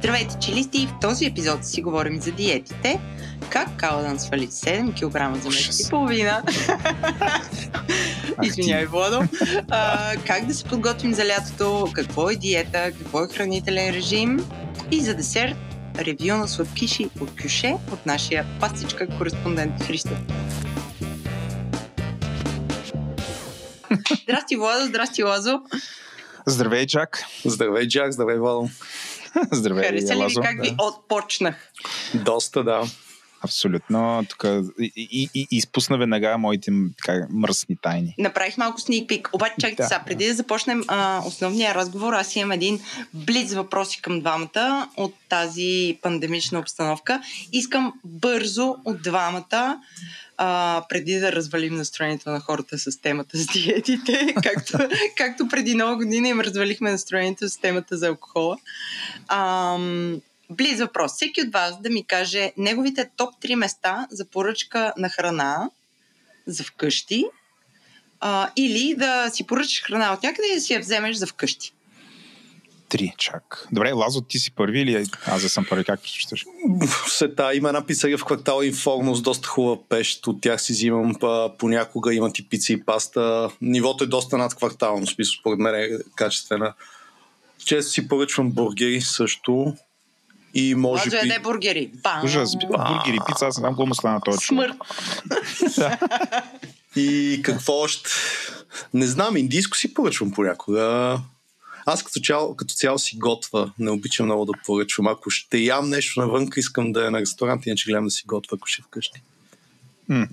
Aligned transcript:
Здравейте, 0.00 0.36
чилисти! 0.40 0.86
В 0.86 1.00
този 1.00 1.26
епизод 1.26 1.66
си 1.66 1.82
говорим 1.82 2.20
за 2.20 2.32
диетите, 2.32 3.00
как 3.50 3.76
Каладан 3.76 4.20
свали 4.20 4.46
7 4.46 4.94
кг 4.94 5.42
за 5.42 5.48
месец 5.48 5.86
и 5.86 5.90
половина. 5.90 6.42
Извинявай, 8.42 8.86
Владо. 8.86 9.22
А, 9.70 10.12
как 10.26 10.46
да 10.46 10.54
се 10.54 10.64
подготвим 10.64 11.14
за 11.14 11.26
лятото, 11.26 11.88
какво 11.92 12.30
е 12.30 12.36
диета, 12.36 12.92
какво 12.98 13.24
е 13.24 13.28
хранителен 13.28 13.94
режим 13.94 14.46
и 14.90 15.00
за 15.00 15.14
десерт 15.14 15.56
ревю 15.98 16.36
на 16.36 16.48
сладкиши 16.48 17.10
от 17.20 17.30
кюше 17.42 17.74
от 17.92 18.06
нашия 18.06 18.46
пастичка 18.60 19.08
кореспондент 19.18 19.82
Христо. 19.82 20.10
Здрасти, 24.22 24.56
Владо, 24.56 24.86
здрасти, 24.86 25.22
Лазо. 25.22 25.60
Здравей, 26.46 26.86
Джак. 26.86 27.22
Здравей, 27.44 27.86
Джак, 27.86 28.12
здравей, 28.12 28.38
Владо. 28.38 28.68
Здравей, 29.52 29.84
Хареса 29.84 30.12
ли 30.14 30.18
ви 30.18 30.22
Лазо. 30.22 30.40
как 30.40 30.62
ви 30.62 30.74
отпочнах? 30.78 31.72
Доста, 32.14 32.64
да. 32.64 32.82
Абсолютно. 33.42 34.24
Тук 34.28 34.44
и, 34.80 34.92
и, 34.96 35.28
и 35.34 35.46
изпусна 35.50 35.98
веднага 35.98 36.38
моите 36.38 36.72
така, 36.96 37.26
мръсни 37.30 37.76
тайни. 37.82 38.14
Направих 38.18 38.56
малко 38.56 38.80
sneak 38.80 39.06
peek. 39.06 39.28
Обаче, 39.32 39.54
чакайте 39.60 39.82
Да. 39.82 39.88
сега, 39.88 40.02
преди 40.06 40.26
да 40.26 40.34
започнем 40.34 40.84
а, 40.88 41.22
основния 41.26 41.74
разговор, 41.74 42.12
аз 42.12 42.36
имам 42.36 42.52
един 42.52 42.80
блиц 43.14 43.52
въпроси 43.54 44.02
към 44.02 44.20
двамата 44.20 44.88
от 44.96 45.14
тази 45.28 45.98
пандемична 46.02 46.58
обстановка. 46.58 47.22
Искам 47.52 47.92
бързо 48.04 48.76
от 48.84 49.02
двамата, 49.02 49.80
а, 50.42 50.84
преди 50.88 51.18
да 51.18 51.32
развалим 51.32 51.74
настроението 51.74 52.30
на 52.30 52.40
хората 52.40 52.78
с 52.78 53.00
темата 53.00 53.38
с 53.38 53.46
диетите, 53.46 54.34
както, 54.42 54.78
както 55.16 55.48
преди 55.48 55.74
нова 55.74 55.96
година 55.96 56.28
им 56.28 56.40
развалихме 56.40 56.90
настроението 56.90 57.48
с 57.48 57.58
темата 57.58 57.96
за 57.96 58.08
алкохола. 58.08 58.56
Ам, 59.28 60.20
Близ 60.50 60.80
въпрос. 60.80 61.12
Всеки 61.12 61.42
от 61.42 61.52
вас 61.52 61.80
да 61.80 61.90
ми 61.90 62.06
каже 62.06 62.52
неговите 62.56 63.10
топ 63.16 63.34
3 63.42 63.54
места 63.54 64.06
за 64.10 64.24
поръчка 64.24 64.92
на 64.96 65.08
храна 65.08 65.70
за 66.46 66.64
вкъщи 66.64 67.24
а, 68.20 68.50
или 68.56 68.94
да 68.94 69.30
си 69.32 69.46
поръчаш 69.46 69.82
храна 69.82 70.12
от 70.12 70.22
някъде 70.22 70.48
и 70.52 70.54
да 70.54 70.60
си 70.60 70.74
я 70.74 70.80
вземеш 70.80 71.16
за 71.16 71.26
вкъщи. 71.26 71.72
Три, 72.90 73.14
чак. 73.18 73.68
Добре, 73.72 73.92
Лазо, 73.92 74.20
ти 74.20 74.38
си 74.38 74.50
първи 74.50 74.80
или 74.80 75.06
аз 75.26 75.42
да 75.42 75.48
съм 75.48 75.66
първи? 75.68 75.84
Как 75.84 76.00
предпочиташ? 76.00 76.44
Сета 77.08 77.54
има 77.54 77.68
една 77.68 77.86
пицария 77.86 78.18
в 78.18 78.24
квартала 78.24 78.66
Информо 78.66 79.14
с 79.14 79.22
доста 79.22 79.48
хубава 79.48 79.76
пещ. 79.88 80.26
От 80.26 80.40
тях 80.40 80.62
си 80.62 80.72
взимам 80.72 81.14
па, 81.20 81.52
понякога 81.58 82.14
имат 82.14 82.38
и 82.38 82.48
пица 82.48 82.72
и 82.72 82.84
паста. 82.84 83.50
Нивото 83.60 84.04
е 84.04 84.06
доста 84.06 84.38
над 84.38 84.54
квартално, 84.54 85.06
смисъл 85.06 85.32
според 85.40 85.58
мен 85.58 85.74
е 85.74 85.88
качествена. 86.14 86.74
Често 87.64 87.92
си 87.92 88.08
поръчвам 88.08 88.50
бургери 88.50 89.00
също. 89.00 89.74
И 90.54 90.74
може 90.74 91.04
Може 91.06 91.22
би... 91.22 91.28
да 91.28 91.34
е 91.34 91.38
бургери. 91.38 91.90
Бам! 92.02 92.24
Ужас. 92.24 92.56
Бургери, 92.56 93.18
пица, 93.26 93.46
аз 93.46 93.56
не 93.56 93.60
знам 93.60 93.72
какво 93.72 93.86
му 93.86 93.94
стана 93.94 94.20
този 94.20 94.38
човек. 94.38 94.70
Смърт. 95.64 95.92
И 96.96 97.40
какво 97.44 97.72
още? 97.72 98.10
Не 98.94 99.06
знам, 99.06 99.36
индийско 99.36 99.76
си 99.76 99.94
поръчвам 99.94 100.30
понякога. 100.30 101.18
Аз 101.86 102.02
като 102.02 102.20
цяло, 102.20 102.56
като 102.56 102.74
цяло 102.74 102.98
си 102.98 103.16
готва. 103.18 103.72
Не 103.78 103.90
обичам 103.90 104.26
много 104.26 104.44
да 104.44 104.52
поръчвам. 104.66 105.06
Ако 105.06 105.30
ще 105.30 105.58
ям 105.58 105.90
нещо 105.90 106.20
навънка, 106.20 106.60
искам 106.60 106.92
да 106.92 107.06
е 107.06 107.10
на 107.10 107.20
ресторант, 107.20 107.66
иначе 107.66 107.84
гледам 107.90 108.04
да 108.04 108.10
си 108.10 108.22
готвя, 108.26 108.54
ако 108.56 108.66
ще 108.66 108.82
е 108.82 108.84
вкъщи. 108.84 109.22
М, 110.08 110.26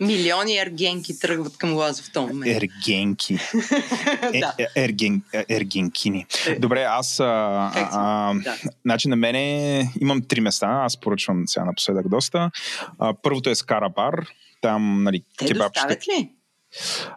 Милиони 0.00 0.58
ергенки 0.58 1.18
тръгват 1.18 1.56
към 1.58 1.74
Лазо 1.74 2.02
в 2.02 2.12
този 2.12 2.26
момент. 2.32 2.62
Ергенки. 2.62 3.38
Е, 4.32 4.40
Да. 4.40 4.54
е, 4.58 4.66
ерген, 4.76 5.22
е, 5.34 5.44
ергенкини. 5.50 6.26
Добре, 6.58 6.82
аз... 6.82 7.20
А, 7.20 7.26
а, 7.74 8.34
Да. 8.34 8.56
Значи 8.84 9.08
на 9.08 9.16
мене 9.16 9.90
имам 10.00 10.22
три 10.22 10.40
места. 10.40 10.66
Аз 10.84 11.00
поръчвам 11.00 11.44
сега 11.46 11.64
напоследък 11.64 12.08
доста. 12.08 12.50
А, 12.98 13.14
първото 13.22 13.50
е 13.50 13.54
Скара 13.54 13.88
бар. 13.88 14.26
Там, 14.62 15.02
нали, 15.02 15.22
Те 15.38 15.46
кебабчета. 15.46 15.88
доставят 15.88 16.08
ли? 16.08 16.30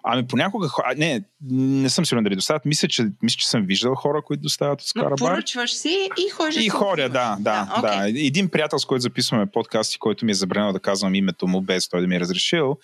Ами 0.03 0.28
понякога... 0.28 0.69
а, 0.85 0.96
Не, 0.96 1.22
не 1.41 1.89
съм 1.89 2.05
сигурен 2.05 2.23
дали 2.23 2.35
доставят. 2.35 2.66
Мисля, 2.66 2.88
че, 2.88 3.07
мисля, 3.22 3.38
че 3.38 3.47
съм 3.47 3.66
виждал 3.66 3.95
хора, 3.95 4.22
които 4.25 4.41
доставят 4.41 4.81
от 4.81 4.91
Но 4.95 5.01
Скара 5.01 5.16
бар. 5.16 5.17
поръчваш 5.17 5.73
си 5.73 6.09
и 6.17 6.29
ходиш 6.29 6.55
да 6.55 6.63
И 6.63 6.69
хоря, 6.69 7.09
да, 7.09 7.38
да, 7.39 7.81
да. 7.81 8.00
окей. 8.00 8.25
Един 8.27 8.50
приятел, 8.50 8.79
с 8.79 8.85
който 8.85 9.01
записваме 9.01 9.45
подкасти, 9.45 9.97
който 9.97 10.25
ми 10.25 10.31
е 10.31 10.35
забранил 10.35 10.73
да 10.73 10.79
казвам 10.79 11.16
името 11.16 11.47
му, 11.47 11.61
без 11.61 11.89
той 11.89 12.01
да 12.01 12.07
ми 12.07 12.16
е 12.16 12.19
разрешил, 12.19 12.78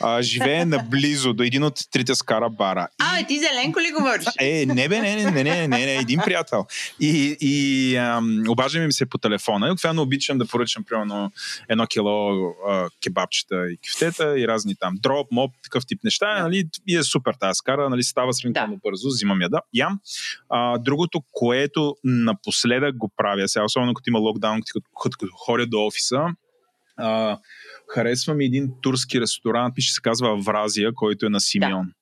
а, 0.00 0.22
живее 0.22 0.64
наблизо 0.64 1.32
до 1.32 1.42
един 1.42 1.64
от 1.64 1.80
трите 1.90 2.14
скара 2.14 2.50
бара. 2.50 2.88
А, 2.98 3.26
ти 3.26 3.38
зеленко 3.38 3.80
ли 3.80 3.92
говориш? 3.98 4.26
Е, 4.40 4.66
не 4.66 4.88
бе, 4.88 5.00
не, 5.00 5.16
не, 5.16 5.30
не, 5.30 5.44
не, 5.44 5.68
не, 5.68 5.86
не, 5.86 5.94
един 5.94 6.20
приятел. 6.24 6.66
И, 7.00 7.36
и 7.40 7.96
ам, 7.96 8.44
обаждаме 8.48 8.86
ми 8.86 8.92
се 8.92 9.06
по 9.06 9.18
телефона. 9.18 9.68
И 9.68 9.70
обикновено 9.70 10.02
обичам 10.02 10.38
да 10.38 10.46
поръчам 10.46 10.84
примерно 10.84 11.32
едно 11.68 11.86
кило 11.86 12.48
а, 12.68 12.88
кебабчета 13.02 13.70
и 13.70 13.76
кюфтета 13.76 14.40
и 14.40 14.48
разни 14.48 14.74
там 14.74 14.94
дроп, 15.02 15.32
моп, 15.32 15.54
такъв 15.62 15.86
тип 15.86 16.04
неща. 16.04 16.42
Нали, 16.42 16.64
и 16.88 16.96
е 16.96 17.02
супер 17.02 17.34
тази 17.40 17.56
скара, 17.56 17.90
нали, 17.90 17.97
става 18.02 18.32
сравнително 18.32 18.74
Да. 18.74 18.80
бързо, 18.84 19.08
взимам 19.08 19.40
я 19.42 19.48
да, 19.48 19.60
ям. 19.74 20.00
А, 20.48 20.78
другото, 20.78 21.22
което 21.32 21.96
напоследък 22.04 22.96
го 22.96 23.10
правя, 23.16 23.48
сега, 23.48 23.64
особено 23.64 23.94
като 23.94 24.10
има 24.10 24.18
локдаун, 24.18 24.60
като, 24.72 24.86
като, 25.02 25.26
ходя 25.32 25.66
до 25.66 25.86
офиса, 25.86 26.26
а, 26.96 27.38
харесвам 27.88 28.40
един 28.40 28.72
турски 28.82 29.20
ресторант, 29.20 29.74
че 29.78 29.92
се 29.92 30.00
казва 30.00 30.32
Авразия, 30.32 30.94
който 30.94 31.26
е 31.26 31.28
на 31.28 31.40
Симеон. 31.40 31.86
Да. 31.86 31.92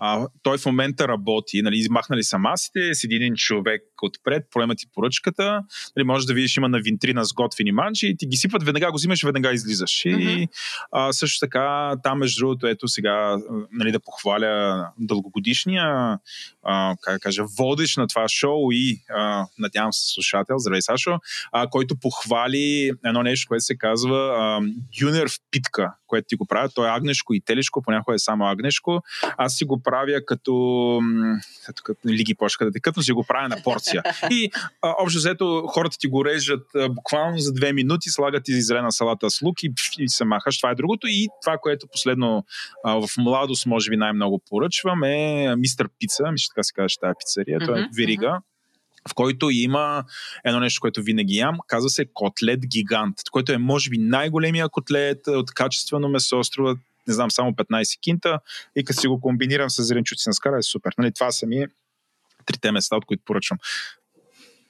А, 0.00 0.26
той 0.42 0.58
в 0.58 0.66
момента 0.66 1.08
работи, 1.08 1.62
нали, 1.62 1.86
махнали 1.90 2.22
са 2.22 2.38
масите, 2.38 2.94
седи 2.94 3.14
един 3.14 3.34
човек 3.34 3.82
отпред, 4.02 4.46
поема 4.50 4.74
ти 4.74 4.86
поръчката, 4.94 5.62
нали, 5.96 6.04
можеш 6.04 6.26
да 6.26 6.34
видиш, 6.34 6.56
има 6.56 6.68
на 6.68 6.78
винтрина 6.80 7.24
с 7.24 7.32
готвени 7.32 7.72
манчи 7.72 8.06
и 8.06 8.16
ти 8.16 8.26
ги 8.26 8.36
сипват, 8.36 8.62
веднага 8.62 8.90
го 8.90 8.96
взимаш, 8.96 9.22
веднага 9.22 9.52
излизаш. 9.52 10.04
И 10.04 10.10
Мгм. 10.14 10.44
а, 10.92 11.12
също 11.12 11.46
така, 11.46 11.94
там 12.02 12.18
между 12.18 12.40
другото, 12.40 12.66
ето 12.66 12.88
сега, 12.88 13.38
нали, 13.72 13.92
да 13.92 14.00
похваля 14.00 14.86
дългогодишния, 14.98 16.18
а, 16.62 16.96
как 17.02 17.14
да 17.14 17.20
кажа, 17.20 17.44
водещ 17.58 17.96
на 17.96 18.06
това 18.06 18.28
шоу 18.28 18.72
и 18.72 19.00
а, 19.10 19.46
надявам 19.58 19.92
се 19.92 20.12
слушател, 20.14 20.58
здравей 20.58 20.82
Сашо, 20.82 21.18
а, 21.52 21.66
който 21.68 21.96
похвали 21.96 22.90
едно 23.04 23.22
нещо, 23.22 23.48
което 23.48 23.64
се 23.64 23.76
казва 23.76 24.18
а, 24.38 24.60
юниор 25.02 25.28
в 25.28 25.36
питка, 25.50 25.92
което 26.06 26.26
ти 26.28 26.36
го 26.36 26.46
правят. 26.46 26.72
Той 26.74 26.88
е 26.88 26.92
агнешко 26.92 27.34
и 27.34 27.40
телешко, 27.40 27.82
понякога 27.82 28.14
е 28.14 28.18
само 28.18 28.46
агнешко. 28.46 29.02
Аз 29.44 29.54
си 29.54 29.64
го 29.64 29.82
правя 29.82 30.24
като, 30.26 31.00
ето 31.70 31.82
като 31.82 32.08
лиги 32.08 32.34
почка 32.34 32.64
да 32.64 32.72
текат, 32.72 32.96
но 32.96 33.02
си 33.02 33.12
го 33.12 33.24
правя 33.28 33.48
на 33.48 33.56
порция. 33.64 34.02
И 34.30 34.50
а, 34.82 34.94
общо 34.98 35.18
взето 35.18 35.66
хората 35.66 35.96
ти 35.98 36.06
го 36.06 36.24
режат 36.24 36.66
а, 36.74 36.88
буквално 36.88 37.38
за 37.38 37.52
две 37.52 37.72
минути, 37.72 38.10
слагат 38.10 38.44
ти 38.44 38.62
зелена 38.62 38.92
салата 38.92 39.30
с 39.30 39.42
лук 39.42 39.62
и, 39.62 39.72
и 39.98 40.08
се 40.08 40.24
махаш. 40.24 40.58
Това 40.58 40.70
е 40.70 40.74
другото. 40.74 41.06
И 41.06 41.28
това, 41.42 41.58
което 41.58 41.86
последно 41.92 42.44
а, 42.84 43.06
в 43.06 43.08
младост 43.18 43.66
може 43.66 43.90
би 43.90 43.96
най-много 43.96 44.42
поръчвам 44.50 45.04
е 45.04 45.54
мистер 45.56 45.88
пица. 45.98 46.24
Мисля, 46.32 46.52
така 46.54 46.62
се 46.62 46.72
казва 46.72 46.88
тази 47.00 47.14
пицария. 47.18 47.58
Той 47.66 47.80
е 47.80 47.88
верига 47.96 48.40
в 49.08 49.14
който 49.14 49.50
има 49.50 50.04
едно 50.44 50.60
нещо, 50.60 50.80
което 50.80 51.02
винаги 51.02 51.36
ям, 51.36 51.58
казва 51.66 51.90
се 51.90 52.06
котлет 52.14 52.60
гигант, 52.66 53.16
което 53.30 53.52
е 53.52 53.58
може 53.58 53.90
би 53.90 53.98
най-големия 53.98 54.68
котлет 54.68 55.26
от 55.26 55.54
качествено 55.54 56.08
месо, 56.08 56.44
струва 56.44 56.76
не 57.08 57.14
знам, 57.14 57.30
само 57.30 57.52
15 57.52 58.00
кинта 58.00 58.38
и 58.76 58.84
като 58.84 59.00
си 59.00 59.06
го 59.06 59.20
комбинирам 59.20 59.70
с 59.70 59.82
зеленчуци 59.82 60.28
на 60.28 60.34
скара 60.34 60.58
е 60.58 60.62
супер. 60.62 60.92
Нали, 60.98 61.12
това 61.12 61.32
са 61.32 61.46
ми 61.46 61.66
трите 62.46 62.72
места, 62.72 62.96
от 62.96 63.04
които 63.04 63.22
поръчвам. 63.24 63.58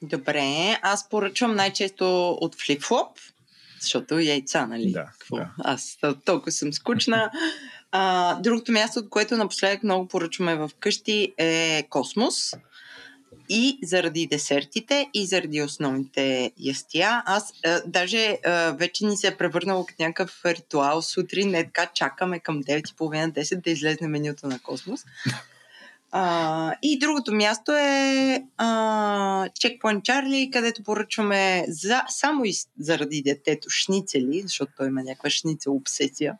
Добре, 0.01 0.79
аз 0.81 1.09
поръчвам 1.09 1.55
най-често 1.55 2.31
от 2.31 2.55
флип-флоп, 2.55 3.19
защото 3.81 4.19
яйца, 4.19 4.67
нали? 4.67 4.91
Да, 4.91 5.05
Какво? 5.19 5.35
да. 5.37 5.51
Аз 5.63 5.97
тол- 6.01 6.25
толкова 6.25 6.51
съм 6.51 6.73
скучна. 6.73 7.31
А, 7.91 8.35
другото 8.41 8.71
място, 8.71 8.99
от 8.99 9.09
което 9.09 9.37
напоследък 9.37 9.83
много 9.83 10.07
поръчваме 10.07 10.55
в 10.55 10.71
къщи 10.79 11.33
е 11.37 11.83
Космос. 11.89 12.53
И 13.49 13.79
заради 13.83 14.27
десертите, 14.27 15.09
и 15.13 15.25
заради 15.25 15.61
основните 15.61 16.51
ястия. 16.59 17.23
Аз 17.25 17.53
а, 17.65 17.81
даже 17.87 18.37
а, 18.45 18.71
вече 18.71 19.05
ни 19.05 19.17
се 19.17 19.27
е 19.27 19.37
превърнало 19.37 19.85
като 19.85 20.03
някакъв 20.03 20.45
ритуал 20.45 21.01
сутрин, 21.01 21.49
не 21.49 21.63
така 21.63 21.85
чакаме 21.93 22.39
към 22.39 22.63
9.30-10 22.63 23.63
да 23.63 23.71
излезне 23.71 24.07
менюто 24.07 24.47
на 24.47 24.59
Космос. 24.59 25.05
А, 26.11 26.73
и 26.81 26.99
другото 26.99 27.33
място 27.33 27.71
е 27.71 28.43
а, 28.57 28.67
Checkpoint 29.49 30.01
Charlie, 30.01 30.53
където 30.53 30.83
поръчваме 30.83 31.65
за, 31.67 32.01
само 32.09 32.45
и 32.45 32.53
заради 32.79 33.21
детето 33.21 33.69
шницели, 33.69 34.41
защото 34.41 34.71
той 34.77 34.87
има 34.87 35.03
някаква 35.03 35.29
шницел 35.29 35.75
обсесия. 35.75 36.37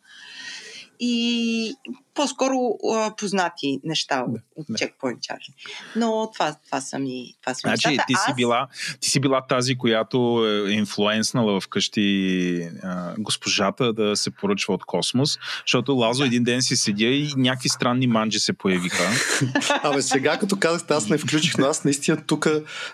И 1.00 1.76
по-скоро 2.16 2.56
а, 2.94 3.16
познати 3.16 3.80
неща 3.84 4.26
Да, 4.28 4.40
от 4.56 4.66
да. 4.70 4.74
Checkpoint 4.78 5.18
Charlie. 5.20 5.54
Но 5.96 6.30
това, 6.34 6.56
това 6.66 6.82
са 6.82 7.00
ми, 7.00 7.36
това 7.42 7.54
са 7.54 7.60
Значи, 7.60 7.88
нещата. 7.88 8.06
ти 8.08 8.14
си, 8.14 8.20
Аз- 8.28 8.36
била, 8.36 8.68
ти 9.00 9.10
си 9.10 9.20
била 9.20 9.42
тази, 9.42 9.76
която 9.76 10.46
е 10.68 10.72
инфлуенснала 10.72 11.62
вкъщи 11.62 12.70
а, 12.84 13.14
госпожата 13.18 13.94
да 13.94 14.16
се 14.16 14.32
поръчва 14.32 14.74
от 14.74 14.86
космос, 14.86 15.38
защото 15.68 15.92
Лазо 15.96 16.24
един 16.24 16.44
ден 16.44 16.62
си 16.62 16.76
седя 16.76 17.06
и 17.06 17.34
някакви 17.38 17.70
странни 17.70 18.08
манджи 18.08 18.40
се 18.40 18.54
появиха. 18.54 19.04
Абе, 19.84 20.02
сега 20.02 20.38
като 20.40 20.60
казахте, 20.60 20.94
аз 20.94 21.10
не 21.10 21.18
включих, 21.18 21.58
но 21.58 21.66
аз 21.66 21.84
наистина 21.84 22.18
тук, 22.28 22.48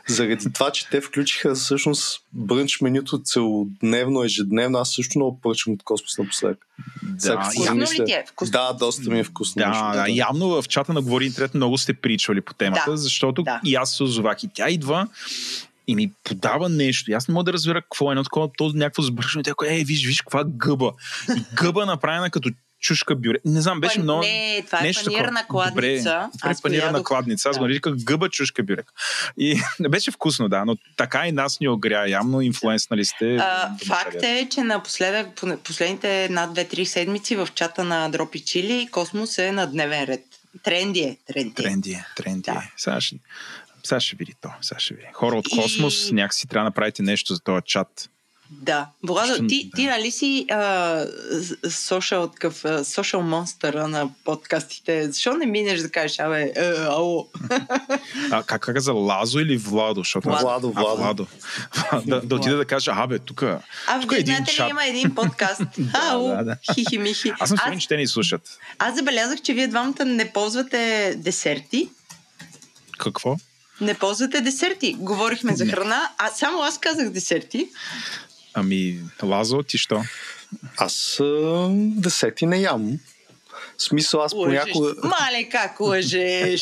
заради 0.07 0.53
това, 0.53 0.71
че 0.71 0.89
те 0.89 1.01
включиха 1.01 1.56
всъщност 1.56 2.21
брънч 2.33 2.81
менюто 2.81 3.21
целодневно, 3.24 4.24
ежедневно, 4.24 4.77
аз 4.77 4.94
също 4.94 5.19
много 5.19 5.39
поръчвам 5.41 5.74
от 5.74 5.83
космос 5.83 6.17
напоследък. 6.17 6.67
Сега 7.17 7.35
Да, 7.35 7.44
си 7.51 7.57
Вкусно 7.65 7.75
ли 8.01 8.06
ти 8.06 8.12
е? 8.12 8.24
Вкусно. 8.27 8.51
Да, 8.51 8.74
доста 8.74 9.10
ми 9.11 9.19
е 9.19 9.23
вкусно. 9.23 9.59
Да, 9.59 9.67
между 9.67 9.83
да, 9.83 9.91
другото. 9.91 10.11
явно 10.11 10.61
в 10.61 10.67
чата 10.67 10.93
на 10.93 11.01
Говори 11.01 11.25
Интернет 11.25 11.53
много 11.53 11.77
сте 11.77 11.93
причвали 11.93 12.41
по 12.41 12.53
темата, 12.53 12.83
Да, 12.91 12.97
защото 12.97 13.43
да. 13.43 13.59
и 13.65 13.75
аз 13.75 13.91
се 13.91 14.03
озовах. 14.03 14.43
И 14.43 14.49
тя 14.53 14.69
идва 14.69 15.07
и 15.87 15.95
ми 15.95 16.11
подава 16.23 16.69
нещо. 16.69 17.11
И 17.11 17.13
аз 17.13 17.27
не 17.27 17.33
мога 17.33 17.43
да 17.43 17.53
разбера 17.53 17.81
какво 17.81 18.11
е 18.11 18.13
едно 18.13 18.23
такова, 18.23 18.49
то 18.57 18.71
някакво 18.75 19.01
сбършено. 19.01 19.43
Тя 19.43 19.53
е, 19.67 19.83
виж, 19.83 20.05
виж, 20.05 20.21
каква 20.21 20.43
гъба. 20.47 20.91
И 21.37 21.43
гъба 21.53 21.85
направена 21.85 22.29
като 22.29 22.49
чушка 22.81 23.15
бюре. 23.15 23.37
Не 23.45 23.61
знам, 23.61 23.79
беше 23.79 23.95
Пан- 23.95 24.03
много... 24.03 24.21
Не, 24.21 24.63
това 24.65 24.79
е 24.79 24.83
нещо 24.83 25.05
панирна 25.05 25.39
такова. 25.39 25.65
Добре, 25.65 25.81
кладница. 25.81 26.29
Добре, 26.33 26.49
Аз 26.49 26.61
панирана 26.61 26.91
поядох- 26.93 27.03
кладница. 27.03 27.49
Аз 27.49 27.55
Да. 27.55 27.59
го 27.59 27.65
наричах 27.65 27.93
гъба 27.95 28.29
чушка 28.29 28.63
бюрек. 28.63 28.85
И 29.37 29.61
беше 29.89 30.11
вкусно, 30.11 30.49
да, 30.49 30.65
но 30.65 30.75
така 30.97 31.27
и 31.27 31.31
нас 31.31 31.59
ни 31.59 31.67
огря. 31.67 32.05
Явно 32.07 32.41
инфлуенснали 32.41 33.05
сте. 33.05 33.35
А, 33.35 33.71
факт 33.87 34.15
е, 34.15 34.47
че 34.51 34.61
напоследък, 34.61 35.35
поне- 35.35 35.57
последните 35.57 36.27
над 36.29 36.51
2-3 36.51 36.83
седмици 36.83 37.35
в 37.35 37.47
чата 37.55 37.83
на 37.83 38.09
Дропи 38.09 38.39
Чили, 38.39 38.87
Космос 38.87 39.37
е 39.37 39.51
на 39.51 39.67
дневен 39.67 40.03
ред. 40.03 40.23
Тренди 40.63 40.99
е, 40.99 41.17
тренди. 41.27 41.49
е. 41.51 41.53
Тренди 41.55 41.91
е, 41.91 42.05
тренди 42.15 42.41
Да. 42.41 42.51
е. 42.53 42.71
Сега 42.77 43.01
ще, 43.01 43.15
сега 43.83 43.99
ще 43.99 44.15
види 44.15 44.33
то. 44.41 44.49
Сега 44.61 44.79
ще 44.79 44.93
види. 44.93 45.07
Хора 45.13 45.35
от 45.35 45.45
И- 45.47 45.55
космос, 45.55 46.11
някакси 46.11 46.47
трябва 46.47 46.63
да 46.63 46.69
направите 46.69 47.03
нещо 47.03 47.33
за 47.33 47.39
този 47.39 47.61
чат. 47.65 48.09
Да. 48.51 48.88
Владо, 49.03 49.33
Ще- 49.33 49.48
ти, 49.48 49.69
да. 49.69 49.75
ти 49.75 49.86
нали 49.86 50.12
си 50.12 50.45
а, 50.50 50.56
social, 51.65 52.31
такъв, 52.33 52.65
а, 52.65 52.83
social 52.83 53.21
monster 53.21 53.75
на 53.86 54.09
подкастите? 54.25 55.12
Защо 55.12 55.33
не 55.33 55.45
минеш 55.45 55.80
да 55.80 55.89
кажеш, 55.92 56.19
абе, 56.19 56.53
е, 56.56 56.74
ало? 56.80 57.27
А, 58.31 58.44
как 58.44 58.62
каза, 58.62 58.94
Лазо 58.94 59.39
или 59.39 59.57
Владо? 59.57 60.01
Защото... 60.01 60.30
Владо, 60.30 60.74
А, 60.75 60.81
Владо. 60.81 60.98
Владо. 61.01 61.27
да, 62.06 62.21
да 62.21 62.36
отида 62.36 62.57
да 62.57 62.65
кажа, 62.65 62.92
абе, 62.95 63.19
тук... 63.19 63.44
А, 63.44 63.62
Тук 64.01 64.12
е 64.12 64.15
вие 64.15 64.19
един 64.19 64.36
знаете 64.36 64.63
ли, 64.63 64.69
има 64.69 64.86
един 64.86 65.15
подкаст. 65.15 65.62
ало, 65.94 66.27
да, 66.27 66.44
да. 66.44 66.57
хихи-михи. 66.74 67.33
Аз 67.39 67.50
съм 67.50 67.57
сигурен, 67.57 67.80
че 67.80 67.88
те 67.88 67.98
ни 67.98 68.07
слушат. 68.07 68.42
аз 68.80 68.95
забелязах, 68.95 69.42
че 69.42 69.53
вие 69.53 69.68
двамата 69.68 70.06
не 70.06 70.31
ползвате 70.33 71.13
десерти. 71.18 71.89
Какво? 72.98 73.36
Не 73.81 73.94
ползвате 73.94 74.42
десерти. 74.42 74.95
Говорихме 75.00 75.56
за 75.56 75.65
храна, 75.65 76.09
а 76.18 76.27
само 76.27 76.62
аз 76.62 76.77
казах 76.80 77.09
десерти. 77.09 77.69
Ами, 78.53 79.00
Лазо, 79.24 79.63
ти 79.63 79.77
що? 79.77 80.03
Аз 80.77 81.19
а, 81.19 81.68
десети 81.74 82.45
не 82.45 82.57
ям. 82.57 83.00
В 83.77 83.83
смисъл, 83.83 84.21
аз 84.21 84.33
Лъжеш. 84.33 84.62
понякога 84.63 84.94
Мале, 85.03 85.50
как 85.51 85.80
лъжеш? 85.80 86.62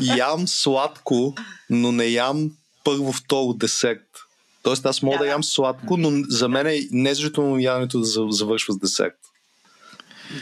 ям 0.00 0.48
сладко, 0.48 1.34
но 1.70 1.92
не 1.92 2.04
ям 2.06 2.50
първо, 2.84 3.12
второ 3.12 3.52
десерт. 3.54 4.06
Тоест 4.62 4.86
аз 4.86 5.02
мога 5.02 5.18
Да, 5.18 5.24
да, 5.24 5.30
ям 5.30 5.44
сладко, 5.44 5.96
но 5.96 6.24
за 6.28 6.48
мен 6.48 6.66
е 6.66 6.80
незажително 6.90 7.58
яденето 7.58 7.98
да 7.98 8.04
за- 8.04 8.26
завършва 8.30 8.74
с 8.74 8.78
десерт. 8.78 9.14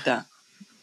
да. 0.04 0.24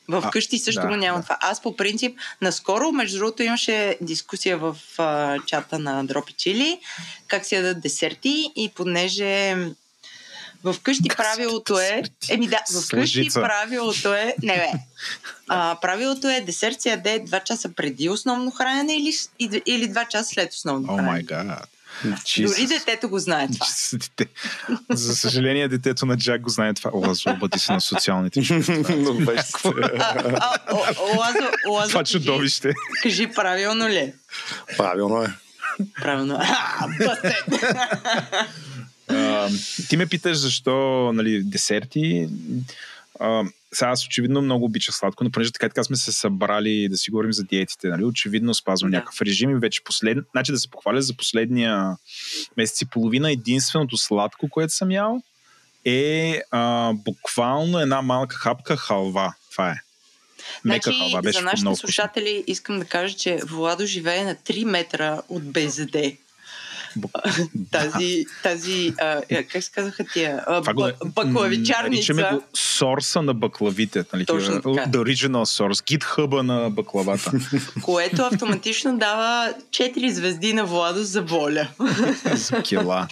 В 0.07 0.29
къщи 0.31 0.59
също 0.59 0.81
да, 0.81 0.87
го 0.87 0.95
няма 0.95 1.17
да. 1.17 1.23
това. 1.23 1.37
Аз 1.41 1.61
по 1.61 1.75
принцип, 1.75 2.17
наскоро, 2.41 2.91
между 2.91 3.17
другото, 3.17 3.43
имаше 3.43 3.97
дискусия 4.01 4.57
в 4.57 4.77
а, 4.97 5.37
чата 5.45 5.79
на 5.79 6.03
Дропи 6.03 6.33
Чили, 6.33 6.79
как 7.27 7.45
се 7.45 7.55
ядат 7.55 7.81
десерти 7.81 8.51
и 8.55 8.71
понеже 8.75 9.55
в 10.63 10.75
къщи 10.83 11.09
правилото 11.17 11.79
е... 11.79 12.03
Еми 12.29 12.47
да, 12.47 12.61
в 12.73 12.89
къщи 12.89 13.29
правилото 13.33 14.13
е... 14.13 14.35
Не 14.43 14.55
бе. 14.55 14.71
А, 15.47 15.77
правилото 15.81 16.29
е 16.29 16.41
десерт 16.41 16.81
се 16.81 16.89
яде 16.89 17.23
2 17.25 17.43
часа 17.43 17.69
преди 17.73 18.09
основно 18.09 18.51
хранене 18.51 18.95
или, 18.95 19.13
или 19.65 19.89
2 19.89 20.07
часа 20.07 20.29
след 20.33 20.53
основно 20.53 20.93
О 20.93 20.97
май 20.97 21.23
хранене. 21.23 21.57
Гад. 22.03 22.19
Дори 22.37 22.67
детето 22.67 23.09
го 23.09 23.19
знае 23.19 23.47
това. 23.47 23.65
За 24.89 25.15
съжаление, 25.15 25.67
детето 25.67 26.05
на 26.05 26.17
Джак 26.17 26.41
го 26.41 26.49
знае 26.49 26.73
това. 26.73 26.91
Лазо, 26.93 27.29
обади 27.29 27.59
се 27.59 27.73
на 27.73 27.81
социалните 27.81 28.41
Това 31.89 31.99
кажи- 31.99 32.11
чудовище. 32.11 32.73
Кажи 33.03 33.27
правилно 33.27 33.89
ли? 33.89 33.95
е? 33.95 34.13
правилно 34.77 35.23
е. 35.23 35.27
Правилно. 36.01 36.39
А, 39.07 39.49
ти 39.89 39.97
ме 39.97 40.05
питаш 40.05 40.37
защо 40.37 41.11
нали, 41.13 41.43
десерти. 41.43 42.29
А, 43.19 43.43
сега 43.73 43.89
аз 43.89 44.05
очевидно 44.05 44.41
много 44.41 44.65
обича 44.65 44.91
сладко, 44.91 45.23
но 45.23 45.31
понеже 45.31 45.51
така 45.51 45.69
така 45.69 45.83
сме 45.83 45.95
се 45.95 46.11
събрали 46.11 46.89
да 46.89 46.97
си 46.97 47.11
говорим 47.11 47.33
за 47.33 47.43
диетите, 47.43 47.87
нали, 47.87 48.03
очевидно 48.03 48.53
спазвам 48.53 48.91
Да. 48.91 48.97
някакъв 48.97 49.21
режим 49.21 49.49
и 49.49 49.59
вече 49.59 49.83
послед... 49.83 50.17
Значи 50.31 50.51
да 50.51 50.57
се 50.57 50.69
похваля 50.69 51.01
за 51.01 51.17
последния 51.17 51.97
месец 52.57 52.81
и 52.81 52.85
половина, 52.85 53.31
единственото 53.31 53.97
сладко, 53.97 54.49
което 54.49 54.73
съм 54.73 54.91
ял 54.91 55.21
е 55.85 56.41
а, 56.51 56.93
буквално 56.93 57.79
една 57.79 58.01
малка 58.01 58.35
хапка 58.35 58.77
халва. 58.77 59.33
Това 59.51 59.69
е. 59.69 59.75
Мека 60.65 60.89
Значи, 60.91 60.99
халва, 60.99 61.21
беше 61.21 61.39
за 61.39 61.45
нашите 61.45 61.61
много 61.61 61.77
слушатели 61.77 62.43
искам 62.47 62.79
да 62.79 62.85
кажа, 62.85 63.15
че 63.15 63.39
Владо 63.45 63.85
живее 63.85 64.23
на 64.23 64.35
3 64.35 64.65
метра 64.65 65.21
от 65.29 65.51
БЗД. 65.51 65.95
Тази, 67.71 68.25
тази 68.43 68.93
а, 69.01 69.21
е, 69.29 69.43
как 69.43 69.63
се 69.63 69.71
казаха 69.71 70.05
тия? 70.13 70.43
А, 70.47 70.73
ба, 70.73 70.93
баклавичарница. 71.05 72.13
Наричаме 72.13 72.37
го 72.37 72.43
сорса 72.53 73.21
на 73.21 73.33
баклавите. 73.33 74.03
Нали? 74.13 74.25
Точно 74.25 74.53
така. 74.55 74.69
The 74.69 74.97
original 74.97 75.29
source. 75.29 75.97
GitHub 75.97 76.41
на 76.41 76.69
баклавата. 76.69 77.31
Което 77.81 78.21
автоматично 78.21 78.97
дава 78.97 79.53
4 79.69 80.09
звезди 80.09 80.53
на 80.53 80.65
Владо 80.65 81.03
за 81.03 81.21
воля. 81.21 81.67
за 82.33 82.61
кила. 82.61 83.07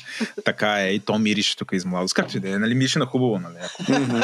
Така 0.45 0.81
е. 0.81 0.89
И 0.89 0.99
то 0.99 1.19
мирише 1.19 1.57
тук 1.57 1.69
из 1.73 1.85
младост. 1.85 2.13
Както 2.13 2.37
и 2.37 2.39
да 2.39 2.49
е. 2.49 2.57
Нали, 2.57 2.75
мирише 2.75 2.99
на 2.99 3.05
хубаво. 3.05 3.39
Нали? 3.39 4.23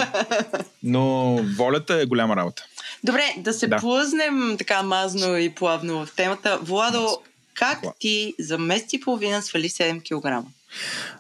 Но 0.84 1.36
волята 1.58 2.02
е 2.02 2.06
голяма 2.06 2.36
работа. 2.36 2.64
Добре, 3.04 3.24
да 3.38 3.54
се 3.54 3.68
Да. 3.68 3.78
плъзнем 3.78 4.56
така 4.58 4.84
мазно 4.84 5.38
и 5.38 5.50
плавно 5.50 6.06
в 6.06 6.16
темата. 6.16 6.60
Владо, 6.62 7.18
как 7.60 7.84
Пла- 7.84 7.94
ти 8.00 8.34
за 8.40 8.58
месец 8.58 8.94
и 8.94 9.02
половина 9.02 9.42
свали 9.42 9.70
7 9.70 10.02
кг? 10.42 10.48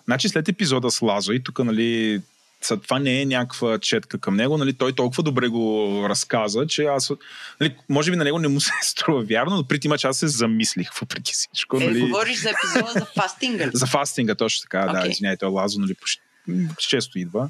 Значи 0.06 0.30
след 0.30 0.47
епизода 0.47 0.91
с 0.91 1.01
Лазо 1.01 1.31
и 1.31 1.44
тук, 1.44 1.59
нали, 1.59 2.21
това 2.62 3.00
не 3.00 3.21
е 3.21 3.25
някаква 3.25 3.80
четка 3.80 4.18
към 4.18 4.36
него, 4.36 4.57
нали, 4.57 4.74
той 4.74 4.94
толкова 4.94 5.24
добре 5.24 5.47
го 5.47 6.06
разказа, 6.09 6.68
че 6.68 6.83
аз, 6.83 7.12
нали, 7.62 7.75
може 7.89 8.12
би 8.12 8.18
на 8.18 8.24
него 8.24 8.39
не 8.39 8.47
му 8.47 8.62
се 8.62 8.71
струва 8.81 9.24
вярно, 9.24 9.56
но 9.56 9.63
преди 9.63 9.88
мач 9.88 10.06
аз 10.06 10.18
се 10.18 10.27
замислих 10.27 10.94
въпреки 10.94 11.33
всичко. 11.33 11.77
Е, 11.77 11.86
Нали, 11.86 12.01
говориш 12.01 12.42
за 12.42 12.50
епизода 12.50 12.92
за 13.00 13.06
фастинга 13.21 13.68
ли? 13.68 13.71
За 13.74 13.88
фастинга, 13.88 14.35
точно 14.35 14.61
така, 14.61 14.80
да, 14.80 14.99
Окей. 14.99 15.11
извиняйте, 15.11 15.45
Лазо, 15.45 15.80
нали, 15.80 15.94
почти, 15.95 16.21
често 16.78 17.19
идва. 17.19 17.49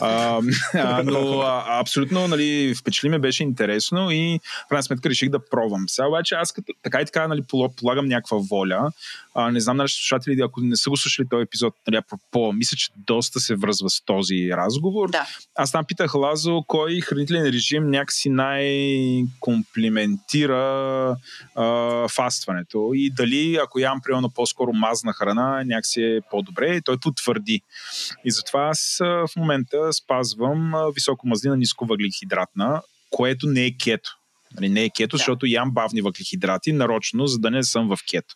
А, 0.00 0.40
а, 0.74 1.02
но 1.02 1.40
а, 1.40 1.80
абсолютно 1.80 2.28
нали, 2.28 2.74
впечатли 2.78 3.08
ме, 3.08 3.18
беше 3.18 3.42
интересно 3.42 4.10
и 4.10 4.40
в 4.66 4.68
крайна 4.68 4.82
сметка 4.82 5.10
реших 5.10 5.28
да 5.28 5.48
пробвам. 5.50 5.84
Сега 5.88 6.08
обаче 6.08 6.34
аз 6.34 6.52
като, 6.52 6.72
така 6.82 7.00
и 7.00 7.04
така 7.04 7.28
нали, 7.28 7.42
полагам 7.76 8.06
някаква 8.06 8.38
воля. 8.50 8.92
А, 9.34 9.50
не 9.50 9.60
знам 9.60 9.76
нашите 9.76 9.98
слушатели, 9.98 10.42
ако 10.42 10.60
не 10.60 10.76
са 10.76 10.90
го 10.90 10.96
слушали 10.96 11.28
този 11.30 11.42
епизод, 11.42 11.74
нали, 11.86 11.96
апропо, 11.96 12.52
мисля, 12.52 12.76
че 12.76 12.90
доста 12.96 13.40
се 13.40 13.54
връзва 13.54 13.90
с 13.90 14.04
този 14.04 14.50
разговор. 14.52 15.10
Да. 15.10 15.26
Аз 15.54 15.72
там 15.72 15.84
питах 15.84 16.14
Лазо, 16.14 16.64
кой 16.66 17.00
хранителен 17.00 17.44
режим 17.44 17.90
някакси 17.90 18.30
най-комплиментира 18.30 21.16
а, 21.54 22.08
фастването 22.08 22.90
и 22.94 23.10
дали, 23.10 23.58
ако 23.62 23.78
ям 23.78 24.00
примерно 24.04 24.30
по-скоро 24.30 24.72
мазна 24.72 25.12
храна, 25.12 25.62
някакси 25.66 26.02
е 26.02 26.20
по-добре 26.30 26.76
и 26.76 26.82
той 26.82 26.98
потвърди. 26.98 27.62
И 28.24 28.30
затова 28.30 28.68
аз 28.68 28.96
в 29.00 29.28
момента 29.72 29.92
спазвам 29.92 30.74
а, 30.74 30.90
високо 30.94 31.28
мазнина, 31.28 31.56
ниско 31.56 31.86
въглехидратна, 31.86 32.82
което 33.10 33.46
не 33.46 33.66
е 33.66 33.76
кето. 33.84 34.16
Нали, 34.54 34.68
не 34.68 34.84
е 34.84 34.90
кето, 34.96 35.16
Да. 35.16 35.18
защото 35.18 35.46
ям 35.46 35.70
бавни 35.70 36.00
въглехидрати 36.00 36.72
нарочно, 36.72 37.26
за 37.26 37.38
да 37.38 37.50
не 37.50 37.62
съм 37.62 37.88
в 37.88 37.98
кето. 38.10 38.34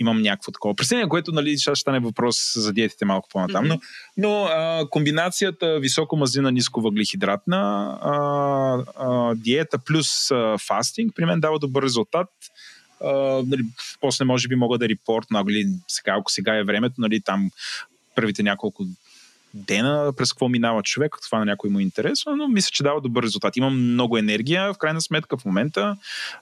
Имам 0.00 0.22
някакво 0.22 0.52
такова 0.52 0.74
пресение, 0.74 1.08
което 1.08 1.32
нали, 1.32 1.58
ще 1.58 1.74
стане 1.74 2.00
въпрос 2.00 2.52
за 2.56 2.72
диетите 2.72 3.04
малко 3.04 3.28
по-натам. 3.32 3.64
Но, 3.64 3.80
но 4.16 4.44
а, 4.44 4.88
комбинацията 4.90 5.80
високо 5.80 6.16
мазнина, 6.16 6.50
ниско 6.50 6.80
въглехидратна 6.80 7.58
а, 8.02 8.12
а, 8.96 9.34
диета 9.34 9.78
плюс 9.78 10.30
а, 10.30 10.56
фастинг 10.58 11.12
при 11.14 11.24
мен 11.24 11.40
дава 11.40 11.58
добър 11.58 11.82
резултат. 11.82 12.28
А, 13.04 13.12
нали, 13.46 13.62
после 14.00 14.24
може 14.24 14.48
би 14.48 14.54
мога 14.54 14.78
да 14.78 14.88
репортна, 14.88 15.44
нали, 15.44 15.66
сега, 15.88 16.16
ако 16.18 16.32
сега 16.32 16.56
е 16.56 16.64
времето, 16.64 16.94
нали, 16.98 17.20
там 17.20 17.50
първите 18.14 18.42
няколко 18.42 18.84
дена, 19.54 20.12
през 20.16 20.32
какво 20.32 20.48
минава 20.48 20.82
човек, 20.82 21.16
това 21.22 21.38
на 21.38 21.44
някой 21.44 21.70
му 21.70 21.78
е 21.78 21.82
интересно, 21.82 22.36
но 22.36 22.48
мисля, 22.48 22.70
че 22.72 22.82
дава 22.82 23.00
добър 23.00 23.22
резултат. 23.22 23.56
Имам 23.56 23.92
много 23.92 24.18
енергия, 24.18 24.72
в 24.72 24.78
крайна 24.78 25.00
сметка, 25.00 25.36
в 25.36 25.44
момента. 25.44 25.96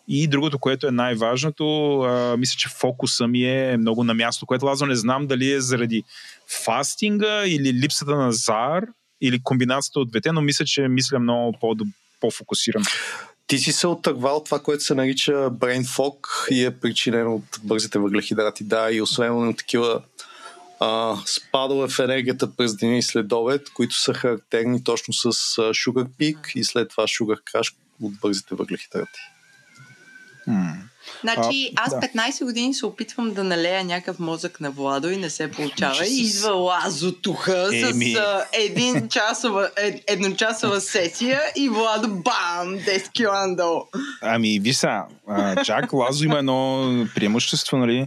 И 0.08 0.28
другото, 0.28 0.58
което 0.58 0.86
е 0.86 0.90
най-важното, 0.90 2.00
а, 2.00 2.36
мисля, 2.36 2.54
че 2.58 2.68
фокуса 2.68 3.26
ми 3.26 3.44
е 3.44 3.76
много 3.76 4.04
на 4.04 4.14
място, 4.14 4.46
което 4.46 4.66
Лазо 4.66 4.86
не 4.86 4.96
знам 4.96 5.26
дали 5.26 5.52
е 5.52 5.60
заради 5.60 6.04
фастинга 6.64 7.46
или 7.46 7.72
липсата 7.72 8.16
на 8.16 8.32
зар, 8.32 8.84
или 9.20 9.40
комбинацията 9.42 10.00
от 10.00 10.10
двете, 10.10 10.32
но 10.32 10.40
мисля, 10.40 10.64
че 10.64 10.88
мисля 10.88 11.18
много 11.18 11.52
по- 11.60 11.76
по-фокусирано. 12.20 12.84
Ти 13.46 13.58
си 13.58 13.72
се 13.72 13.86
отървал 13.86 14.42
това, 14.44 14.58
което 14.58 14.84
се 14.84 14.94
нарича 14.94 15.32
brain 15.32 15.82
fog 15.82 16.48
и 16.50 16.64
е 16.64 16.70
причинено 16.70 17.34
от 17.34 17.60
бързите 17.62 17.98
въглехидрати. 17.98 18.64
Да, 18.64 18.92
и 18.92 19.02
освен 19.02 19.46
на 19.46 19.56
такива 19.56 20.02
а, 20.80 21.16
спадове 21.26 21.88
в 21.88 21.98
енергията 21.98 22.56
през 22.56 22.76
деня 22.76 22.96
и 22.96 23.02
следобед, 23.02 23.70
които 23.70 24.00
са 24.00 24.14
характерни 24.14 24.84
точно 24.84 25.14
с 25.14 25.32
sugar 25.56 26.06
peak 26.20 26.52
и 26.54 26.64
след 26.64 26.88
това 26.90 27.04
sugar 27.04 27.38
crash 27.52 27.74
от 28.02 28.12
бързите 28.20 28.54
въглехидрати. 28.54 29.20
М. 30.46 30.74
Значи, 31.20 31.72
А, 31.76 31.82
аз 31.82 31.94
да. 31.94 32.00
15 32.00 32.44
години 32.44 32.74
се 32.74 32.86
опитвам 32.86 33.34
да 33.34 33.44
налея 33.44 33.84
някакъв 33.84 34.18
мозък 34.18 34.60
на 34.60 34.70
Владо 34.70 35.10
и 35.10 35.16
не 35.16 35.30
се 35.30 35.50
получава. 35.50 36.06
И 36.06 36.20
идва 36.20 36.52
Лазо 36.52 37.12
туха 37.12 37.68
Еми. 37.72 38.12
с 38.12 38.18
а, 38.18 38.44
един 38.52 39.08
часова, 39.08 39.70
ед, 39.76 40.04
едночасова 40.06 40.80
сесия 40.80 41.40
и 41.56 41.68
Владо 41.68 42.08
бам! 42.08 42.78
10 42.78 43.12
кила 43.12 43.46
надолу. 43.46 43.82
Ами, 44.22 44.60
виж 44.60 44.76
сега, 44.76 45.06
а, 45.28 45.64
Джак 45.64 45.92
Лазо 45.92 46.24
има 46.24 46.38
едно 46.38 46.88
преимущество, 47.14 47.76
нали? 47.76 48.06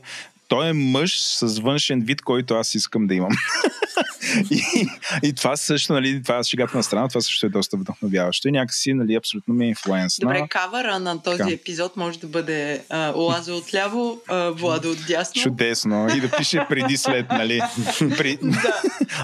Той 0.53 0.69
е 0.69 0.73
мъж 0.73 1.19
с 1.19 1.59
външен 1.59 2.01
вид, 2.01 2.21
който 2.21 2.55
аз 2.55 2.75
искам 2.75 3.07
да 3.07 3.13
имам. 3.15 3.31
и, 4.51 4.87
и 5.23 5.33
това 5.33 5.57
също, 5.57 5.93
нали, 5.93 6.23
това 6.23 6.39
е 6.39 6.43
шегата 6.43 6.77
на 6.77 6.83
страна, 6.83 7.07
това 7.07 7.21
също 7.21 7.45
е 7.45 7.49
доста 7.49 7.77
вдъхновяващо. 7.77 8.47
И 8.47 8.51
някакси, 8.51 8.93
нали, 8.93 9.15
абсолютно 9.15 9.53
ми 9.53 9.65
е 9.65 9.67
инфлуенсна. 9.67 10.27
Добре, 10.27 10.47
кавъра 10.49 10.99
на 10.99 11.23
този 11.23 11.37
Така. 11.37 11.51
епизод 11.51 11.97
може 11.97 12.19
да 12.19 12.27
бъде 12.27 12.83
а, 12.89 13.11
Лазо 13.15 13.57
отляво, 13.57 14.21
а, 14.27 14.49
Владо 14.49 14.91
отдясно. 14.91 15.41
Чудесно. 15.41 16.07
И 16.15 16.21
да 16.21 16.31
пише 16.37 16.65
преди 16.69 16.97
след, 16.97 17.29
нали? 17.29 17.61
При... 18.17 18.37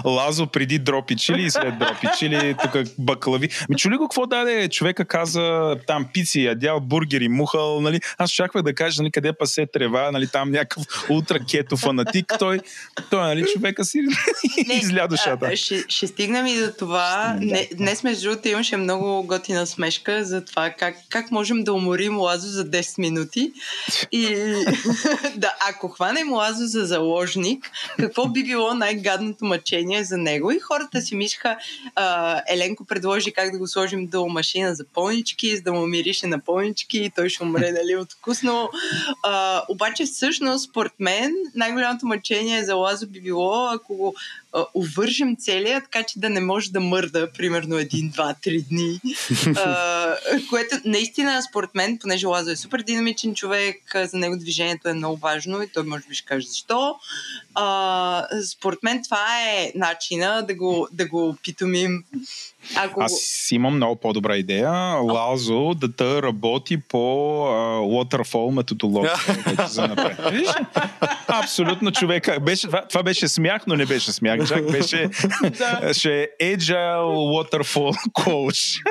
Лазо 0.04 0.46
преди 0.46 0.78
дропи 0.78 1.16
чили 1.16 1.42
и 1.42 1.50
след 1.50 1.78
дропи 1.78 2.06
чили, 2.18 2.54
тук 2.62 2.76
баклави. 2.98 3.48
Ми 3.68 3.76
чули 3.76 3.96
го 3.96 4.04
какво 4.04 4.26
даде? 4.26 4.68
Човека 4.68 5.04
каза 5.04 5.76
там 5.86 6.06
пици, 6.14 6.40
ядял 6.40 6.80
бургери, 6.80 7.28
мухал, 7.28 7.80
нали? 7.80 8.00
Аз 8.18 8.30
очаквах 8.30 8.62
да 8.62 8.74
кажа, 8.74 9.02
нали, 9.02 9.12
къде 9.12 9.32
пасе 9.32 9.66
трева, 9.72 10.10
нали, 10.10 10.26
там 10.26 10.50
някакъв 10.50 10.84
ултра 11.20 11.38
кето 11.50 11.76
фанатик. 11.76 12.34
Той, 12.38 12.60
той 13.10 13.22
нали, 13.22 13.44
човека 13.52 13.84
си 13.84 13.98
изля 14.72 15.06
душата. 15.08 15.56
ще, 15.56 15.84
ще 15.88 16.06
стигнем 16.06 16.46
и 16.46 16.56
до 16.56 16.72
това. 16.78 17.36
Да. 17.40 17.46
Не, 17.46 17.68
днес, 17.74 18.02
между 18.02 18.28
другото, 18.28 18.48
имаше 18.48 18.76
много 18.76 19.22
готина 19.22 19.66
смешка 19.66 20.24
за 20.24 20.44
това 20.44 20.70
как, 20.70 20.94
как 21.08 21.30
можем 21.30 21.64
да 21.64 21.72
уморим 21.72 22.18
Лазо 22.18 22.48
за 22.48 22.64
10 22.70 22.98
минути. 22.98 23.52
И 24.12 24.26
да, 25.36 25.54
ако 25.68 25.88
хванем 25.88 26.32
Лазо 26.32 26.66
за 26.66 26.84
заложник, 26.86 27.70
какво 27.98 28.28
би 28.28 28.44
било 28.44 28.74
най-гадното 28.74 29.44
мъчение 29.44 30.04
за 30.04 30.16
него? 30.16 30.50
И 30.50 30.58
хората 30.58 31.00
си 31.00 31.16
мислеха, 31.16 31.56
а, 31.94 32.42
Еленко 32.48 32.84
предложи 32.84 33.32
как 33.32 33.52
да 33.52 33.58
го 33.58 33.66
сложим 33.66 34.06
до 34.06 34.26
машина 34.28 34.74
за 34.74 34.84
понички, 34.84 35.56
за 35.56 35.62
да 35.62 35.72
му 35.72 35.86
мирише 35.86 36.26
на 36.26 36.38
понички 36.38 36.98
и 36.98 37.10
той 37.10 37.28
ще 37.28 37.42
умре, 37.42 37.72
нали, 37.72 37.96
от 37.96 38.12
вкусно. 38.12 38.70
А, 39.24 39.62
обаче, 39.68 40.04
всъщност, 40.04 40.70
според 40.70 40.92
мен, 40.98 41.09
най-голямото 41.54 42.06
мъчение 42.06 42.64
за 42.64 42.74
Лазо 42.74 43.06
би 43.06 43.20
било, 43.20 43.66
ако 43.66 43.94
го 43.94 44.14
а, 44.52 44.64
увържем 44.74 45.36
целия, 45.36 45.80
така 45.80 46.02
че 46.02 46.18
да 46.18 46.30
не 46.30 46.40
може 46.40 46.70
да 46.70 46.80
мърда, 46.80 47.32
примерно 47.32 47.78
един, 47.78 48.08
два, 48.08 48.34
три 48.42 48.62
дни. 48.62 49.00
а, 49.56 50.16
което 50.50 50.76
наистина, 50.84 51.42
според 51.42 51.70
мен, 51.74 51.98
понеже 51.98 52.26
Лазо 52.26 52.50
е 52.50 52.56
супер 52.56 52.82
динамичен 52.82 53.34
човек, 53.34 53.76
за 53.94 54.18
него 54.18 54.36
движението 54.36 54.88
е 54.88 54.94
много 54.94 55.16
важно 55.16 55.62
и 55.62 55.68
той 55.68 55.82
може 55.82 56.04
би 56.08 56.14
ще 56.14 56.26
каже 56.26 56.46
защо. 56.46 56.96
А, 57.54 58.26
според 58.50 58.82
мен 58.82 59.02
това 59.04 59.26
е 59.48 59.72
начина 59.74 60.46
да 60.46 60.54
го, 60.54 60.88
да 60.92 61.08
го 61.08 61.36
питомим. 61.42 62.04
Ако... 62.76 63.02
Аз 63.02 63.48
имам 63.50 63.76
много 63.76 63.96
по-добра 63.96 64.36
идея. 64.36 64.70
Лазо 65.02 65.74
да 65.74 65.96
те 65.96 66.22
работи 66.22 66.76
по 66.80 66.98
а, 67.46 67.80
waterfall 67.80 68.54
методология. 68.54 69.14
за? 69.68 69.96
Абсолютно 71.26 71.92
човека. 71.92 72.40
Беше, 72.40 72.66
това, 72.66 72.88
това 72.88 73.02
беше 73.02 73.28
смях, 73.28 73.62
но 73.66 73.76
не 73.76 73.86
беше 73.86 74.12
смях. 74.12 74.39
Джак 74.44 74.70
беше 74.70 75.08
ще 75.92 76.28
е 76.40 76.56
Agile 76.56 77.04
Waterfall 77.34 77.96
Coach. 78.12 78.82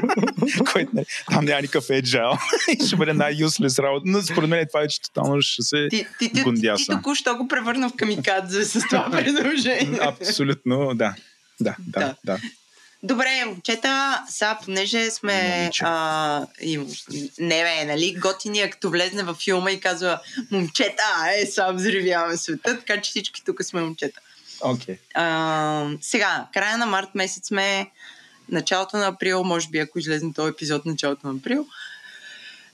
който, 0.72 0.92
не- 0.94 1.06
там 1.32 1.46
няма 1.46 1.62
никакъв 1.62 1.88
Agile. 1.88 2.40
И 2.84 2.88
ще 2.88 2.96
бъде 2.96 3.14
най-юслес 3.14 3.80
работа. 3.80 4.04
Но 4.06 4.22
според 4.22 4.50
мен 4.50 4.66
това 4.68 4.80
вече 4.80 5.02
тотално 5.02 5.42
ще 5.42 5.62
се 5.62 5.88
Ти, 5.90 6.06
ти, 6.20 6.34
ти, 6.34 6.44
ти, 6.76 6.86
току-що 6.90 7.36
го 7.36 7.48
превърна 7.48 7.90
в 7.90 7.96
камикадзе 7.96 8.66
с 8.66 8.80
това 8.90 9.10
предложение. 9.12 10.00
Абсолютно, 10.02 10.92
да. 10.96 11.16
Да, 11.60 11.76
да, 11.88 12.16
Да. 12.26 12.38
Добре, 13.04 13.46
момчета, 13.46 14.24
сега, 14.30 14.60
понеже 14.66 15.12
сме... 15.12 15.70
А, 15.82 16.46
и, 16.62 16.80
не 17.40 17.64
бе, 17.64 17.86
нали, 17.86 18.16
готиния, 18.20 18.70
като 18.70 18.90
влезне 18.90 19.24
във 19.24 19.38
филма 19.38 19.72
и 19.72 19.80
казва 19.80 20.20
момчета, 20.52 21.04
е, 21.38 21.46
сега 21.46 21.72
взривяваме 21.72 22.38
света, 22.38 22.80
така 22.80 23.02
че 23.02 23.10
всички 23.10 23.44
тук 23.46 23.64
сме 23.64 23.82
момчета. 23.82 24.20
А, 25.14 25.90
сега, 26.02 26.48
края 26.54 26.78
на 26.78 26.86
март 26.86 27.10
месец 27.16 27.48
сме, 27.48 27.92
началото 28.50 28.98
на 28.98 29.08
април, 29.08 29.44
може 29.44 29.70
би 29.70 29.80
ако 29.80 30.00
излезне 30.00 30.34
този 30.34 30.50
епизод 30.50 30.86
началото 30.86 31.28
на 31.28 31.34
април. 31.34 31.66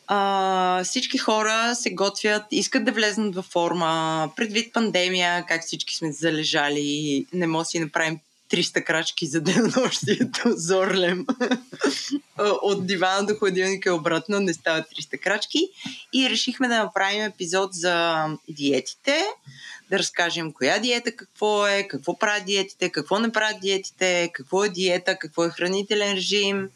А, 0.08 0.84
всички 0.84 1.18
хора 1.18 1.75
се 1.75 1.94
готвят, 1.94 2.44
искат 2.51 2.86
да 2.86 2.92
влезнат 2.92 3.36
във 3.36 3.46
форма, 3.46 4.30
предвид 4.36 4.74
пандемия, 4.74 5.46
как 5.48 5.62
всички 5.62 5.96
сме 5.96 6.12
залежали, 6.12 7.25
не 7.34 7.48
може 7.48 7.63
да 7.63 7.70
си 7.70 7.80
направим 7.80 8.20
300 8.52 8.84
крачки 8.84 9.28
за 9.28 9.42
денонощието, 9.42 10.54
зорлем. 10.56 11.25
От 12.40 12.88
дивана 12.88 13.28
до 13.28 13.36
хладилника 13.36 13.90
и 13.90 13.92
обратно 13.92 14.40
не 14.40 14.54
става 14.54 14.82
300 14.82 15.20
крачки. 15.20 15.70
И 16.14 16.30
решихме 16.30 16.68
да 16.68 16.84
направим 16.84 17.24
епизод 17.24 17.74
за 17.74 18.25
диетите, 18.50 19.25
да 19.90 20.00
разкажем 20.00 20.54
коя 20.54 20.80
диета 20.80 21.12
какво 21.12 21.68
е, 21.68 21.88
какво 21.88 22.20
правят 22.20 22.46
диетите, 22.46 22.90
какво 22.90 23.20
не 23.20 23.32
правят 23.32 23.62
диетите, 23.62 24.30
какво 24.34 24.64
е 24.64 24.70
диета, 24.70 25.18
какво 25.20 25.46
е 25.46 25.50
хранителен 25.50 26.14
режим. 26.14 26.70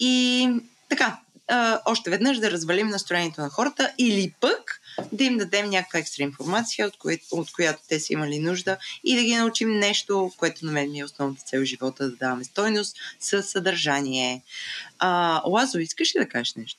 И 0.00 0.48
така, 0.88 1.20
а, 1.48 1.80
още 1.84 2.10
веднъж 2.10 2.38
да 2.38 2.50
развалим 2.50 2.88
настроението 2.88 3.40
на 3.40 3.48
хората 3.48 3.92
или 3.98 4.34
пък 4.40 4.80
да 5.12 5.24
им 5.24 5.38
дадем 5.38 5.70
някаква 5.70 5.98
екстра 5.98 6.22
информация, 6.22 6.86
от, 6.86 6.96
кое, 6.96 7.18
от 7.30 7.52
която 7.52 7.82
те 7.88 8.00
са 8.00 8.12
имали 8.12 8.38
нужда 8.38 8.76
и 9.04 9.16
да 9.16 9.22
ги 9.22 9.36
научим 9.36 9.78
нещо, 9.78 10.32
което 10.36 10.66
на 10.66 10.72
мен 10.72 10.90
ми 10.90 10.98
е 10.98 11.04
основната 11.04 11.44
цел 11.44 11.60
в 11.60 11.64
живота, 11.64 12.10
да 12.10 12.16
даваме 12.16 12.44
стойност 12.44 12.96
със 13.20 13.48
съдържание. 13.48 14.42
А, 14.98 15.42
Лазо, 15.46 15.78
искаш 15.78 16.14
ли 16.14 16.18
да 16.18 16.28
кажеш 16.28 16.54
нещо? 16.54 16.78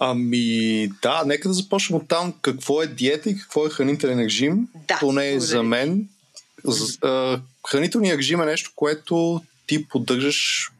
Ами 0.00 0.88
да, 1.02 1.22
нека 1.26 1.48
да 1.48 1.54
започнем 1.54 1.96
от 1.96 2.08
там 2.08 2.34
какво 2.42 2.82
е 2.82 2.86
диета 2.86 3.30
и 3.30 3.36
какво 3.36 3.66
е 3.66 3.70
хранителен 3.70 4.20
режим. 4.20 4.68
Да, 4.88 4.98
Поне 5.00 5.40
за 5.40 5.62
мен. 5.62 6.08
А, 7.02 7.40
Хранителният 7.68 8.18
режим 8.18 8.40
е 8.40 8.46
нещо, 8.46 8.72
което 8.76 9.42
ти 9.66 9.88
поддържаш 9.88 10.70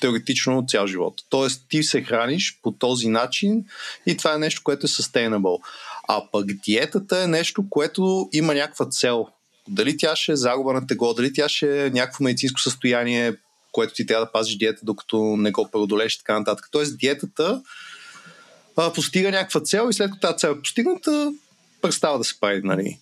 теоретично 0.00 0.64
цял 0.68 0.86
живот. 0.86 1.14
Тоест 1.28 1.62
ти 1.68 1.82
се 1.82 2.02
храниш 2.02 2.58
по 2.62 2.72
този 2.72 3.08
начин 3.08 3.64
и 4.06 4.16
това 4.16 4.34
е 4.34 4.38
нещо, 4.38 4.60
което 4.64 4.86
е 4.86 4.88
sustainable. 4.88 5.62
А 6.08 6.22
пък 6.32 6.46
диетата 6.46 7.22
е 7.22 7.26
нещо, 7.26 7.64
което 7.70 8.28
има 8.32 8.54
някаква 8.54 8.86
цел. 8.86 9.26
Дали 9.68 9.96
тя 9.96 10.16
ще 10.16 10.32
е 10.32 10.36
загуба 10.36 10.72
на 10.72 10.86
тегло, 10.86 11.14
дали 11.14 11.32
тя 11.32 11.48
ще 11.48 11.86
е 11.86 11.90
някакво 11.90 12.24
медицинско 12.24 12.60
състояние, 12.60 13.32
което 13.72 13.94
ти 13.94 14.06
трябва 14.06 14.26
да 14.26 14.32
пазиш 14.32 14.56
диета, 14.56 14.80
докато 14.82 15.36
не 15.36 15.50
го 15.50 15.68
преодолееш 15.72 16.14
и 16.14 16.18
така 16.18 16.38
нататък. 16.38 16.68
Тоест 16.70 16.98
диетата 16.98 17.62
а, 18.76 18.92
постига 18.92 19.30
някаква 19.30 19.60
цел 19.60 19.88
и 19.90 19.92
след 19.92 20.10
като 20.10 20.20
тази 20.20 20.38
цел 20.38 20.48
е 20.48 20.62
постигната, 20.62 21.32
престава 21.82 22.18
да 22.18 22.24
се 22.24 22.40
прави. 22.40 22.60
Нали. 22.64 22.98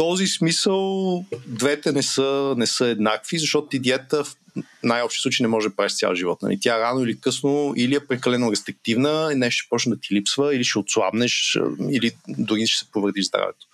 Този 0.00 0.26
смисъл 0.26 1.24
двете 1.46 1.92
не 1.92 2.02
са, 2.02 2.54
не 2.56 2.66
са 2.66 2.86
еднакви, 2.86 3.38
защото 3.38 3.68
ти 3.68 3.78
диета 3.78 4.24
в 4.24 4.36
най-общи 4.82 5.20
случай 5.20 5.44
не 5.44 5.48
може 5.48 5.68
да 5.68 5.76
правиш 5.76 5.96
цял 5.96 6.14
живот. 6.14 6.42
Нали. 6.42 6.58
Тя 6.60 6.78
рано 6.78 7.04
или 7.04 7.20
късно 7.20 7.74
или 7.76 7.94
е 7.94 8.06
прекалено 8.06 8.52
рестриктивна, 8.52 9.30
и 9.32 9.36
нещо 9.36 9.60
ще 9.60 9.68
почне 9.68 9.94
да 9.94 10.00
ти 10.00 10.14
липсва, 10.14 10.54
или 10.54 10.64
ще 10.64 10.78
отслабнеш, 10.78 11.58
или 11.90 12.12
дори 12.28 12.66
ще 12.66 12.84
се 12.84 12.90
повредиш 12.92 13.26
здравето. 13.26 13.66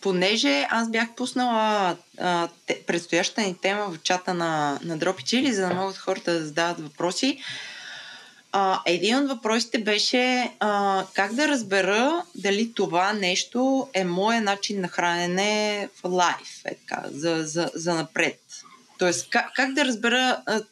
Понеже 0.00 0.66
аз 0.70 0.90
бях 0.90 1.14
пуснала 1.16 1.96
а, 2.18 2.48
те, 2.66 2.82
предстоящата 2.86 3.40
ни 3.40 3.56
тема 3.62 3.90
в 3.90 4.02
чата 4.02 4.34
на, 4.34 4.80
на 4.84 4.98
Дропи 4.98 5.24
Чили, 5.24 5.52
за 5.52 5.68
да 5.68 5.74
могат 5.74 5.96
хората 5.96 6.32
да 6.32 6.44
задават 6.44 6.80
въпроси. 6.80 7.38
А, 8.52 8.80
един 8.86 9.16
от 9.16 9.28
въпросите 9.28 9.78
беше 9.78 10.52
а, 10.60 11.04
как 11.14 11.34
да 11.34 11.48
разбера 11.48 12.24
дали 12.34 12.72
това 12.74 13.12
нещо 13.12 13.88
е 13.94 14.04
моя 14.04 14.40
начин 14.40 14.80
на 14.80 14.88
хранене 14.88 15.88
в 15.94 16.08
лайф, 16.08 16.60
е 16.64 16.74
така, 16.74 17.02
за, 17.10 17.42
за, 17.46 17.70
за 17.74 17.94
напред. 17.94 18.40
Тоест, 18.98 19.30
как, 19.30 19.52
как 19.54 19.72
да 19.72 19.84
разбера, 19.84 20.42
а, 20.46 20.62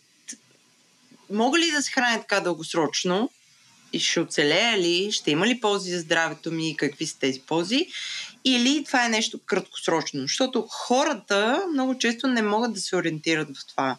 мога 1.31 1.59
ли 1.59 1.71
да 1.71 1.83
се 1.83 1.93
храня 1.93 2.21
така 2.21 2.41
дългосрочно 2.41 3.31
и 3.93 4.01
ще 4.01 4.21
оцелея 4.21 4.79
ли, 4.79 5.13
ще 5.13 5.31
има 5.31 5.47
ли 5.47 5.61
ползи 5.61 5.91
за 5.91 6.01
здравето 6.01 6.53
ми 6.53 6.71
и 6.71 6.77
какви 6.77 7.07
са 7.07 7.19
тези 7.19 7.41
ползи, 7.41 7.87
или 8.45 8.85
това 8.85 9.07
е 9.07 9.09
нещо 9.09 9.41
краткосрочно. 9.47 10.23
Защото 10.23 10.67
хората 10.71 11.65
много 11.73 11.99
често 11.99 12.27
не 12.27 12.43
могат 12.43 12.73
да 12.73 12.81
се 12.81 12.97
ориентират 12.97 13.49
в 13.57 13.67
това 13.67 13.97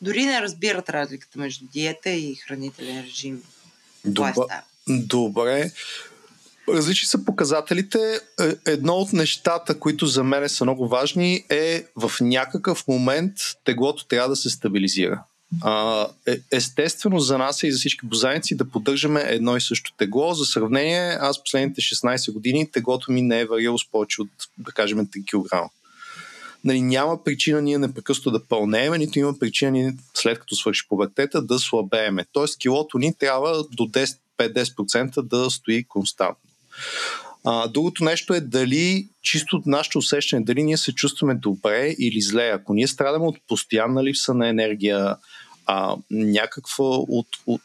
дори 0.00 0.24
не 0.24 0.40
разбират 0.40 0.88
разликата 0.88 1.38
между 1.38 1.64
диета 1.72 2.10
и 2.10 2.34
хранителен 2.34 3.04
режим. 3.04 3.42
Добре. 4.04 4.32
Добре. 4.88 5.72
Различни 6.68 7.06
са 7.06 7.24
показателите. 7.24 8.20
Е, 8.40 8.54
едно 8.66 8.94
от 8.94 9.12
нещата, 9.12 9.78
които 9.78 10.06
за 10.06 10.24
мен 10.24 10.48
са 10.48 10.64
много 10.64 10.88
важни 10.88 11.44
е 11.48 11.84
в 11.96 12.12
някакъв 12.20 12.88
момент 12.88 13.32
теглото 13.64 14.06
трябва 14.06 14.28
да 14.28 14.36
се 14.36 14.50
стабилизира. 14.50 15.22
А, 15.62 16.06
е, 16.26 16.38
естествено 16.52 17.20
за 17.20 17.38
нас 17.38 17.62
и 17.62 17.72
за 17.72 17.78
всички 17.78 18.06
бозайници 18.06 18.56
да 18.56 18.70
поддържаме 18.70 19.24
едно 19.26 19.56
и 19.56 19.60
също 19.60 19.92
тегло. 19.96 20.34
За 20.34 20.44
сравнение, 20.44 21.18
аз 21.20 21.42
последните 21.42 21.80
16 21.80 22.32
години 22.32 22.70
теглото 22.70 23.12
ми 23.12 23.22
не 23.22 23.40
е 23.40 23.46
варило 23.46 23.78
с 23.78 23.90
повече 23.90 24.22
от, 24.22 24.28
да 24.58 24.72
кажем, 24.72 24.98
3 24.98 25.24
кг 25.24 25.70
нали, 26.64 26.80
няма 26.80 27.24
причина 27.24 27.62
ние 27.62 27.78
непрекъснато 27.78 28.30
да 28.30 28.44
пълнееме, 28.44 28.98
нито 28.98 29.18
има 29.18 29.38
причина 29.38 29.70
ние 29.70 29.94
след 30.14 30.38
като 30.38 30.56
свърши 30.56 30.88
пубертета 30.88 31.42
да 31.42 31.58
слабееме. 31.58 32.24
Тоест 32.32 32.58
килото 32.58 32.98
ни 32.98 33.14
трябва 33.14 33.64
до 33.70 33.82
10, 33.82 34.18
5-10% 34.38 35.22
да 35.22 35.50
стои 35.50 35.84
константно. 35.84 36.50
А, 37.44 37.68
другото 37.68 38.04
нещо 38.04 38.34
е 38.34 38.40
дали 38.40 39.08
чисто 39.22 39.56
от 39.56 39.66
нашето 39.66 39.98
усещане, 39.98 40.44
дали 40.44 40.62
ние 40.62 40.76
се 40.76 40.92
чувстваме 40.92 41.34
добре 41.34 41.94
или 41.98 42.20
зле. 42.20 42.48
Ако 42.48 42.74
ние 42.74 42.86
страдаме 42.86 43.26
от 43.26 43.36
постоянна 43.48 44.04
липса 44.04 44.34
на 44.34 44.48
енергия, 44.48 45.16
а, 45.66 45.96
някаква 46.10 46.84
от, 46.84 47.26
от 47.46 47.62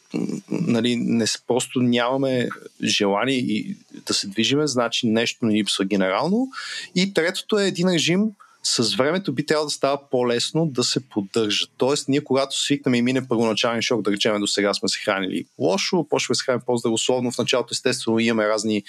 нали, 0.49 0.95
не, 0.95 1.25
просто 1.47 1.79
нямаме 1.79 2.49
желание 2.83 3.35
и 3.35 3.77
да 4.07 4.13
се 4.13 4.27
движиме, 4.27 4.67
значи 4.67 5.07
нещо 5.07 5.45
ни 5.45 5.57
липсва 5.57 5.85
генерално. 5.85 6.47
И 6.95 7.13
третото 7.13 7.59
е 7.59 7.67
един 7.67 7.89
режим, 7.89 8.31
с 8.67 8.95
времето 8.95 9.33
би 9.33 9.45
трябвало 9.45 9.67
да 9.67 9.71
става 9.71 10.09
по-лесно 10.09 10.65
да 10.65 10.83
се 10.83 11.09
поддържа. 11.09 11.65
Тоест, 11.77 12.07
ние 12.07 12.23
когато 12.23 12.59
свикнем 12.59 12.95
и 12.95 13.01
мине 13.01 13.27
първоначален 13.27 13.81
шок, 13.81 14.01
да 14.01 14.11
речем 14.11 14.39
до 14.39 14.47
сега 14.47 14.73
сме 14.73 14.89
се 14.89 14.99
хранили 14.99 15.45
лошо, 15.59 16.07
почваме 16.09 16.33
да 16.33 16.35
се 16.35 16.43
храним 16.43 16.61
по-здравословно. 16.65 17.31
В 17.31 17.37
началото, 17.37 17.69
естествено, 17.71 18.19
имаме 18.19 18.47
разни 18.47 18.83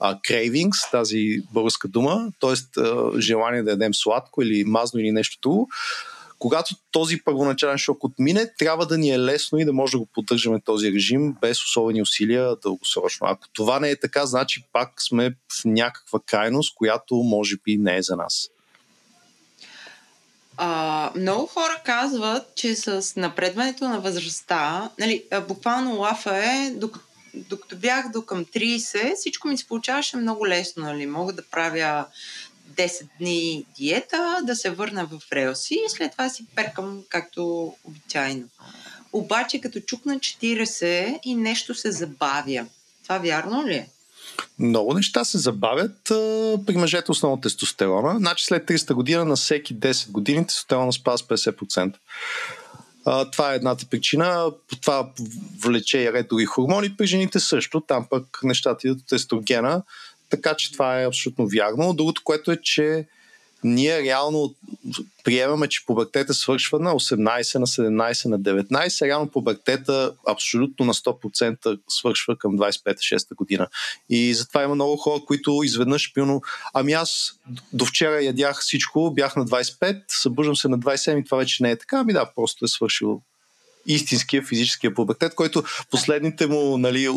а, 0.00 0.14
cravings, 0.14 0.90
тази 0.90 1.40
българска 1.52 1.88
дума, 1.88 2.32
т.е. 2.40 2.80
желание 3.20 3.62
да 3.62 3.70
ядем 3.70 3.94
сладко 3.94 4.42
или 4.42 4.64
мазно 4.64 5.00
или 5.00 5.12
нещо 5.12 5.38
друго 5.42 5.68
когато 6.38 6.74
този 6.90 7.18
първоначален 7.24 7.78
шок 7.78 8.04
отмине, 8.04 8.52
трябва 8.58 8.86
да 8.86 8.98
ни 8.98 9.10
е 9.10 9.18
лесно 9.18 9.58
и 9.58 9.64
да 9.64 9.72
може 9.72 9.92
да 9.92 9.98
го 9.98 10.06
поддържаме 10.06 10.60
този 10.60 10.92
режим 10.92 11.36
без 11.40 11.64
особени 11.64 12.02
усилия 12.02 12.56
дългосрочно. 12.62 13.26
Ако 13.26 13.48
това 13.52 13.80
не 13.80 13.90
е 13.90 14.00
така, 14.00 14.26
значи 14.26 14.64
пак 14.72 15.02
сме 15.02 15.30
в 15.30 15.64
някаква 15.64 16.20
крайност, 16.26 16.74
която 16.74 17.14
може 17.14 17.56
би 17.64 17.76
не 17.76 17.96
е 17.96 18.02
за 18.02 18.16
нас. 18.16 18.48
А, 20.56 21.10
много 21.16 21.46
хора 21.46 21.80
казват, 21.84 22.54
че 22.54 22.74
с 22.76 23.12
напредването 23.16 23.88
на 23.88 24.00
възрастта, 24.00 24.90
нали, 24.98 25.24
буквално 25.48 26.00
лафа 26.00 26.36
е, 26.36 26.70
докато, 26.70 27.04
докато 27.34 27.76
бях 27.76 28.10
до 28.10 28.22
към 28.22 28.44
30, 28.44 29.16
всичко 29.16 29.48
ми 29.48 29.58
се 29.58 29.66
получаваше 29.66 30.16
много 30.16 30.46
лесно. 30.46 30.82
Нали. 30.82 31.06
Мога 31.06 31.32
да 31.32 31.42
правя 31.42 32.06
10 32.74 33.06
дни 33.20 33.66
диета, 33.76 34.40
да 34.42 34.56
се 34.56 34.70
върна 34.70 35.06
в 35.06 35.32
релси 35.32 35.74
и 35.74 35.90
след 35.90 36.12
това 36.12 36.28
си 36.28 36.46
перкам 36.54 37.02
както 37.08 37.74
обичайно. 37.84 38.48
Обаче 39.12 39.60
като 39.60 39.80
чукна 39.80 40.18
40 40.18 41.20
и 41.24 41.34
нещо 41.34 41.74
се 41.74 41.92
забавя. 41.92 42.66
Това 43.02 43.18
вярно 43.18 43.66
ли 43.66 43.74
е? 43.74 43.88
Много 44.58 44.94
неща 44.94 45.24
се 45.24 45.38
забавят 45.38 46.10
а, 46.10 46.14
при 46.66 46.76
мъжете 46.76 47.10
основно 47.12 47.40
тестостерона. 47.40 48.18
Значи 48.18 48.44
след 48.44 48.68
300 48.68 48.94
година 48.94 49.24
на 49.24 49.36
всеки 49.36 49.76
10 49.76 50.10
години 50.10 50.46
тестостерона 50.46 50.92
спада 50.92 51.18
с 51.18 51.22
50%. 51.22 51.94
А, 53.04 53.30
това 53.30 53.52
е 53.52 53.56
едната 53.56 53.86
причина. 53.86 54.50
Това 54.80 55.10
влече 55.60 55.98
и 55.98 56.12
ред 56.12 56.28
други 56.28 56.44
хормони. 56.44 56.96
При 56.96 57.06
жените 57.06 57.40
също. 57.40 57.80
Там 57.80 58.06
пък 58.10 58.40
нещата 58.42 58.88
идват 58.88 59.02
от 59.02 59.12
естрогена. 59.12 59.82
Така 60.30 60.54
че 60.54 60.72
това 60.72 61.00
е 61.00 61.06
абсолютно 61.06 61.48
вярно. 61.48 61.94
Другото, 61.94 62.22
което 62.24 62.52
е, 62.52 62.56
че 62.62 63.06
ние 63.64 64.02
реално 64.02 64.54
приемаме, 65.24 65.68
че 65.68 65.86
пубертета 65.86 66.34
свършва 66.34 66.78
на 66.78 66.92
18, 66.92 67.58
на 67.58 67.66
17, 67.66 68.28
на 68.28 68.40
19. 68.40 69.06
Реално 69.06 69.30
пубертета 69.30 70.12
абсолютно 70.28 70.86
на 70.86 70.94
100% 70.94 71.78
свършва 71.88 72.38
към 72.38 72.58
25-6 72.58 73.34
година. 73.34 73.68
И 74.10 74.34
затова 74.34 74.62
има 74.62 74.74
много 74.74 74.96
хора, 74.96 75.22
които 75.26 75.60
изведнъж 75.64 76.12
пилно, 76.12 76.42
ами 76.74 76.92
аз 76.92 77.32
до 77.72 77.84
вчера 77.84 78.22
ядях 78.22 78.60
всичко, 78.60 79.10
бях 79.10 79.36
на 79.36 79.46
25, 79.46 80.02
събуждам 80.08 80.56
се 80.56 80.68
на 80.68 80.78
27 80.78 81.20
и 81.20 81.24
това 81.24 81.38
вече 81.38 81.62
не 81.62 81.70
е 81.70 81.78
така. 81.78 81.98
Ами 81.98 82.12
да, 82.12 82.30
просто 82.36 82.64
е 82.64 82.68
свършил 82.68 83.22
истинския 83.86 84.42
физическия 84.42 84.94
пубертет, 84.94 85.34
който 85.34 85.62
последните 85.90 86.46
му 86.46 86.78
нали, 86.78 87.08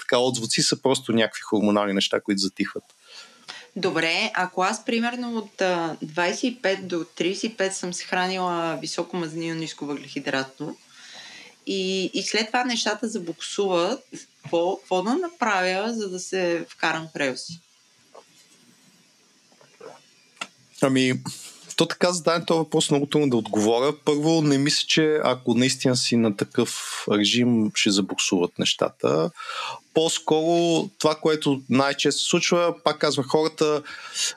така, 0.00 0.18
отзвуци 0.18 0.62
са 0.62 0.82
просто 0.82 1.12
някакви 1.12 1.40
хормонални 1.40 1.92
неща, 1.92 2.20
които 2.20 2.40
затихват. 2.40 2.84
Добре, 3.76 4.30
ако 4.34 4.62
аз 4.62 4.84
примерно 4.84 5.38
от 5.38 5.52
25 5.58 6.82
до 6.82 6.96
35 6.96 7.70
съм 7.70 7.94
се 7.94 8.04
хранила 8.04 8.78
високо 8.80 9.16
мазнino 9.16 9.54
ниско 9.54 9.86
въглехидратно 9.86 10.76
и, 11.66 12.10
и 12.14 12.22
след 12.22 12.46
това 12.46 12.64
нещата 12.64 13.08
забуксуват, 13.08 14.04
какво, 14.42 14.76
какво 14.76 15.02
да 15.02 15.14
направя, 15.14 15.94
за 15.94 16.10
да 16.10 16.20
се 16.20 16.66
вкарам 16.68 17.08
в 17.14 17.16
релси? 17.16 17.60
Ами, 20.82 21.22
то 21.76 21.86
така 21.86 22.12
зададен 22.12 22.44
този 22.46 22.58
въпрос 22.58 22.90
много 22.90 23.06
трудно 23.06 23.30
да 23.30 23.36
отговоря. 23.36 23.94
Първо, 24.04 24.42
не 24.42 24.58
мисля, 24.58 24.84
че 24.88 25.20
ако 25.24 25.54
наистина 25.54 25.96
си 25.96 26.16
на 26.16 26.36
такъв 26.36 27.04
режим, 27.12 27.70
ще 27.74 27.90
забуксуват 27.90 28.58
нещата. 28.58 29.30
По-скоро 29.94 30.88
това, 30.98 31.14
което 31.14 31.62
най-често 31.70 32.20
се 32.22 32.28
случва, 32.28 32.74
пак 32.84 32.98
казвам, 32.98 33.26
хората 33.28 33.82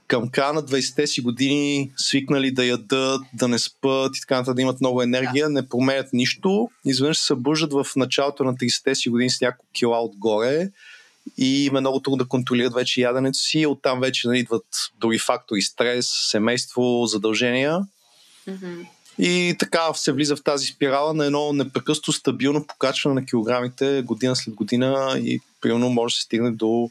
към 0.08 0.30
края 0.30 0.54
на 0.54 0.64
20-те 0.64 1.08
си 1.08 1.22
години 1.22 1.92
свикнали 1.98 2.52
да 2.52 2.66
ядат, 2.66 3.22
да 3.34 3.48
не 3.48 3.60
спят 3.60 4.18
и 4.18 4.22
така 4.22 4.36
нататък, 4.36 4.56
да 4.56 4.62
имат 4.62 4.82
много 4.82 5.02
енергия, 5.02 5.50
не 5.50 5.70
променят 5.70 6.14
нищо. 6.14 6.70
Изведнъж 6.86 7.18
се 7.18 7.26
събуждат 7.26 7.74
в 7.74 7.88
началото 7.96 8.44
на 8.44 8.54
30-те 8.54 8.96
си 8.96 9.10
години 9.10 9.30
с 9.30 9.42
няколко 9.42 9.66
кила 9.74 10.04
отгоре 10.04 10.70
и 11.38 11.66
им 11.66 11.76
е 11.76 11.80
много 11.80 12.00
трудно 12.00 12.18
да 12.18 12.28
контролират 12.28 12.74
вече 12.74 13.02
яденето 13.02 13.38
си. 13.38 13.66
Оттам 13.66 14.00
вече 14.00 14.28
нали, 14.28 14.40
идват 14.40 14.66
други 15.00 15.20
фактори, 15.20 15.62
стрес, 15.62 16.10
семейство, 16.32 17.06
задължения. 17.06 17.80
Mm-hmm. 18.50 18.88
И 19.20 19.56
така 19.60 19.94
се 19.94 20.12
влиза 20.12 20.36
в 20.36 20.44
тази 20.44 20.66
спирала 20.66 21.14
на 21.14 21.26
едно 21.26 21.54
непрекъсто 21.54 22.12
стабилно 22.12 22.68
покачване 22.68 23.22
на 23.22 23.26
килограмите 23.26 24.02
година 24.02 24.36
след 24.36 24.56
година 24.56 25.20
и 25.24 25.40
примерно 25.62 25.90
може 25.90 26.14
да 26.14 26.18
се 26.18 26.22
стигне 26.22 26.52
до 26.52 26.90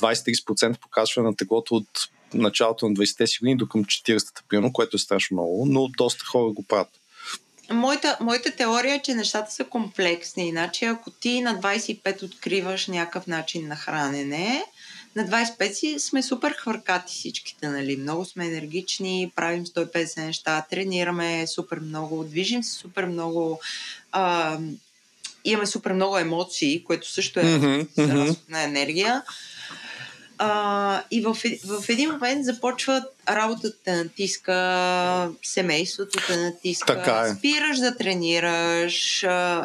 20-30% 0.00 0.80
покачване 0.80 1.28
на 1.28 1.36
теглото 1.36 1.74
от 1.74 1.88
началото 2.34 2.88
на 2.88 2.94
20-те 2.94 3.26
си 3.26 3.38
години 3.40 3.56
до 3.56 3.68
към 3.68 3.84
40-та, 3.84 4.42
примерно, 4.48 4.72
което 4.72 4.96
е 4.96 4.98
страшно 4.98 5.34
много, 5.34 5.66
но 5.66 5.88
доста 5.88 6.24
хора 6.24 6.52
го 6.52 6.62
правят. 6.62 6.88
Моята, 7.70 8.18
моята 8.20 8.50
теория 8.50 8.94
е, 8.94 9.02
че 9.02 9.14
нещата 9.14 9.52
са 9.52 9.64
комплексни. 9.64 10.48
Иначе, 10.48 10.84
ако 10.84 11.10
ти 11.10 11.40
на 11.40 11.60
25 11.60 12.22
откриваш 12.22 12.86
някакъв 12.86 13.26
начин 13.26 13.68
на 13.68 13.76
хранене, 13.76 14.64
на 15.16 15.24
25 15.24 15.72
си 15.72 15.96
сме 15.98 16.22
супер 16.22 16.52
хвъркати 16.52 17.14
всичките, 17.14 17.68
нали? 17.68 17.96
Много 17.96 18.24
сме 18.24 18.46
енергични, 18.46 19.32
правим 19.36 19.66
150 19.66 20.24
неща, 20.26 20.66
тренираме 20.70 21.46
супер 21.46 21.80
много, 21.80 22.24
движим 22.24 22.62
се 22.62 22.72
супер 22.72 23.04
много, 23.04 23.60
а, 24.12 24.58
имаме 25.44 25.66
супер 25.66 25.92
много 25.92 26.18
емоции, 26.18 26.84
което 26.84 27.10
също 27.10 27.40
е 27.40 27.42
mm-hmm, 27.42 28.36
на 28.48 28.62
енергия. 28.62 29.22
А, 30.38 31.02
и 31.10 31.20
в, 31.20 31.36
в 31.64 31.88
един 31.88 32.10
момент 32.10 32.44
започва 32.44 33.04
работата 33.28 33.78
да 33.84 34.04
натиска, 34.04 35.30
семейството 35.42 36.18
да 36.28 36.42
натиска, 36.42 36.86
така 36.86 37.20
е. 37.20 37.34
спираш 37.34 37.78
да 37.78 37.96
тренираш, 37.96 39.22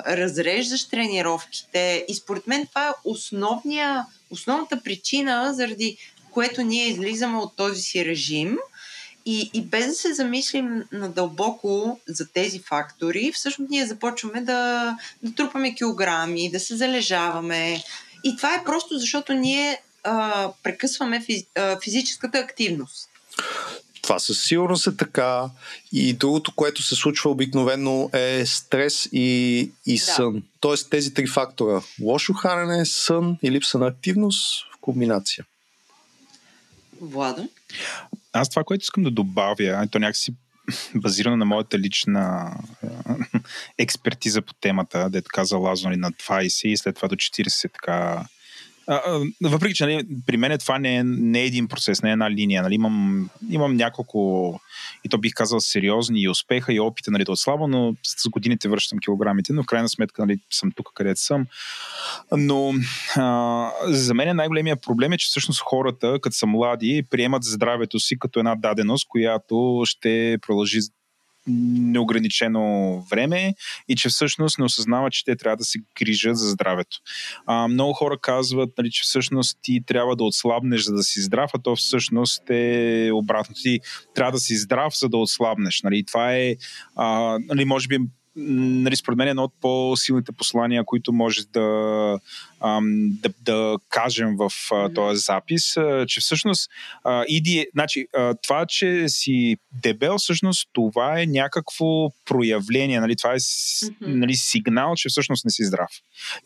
разреждаш 0.08 0.88
тренировките. 0.88 2.06
И 2.08 2.16
според 2.16 2.48
мен 2.48 2.68
това 2.68 2.88
е 2.88 2.94
основния, 3.06 4.06
основната 4.32 4.84
причина, 4.84 5.54
заради 5.54 5.98
което 6.32 6.62
ние 6.62 6.88
излизаме 6.88 7.38
от 7.38 7.56
този 7.56 7.82
си 7.82 8.06
режим 8.06 8.58
И, 9.26 9.50
и 9.54 9.62
без 9.62 9.86
да 9.86 9.94
се 9.94 10.14
замислим 10.14 10.84
надълбоко 10.92 12.00
за 12.08 12.28
тези 12.28 12.60
фактори, 12.60 13.32
всъщност 13.32 13.72
ние 13.72 13.86
започваме 13.86 14.42
да, 14.42 14.96
да 15.24 15.36
трупаме 15.36 15.76
килограми, 15.76 16.52
да 16.52 16.60
се 16.60 16.76
залежаваме. 16.76 17.84
И 18.24 18.38
това 18.38 18.56
е 18.56 18.64
просто 18.64 18.98
защото 18.98 19.34
ние 19.34 19.82
а, 20.04 20.50
прекъсваме 20.64 21.22
физ, 21.22 21.44
а, 21.56 21.80
физическата 21.84 22.38
активност. 22.38 23.10
Това 24.02 24.20
със 24.20 24.44
сигурност 24.44 24.88
е 24.88 24.98
така. 24.98 25.50
И 25.92 26.14
другото, 26.14 26.56
което 26.56 26.84
се 26.84 26.96
случва 26.96 27.30
обикновено 27.30 28.10
е 28.14 28.46
стрес 28.46 29.10
и, 29.12 29.60
и 29.86 29.98
да. 29.98 30.04
сън. 30.04 30.44
Тоест 30.60 30.90
тези 30.90 31.14
три 31.14 31.28
фактора. 31.28 31.82
Лошо 32.02 32.34
хранене, 32.34 32.86
сън 32.86 33.38
и 33.44 33.52
липса 33.52 33.80
на 33.80 33.88
активност 33.88 34.66
в 34.74 34.78
комбинация. 34.82 35.46
Владо? 37.02 37.50
Аз 38.34 38.50
това, 38.50 38.64
което 38.64 38.84
искам 38.84 39.04
да 39.04 39.12
добавя, 39.12 39.88
то 39.92 40.00
някакси 40.00 40.34
базирано 40.96 41.38
на 41.38 41.46
моята 41.46 41.80
лична 41.80 42.54
експертиза 43.78 44.42
по 44.42 44.54
темата, 44.54 45.10
дето 45.10 45.30
каза 45.34 45.58
Лазо 45.58 45.88
нали, 45.88 46.00
на 46.00 46.12
20 46.12 46.68
и 46.68 46.78
след 46.78 46.96
това 46.96 47.08
до 47.08 47.16
40 47.16 47.72
така 47.74 48.26
въпреки, 49.44 49.76
че 49.76 49.86
нали, 49.86 50.08
при 50.26 50.38
мен 50.38 50.58
това 50.60 50.80
не 50.80 50.96
е, 50.96 51.04
не 51.04 51.42
е 51.42 51.46
един 51.46 51.68
процес, 51.68 52.02
не 52.04 52.10
е 52.10 52.12
една 52.12 52.32
линия. 52.32 52.64
Нали, 52.64 52.76
имам, 52.76 53.30
имам 53.50 53.76
няколко, 53.76 54.60
и 55.04 55.10
то 55.10 55.18
бих 55.18 55.34
казал, 55.34 55.60
сериозни 55.60 56.22
и 56.22 56.30
успеха 56.30 56.74
и 56.74 56.80
опита 56.80 57.12
нали, 57.12 57.24
да 57.24 57.32
отслабо, 57.32 57.68
но 57.68 57.96
с 58.04 58.30
годините 58.30 58.70
връщам 58.70 59.00
килограмите, 59.00 59.54
но 59.54 59.64
в 59.64 59.66
крайна 59.66 59.90
сметка 59.90 60.26
нали, 60.26 60.40
съм 60.52 60.72
тук, 60.72 60.90
където 60.94 61.22
съм. 61.22 61.46
Но 62.38 62.74
а, 63.16 63.72
за 63.86 64.14
мен 64.14 64.36
най-големия 64.36 64.76
проблем 64.76 65.14
е, 65.14 65.18
че 65.18 65.28
всъщност 65.28 65.62
хората, 65.62 66.20
като 66.22 66.36
са 66.36 66.46
млади, 66.46 67.04
приемат 67.10 67.44
здравето 67.44 68.00
си 68.00 68.20
като 68.20 68.40
една 68.40 68.56
даденост, 68.56 69.08
която 69.08 69.82
ще 69.86 70.38
продължи 70.42 70.80
неограничено 71.50 73.02
време 73.12 73.54
и 73.88 73.96
че 73.96 74.10
всъщност 74.10 74.60
не 74.60 74.66
осъзнават, 74.66 75.14
че 75.14 75.26
те 75.26 75.36
трябва 75.36 75.58
да 75.58 75.64
се 75.64 75.80
грижат 76.00 76.38
за 76.38 76.50
здравето. 76.50 76.98
А, 77.46 77.68
много 77.68 77.94
хора 77.94 78.18
казват, 78.22 78.70
нали, 78.78 78.92
че 78.92 79.04
всъщност 79.04 79.58
ти 79.62 79.84
трябва 79.86 80.16
да 80.16 80.24
отслабнеш, 80.24 80.82
за 80.82 80.94
да 80.94 81.04
си 81.04 81.22
здрав, 81.22 81.52
а 81.54 81.60
то 81.60 81.76
всъщност 81.76 82.50
е 82.50 83.10
обратно. 83.14 83.56
Ти 83.64 83.80
трябва 84.16 84.32
да 84.32 84.40
си 84.40 84.58
здрав, 84.58 84.98
за 85.00 85.10
да 85.10 85.18
отслабнеш. 85.18 85.82
Нали. 85.84 86.04
Това 86.06 86.36
е, 86.36 86.56
а, 86.96 87.38
нали, 87.48 87.66
може 87.66 87.88
би, 87.88 87.98
нали, 88.36 88.96
според 88.96 89.18
мен 89.18 89.28
е 89.28 89.30
едно 89.30 89.44
от 89.44 89.54
по-силните 89.62 90.32
послания, 90.32 90.84
които 90.86 91.14
може 91.14 91.42
да, 91.54 92.20
ам, 92.62 93.10
да, 93.12 93.30
да 93.42 93.78
кажем 93.90 94.36
в 94.38 94.52
а, 94.72 94.94
този 94.94 95.20
запис, 95.20 95.78
а, 95.78 96.06
че 96.08 96.22
всъщност 96.22 96.70
а, 97.04 97.26
иди, 97.28 97.68
значи, 97.74 98.08
а, 98.18 98.36
това, 98.44 98.66
че 98.66 99.10
си 99.10 99.58
дебел, 99.72 100.18
всъщност 100.18 100.70
това 100.74 101.22
е 101.22 101.26
някакво 101.26 102.10
проявление, 102.26 103.00
нали, 103.00 103.16
това 103.16 103.34
е 103.34 103.38
нали, 104.02 104.34
сигнал, 104.36 104.96
че 104.96 105.10
всъщност 105.10 105.46
не 105.46 105.52
си 105.52 105.64
здрав. 105.64 105.90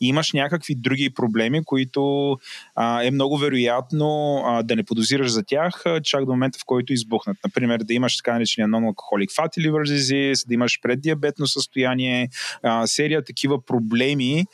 И 0.00 0.08
имаш 0.08 0.32
някакви 0.32 0.74
други 0.74 1.10
проблеми, 1.10 1.64
които 1.64 2.36
а, 2.74 3.02
е 3.02 3.10
много 3.10 3.38
вероятно 3.38 4.42
а, 4.46 4.62
да 4.62 4.76
не 4.76 4.82
подозираш 4.82 5.30
за 5.30 5.42
тях, 5.42 5.82
а, 5.86 6.00
чак 6.00 6.24
до 6.24 6.32
момента, 6.32 6.58
в 6.58 6.64
който 6.66 6.92
избухнат. 6.92 7.36
Например, 7.44 7.78
да 7.78 7.94
имаш 7.94 8.16
така 8.16 8.32
наречения 8.32 8.68
non-alcoholic 8.68 9.30
fatty 9.30 9.70
liver 9.70 9.96
disease, 9.96 10.48
да 10.48 10.54
имаш 10.54 10.78
преддиабетно 10.82 11.46
състояние, 11.46 12.28
а, 12.62 12.86
серия 12.86 13.24
такива 13.24 13.64
проблеми, 13.64 14.44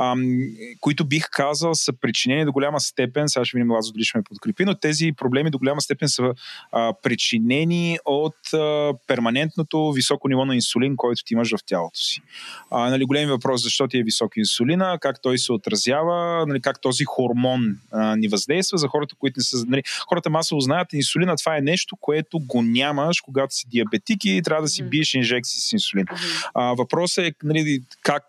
ам, 0.00 0.40
които 0.80 1.04
бих 1.04 1.24
казал 1.30 1.74
са 1.74 1.92
причинени 1.92 2.44
до 2.44 2.52
голяма 2.52 2.80
степен, 2.80 3.28
сега 3.28 3.44
ще 3.44 3.58
видим 3.58 3.70
Лазо 3.70 3.92
дали 3.92 4.04
ще 4.04 4.18
ме 4.18 4.24
подкрепи, 4.24 4.64
но 4.64 4.74
тези 4.74 5.12
проблеми 5.16 5.50
до 5.50 5.58
голяма 5.58 5.80
степен 5.80 6.08
са 6.08 6.34
а, 6.72 6.92
причинени 7.02 7.98
от 8.04 8.54
а, 8.54 8.92
перманентното 9.06 9.92
високо 9.92 10.28
ниво 10.28 10.44
на 10.44 10.54
инсулин, 10.54 10.96
който 10.96 11.24
ти 11.24 11.34
имаш 11.34 11.50
в 11.50 11.58
тялото 11.66 12.00
си. 12.00 12.22
А, 12.70 12.90
нали, 12.90 13.04
големи 13.04 13.30
въпрос 13.30 13.62
защо 13.62 13.88
ти 13.88 13.98
е 13.98 14.02
висок 14.02 14.36
инсулина, 14.36 14.98
как 15.00 15.22
той 15.22 15.38
се 15.38 15.52
отразява, 15.52 16.46
нали, 16.46 16.60
как 16.60 16.80
този 16.80 17.04
хормон 17.04 17.76
а, 17.92 18.16
ни 18.16 18.28
въздейства 18.28 18.78
за 18.78 18.88
хората, 18.88 19.14
които 19.18 19.34
не 19.38 19.44
са... 19.44 19.64
Нали, 19.68 19.82
хората 20.08 20.30
масово 20.30 20.60
знаят, 20.60 20.92
инсулина 20.92 21.36
това 21.36 21.56
е 21.56 21.60
нещо, 21.60 21.96
което 22.00 22.38
го 22.38 22.62
нямаш, 22.62 23.20
когато 23.20 23.54
си 23.54 23.66
диабетик 23.68 24.24
и 24.24 24.42
трябва 24.44 24.62
да 24.62 24.68
си 24.68 24.82
биеш 24.82 25.14
инжекции 25.14 25.60
с 25.60 25.72
инсулин. 25.72 26.04
А, 26.54 26.74
въпросът 26.74 27.24
е 27.24 27.32
нали, 27.42 27.80
как, 28.02 28.24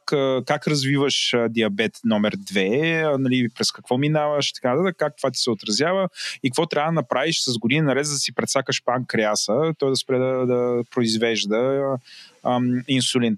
как 0.45 0.67
развиваш 0.67 1.33
диабет 1.49 1.60
номер 2.05 2.35
2, 2.35 3.17
нали, 3.17 3.49
през 3.57 3.71
какво 3.71 3.97
минаваш, 3.97 4.53
така 4.53 4.75
да, 4.75 4.93
как 4.93 5.13
това 5.17 5.31
ти 5.31 5.39
се 5.39 5.49
отразява 5.49 6.09
и 6.43 6.49
какво 6.49 6.65
трябва 6.65 6.91
да 6.91 6.95
направиш 6.95 7.43
с 7.43 7.57
години 7.57 7.81
наред, 7.81 8.05
за 8.05 8.13
да 8.13 8.19
си 8.19 8.35
предсакаш 8.35 8.83
панкреаса, 8.85 9.73
той 9.77 9.89
да 9.89 9.95
спре 9.95 10.17
да, 10.17 10.45
да 10.45 10.83
произвежда 10.91 11.97
ам, 12.43 12.83
инсулин. 12.87 13.37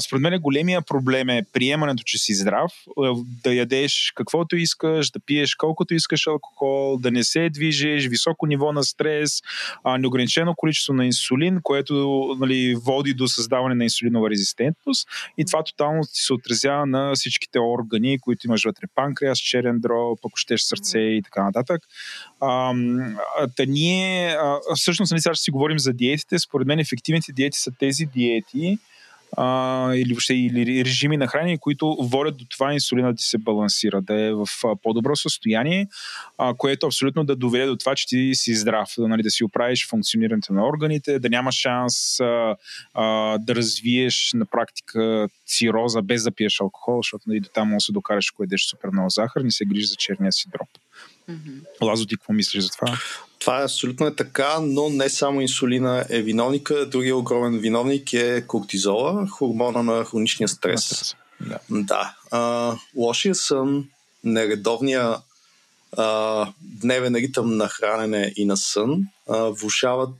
Според 0.00 0.22
мен 0.22 0.40
големия 0.40 0.82
проблем 0.82 1.28
е 1.28 1.42
приемането, 1.52 2.02
че 2.06 2.18
си 2.18 2.34
здрав, 2.34 2.72
да 3.42 3.54
ядеш 3.54 4.12
каквото 4.14 4.56
искаш, 4.56 5.10
да 5.10 5.20
пиеш 5.20 5.54
колкото 5.54 5.94
искаш 5.94 6.26
алкохол, 6.26 6.98
да 6.98 7.10
не 7.10 7.24
се 7.24 7.50
движиш, 7.50 8.08
високо 8.08 8.46
ниво 8.46 8.72
на 8.72 8.84
стрес, 8.84 9.42
неограничено 9.98 10.54
количество 10.56 10.92
на 10.92 11.06
инсулин, 11.06 11.58
което 11.62 11.94
нали, 12.40 12.74
води 12.74 13.14
до 13.14 13.28
създаване 13.28 13.74
на 13.74 13.84
инсулинова 13.84 14.30
резистентност 14.30 15.08
и 15.38 15.44
това 15.44 15.64
тотално 15.64 16.02
ти 16.02 16.20
се 16.20 16.32
отразява 16.32 16.86
на 16.86 17.12
всичките 17.14 17.58
органи, 17.58 18.18
които 18.18 18.46
имаш 18.46 18.64
вътре 18.64 18.86
панкреас, 18.94 19.38
черен 19.38 19.80
дроб, 19.80 20.18
ако 20.26 20.36
щеш 20.36 20.62
сърце 20.62 20.98
и 20.98 21.22
така 21.22 21.44
нататък. 21.44 21.82
А, 22.40 22.74
та 23.56 23.64
ние, 23.64 24.28
а, 24.28 24.58
всъщност, 24.74 25.12
нали, 25.12 25.20
сега 25.20 25.34
ще 25.34 25.42
си 25.42 25.50
говорим 25.50 25.78
за 25.78 25.92
диетите. 25.92 26.38
Според 26.38 26.66
мен 26.66 26.78
ефективните 26.78 27.32
диети 27.32 27.58
са 27.58 27.70
тези 27.78 28.06
диети, 28.06 28.78
а, 29.36 29.92
или 29.94 30.12
въобще 30.12 30.34
или 30.34 30.84
режими 30.84 31.16
на 31.16 31.26
хранене, 31.26 31.58
които 31.58 31.96
водят 32.00 32.36
до 32.36 32.44
това 32.44 32.72
инсулина 32.72 33.08
да 33.08 33.16
ти 33.16 33.24
се 33.24 33.38
балансира, 33.38 34.02
да 34.02 34.20
е 34.20 34.32
в 34.32 34.46
а, 34.64 34.76
по-добро 34.82 35.16
състояние, 35.16 35.86
а, 36.38 36.54
което 36.54 36.86
абсолютно 36.86 37.24
да 37.24 37.36
доведе 37.36 37.66
до 37.66 37.76
това, 37.76 37.94
че 37.94 38.06
ти 38.06 38.30
си 38.34 38.54
здрав, 38.54 38.88
да, 38.98 39.08
нали, 39.08 39.22
да 39.22 39.30
си 39.30 39.44
оправиш 39.44 39.88
функционирането 39.88 40.52
на 40.52 40.68
органите, 40.68 41.18
да 41.18 41.28
няма 41.28 41.52
шанс 41.52 42.20
а, 42.20 42.56
а, 42.94 43.38
да 43.38 43.54
развиеш 43.54 44.30
на 44.34 44.46
практика 44.46 45.28
цироза 45.46 46.02
без 46.02 46.22
да 46.22 46.30
пиеш 46.30 46.60
алкохол, 46.60 46.98
защото 46.98 47.24
нали, 47.26 47.40
до 47.40 47.48
там 47.48 47.68
може 47.68 47.76
да 47.76 47.80
се 47.80 47.92
докараш, 47.92 48.26
ако 48.34 48.42
едеш 48.42 48.66
супер 48.66 48.88
много 48.92 49.10
захар, 49.10 49.40
не 49.40 49.50
се 49.50 49.64
грижи 49.64 49.86
за 49.86 49.96
черния 49.96 50.32
си 50.32 50.48
дроб. 50.52 50.68
Mm-hmm. 51.30 51.82
Лазо, 51.82 52.06
ти 52.06 52.16
какво 52.16 52.32
мислиш 52.32 52.64
за 52.64 52.70
това? 52.70 52.98
Това 53.38 53.60
е 53.60 53.64
абсолютно 53.64 54.06
е 54.06 54.16
така, 54.16 54.60
но 54.60 54.88
не 54.88 55.08
само 55.08 55.40
инсулина 55.40 56.04
е 56.10 56.22
виновника. 56.22 56.86
Другия 56.86 57.16
огромен 57.16 57.58
виновник 57.58 58.12
е 58.12 58.44
кортизола, 58.46 59.26
хормона 59.26 59.82
на 59.82 60.04
хроничния 60.04 60.48
стрес. 60.48 61.16
Да. 61.40 61.58
да. 61.70 62.14
А, 62.30 62.72
лошия 62.96 63.34
сън, 63.34 63.84
нередовния 64.24 65.16
а, 65.96 66.46
дневен 66.60 67.14
ритъм 67.14 67.56
на 67.56 67.68
хранене 67.68 68.32
и 68.36 68.44
на 68.44 68.56
сън 68.56 69.06
а, 69.28 69.38
влушават 69.38 70.16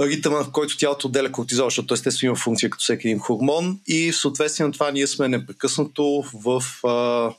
ритъма, 0.00 0.44
в 0.44 0.50
който 0.50 0.76
тялото 0.76 1.06
отделя 1.08 1.32
кортизол, 1.32 1.66
защото 1.66 1.94
естествено 1.94 2.30
има 2.30 2.36
функция 2.36 2.70
като 2.70 2.82
всеки 2.82 3.08
един 3.08 3.18
хормон 3.18 3.80
и 3.86 4.12
в 4.12 4.16
съответствие 4.16 4.66
на 4.66 4.72
това 4.72 4.90
ние 4.90 5.06
сме 5.06 5.28
непрекъснато 5.28 6.24
в 6.34 6.62
а, 6.86 7.30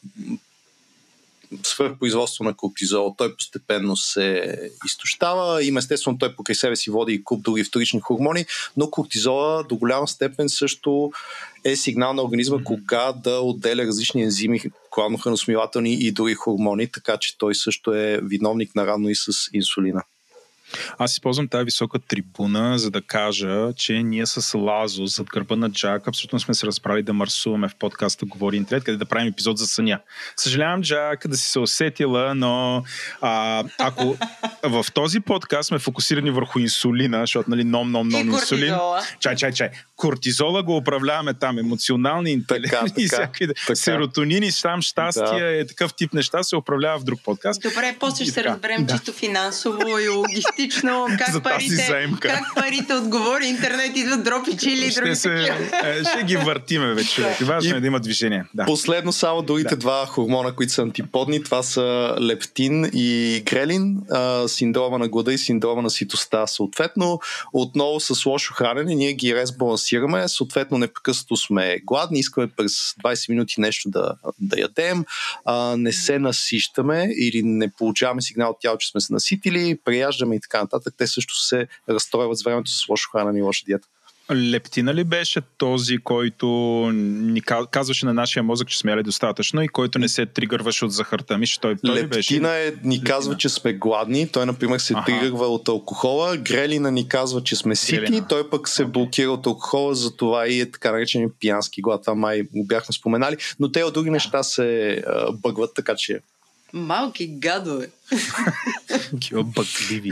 свърхпроизводство 1.64 2.44
на 2.44 2.54
кортизол, 2.54 3.16
той 3.18 3.36
постепенно 3.36 3.98
се 3.98 4.58
изтощава. 4.86 5.64
Има 5.64 5.80
естествено, 5.80 6.18
той 6.18 6.36
покрай 6.36 6.56
себе 6.56 6.76
си 6.76 6.90
води 6.90 7.14
и 7.14 7.24
куп 7.24 7.44
други 7.44 7.64
вторични 7.64 8.00
хормони, 8.00 8.46
но 8.78 8.90
кортизола 8.90 9.64
до 9.64 9.76
голяма 9.76 10.08
степен 10.08 10.50
също 10.50 11.12
е 11.64 11.76
сигнал 11.76 12.14
на 12.14 12.24
организма 12.24 12.64
кога 12.64 13.12
да 13.12 13.40
отделя 13.40 13.84
различни 13.84 14.24
ензими, 14.24 14.62
главно 14.96 15.18
храносмилателни 15.18 15.94
и 15.94 16.12
други 16.12 16.34
хормони, 16.34 16.92
така 16.92 17.18
че 17.18 17.38
той 17.38 17.56
също 17.56 17.94
е 17.94 18.20
виновник 18.24 18.76
наравно 18.76 19.10
и 19.10 19.16
с 19.16 19.32
инсулина. 19.54 20.04
Аз 20.98 21.14
използвам 21.14 21.48
тази 21.48 21.66
висока 21.66 22.00
трибуна, 22.00 22.80
за 22.80 22.92
да 22.92 23.02
кажа, 23.02 23.74
че 23.76 24.04
ние 24.04 24.26
с 24.26 24.58
Лазо 24.58 25.06
зад 25.06 25.28
гърба 25.28 25.56
на 25.56 25.72
Джак 25.72 26.08
абсолютно 26.08 26.40
сме 26.40 26.54
се 26.54 26.68
разправили 26.68 27.04
да 27.04 27.14
марсуваме 27.14 27.68
в 27.68 27.76
подкаста 27.76 28.26
Говори 28.26 28.58
Интернет, 28.58 28.84
къде 28.84 28.98
да 28.98 29.06
правим 29.06 29.28
епизод 29.28 29.58
за 29.58 29.68
съня. 29.68 30.00
Съжалявам, 30.36 30.82
Джак, 30.82 31.28
да 31.28 31.38
си 31.38 31.50
се 31.50 31.60
усетила, 31.60 32.36
но 32.36 32.84
а, 33.22 33.64
ако 33.80 34.18
в 34.64 34.86
този 34.94 35.20
подкаст 35.20 35.68
сме 35.68 35.80
фокусирани 35.80 36.32
върху 36.32 36.60
инсулина, 36.60 37.20
защото 37.20 37.50
нали 37.50 37.64
ном, 37.64 37.92
ном, 37.92 38.08
ном, 38.08 38.30
инсулин. 38.30 38.76
Чай, 39.20 39.36
чай, 39.36 39.52
чай. 39.52 39.70
Кортизола 39.98 40.64
го 40.64 40.78
управляваме 40.78 41.34
там, 41.34 41.58
емоционални 41.58 42.32
интелект 42.32 42.72
Така, 42.72 42.86
и 42.98 43.08
всякакви 43.08 43.48
така. 43.48 43.76
серотонини, 43.76 44.50
там 44.62 44.82
щастие, 44.82 45.24
Да. 45.40 45.46
е 45.52 45.68
такъв 45.68 45.94
тип 45.94 46.14
неща 46.14 46.44
се 46.44 46.56
управлява 46.56 47.00
в 47.00 47.04
друг 47.04 47.20
подкаст. 47.24 47.62
Добре, 47.62 47.96
после 48.00 48.24
ще 48.24 48.34
се 48.34 48.44
разберем 48.44 48.86
да. 48.86 48.94
чисто 48.94 49.14
финансово 49.14 49.98
и 50.00 50.08
логистично 50.10 51.08
За 51.12 51.18
как 51.18 51.28
тази 51.28 51.42
парите, 51.42 51.76
заемка. 51.78 52.28
как 52.28 52.44
парите 52.56 52.94
отговори 52.96 53.46
интернет 53.46 53.98
идват 53.98 54.24
дропи 54.24 54.58
чили 54.58 54.86
и 54.86 54.92
други 54.92 55.16
се, 55.16 55.30
такива. 55.30 55.90
е, 55.90 56.04
ще 56.06 56.24
ги 56.24 56.38
въртиме 56.38 56.94
вече. 56.94 57.10
човек. 57.12 57.38
Важно 57.40 57.70
И- 57.70 57.78
е 57.78 57.82
да 57.82 57.88
има 57.88 58.00
движение. 58.00 58.44
Да. 58.54 58.66
Последно 58.66 59.12
само 59.12 59.42
другите 59.42 59.70
Да. 59.70 59.76
два 59.76 60.06
хормона, 60.06 60.52
които 60.52 60.74
са 60.74 60.82
антиподни, 60.82 61.44
това 61.44 61.64
са 61.64 61.82
лептин 62.22 62.90
и 62.94 63.08
грелин, 63.46 63.98
а, 64.12 64.48
синдрома 64.48 65.00
на 65.00 65.08
глада 65.08 65.34
и 65.34 65.38
синдрома 65.38 65.82
на 65.82 65.90
ситостта. 65.90 66.48
Съответно, 66.48 67.20
отново 67.54 68.00
с 68.00 68.26
лошо 68.26 68.54
хранене 68.54 68.96
ние 68.96 69.14
ги 69.14 69.36
резбалансираме, 69.36 69.87
съответно 70.28 70.78
непрекъснато 70.78 71.36
сме 71.36 71.80
гладни, 71.86 72.20
искаме 72.20 72.48
през 72.48 72.72
20 72.74 73.30
минути 73.30 73.62
нещо 73.62 73.90
да, 73.90 74.16
да 74.40 74.60
ядем, 74.60 75.06
а, 75.46 75.76
не 75.78 75.94
се 75.94 76.20
насищаме 76.20 77.10
или 77.18 77.44
не 77.44 77.72
получаваме 77.72 78.22
сигнал 78.22 78.50
от 78.50 78.58
тяло, 78.60 78.78
че 78.78 78.90
сме 78.90 79.02
се 79.02 79.14
наситили, 79.14 79.80
преяждаме 79.86 80.36
и 80.36 80.40
така 80.40 80.62
нататък. 80.62 80.94
Те 80.98 81.08
също 81.08 81.40
се 81.40 81.68
разстройват 81.90 82.38
с 82.38 82.44
времето 82.44 82.72
с 82.72 82.90
лошо 82.90 83.12
хранене 83.12 83.40
и 83.40 83.42
лоша 83.42 83.66
диета. 83.66 83.88
Лептина 84.32 84.94
ли 84.94 85.04
беше 85.04 85.42
този, 85.58 85.98
който 85.98 86.48
ни 86.94 87.42
ка- 87.42 87.68
казваше 87.72 88.06
на 88.06 88.14
нашия 88.14 88.44
мозък, 88.44 88.68
че 88.68 88.78
сме 88.78 88.92
яли 88.92 89.04
достатъчно 89.04 89.62
и 89.62 89.68
който 89.68 90.00
не 90.00 90.10
се 90.10 90.26
тригърваше 90.26 90.86
от 90.86 90.92
захарта? 90.92 91.38
Мисля, 91.38 91.60
той, 91.62 91.76
той 91.86 91.96
ли 91.96 92.08
беше? 92.08 92.34
Лептина 92.34 92.58
е, 92.58 92.74
ни 92.84 93.04
казва, 93.04 93.38
че 93.38 93.50
сме 93.50 93.74
гладни. 93.74 94.28
Той, 94.28 94.46
например, 94.46 94.80
се 94.80 94.94
Аха. 94.94 95.06
тригърва 95.06 95.48
от 95.48 95.68
алкохола. 95.68 96.38
Грелина 96.38 96.92
ни 96.92 97.08
казва, 97.10 97.44
че 97.44 97.56
сме 97.56 97.76
сити. 97.76 97.96
Грелина. 97.96 98.28
Той 98.28 98.50
пък 98.50 98.68
се 98.68 98.86
блокира 98.86 99.32
от 99.32 99.46
алкохола, 99.46 99.96
затова 99.96 100.48
и 100.48 100.62
е 100.62 100.72
така 100.72 100.92
наречен 100.92 101.32
пиянски 101.40 101.82
глад. 101.82 102.02
Това 102.02 102.16
май 102.16 102.42
го 102.42 102.66
бяхме 102.66 102.94
споменали. 102.94 103.38
Но 103.60 103.72
те 103.72 103.84
от 103.84 103.94
други 103.94 104.10
неща 104.10 104.44
се 104.44 105.04
бъгват, 105.34 105.72
така 105.76 105.96
че 105.96 106.20
Малки 106.74 107.28
гадове. 107.28 107.90
Такива 109.12 109.44
бъгливи. 109.44 110.12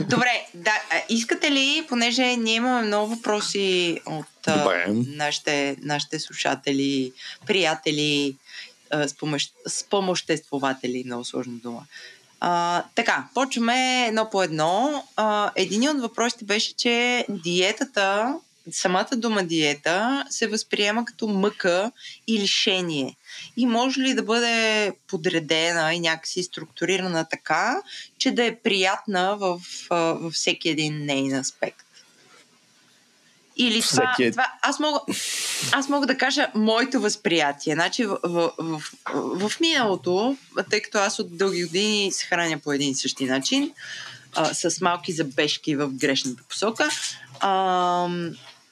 Добре, 0.00 0.46
да, 0.54 0.72
искате 1.08 1.50
ли, 1.50 1.86
понеже 1.88 2.36
ние 2.36 2.54
имаме 2.54 2.86
много 2.86 3.14
въпроси 3.14 4.00
от 4.06 4.26
Добре. 4.46 4.86
нашите, 5.06 5.76
нашите 5.82 6.18
слушатели, 6.18 7.12
приятели, 7.46 8.36
спомощ, 9.06 9.52
спомоществователи, 9.68 11.02
много 11.06 11.24
сложна 11.24 11.54
дума. 11.54 11.82
А, 12.40 12.82
така, 12.94 13.28
почваме 13.34 14.06
едно 14.06 14.30
по 14.30 14.42
едно. 14.42 15.04
А, 15.16 15.50
един 15.56 15.88
от 15.88 16.00
въпросите 16.00 16.44
беше, 16.44 16.74
че 16.74 17.26
диетата, 17.28 18.34
самата 18.70 19.08
дума 19.16 19.44
диета, 19.44 20.24
се 20.30 20.46
възприема 20.46 21.04
като 21.04 21.28
мъка 21.28 21.90
и 22.26 22.38
лишение. 22.38 23.16
И 23.56 23.66
може 23.66 24.00
ли 24.00 24.14
да 24.14 24.22
бъде 24.22 24.92
подредена 25.06 25.94
и 25.94 26.00
някакси 26.00 26.42
структурирана 26.42 27.26
така, 27.30 27.76
че 28.18 28.30
да 28.30 28.44
е 28.44 28.56
приятна 28.56 29.36
в, 29.36 29.60
във 29.90 30.32
всеки 30.32 30.68
един 30.68 31.04
нейн 31.04 31.34
аспект? 31.34 31.82
Или 33.58 33.82
това, 33.82 34.12
Всеки 34.12 34.28
е- 34.28 34.30
това 34.30 34.52
аз, 34.62 34.80
мога, 34.80 35.00
аз 35.72 35.88
мога 35.88 36.06
да 36.06 36.18
кажа 36.18 36.50
моето 36.54 37.00
възприятие. 37.00 37.74
Значи 37.74 38.04
в, 38.04 38.18
в, 38.24 38.52
в, 38.58 38.82
в 39.48 39.60
миналото, 39.60 40.36
тъй 40.70 40.82
като 40.82 40.98
аз 40.98 41.18
от 41.18 41.36
дълги 41.36 41.64
години 41.64 42.12
се 42.12 42.26
храня 42.26 42.58
по 42.58 42.72
един 42.72 42.90
и 42.90 42.94
същи 42.94 43.24
начин, 43.24 43.72
а, 44.34 44.54
с 44.54 44.80
малки 44.80 45.12
забежки 45.12 45.76
в 45.76 45.88
грешната 45.88 46.42
посока, 46.48 46.88
а, 47.40 48.08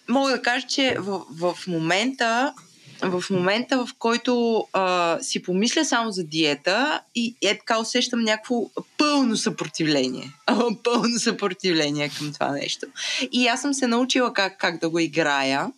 мога 0.08 0.30
да 0.30 0.42
кажа, 0.42 0.66
че 0.66 0.96
в, 0.98 1.22
в 1.30 1.56
момента 1.66 2.54
в 3.02 3.24
момента, 3.30 3.86
в 3.86 3.88
който 3.98 4.64
а, 4.72 5.18
си 5.22 5.42
помисля 5.42 5.84
само 5.84 6.12
за 6.12 6.24
диета 6.24 7.00
и 7.14 7.36
е 7.42 7.58
така 7.58 7.80
усещам 7.80 8.20
някакво 8.20 8.70
пълно 8.98 9.36
съпротивление. 9.36 10.32
Пълно 10.84 11.18
съпротивление 11.18 12.10
към 12.18 12.32
това 12.32 12.50
нещо. 12.50 12.86
И 13.32 13.46
аз 13.46 13.60
съм 13.60 13.74
се 13.74 13.86
научила 13.86 14.32
как, 14.32 14.58
как 14.58 14.80
да 14.80 14.88
го 14.88 14.98
играя, 14.98 15.72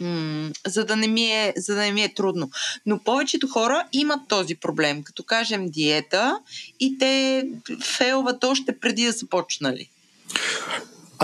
м- 0.00 0.50
за, 0.66 0.84
да 0.84 0.96
не 0.96 1.06
ми 1.06 1.24
е, 1.24 1.52
за 1.56 1.74
да 1.74 1.80
не 1.80 1.92
ми 1.92 2.02
е 2.02 2.14
трудно. 2.14 2.50
Но 2.86 2.98
повечето 2.98 3.48
хора 3.48 3.84
имат 3.92 4.20
този 4.28 4.54
проблем. 4.54 5.02
Като 5.02 5.22
кажем 5.22 5.70
диета 5.70 6.38
и 6.80 6.98
те 6.98 7.44
фейлват 7.82 8.44
още 8.44 8.78
преди 8.78 9.04
да 9.04 9.12
са 9.12 9.26
почнали. 9.26 9.88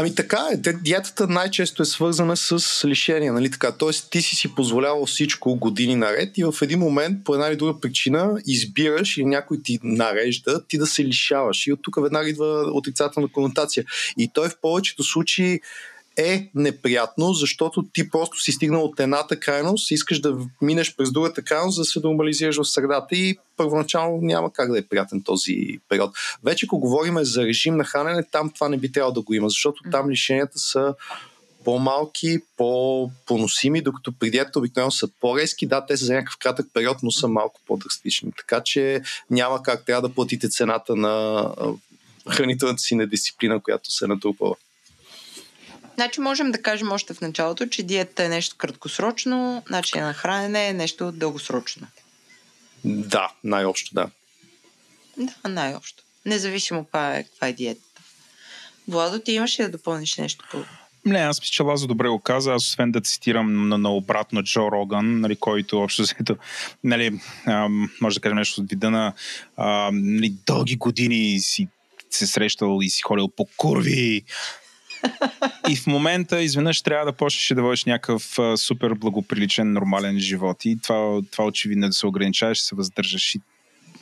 Ами 0.00 0.14
така 0.14 0.48
е, 0.52 0.56
диетата 0.72 1.26
най-често 1.26 1.82
е 1.82 1.86
свързана 1.86 2.36
с 2.36 2.84
лишение, 2.84 3.32
нали 3.32 3.50
така? 3.50 3.72
Тоест 3.72 4.10
ти 4.10 4.22
си 4.22 4.36
си 4.36 4.54
позволявал 4.54 5.06
всичко 5.06 5.56
години 5.56 5.94
наред 5.96 6.38
и 6.38 6.44
в 6.44 6.54
един 6.62 6.78
момент 6.78 7.24
по 7.24 7.34
една 7.34 7.48
или 7.48 7.56
друга 7.56 7.80
причина 7.80 8.40
избираш 8.46 9.16
или 9.16 9.24
някой 9.24 9.58
ти 9.62 9.78
нарежда 9.82 10.64
ти 10.68 10.78
да 10.78 10.86
се 10.86 11.04
лишаваш. 11.04 11.66
И 11.66 11.72
от 11.72 11.82
тук 11.82 12.02
веднага 12.02 12.28
идва 12.28 12.70
отрицателна 12.72 13.28
конотация. 13.32 13.84
И 14.18 14.30
той 14.34 14.48
в 14.48 14.60
повечето 14.60 15.04
случаи 15.04 15.60
е 16.18 16.50
неприятно, 16.54 17.32
защото 17.32 17.84
ти 17.92 18.10
просто 18.10 18.40
си 18.40 18.52
стигнал 18.52 18.84
от 18.84 19.00
едната 19.00 19.40
крайност, 19.40 19.90
искаш 19.90 20.20
да 20.20 20.38
минеш 20.62 20.96
през 20.96 21.12
другата 21.12 21.42
крайност, 21.42 21.74
за 21.74 21.82
да 21.82 21.84
се 21.84 22.00
нормализираш 22.04 22.56
в 22.56 22.64
средата 22.64 23.16
и 23.16 23.38
първоначално 23.56 24.18
няма 24.22 24.52
как 24.52 24.72
да 24.72 24.78
е 24.78 24.82
приятен 24.82 25.22
този 25.22 25.78
период. 25.88 26.10
Вече 26.44 26.66
ако 26.66 26.78
говорим 26.78 27.18
за 27.24 27.44
режим 27.44 27.76
на 27.76 27.84
хранене, 27.84 28.22
там 28.32 28.50
това 28.50 28.68
не 28.68 28.76
би 28.76 28.92
трябвало 28.92 29.14
да 29.14 29.20
го 29.20 29.34
има, 29.34 29.48
защото 29.48 29.82
там 29.92 30.10
лишенията 30.10 30.58
са 30.58 30.94
по-малки, 31.64 32.38
по-поносими, 32.56 33.82
докато 33.82 34.12
при 34.12 34.30
диета 34.30 34.58
обикновено 34.58 34.90
са 34.90 35.08
по-резки. 35.20 35.66
Да, 35.66 35.86
те 35.86 35.96
са 35.96 36.04
за 36.04 36.14
някакъв 36.14 36.38
кратък 36.38 36.66
период, 36.74 36.96
но 37.02 37.10
са 37.10 37.28
малко 37.28 37.60
по-драстични. 37.66 38.32
Така 38.38 38.60
че 38.64 39.02
няма 39.30 39.62
как 39.62 39.84
трябва 39.84 40.08
да 40.08 40.14
платите 40.14 40.48
цената 40.48 40.96
на 40.96 41.44
хранителната 42.30 42.78
си 42.78 42.94
недисциплина, 42.94 43.60
която 43.60 43.90
се 43.90 44.04
е 44.04 44.08
натрупала. 44.08 44.54
Значи 45.98 46.20
можем 46.20 46.52
да 46.52 46.62
кажем 46.62 46.92
още 46.92 47.14
в 47.14 47.20
началото, 47.20 47.66
че 47.66 47.82
диета 47.82 48.24
е 48.24 48.28
нещо 48.28 48.56
краткосрочно, 48.58 49.62
начин 49.70 50.00
на 50.00 50.14
хранене 50.14 50.68
е 50.68 50.72
нещо 50.72 51.12
дългосрочно. 51.12 51.86
Да, 52.84 53.32
най-общо 53.44 53.94
да. 53.94 54.10
Да, 55.16 55.48
най-общо. 55.48 56.02
Независимо 56.26 56.84
каква 56.84 57.16
е, 57.16 57.24
каква 57.24 57.48
е 57.48 57.52
диетата. 57.52 58.02
Владо, 58.88 59.18
ти 59.18 59.32
имаш 59.32 59.60
ли 59.60 59.64
да 59.64 59.70
допълниш 59.70 60.16
нещо 60.16 60.44
по... 60.50 60.64
Не, 61.04 61.18
аз 61.18 61.40
мисля, 61.40 61.50
че 61.50 61.62
Лазо 61.62 61.86
добре 61.86 62.08
го 62.08 62.20
каза. 62.20 62.52
Аз 62.52 62.64
освен 62.64 62.92
да 62.92 63.00
цитирам 63.00 63.68
на, 63.68 63.78
на 63.78 63.94
обратно 63.94 64.42
Джо 64.42 64.70
Роган, 64.72 65.20
нали, 65.20 65.36
който 65.36 65.80
общо 65.80 66.02
взето, 66.02 66.36
нали, 66.84 67.20
ам, 67.46 67.90
може 68.00 68.14
да 68.14 68.20
кажем 68.20 68.36
нещо 68.36 68.60
от 68.60 68.70
вида 68.70 68.90
на 68.90 69.12
ам, 69.56 70.14
нали, 70.14 70.34
дълги 70.46 70.76
години 70.76 71.40
си 71.40 71.68
се 72.10 72.26
срещал 72.26 72.78
и 72.82 72.90
си 72.90 73.02
ходил 73.02 73.28
по 73.28 73.48
курви. 73.56 74.24
И 75.68 75.76
в 75.76 75.86
момента 75.86 76.42
изведнъж 76.42 76.82
трябва 76.82 77.04
да 77.04 77.12
почнеш 77.12 77.56
да 77.56 77.62
водиш 77.62 77.84
някакъв 77.84 78.38
а, 78.38 78.56
супер 78.56 78.94
благоприличен, 78.94 79.72
нормален 79.72 80.18
живот. 80.18 80.64
И 80.64 80.78
това, 80.82 81.20
това 81.30 81.44
очевидно 81.44 81.86
е 81.86 81.88
да 81.88 81.92
се 81.92 82.06
ограничаваш, 82.06 82.58
се 82.58 82.74
въздържаш 82.74 83.34
и 83.34 83.40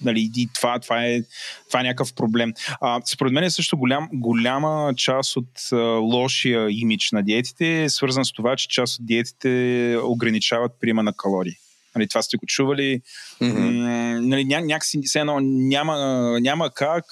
нали, 0.03 0.31
и 0.37 0.49
това, 0.55 0.79
това, 0.79 1.05
е, 1.05 1.23
това 1.69 1.81
е 1.81 1.83
някакъв 1.83 2.15
проблем. 2.15 2.53
А, 2.81 3.01
според 3.05 3.33
мен 3.33 3.45
е 3.45 3.51
също 3.51 3.77
голям, 3.77 4.09
голяма 4.13 4.93
част 4.97 5.37
от 5.37 5.49
а, 5.73 5.77
лошия 5.87 6.69
имидж 6.71 7.11
на 7.13 7.23
диетите 7.23 7.83
е 7.83 7.89
свързан 7.89 8.25
с 8.25 8.33
това, 8.33 8.57
че 8.57 8.69
част 8.69 9.01
от 9.01 9.07
диетите 9.07 9.97
ограничават 10.03 10.73
приема 10.81 11.03
на 11.03 11.13
калории. 11.13 11.55
Нали, 11.97 12.09
това 12.09 12.23
сте 12.23 12.37
го 12.37 12.47
чували. 12.47 13.01
Mm-hmm. 13.43 14.19
Нали, 14.21 14.45
ня, 14.45 14.61
някакси 14.61 15.01
все 15.05 15.19
едно 15.19 15.41
няма, 15.41 15.97
няма 16.41 16.71
как 16.71 17.05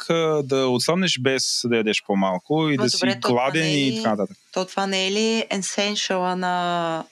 да 0.45 0.67
отслабнеш 0.69 1.19
без 1.21 1.61
да 1.65 1.77
ядеш 1.77 2.03
по-малко 2.07 2.69
и 2.69 2.77
Ма 2.77 2.85
да 2.85 2.91
добре, 2.91 3.13
си 3.13 3.19
гладен 3.21 3.63
не 3.63 3.73
е 3.73 3.89
и 3.89 3.97
така 3.97 4.11
нататък. 4.11 4.37
То 4.53 4.65
това 4.65 4.87
не 4.87 5.07
е 5.07 5.11
ли 5.13 5.45
есеншала 5.51 6.37
на, 6.37 7.05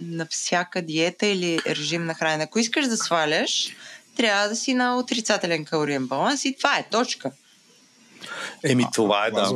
на 0.00 0.26
всяка 0.30 0.82
диета 0.82 1.26
или 1.26 1.58
режим 1.66 2.04
на 2.04 2.14
хранене? 2.14 2.44
Ако 2.44 2.58
искаш 2.58 2.86
да 2.86 2.96
сваляш, 2.96 3.68
трябва 4.16 4.48
да 4.48 4.56
си 4.56 4.74
на 4.74 4.98
отрицателен 4.98 5.64
калориен 5.64 6.06
баланс 6.06 6.44
и 6.44 6.56
това 6.56 6.78
е 6.78 6.88
точка. 6.90 7.30
Еми, 8.64 8.84
това 8.94 9.26
е 9.26 9.30
да. 9.30 9.50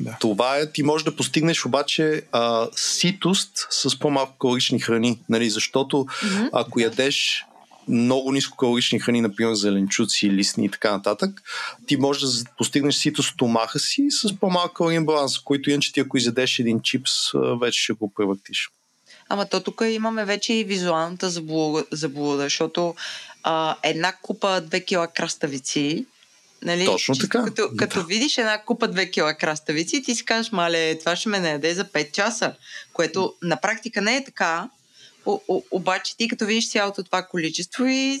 Да. 0.00 0.16
Това 0.20 0.56
е, 0.56 0.72
ти 0.72 0.82
можеш 0.82 1.04
да 1.04 1.16
постигнеш 1.16 1.66
обаче 1.66 2.22
а, 2.32 2.68
ситост 2.76 3.66
с 3.70 3.98
по-малко 3.98 4.38
калорични 4.38 4.80
храни, 4.80 5.20
нали? 5.28 5.50
защото 5.50 6.06
Мгм. 6.24 6.46
ако 6.52 6.80
ядеш 6.80 7.44
много 7.88 8.32
нискокалорични 8.32 9.00
храни, 9.00 9.20
например 9.20 9.54
зеленчуци, 9.54 10.30
листни 10.30 10.64
и 10.64 10.68
така 10.68 10.90
нататък, 10.90 11.42
ти 11.86 11.96
можеш 11.96 12.22
да 12.22 12.44
постигнеш 12.58 12.94
ситост 12.94 13.28
в 13.28 13.32
стомаха 13.32 13.78
си 13.78 14.06
с 14.10 14.36
по-малък 14.40 14.72
калориен 14.72 15.06
баланс, 15.06 15.38
който 15.38 15.70
иначе 15.70 15.92
ти 15.92 16.00
ако 16.00 16.16
изядеш 16.16 16.58
един 16.58 16.80
чипс, 16.80 17.12
вече 17.60 17.82
ще 17.82 17.92
го 17.92 18.12
превъртиш. 18.14 18.70
Ама 19.28 19.46
то 19.46 19.60
тук 19.60 19.82
имаме 19.90 20.24
вече 20.24 20.52
и 20.52 20.64
визуалната 20.64 21.30
заблуда, 21.30 21.84
заблуда 21.92 22.42
защото 22.42 22.94
а, 23.42 23.76
една 23.82 24.12
купа 24.22 24.62
2 24.62 24.84
кила 24.84 25.06
краставици 25.06 26.06
Нали? 26.62 26.84
Точно 26.84 27.14
Чисто 27.14 27.28
така. 27.28 27.44
Като, 27.44 27.70
като 27.76 28.04
видиш 28.04 28.38
една 28.38 28.62
купа 28.62 28.88
2 28.88 29.10
кила 29.10 29.34
краставици, 29.34 30.02
ти 30.02 30.14
си 30.14 30.24
кажеш, 30.24 30.52
мале, 30.52 30.98
това 30.98 31.16
ще 31.16 31.28
ме 31.28 31.40
наеде 31.40 31.74
за 31.74 31.84
5 31.84 32.12
часа, 32.12 32.54
което 32.92 33.34
на 33.42 33.60
практика 33.60 34.02
не 34.02 34.16
е 34.16 34.24
така. 34.24 34.70
О, 35.26 35.40
о, 35.48 35.62
обаче 35.70 36.16
ти 36.16 36.28
като 36.28 36.46
видиш 36.46 36.70
цялото 36.70 37.04
това 37.04 37.22
количество 37.22 37.86
и, 37.86 38.20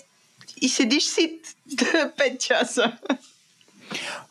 и 0.60 0.68
седиш 0.68 1.04
сит 1.04 1.46
5 1.68 2.38
часа. 2.38 2.98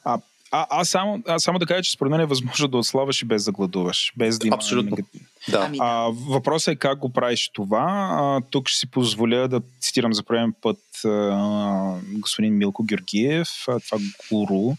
А, 0.03 0.19
а, 0.51 0.67
аз, 0.69 0.89
само, 0.89 1.23
аз 1.27 1.43
само 1.43 1.59
да 1.59 1.65
кажа, 1.65 1.83
че 1.83 1.91
според 1.91 2.11
мен 2.11 2.21
е 2.21 2.25
възможно 2.25 2.67
да 2.67 2.77
отславаш 2.77 3.21
и 3.21 3.25
без 3.25 3.43
да 3.43 3.51
гладуваш. 3.51 4.13
Без 4.17 4.39
да 4.39 4.47
има 4.47 4.55
Абсолютно. 4.55 4.89
негатив. 4.89 5.21
Да. 5.49 5.63
Ами. 5.67 5.77
А, 5.81 6.09
въпросът 6.29 6.73
е 6.73 6.75
как 6.75 6.99
го 6.99 7.13
правиш 7.13 7.49
това. 7.53 8.09
А, 8.11 8.41
тук 8.49 8.67
ще 8.67 8.79
си 8.79 8.91
позволя 8.91 9.47
да 9.47 9.61
цитирам 9.81 10.13
за 10.13 10.23
първен 10.23 10.53
път 10.61 10.79
а, 11.05 11.99
господин 12.03 12.57
Милко 12.57 12.83
Георгиев, 12.83 13.49
а, 13.67 13.79
това 13.79 13.97
гуру. 14.31 14.73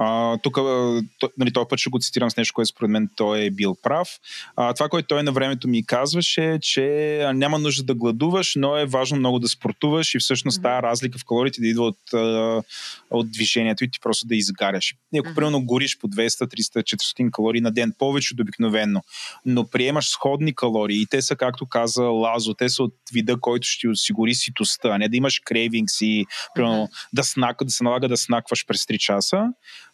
А, 0.00 0.38
тук, 0.38 0.58
нали, 1.38 1.52
този 1.52 1.68
път 1.68 1.78
ще 1.78 1.90
го 1.90 1.98
цитирам 1.98 2.30
с 2.30 2.36
нещо, 2.36 2.54
което 2.54 2.68
според 2.68 2.90
мен 2.90 3.08
той 3.16 3.44
е 3.44 3.50
бил 3.50 3.76
прав. 3.82 4.08
А, 4.56 4.74
това, 4.74 4.88
което 4.88 5.08
той 5.08 5.22
на 5.22 5.32
времето 5.32 5.68
ми 5.68 5.86
казваше, 5.86 6.44
е, 6.44 6.58
че 6.60 6.82
няма 7.34 7.58
нужда 7.58 7.82
да 7.82 7.94
гладуваш, 7.94 8.52
но 8.56 8.76
е 8.76 8.86
важно 8.86 9.18
много 9.18 9.38
да 9.38 9.48
спортуваш 9.48 10.14
и 10.14 10.18
всъщност 10.18 10.58
Мгм. 10.58 10.62
тази 10.62 10.82
разлика 10.82 11.18
в 11.18 11.24
калориите 11.24 11.60
да 11.60 11.66
идва 11.66 11.84
от, 11.84 11.98
от 13.10 13.32
движението 13.32 13.84
и 13.84 13.90
ти 13.90 14.00
просто 14.00 14.26
да 14.26 14.36
изгаряш. 14.36 14.94
И 15.14 15.18
Ако 15.18 15.28
Мгм. 15.28 15.34
примерно 15.34 15.64
гориш 15.64 15.98
по 15.98 16.08
200, 16.08 16.46
300, 16.46 16.82
400 16.82 17.30
калории 17.30 17.60
на 17.60 17.70
ден, 17.70 17.92
повече 17.98 18.34
от 18.34 18.40
обикновено, 18.40 19.02
но 19.46 19.70
приемаш 19.70 20.08
сходни 20.08 20.54
калории 20.54 21.02
и 21.02 21.06
те 21.06 21.22
са, 21.22 21.36
както 21.36 21.66
каза 21.66 22.02
Лазо, 22.02 22.54
те 22.54 22.68
са 22.68 22.82
от 22.82 22.94
вида, 23.12 23.36
който 23.40 23.68
ще 23.68 23.88
осигури 23.88 24.34
ситостта, 24.34 24.88
а 24.88 24.98
не 24.98 25.08
да 25.08 25.16
имаш 25.16 25.40
крейвингс 25.44 26.00
и 26.00 26.26
примерно, 26.54 26.88
да, 27.12 27.24
снак, 27.24 27.64
да 27.64 27.70
се 27.70 27.84
налага 27.84 28.08
да 28.08 28.16
снакваш 28.16 28.66
през 28.66 28.84
3 28.84 28.98
часа, 28.98 29.44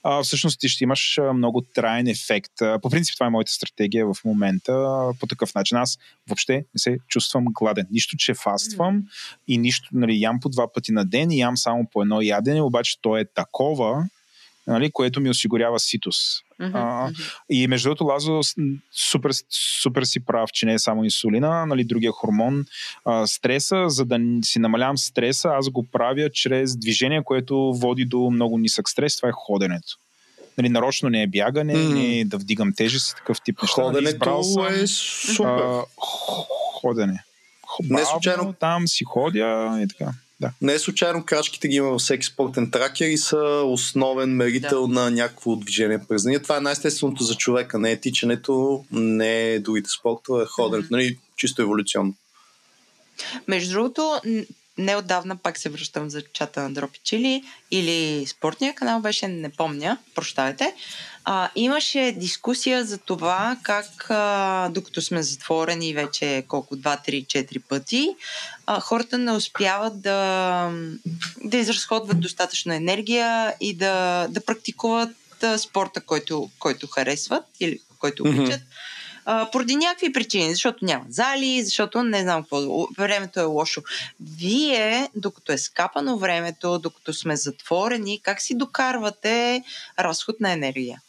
а, 0.04 0.22
всъщност 0.22 0.60
ти 0.60 0.68
ще 0.68 0.84
имаш 0.84 1.18
много 1.34 1.60
траен 1.60 2.06
ефект. 2.06 2.52
По 2.82 2.90
принцип 2.90 3.14
това 3.14 3.26
е 3.26 3.30
моята 3.30 3.52
стратегия 3.52 4.06
в 4.06 4.16
момента 4.24 4.72
по 5.20 5.26
такъв 5.26 5.54
начин. 5.54 5.78
Аз 5.78 5.98
въобще 6.28 6.54
не 6.54 6.78
се 6.78 6.98
чувствам 7.08 7.44
гладен. 7.44 7.86
Нищо, 7.90 8.16
че 8.16 8.34
фаствам 8.34 9.02
и 9.48 9.58
нищо, 9.58 9.88
нали, 9.92 10.20
ям 10.20 10.40
по 10.40 10.48
два 10.48 10.72
пъти 10.72 10.92
на 10.92 11.04
ден 11.04 11.30
и 11.30 11.38
ям 11.38 11.56
само 11.56 11.86
по 11.92 12.02
едно 12.02 12.20
ядене, 12.20 12.62
обаче 12.62 13.00
то 13.02 13.16
е 13.16 13.24
такова, 13.24 14.04
нали, 14.66 14.90
което 14.90 15.20
ми 15.20 15.30
осигурява 15.30 15.78
ситус. 15.80 16.16
А, 16.60 17.04
мгм. 17.04 17.14
И 17.50 17.66
между 17.66 17.88
другото, 17.88 18.04
Лазо, 18.04 18.40
супер, 19.10 19.30
супер 19.82 20.02
си 20.02 20.20
прав, 20.20 20.50
че 20.52 20.66
не 20.66 20.74
е 20.74 20.78
само 20.78 21.04
инсулина, 21.04 21.66
нали, 21.66 21.84
другия 21.84 22.12
хормон, 22.12 22.64
а, 23.04 23.26
стреса, 23.26 23.84
за 23.88 24.04
да 24.04 24.18
си 24.44 24.58
намалявам 24.58 24.98
стреса, 24.98 25.48
аз 25.48 25.68
го 25.68 25.82
правя 25.82 26.30
чрез 26.30 26.76
движение, 26.76 27.22
което 27.24 27.74
води 27.74 28.04
до 28.04 28.30
много 28.30 28.58
нисък 28.58 28.88
стрес, 28.88 29.16
това 29.16 29.28
е 29.28 29.32
ходенето. 29.34 29.96
Нали, 30.58 30.68
нарочно 30.68 31.08
не 31.08 31.22
е 31.22 31.26
бягане, 31.26 31.74
Мгм. 31.76 31.94
не 31.94 32.20
е 32.20 32.24
да 32.24 32.38
вдигам 32.38 32.72
тежест 32.76 33.12
и 33.12 33.16
такъв 33.16 33.40
тип 33.44 33.62
неща. 33.62 33.82
нали, 33.82 33.86
Ходенето 33.86 34.14
избрал 34.14 34.42
съм, 34.42 34.66
е 34.66 34.86
супер. 34.86 35.48
а, 35.50 35.82
ходене. 36.74 37.24
Х- 37.66 37.82
Не 37.82 37.88
бавно 37.88 38.06
случайно- 38.06 38.52
Там 38.52 38.88
си 38.88 39.04
ходя 39.04 39.78
и 39.84 39.88
така. 39.88 40.12
Да. 40.40 40.52
Не 40.62 40.74
е 40.74 40.78
случайно 40.78 41.24
крачките 41.24 41.68
ги 41.68 41.76
има 41.76 41.88
във 41.88 42.00
всеки 42.00 42.26
спортен 42.26 42.70
тракер 42.70 43.06
и 43.06 43.18
са 43.18 43.62
основен 43.66 44.30
мерител 44.30 44.86
на 44.86 45.10
някакво 45.10 45.56
движение 45.56 46.00
през 46.08 46.22
деня. 46.22 46.42
Това 46.42 46.56
е 46.56 46.60
най-естественото 46.60 47.24
за 47.24 47.34
човека. 47.34 47.78
Не 47.78 47.92
е 47.92 48.00
тичането, 48.00 48.84
не 48.92 49.52
е 49.52 49.58
другите 49.58 49.90
спортове, 49.90 50.42
е 50.42 50.46
ходенето. 50.46 50.88
Нали, 50.90 51.18
чисто 51.36 51.62
еволюционно. 51.62 52.14
Между 53.48 53.72
другото, 53.72 54.20
неотдавна 54.78 55.36
пак 55.36 55.58
се 55.58 55.68
връщам 55.68 56.10
за 56.10 56.22
чата 56.32 56.62
на 56.62 56.72
Дропи 56.72 57.00
Чили 57.04 57.42
или 57.70 58.26
спортния 58.26 58.74
канал 58.74 59.00
беше, 59.00 59.28
не 59.28 59.50
помня, 59.50 59.98
прощавайте. 60.14 60.74
А, 61.26 61.50
имаше 61.54 62.14
дискусия 62.16 62.84
за 62.84 62.98
това 62.98 63.56
как 63.62 64.06
а, 64.10 64.68
докато 64.68 65.02
сме 65.02 65.22
затворени 65.22 65.94
вече 65.94 66.44
колко 66.48 66.76
2, 66.76 67.08
3, 67.08 67.26
4 67.26 67.62
пъти, 67.68 68.16
а, 68.66 68.80
хората 68.80 69.18
не 69.18 69.32
успяват 69.32 70.00
да, 70.00 70.70
да 71.44 71.56
изразходват 71.56 72.20
достатъчно 72.20 72.72
енергия 72.72 73.54
и 73.60 73.74
да, 73.74 74.26
да 74.30 74.40
практикуват 74.44 75.16
а, 75.42 75.58
спорта, 75.58 76.00
който, 76.00 76.50
който 76.58 76.86
харесват 76.86 77.44
или 77.60 77.80
който 77.98 78.22
обичат. 78.22 78.60
А, 79.26 79.50
поради 79.50 79.76
някакви 79.76 80.12
причини, 80.12 80.50
защото 80.50 80.84
няма 80.84 81.04
зали, 81.08 81.62
защото 81.62 82.02
не 82.02 82.22
знам 82.22 82.42
какво, 82.42 82.86
времето 82.98 83.40
е 83.40 83.44
лошо. 83.44 83.82
Вие, 84.20 85.08
докато 85.14 85.52
е 85.52 85.58
скапано 85.58 86.18
времето, 86.18 86.78
докато 86.78 87.12
сме 87.12 87.36
затворени, 87.36 88.20
как 88.22 88.40
си 88.40 88.54
докарвате 88.54 89.64
разход 89.98 90.40
на 90.40 90.52
енергия? 90.52 91.00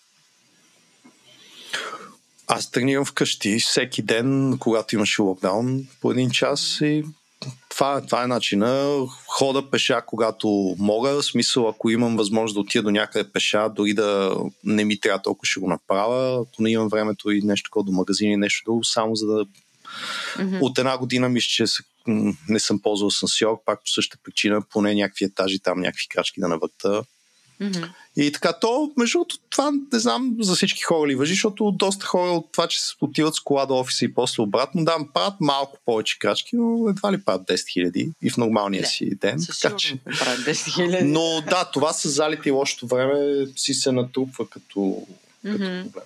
Аз 2.48 2.72
тренирам 2.72 3.06
вкъщи 3.06 3.60
всеки 3.60 4.02
ден, 4.02 4.58
когато 4.60 4.96
имаше 4.96 5.22
локдаун, 5.22 5.88
по 6.02 6.12
един 6.12 6.30
час 6.30 6.78
и 6.82 7.04
това, 7.70 8.02
това 8.02 8.24
е 8.24 8.28
начина. 8.28 9.00
Хода 9.28 9.70
пеша, 9.70 10.02
когато 10.06 10.76
мога. 10.80 11.10
В 11.10 11.26
смисъл, 11.26 11.70
ако 11.70 11.90
имам 11.90 12.18
възможност 12.18 12.54
да 12.54 12.60
отида 12.60 12.84
до 12.84 12.92
някъде 12.92 13.32
пеша, 13.32 13.70
дори 13.70 13.94
да 13.94 14.38
не 14.64 14.86
ми 14.86 15.00
трябва 15.00 15.22
толкова, 15.22 15.46
ще 15.46 15.60
го 15.60 15.68
направя. 15.68 16.42
Ако 16.42 16.64
не 16.64 16.72
имам 16.72 16.90
времето 16.90 17.32
и 17.32 17.42
нещо 17.42 17.70
такова 17.70 17.84
до 17.84 17.92
магазин 17.92 18.32
и 18.32 18.38
нещо 18.38 18.64
друго, 18.66 18.84
само 18.84 19.16
за 19.16 19.28
да... 19.28 19.46
Мгм. 20.40 20.58
От 20.62 20.78
една 20.78 20.98
година 20.98 21.30
мисля, 21.30 21.48
че 21.48 21.66
не 22.50 22.60
съм 22.60 22.82
ползвал 22.82 23.08
асансьор, 23.08 23.62
пак 23.66 23.80
по 23.80 23.92
същата 23.92 24.24
причина, 24.24 24.62
поне 24.70 24.96
някакви 24.96 25.26
етажи 25.26 25.60
там, 25.60 25.80
някакви 25.80 26.08
крачки 26.10 26.40
да 26.40 26.48
навърта. 26.48 27.04
Мгм. 27.60 27.84
И 28.18 28.32
така, 28.32 28.54
то, 28.54 28.92
между 28.98 29.14
другото, 29.18 29.38
това 29.50 29.72
не 29.94 30.00
знам 30.00 30.36
за 30.40 30.56
всички 30.56 30.82
хора 30.82 31.08
ли 31.08 31.16
въжи, 31.16 31.34
защото 31.34 31.72
доста 31.72 32.06
хора 32.06 32.32
от 32.32 32.52
това, 32.52 32.68
че 32.68 32.82
се 32.82 32.94
отиват 33.02 33.36
с 33.36 33.40
кола 33.40 33.66
до 33.66 33.78
офиса 33.80 34.06
и 34.06 34.14
после 34.14 34.44
обратно, 34.44 34.86
да, 34.86 34.98
правят 35.14 35.34
малко 35.40 35.78
повече 35.86 36.20
крачки, 36.20 36.56
но 36.56 36.90
едва 36.90 37.14
ли 37.14 37.22
правят 37.22 37.42
10 37.42 37.74
хиляди 37.74 38.12
и 38.22 38.30
в 38.30 38.38
нормалния 38.38 38.82
Не, 38.82 38.88
си 38.88 39.16
ден. 39.16 39.40
Със 39.40 39.60
Така, 39.60 39.76
че... 39.76 39.98
правят 40.20 40.40
10 40.40 40.74
хиляди. 40.76 41.04
Но 41.04 41.42
да, 41.50 41.66
това 41.74 41.94
с 41.94 42.10
залите 42.10 42.50
и 42.50 42.52
лошото 42.52 42.88
време 42.88 43.46
си 43.56 43.74
се 43.74 43.92
натрупва 43.92 44.50
като, 44.50 45.08
като 45.44 45.64
Мгм. 45.64 45.82
проблем. 45.84 46.04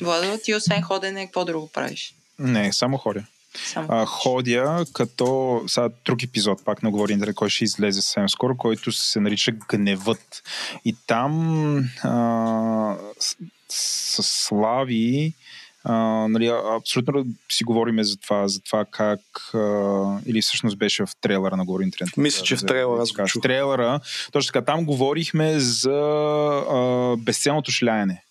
Владо, 0.00 0.38
ти 0.44 0.54
освен 0.54 0.82
ходене, 0.82 1.26
какво 1.26 1.44
друго 1.44 1.68
правиш? 1.68 2.14
Не, 2.38 2.72
само 2.72 2.98
ходя. 2.98 3.24
Само 3.54 3.88
а, 3.90 4.06
ходя 4.06 4.84
като 4.92 5.60
сега 5.66 5.88
друг 6.04 6.22
епизод, 6.22 6.64
пак 6.64 6.82
на 6.82 6.90
Говори 6.90 7.12
Интернет, 7.12 7.36
който 7.36 7.54
ще 7.54 7.64
излезе 7.64 8.02
съвсем 8.02 8.28
скоро, 8.28 8.56
който 8.56 8.92
се 8.92 9.20
нарича 9.20 9.52
Гневът. 9.52 10.42
И 10.84 10.96
там 11.06 11.90
а, 12.02 12.96
с, 13.20 13.36
с 13.68 14.22
Слави 14.22 15.34
а, 15.84 15.94
нали, 16.28 16.52
абсолютно 16.76 17.26
си 17.52 17.64
говориме 17.64 18.04
за 18.04 18.16
това, 18.16 18.48
за 18.48 18.60
това 18.60 18.84
как 18.84 19.20
а, 19.54 19.58
или 20.26 20.42
всъщност 20.42 20.78
беше 20.78 21.06
в 21.06 21.08
трейлера 21.20 21.56
на 21.56 21.64
Говори 21.64 21.84
Интернет. 21.84 22.16
Мисля, 22.16 22.44
че 22.44 22.56
в 22.56 22.66
трейлера 22.66 23.02
аз. 23.02 23.12
В 23.12 23.40
трейлера, 23.42 24.00
точно 24.32 24.52
така, 24.52 24.64
там 24.64 24.84
говорихме 24.84 25.60
за 25.60 25.90
а, 26.70 27.16
безцелното 27.16 27.70
шляене. 27.70 28.22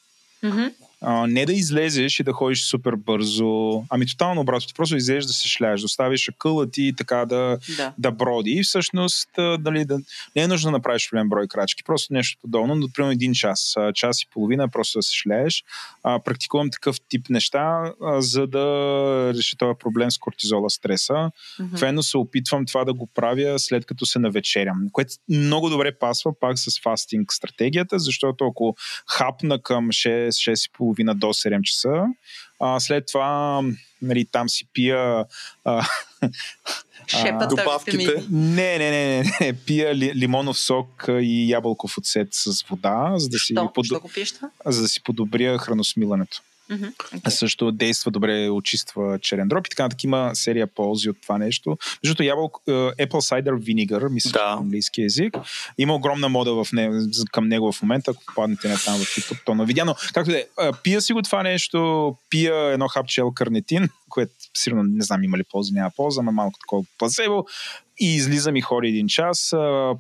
Мгм. 0.44 0.64
А, 1.02 1.28
не 1.28 1.46
да 1.46 1.54
излезеш 1.54 2.20
и 2.20 2.24
да 2.24 2.34
ходиш 2.34 2.64
супер 2.66 2.96
бързо, 2.96 3.84
ами 3.90 4.08
тотално 4.08 4.42
обратно. 4.42 4.68
Просто 4.76 4.96
излезеш 4.96 5.26
да 5.26 5.34
се 5.34 5.48
шляеш, 5.48 5.82
да 5.82 5.86
оставиш 5.86 6.30
акъла 6.30 6.72
ти 6.72 6.84
и 6.84 6.96
така 6.96 7.26
да, 7.26 7.58
Да. 7.78 7.94
да 7.98 8.12
броди. 8.12 8.52
И 8.52 8.64
всъщност 8.64 9.30
дали, 9.60 9.86
да, 9.86 10.00
не 10.36 10.42
е 10.42 10.48
нужно 10.48 10.68
да 10.68 10.78
направиш 10.78 11.08
определен 11.08 11.30
брой 11.30 11.48
крачки, 11.48 11.84
просто 11.84 12.14
нещо 12.14 12.38
подобно, 12.42 12.76
но 12.76 12.88
примерно 12.94 13.12
един 13.12 13.34
час, 13.34 13.76
час 13.96 14.22
и 14.22 14.30
половина 14.34 14.70
просто 14.70 15.00
да 15.00 15.04
се 15.04 15.16
шляеш. 15.16 15.64
А, 16.04 16.20
практикувам 16.20 16.70
такъв 16.72 16.96
тип 17.10 17.30
неща, 17.30 17.94
а, 18.04 18.22
за 18.22 18.48
да 18.48 18.60
реша 19.36 19.58
този 19.58 19.78
проблем 19.80 20.12
с 20.12 20.18
кортизола, 20.18 20.70
стреса. 20.70 21.32
Мгм. 21.60 21.78
Фено 21.78 22.04
се 22.04 22.18
опитвам 22.18 22.66
това 22.66 22.86
да 22.86 22.94
го 22.94 23.08
правя 23.16 23.60
след 23.60 23.86
като 23.86 24.06
се 24.06 24.20
навечерям, 24.20 24.88
което 24.92 25.14
много 25.30 25.70
добре 25.70 25.92
пасва 26.00 26.40
пак 26.40 26.60
с 26.60 26.82
фастинг 26.84 27.34
стратегията, 27.34 28.00
защото 28.00 28.46
ако 28.46 28.76
хапна 29.08 29.62
към 29.62 29.88
6, 29.88 30.30
6 30.30 30.68
и 30.68 30.74
половина 30.90 31.16
до 31.16 31.28
7 31.28 31.62
часа, 31.62 32.06
а, 32.60 32.80
след 32.80 33.04
това 33.08 33.62
нали, 34.02 34.26
там 34.26 34.50
си 34.50 34.66
пия 34.74 35.26
а, 35.66 35.86
Шепата 37.08 37.48
добавките. 37.48 38.24
не, 38.32 38.78
не, 38.78 38.92
не, 38.92 39.24
не, 39.24 39.32
не, 39.42 39.54
пия 39.54 39.96
ли, 39.96 40.16
лимонов 40.16 40.60
сок 40.60 41.06
и 41.08 41.52
ябълков 41.52 41.98
оцет 41.98 42.28
с 42.32 42.64
вода, 42.70 43.14
за 43.18 43.30
да, 43.30 43.38
си, 43.38 43.54
Що? 43.54 43.74
под, 43.74 43.86
Що 43.86 44.00
го 44.00 44.10
пиеш 44.10 44.32
това? 44.32 44.50
за 44.66 44.82
да 44.82 44.88
си 44.88 45.04
подобря 45.04 45.58
храносмилането. 45.58 46.42
Мгм. 46.72 46.88
А 47.24 47.30
също 47.30 47.72
действа 47.72 48.12
добре, 48.12 48.50
очиства 48.50 49.20
черен 49.22 49.48
дроб 49.48 49.68
и 49.68 49.70
така 49.70 49.84
нататък. 49.84 50.04
Има 50.04 50.32
серия 50.34 50.68
ползи 50.68 51.10
от 51.10 51.18
това 51.22 51.38
нещо. 51.38 51.70
Между 51.70 52.14
другото, 52.14 52.24
ябълко, 52.24 52.62
е, 52.68 52.72
Apple 52.72 53.10
Cider 53.10 53.52
Vinegar, 53.52 54.10
мисля, 54.10 54.32
Да. 54.32 54.46
на 54.56 54.62
английски 54.62 55.02
език. 55.02 55.38
Има 55.78 55.96
огромна 55.96 56.30
мода 56.30 56.64
в 56.64 56.68
не, 56.74 56.92
към 57.32 57.48
него 57.48 57.72
в 57.72 57.82
момента, 57.82 58.12
ако 58.12 58.24
попаднете 58.26 58.68
не 58.68 58.76
там 58.76 59.00
в 59.00 59.04
YouTube, 59.04 59.40
то 59.46 59.56
на 59.56 59.66
видео. 59.66 59.86
Но, 59.86 59.96
както 60.14 60.32
да 60.32 60.40
е, 60.40 60.46
пия 60.84 61.02
си 61.02 61.14
го 61.14 61.22
това 61.22 61.44
нещо, 61.44 62.16
пия 62.30 62.72
едно 62.72 62.88
хапче 62.88 63.22
L-карнетин 63.22 63.90
което 64.10 64.34
сигурно 64.58 64.84
не 64.84 65.04
знам 65.04 65.24
има 65.24 65.38
ли 65.38 65.44
полза, 65.44 65.74
няма 65.74 65.92
полза, 65.96 66.22
но 66.22 66.32
малко 66.32 66.60
такова 66.60 66.84
плацебо. 66.98 67.46
И 68.00 68.16
излизам 68.16 68.56
и 68.56 68.62
хори 68.62 68.90
един 68.90 69.08
час. 69.08 69.48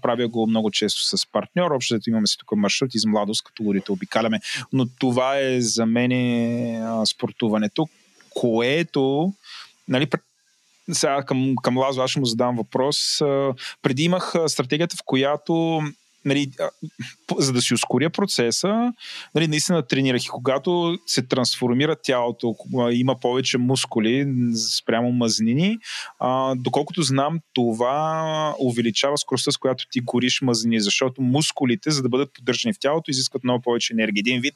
Правя 0.01 0.27
го 0.27 0.47
много 0.47 0.71
често 0.71 1.17
с 1.17 1.31
партньор. 1.31 1.71
Общо 1.71 1.93
зато 1.93 2.09
имаме 2.09 2.27
си 2.27 2.37
тук 2.39 2.51
маршрут 2.55 2.95
из 2.95 3.05
младост, 3.05 3.43
като 3.43 3.63
горите 3.63 3.91
обикаляме. 3.91 4.39
Но 4.73 4.85
това 4.99 5.37
е 5.39 5.61
за 5.61 5.85
мен 5.85 6.11
спортуването, 7.05 7.87
което 8.29 9.33
нали, 9.87 10.07
сега 10.91 11.23
към, 11.23 11.55
към 11.63 11.77
Лазо 11.77 12.01
аз 12.01 12.11
ще 12.11 12.19
му 12.19 12.25
задам 12.25 12.55
въпрос. 12.55 12.97
Преди 13.81 14.03
имах 14.03 14.33
стратегията, 14.47 14.95
в 14.95 15.03
която 15.05 15.81
нали, 16.25 16.51
за 17.37 17.53
да 17.53 17.61
си 17.61 17.73
ускоря 17.73 18.09
процеса, 18.09 18.93
нали, 19.35 19.47
наистина 19.47 19.87
тренирах 19.87 20.25
и 20.25 20.27
когато 20.27 20.97
се 21.05 21.21
трансформира 21.21 21.95
тялото, 22.03 22.55
има 22.91 23.19
повече 23.19 23.57
мускули 23.57 24.27
спрямо 24.77 25.11
мазнини, 25.11 25.77
а, 26.19 26.55
доколкото 26.55 27.01
знам, 27.01 27.39
това 27.53 28.55
увеличава 28.59 29.17
скоростта, 29.17 29.51
с 29.51 29.57
която 29.57 29.85
ти 29.91 29.99
гориш 29.99 30.41
мазнини, 30.41 30.81
защото 30.81 31.21
мускулите, 31.21 31.91
за 31.91 32.01
да 32.01 32.09
бъдат 32.09 32.33
поддържани 32.33 32.73
в 32.73 32.79
тялото, 32.79 33.11
изискват 33.11 33.43
много 33.43 33.61
повече 33.61 33.93
енергия. 33.93 34.21
Един 34.21 34.41
вид, 34.41 34.55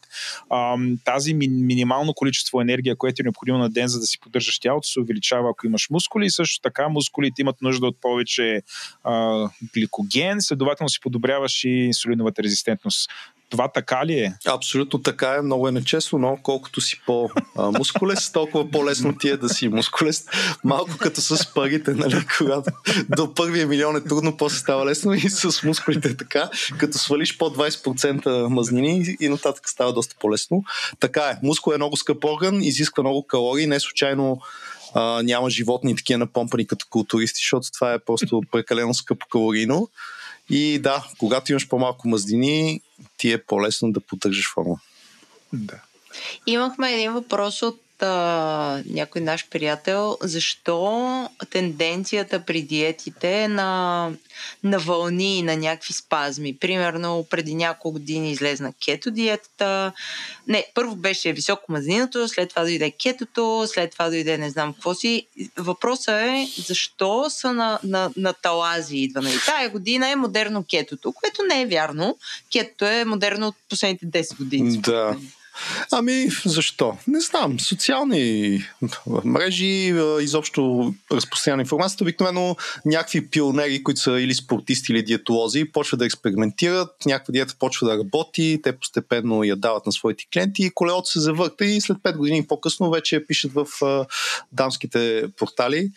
а, 0.50 0.78
тази 1.06 1.34
ми, 1.34 1.48
минимално 1.48 2.14
количество 2.14 2.62
енергия, 2.62 2.96
което 2.96 3.22
е 3.22 3.24
необходимо 3.24 3.58
на 3.58 3.70
ден, 3.70 3.88
за 3.88 4.00
да 4.00 4.06
си 4.06 4.20
поддържаш 4.20 4.60
тялото, 4.60 4.88
се 4.88 5.00
увеличава, 5.00 5.50
ако 5.50 5.68
имаш 5.68 5.90
мускули 5.90 6.26
и 6.26 6.30
също 6.30 6.62
така 6.62 6.90
мускулите 6.90 7.42
имат 7.42 7.62
нужда 7.62 7.88
от 7.88 8.02
повече 8.02 8.62
а, 9.04 9.50
гликоген, 9.74 10.42
следователно 10.42 10.90
си 10.90 11.00
подобряваш 11.00 11.64
и 11.64 11.70
инсулиновата 11.70 12.44
резистентност. 12.44 12.63
Това 13.54 13.68
така 13.68 14.06
ли 14.06 14.14
е? 14.14 14.34
Абсолютно 14.48 15.02
така 15.02 15.36
е. 15.36 15.42
Много 15.42 15.68
е 15.68 15.72
нечестно, 15.72 16.20
но 16.20 16.38
колкото 16.44 16.82
си 16.82 17.02
по-мускулест, 17.06 18.34
толкова 18.34 18.72
по-лесно 18.72 19.18
ти 19.18 19.30
е 19.30 19.38
да 19.38 19.50
си 19.50 19.68
мускулест. 19.68 20.30
Малко 20.64 20.98
като 21.00 21.22
с 21.22 21.54
парите, 21.54 21.92
нали? 21.94 22.26
Когато 22.38 22.72
до 23.10 23.34
първия 23.34 23.68
милион 23.68 23.96
е 23.96 24.04
трудно, 24.04 24.38
после 24.38 24.58
става 24.58 24.86
лесно 24.86 25.14
и 25.14 25.20
с 25.20 25.64
мускулите 25.64 26.10
е 26.10 26.18
така. 26.18 26.50
Като 26.78 26.98
свалиш 26.98 27.38
по 27.38 27.46
20% 27.46 28.48
мазнини 28.48 29.16
и 29.20 29.30
нататък 29.30 29.70
става 29.70 29.94
доста 29.94 30.16
по-лесно. 30.20 30.64
Така 31.00 31.22
е. 31.22 31.38
Мускул 31.44 31.74
е 31.74 31.78
много 31.78 31.98
скъп 31.98 32.26
орган, 32.26 32.64
изисква 32.64 33.04
много 33.04 33.28
калории. 33.28 33.68
Не 33.68 33.80
случайно 33.80 34.42
а, 34.94 35.24
няма 35.24 35.50
животни 35.50 35.96
такива 35.96 36.18
напомпани 36.18 36.68
като 36.68 36.86
културисти, 36.90 37.40
защото 37.40 37.72
това 37.72 37.94
е 37.94 38.00
просто 38.00 38.42
прекалено 38.52 38.94
скъпо 38.94 39.28
калорийно. 39.32 39.90
И 40.50 40.80
да, 40.80 41.08
когато 41.20 41.52
имаш 41.52 41.68
по-малко 41.68 42.08
мазнини, 42.08 42.82
ти 43.18 43.32
е 43.32 43.44
по-лесно 43.44 43.92
да 43.92 44.00
поддържаш 44.00 44.54
форма. 44.54 44.76
Да. 45.54 45.80
Имахме 46.48 46.94
един 46.94 47.14
въпрос 47.14 47.62
от 47.62 47.83
а, 48.02 48.82
някой 48.86 49.22
наш 49.22 49.48
приятел, 49.50 50.18
защо 50.22 51.30
тенденцията 51.50 52.40
при 52.40 52.62
диетите 52.62 53.44
е 53.44 53.48
на, 53.48 54.12
на 54.64 54.80
вълни, 54.80 55.44
на 55.44 55.58
някакви 55.58 55.94
спазми. 55.94 56.58
Примерно, 56.58 57.26
преди 57.30 57.56
няколко 57.56 57.92
години 57.92 58.32
излезна 58.32 58.74
кето 58.86 59.12
диетата. 59.12 59.92
Не, 60.48 60.66
първо 60.74 60.96
беше 60.96 61.34
високо 61.34 61.72
мазниното, 61.72 62.28
след 62.28 62.50
това 62.50 62.62
дойде 62.62 62.92
кетото, 62.92 63.66
след 63.68 63.92
това 63.92 64.10
дойде 64.10 64.38
не 64.38 64.50
знам 64.50 64.74
какво 64.74 64.94
си. 64.94 65.28
Въпросът 65.58 66.22
е 66.22 66.48
защо 66.58 67.30
са 67.30 67.54
на, 67.54 67.80
на, 67.84 68.12
на 68.18 68.34
талази 68.34 68.98
идва. 68.98 69.22
Нали? 69.22 69.36
Тая 69.46 69.70
година 69.70 70.10
е 70.10 70.16
модерно 70.16 70.66
кетото, 70.70 71.12
което 71.12 71.44
не 71.44 71.62
е 71.62 71.66
вярно. 71.66 72.18
Кетото 72.52 72.86
е 72.86 73.06
модерно 73.06 73.48
от 73.48 73.56
последните 73.70 74.06
10 74.06 74.38
години. 74.38 74.78
Да. 74.78 75.18
Ами, 75.92 76.28
защо? 76.46 76.98
Не 77.08 77.22
знам. 77.22 77.60
Социални 77.60 78.60
мрежи, 79.26 79.94
изобщо 80.22 80.94
разпространяване 81.12 81.62
информацията. 81.62 82.04
Обикновено 82.04 82.56
някакви 82.86 83.30
пионери, 83.30 83.84
които 83.84 84.02
са 84.02 84.12
или 84.12 84.34
спортисти, 84.34 84.92
или 84.92 85.04
диетолози, 85.04 85.66
почват 85.66 86.00
да 86.00 86.06
експериментират, 86.06 86.90
някаква 87.06 87.32
диета 87.32 87.56
почва 87.60 87.88
да 87.88 87.98
работи, 87.98 88.60
те 88.64 88.72
постепенно 88.72 89.44
я 89.44 89.56
дават 89.56 89.86
на 89.86 89.92
своите 89.92 90.26
клиенти 90.34 90.64
и 90.64 90.72
колелото 90.74 91.10
се 91.10 91.20
завърта 91.20 91.66
и 91.66 91.82
след 91.82 91.98
5 91.98 92.18
години 92.18 92.48
по-късно 92.48 92.92
вече 92.92 93.26
пишат 93.28 93.52
в 93.54 93.68
дамските 94.52 95.24
портали 95.38 95.92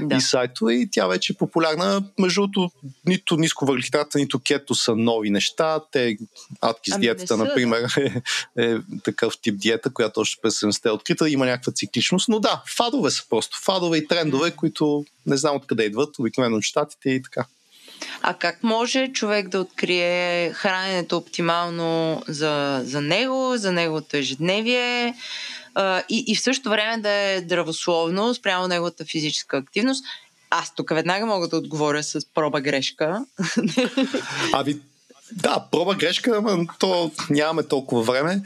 да. 0.00 0.16
и 0.16 0.20
сайтове 0.20 0.74
и 0.74 0.88
тя 0.90 1.06
вече 1.06 1.32
е 1.32 1.36
популярна. 1.36 2.04
Между 2.18 2.40
другото, 2.40 2.70
нито 3.06 3.36
ниско 3.36 3.66
въглехидрата, 3.66 4.18
нито 4.18 4.40
кето 4.44 4.74
са 4.74 4.96
нови 4.96 5.30
неща. 5.30 5.80
Те 5.92 6.16
адки 6.60 6.90
с 6.90 6.94
ами 6.94 7.00
диетата, 7.00 7.36
например, 7.36 7.94
е, 8.56 8.64
е 8.64 8.78
такъв 9.02 9.38
тип 9.42 9.58
диета, 9.58 9.92
която 9.92 10.20
още 10.20 10.40
през 10.42 10.60
70-те 10.60 10.88
е 10.88 10.92
открита, 10.92 11.30
има 11.30 11.46
някаква 11.46 11.72
цикличност, 11.72 12.28
но 12.28 12.40
да, 12.40 12.62
фадове 12.76 13.10
са 13.10 13.22
просто. 13.30 13.58
Фадове 13.64 13.98
и 13.98 14.06
трендове, 14.06 14.50
които 14.50 15.04
не 15.26 15.36
знам 15.36 15.56
откъде 15.56 15.84
идват, 15.84 16.18
обикновено 16.18 16.56
от 16.56 16.62
щатите 16.62 17.10
и 17.10 17.22
така. 17.22 17.44
А 18.22 18.34
как 18.34 18.62
може 18.62 19.12
човек 19.12 19.48
да 19.48 19.60
открие 19.60 20.52
храненето 20.52 21.16
оптимално 21.16 22.22
за, 22.28 22.82
за 22.84 23.00
него, 23.00 23.52
за 23.56 23.72
неговото 23.72 24.16
ежедневие 24.16 25.14
а, 25.74 26.02
и, 26.08 26.24
и 26.26 26.36
в 26.36 26.40
същото 26.40 26.70
време 26.70 27.02
да 27.02 27.10
е 27.10 27.38
здравословно 27.38 28.34
спрямо 28.34 28.68
неговата 28.68 29.04
физическа 29.04 29.56
активност? 29.56 30.04
Аз 30.50 30.74
тук 30.74 30.90
веднага 30.90 31.26
мога 31.26 31.48
да 31.48 31.56
отговоря 31.56 32.02
с 32.02 32.20
проба 32.34 32.60
грешка. 32.60 33.24
Ами, 34.52 34.76
да, 35.32 35.66
проба 35.70 35.94
грешка, 35.94 36.40
но 36.42 36.66
то 36.78 37.10
нямаме 37.30 37.62
толкова 37.62 38.02
време 38.02 38.42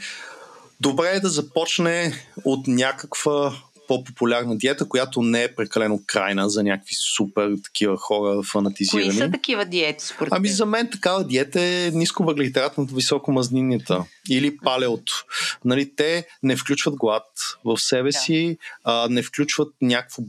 добре 0.79 1.07
е 1.07 1.19
да 1.19 1.29
започне 1.29 2.13
от 2.45 2.67
някаква 2.67 3.53
по-популярна 3.87 4.57
диета, 4.57 4.89
която 4.89 5.21
не 5.21 5.43
е 5.43 5.55
прекалено 5.55 5.99
крайна 6.07 6.49
за 6.49 6.63
някакви 6.63 6.95
супер 7.15 7.49
такива 7.63 7.97
хора 7.97 8.43
фанатизирани. 8.43 9.09
Кои 9.09 9.17
са 9.17 9.31
такива 9.31 9.65
диети 9.65 10.05
според 10.05 10.33
Ами 10.33 10.47
за 10.47 10.65
мен 10.65 10.89
такава 10.91 11.23
диета 11.23 11.61
е 11.61 11.91
ниско 11.93 12.23
въглехидратната, 12.23 12.95
високо 12.95 13.31
мазнинята 13.31 14.03
или 14.29 14.57
палеото. 14.57 15.25
Нали, 15.65 15.95
те 15.95 16.25
не 16.43 16.55
включват 16.55 16.95
глад 16.95 17.25
в 17.65 17.77
себе 17.77 18.09
да. 18.09 18.19
си, 18.19 18.57
а, 18.83 19.07
не 19.09 19.23
включват 19.23 19.73
някакво 19.81 20.23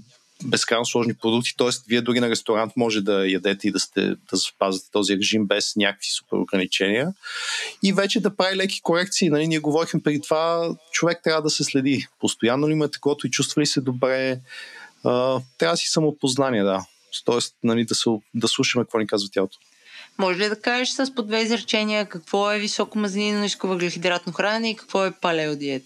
безкрайно 0.44 0.86
сложни 0.86 1.14
продукти, 1.14 1.54
т.е. 1.58 1.68
вие 1.88 2.00
дори 2.00 2.20
на 2.20 2.30
ресторант 2.30 2.72
може 2.76 3.00
да 3.00 3.28
ядете 3.28 3.68
и 3.68 3.70
да, 3.70 3.80
сте, 3.80 4.14
да 4.30 4.36
спазвате 4.36 4.90
този 4.90 5.16
режим 5.16 5.46
без 5.46 5.76
някакви 5.76 6.08
супер 6.08 6.36
ограничения 6.36 7.14
и 7.82 7.92
вече 7.92 8.20
да 8.20 8.36
прави 8.36 8.56
леки 8.56 8.80
корекции. 8.82 9.30
Нали, 9.30 9.46
ние 9.46 9.58
говорихме 9.58 10.02
преди 10.02 10.20
това, 10.20 10.74
човек 10.92 11.20
трябва 11.24 11.42
да 11.42 11.50
се 11.50 11.64
следи. 11.64 12.06
Постоянно 12.20 12.68
ли 12.68 12.72
има 12.72 12.90
такова 12.90 13.16
и 13.24 13.30
чувства 13.30 13.62
ли 13.62 13.66
се 13.66 13.80
добре? 13.80 14.40
А, 15.04 15.40
трябва 15.58 15.72
да 15.72 15.76
си 15.76 15.88
самопознание, 15.88 16.62
да. 16.62 16.86
Тоест, 17.24 17.54
нали, 17.62 17.84
да, 17.84 17.94
се, 17.94 18.10
да 18.34 18.48
слушаме 18.48 18.84
какво 18.84 18.98
ни 18.98 19.06
казва 19.06 19.28
тялото. 19.32 19.58
Може 20.18 20.38
ли 20.38 20.48
да 20.48 20.60
кажеш 20.60 20.88
с 20.88 21.14
по 21.14 21.22
две 21.22 21.40
изречения 21.40 22.08
какво 22.08 22.52
е 22.52 22.58
високо 22.58 22.98
мазнинно 22.98 23.40
ниско 23.40 23.68
въглехидратно 23.68 24.32
хранене 24.32 24.70
и 24.70 24.76
какво 24.76 25.04
е 25.04 25.12
палеодиет? 25.20 25.84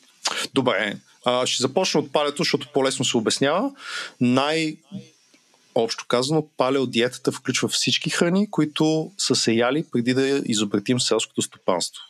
Добре. 0.55 0.97
А, 1.27 1.47
ще 1.47 1.63
започна 1.63 2.01
от 2.01 2.13
палето, 2.13 2.37
защото 2.43 2.69
по-лесно 2.75 3.05
се 3.05 3.17
обяснява. 3.17 3.71
Най- 4.21 4.77
общо 5.75 6.05
казано, 6.09 6.49
палеодиетата 6.57 7.33
включва 7.33 7.69
всички 7.69 8.11
храни, 8.11 8.51
които 8.51 9.13
са 9.19 9.35
се 9.35 9.53
яли 9.53 9.85
преди 9.93 10.15
да 10.15 10.43
изобретим 10.47 11.01
селското 11.01 11.43
стопанство. 11.43 12.03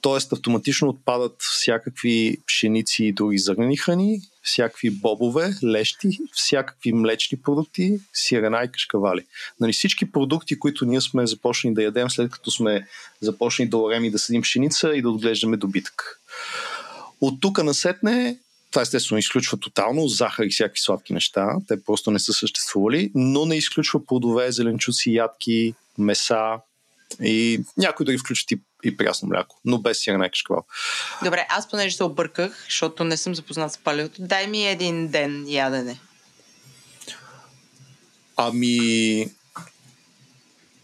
Тоест 0.00 0.32
автоматично 0.32 0.88
отпадат 0.88 1.36
всякакви 1.38 2.36
пшеници 2.46 3.04
и 3.04 3.12
други 3.12 3.38
зърнени 3.38 3.76
храни, 3.76 4.20
всякакви 4.42 4.90
бобове, 4.90 5.54
лещи, 5.64 6.18
всякакви 6.32 6.92
млечни 6.92 7.42
продукти, 7.42 8.00
сирена 8.12 8.62
и 8.64 8.72
кашкавали. 8.72 9.26
Нали, 9.60 9.72
всички 9.72 10.12
продукти, 10.12 10.58
които 10.58 10.84
ние 10.84 11.00
сме 11.00 11.26
започнали 11.26 11.74
да 11.74 11.82
ядем 11.82 12.10
след 12.10 12.30
като 12.30 12.50
сме 12.50 12.88
започнали 13.20 13.68
да 13.68 13.76
орем 13.76 14.04
и 14.04 14.10
да 14.10 14.18
съдим 14.18 14.42
пшеница 14.42 14.92
и 14.94 15.02
да 15.02 15.10
отглеждаме 15.10 15.56
добитък. 15.56 16.20
От 17.20 17.40
тук 17.40 17.62
насетне 17.62 18.38
това 18.70 18.82
естествено 18.82 19.18
изключва 19.18 19.58
тотално 19.58 20.08
захар 20.08 20.44
и 20.44 20.50
всякакви 20.50 20.80
сладки 20.80 21.12
неща. 21.12 21.48
Те 21.68 21.84
просто 21.84 22.10
не 22.10 22.18
са 22.18 22.32
съществували, 22.32 23.12
но 23.14 23.46
не 23.46 23.56
изключва 23.56 24.06
плодове, 24.06 24.52
зеленчуци, 24.52 25.10
ядки, 25.10 25.74
меса 25.98 26.58
и 27.22 27.64
някои 27.76 28.06
да 28.06 28.12
ги 28.12 28.18
включат 28.18 28.50
и, 28.50 28.60
и 28.84 28.96
прясно 28.96 29.28
мляко, 29.28 29.60
но 29.64 29.78
без 29.78 30.02
сирена 30.02 30.26
и 30.26 30.30
кашкавал. 30.30 30.64
Добре, 31.24 31.46
аз 31.48 31.68
понеже 31.68 31.96
се 31.96 32.04
обърках, 32.04 32.64
защото 32.64 33.04
не 33.04 33.16
съм 33.16 33.34
запознат 33.34 33.72
с 33.72 33.78
палеото, 33.78 34.22
дай 34.22 34.46
ми 34.46 34.66
един 34.66 35.08
ден 35.08 35.44
ядене. 35.48 36.00
Ами, 38.36 39.26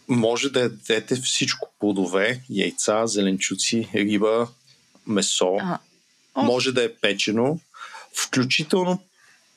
може 0.09 0.51
да 0.51 0.61
ядете 0.61 1.17
всичко. 1.17 1.69
Плодове, 1.79 2.43
яйца, 2.51 3.07
зеленчуци, 3.07 3.89
риба, 3.95 4.49
месо. 5.07 5.57
Ага. 5.61 5.79
Може 6.37 6.73
да 6.73 6.85
е 6.85 6.93
печено, 6.93 7.59
включително 8.15 9.03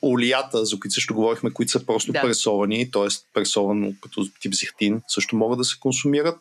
олията, 0.02 0.66
за 0.66 0.80
които 0.80 0.94
също 0.94 1.14
говорихме, 1.14 1.52
които 1.52 1.72
са 1.72 1.86
просто 1.86 2.12
да. 2.12 2.22
пресовани, 2.22 2.92
т.е. 2.92 3.08
пресовано 3.34 3.94
като 4.02 4.28
тип 4.42 4.54
зехтин, 4.54 5.02
също 5.08 5.36
могат 5.36 5.58
да 5.58 5.64
се 5.64 5.80
консумират. 5.80 6.38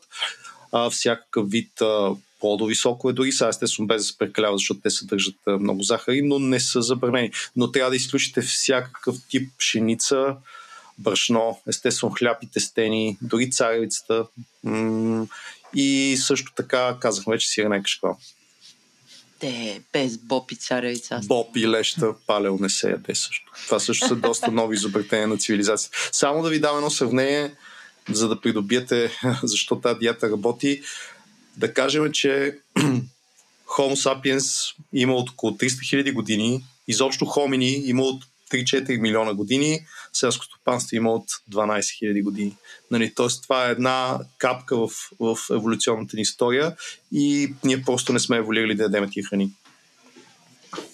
А, 0.73 0.91
всякакъв 0.91 1.51
вид 1.51 1.81
а, 1.81 2.15
плодови 2.41 2.75
сокове, 2.75 3.13
дори 3.13 3.33
са 3.33 3.49
естествено 3.49 3.87
без 3.87 4.03
да 4.03 4.05
се 4.05 4.19
прекалява, 4.19 4.59
защото 4.59 4.81
те 4.81 4.91
съдържат 4.91 5.35
много 5.47 5.83
захари, 5.83 6.23
но 6.23 6.39
не 6.39 6.61
са 6.61 6.83
забранени. 6.83 7.31
Но 7.57 7.73
трябва 7.73 7.91
да 7.91 7.97
изключите 7.97 8.41
всякакъв 8.41 9.17
тип 9.29 9.51
пшеница, 9.59 10.37
брашно, 10.99 11.61
естествено 11.69 12.13
хляб 12.19 12.43
и 12.43 12.47
тестени, 12.47 13.17
дори 13.23 13.51
царевицата 13.51 14.27
м- 14.65 15.27
и 15.75 16.19
също 16.21 16.53
така 16.57 16.97
казахме 17.01 17.35
вече 17.35 17.49
сирене 17.49 17.83
кашкал. 17.83 18.19
Те, 19.39 19.81
без 19.93 20.19
боб 20.19 20.51
и 20.51 20.57
царевица. 20.57 21.21
Боб 21.25 21.57
и 21.57 21.69
леща, 21.69 22.15
палео 22.27 22.59
не 22.61 22.69
се 22.69 22.91
яде 22.91 23.15
също. 23.15 23.53
Това 23.67 23.81
също 23.81 24.09
са 24.09 24.17
доста 24.17 24.51
нови 24.51 24.77
изобретения 24.77 25.29
на 25.29 25.39
цивилизацията. 25.39 25.99
Само 26.13 26.43
да 26.43 26.49
ви 26.49 26.61
дам 26.61 26.77
едно 26.77 26.91
сравнение, 26.91 27.55
за 28.11 28.29
да 28.29 28.41
придобиете 28.41 29.11
защо 29.43 29.81
тази 29.81 29.99
диета 29.99 30.31
работи. 30.31 30.83
Да 31.57 31.75
кажем, 31.75 32.13
че 32.13 32.59
Homo 33.69 33.95
sapiens 33.95 34.75
има 34.93 35.15
от 35.15 35.31
около 35.31 35.53
300 35.53 35.69
000 35.69 36.13
години, 36.13 36.65
изобщо 36.89 37.25
хомини 37.25 37.71
има 37.71 38.03
от 38.03 38.25
3-4 38.49 39.01
милиона 39.01 39.35
години, 39.35 39.81
селското 40.13 40.55
стопанство 40.55 40.97
има 40.97 41.13
от 41.13 41.25
12 41.53 41.79
000 41.79 42.23
години. 42.23 42.57
Нали, 42.91 43.15
Тоест 43.15 43.43
това 43.43 43.69
е 43.69 43.71
една 43.71 44.19
капка 44.39 44.77
в, 44.77 44.89
в 45.21 45.37
еволюционната 45.51 46.17
ни 46.17 46.23
история 46.23 46.77
и 47.13 47.55
ние 47.65 47.83
просто 47.83 48.13
не 48.13 48.19
сме 48.19 48.37
еволюирали 48.37 48.75
да 48.75 48.83
ядем 48.83 49.11
тия 49.11 49.25
храни. 49.25 49.51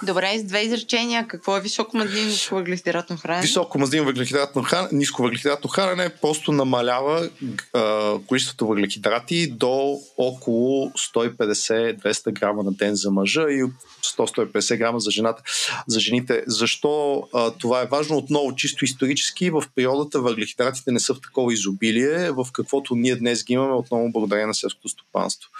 Добре, 0.03 0.39
с 0.39 0.45
две 0.45 0.61
изречения. 0.61 1.27
Какво 1.29 1.57
е 1.57 1.61
високо 1.61 1.97
мазнин 1.97 2.27
ниско 2.27 2.55
въглехидратно 2.55 3.17
хранене? 3.17 3.43
Високо 3.43 3.79
мазнин 3.79 4.05
въглехидратно 4.05 4.63
хранене, 4.63 4.89
ниско 4.93 5.23
въглехидратно 5.23 5.71
хранене 5.71 6.09
просто 6.23 6.53
намалява 6.53 7.31
а, 7.73 8.15
количеството 8.27 8.67
въглехидрати 8.67 9.51
до 9.51 9.99
около 10.19 10.91
150-200 10.91 12.33
грама 12.33 12.63
на 12.63 12.73
ден 12.73 12.95
за 12.95 13.11
мъжа 13.11 13.43
и 13.43 13.65
100-150 14.05 14.77
грама 14.77 15.01
за 15.01 15.11
жената. 15.11 15.43
За 15.87 16.01
жените. 16.01 16.45
Защо 16.47 17.23
а, 17.35 17.51
това 17.51 17.83
е 17.83 17.87
важно? 17.87 18.17
Отново, 18.17 18.55
чисто 18.55 18.85
исторически, 18.85 19.51
в 19.51 19.65
природата 19.75 20.21
въглехидратите 20.21 20.93
не 20.93 21.01
са 21.01 21.15
в 21.15 21.21
такова 21.21 21.53
изобилие, 21.53 22.31
в 22.31 22.47
каквото 22.53 22.95
ние 22.95 23.17
днес 23.17 23.45
ги 23.45 23.53
имаме, 23.53 23.75
отново 23.75 24.13
благодарение 24.13 24.47
на 24.47 24.55
селското 24.55 24.89
стопанство. 24.89 25.51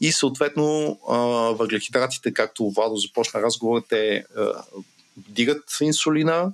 И 0.00 0.12
съответно 0.12 0.98
въглехидратите, 1.58 2.34
както 2.34 2.70
Владо 2.70 2.96
започна 2.96 3.42
разговор, 3.42 3.82
те 3.88 4.24
вдигат 5.28 5.62
инсулина, 5.80 6.52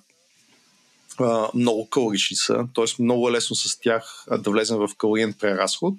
много 1.55 1.89
калорични 1.91 2.37
са, 2.37 2.67
т.е. 2.75 3.03
много 3.03 3.29
е 3.29 3.33
лесно 3.33 3.57
с 3.57 3.81
тях 3.81 4.25
да 4.39 4.51
влезем 4.51 4.79
в 4.79 4.89
калориен 4.99 5.33
преразход. 5.33 5.95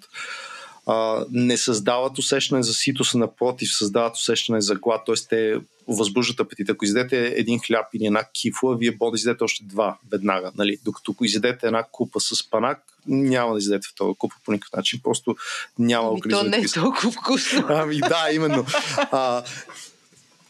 Не 1.31 1.57
създават 1.57 2.17
усещане 2.17 2.63
за 2.63 2.73
ситост, 2.73 3.15
напротив, 3.15 3.69
създават 3.73 4.15
усещане 4.15 4.61
за 4.61 4.75
глад, 4.75 5.01
т.е. 5.05 5.15
те 5.29 5.55
възбуждат 5.87 6.39
апетит. 6.39 6.69
Ако 6.69 6.85
изядете 6.85 7.33
един 7.37 7.59
хляб 7.59 7.85
или 7.93 8.05
една 8.05 8.23
кифла, 8.33 8.77
вие 8.77 8.97
може 9.01 9.11
да 9.11 9.15
изядете 9.15 9.43
още 9.43 9.63
два 9.63 9.97
веднага. 10.11 10.51
Нали? 10.57 10.77
Докато 10.85 11.11
ако 11.11 11.25
изядете 11.25 11.67
една 11.67 11.83
купа 11.91 12.19
с 12.19 12.49
панак, 12.49 12.83
няма 13.07 13.53
да 13.53 13.59
изядете 13.59 13.87
втора 13.91 14.13
купа 14.13 14.35
по 14.45 14.51
никакъв 14.51 14.73
начин. 14.73 14.99
Просто 15.03 15.35
няма 15.79 16.09
ами, 16.09 16.21
то 16.21 16.43
не 16.43 16.57
е 16.57 16.67
толкова 16.67 17.11
вкусно. 17.11 17.65
Ами 17.69 17.99
да, 17.99 18.27
именно. 18.33 18.65
А, 18.97 19.43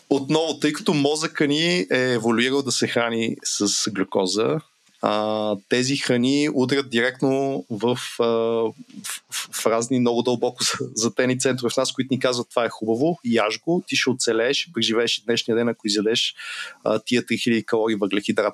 отново, 0.10 0.60
тъй 0.60 0.74
като 0.74 0.94
мозъка 0.94 1.48
ни 1.48 1.80
е 1.80 1.88
еволюирал 1.92 2.62
да 2.62 2.72
се 2.72 2.88
храни 2.88 3.38
с 3.44 3.92
глюкоза, 3.92 4.60
тези 5.70 5.98
храни 5.98 6.50
удрят 6.54 6.90
директно 6.90 7.66
в, 7.70 7.98
в, 8.20 8.74
в 9.32 9.66
разни 9.66 10.00
много 10.00 10.22
дълбоко 10.22 10.64
затени 10.96 11.40
центрове 11.40 11.74
в 11.74 11.78
нас, 11.78 11.92
които 11.92 12.14
ни 12.14 12.20
казват 12.20 12.50
това 12.50 12.66
е 12.66 12.70
хубаво, 12.70 13.20
яж 13.26 13.60
го, 13.60 13.84
ти 13.88 13.96
ще 13.96 14.10
оцелееш, 14.10 14.70
преживееш 14.74 15.24
днешния 15.26 15.56
ден, 15.56 15.68
ако 15.68 15.88
изядеш 15.88 16.36
а, 16.84 17.00
тия 17.00 17.24
3000 17.24 17.66
калории 17.66 17.96
въглехидрат. 17.96 18.54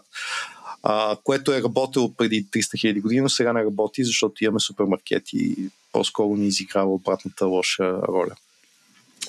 А, 0.84 1.18
което 1.24 1.54
е 1.54 1.62
работило 1.62 2.14
преди 2.14 2.45
300 2.45 2.60
000 2.60 3.02
години, 3.02 3.22
но 3.22 3.30
сега 3.30 3.54
не 3.54 3.64
работи, 3.64 4.04
защото 4.04 4.43
имаме 4.43 4.60
супермаркети 4.60 5.38
и 5.38 5.70
по-скоро 5.91 6.36
ни 6.36 6.47
изиграва 6.47 6.93
обратната 6.93 7.45
лоша 7.45 7.93
роля. 8.08 8.36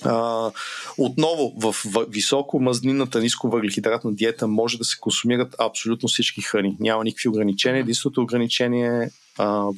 А, 0.05 0.51
отново, 0.99 1.53
в 1.57 1.75
високо 2.09 2.61
мазнинната 2.61 3.21
ниско 3.21 3.51
въглехидратна 3.51 4.13
диета 4.13 4.47
може 4.47 4.79
да 4.79 4.85
се 4.85 4.97
консумират 5.01 5.57
абсолютно 5.59 6.09
всички 6.09 6.43
храни. 6.43 6.77
Няма 6.81 7.05
никакви 7.05 7.29
ограничения. 7.29 7.81
Единственото 7.81 8.23
ограничение 8.23 9.03
е 9.03 9.11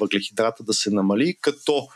въглехидрата 0.00 0.64
да 0.64 0.74
се 0.74 0.90
намали, 0.90 1.36
като 1.40 1.88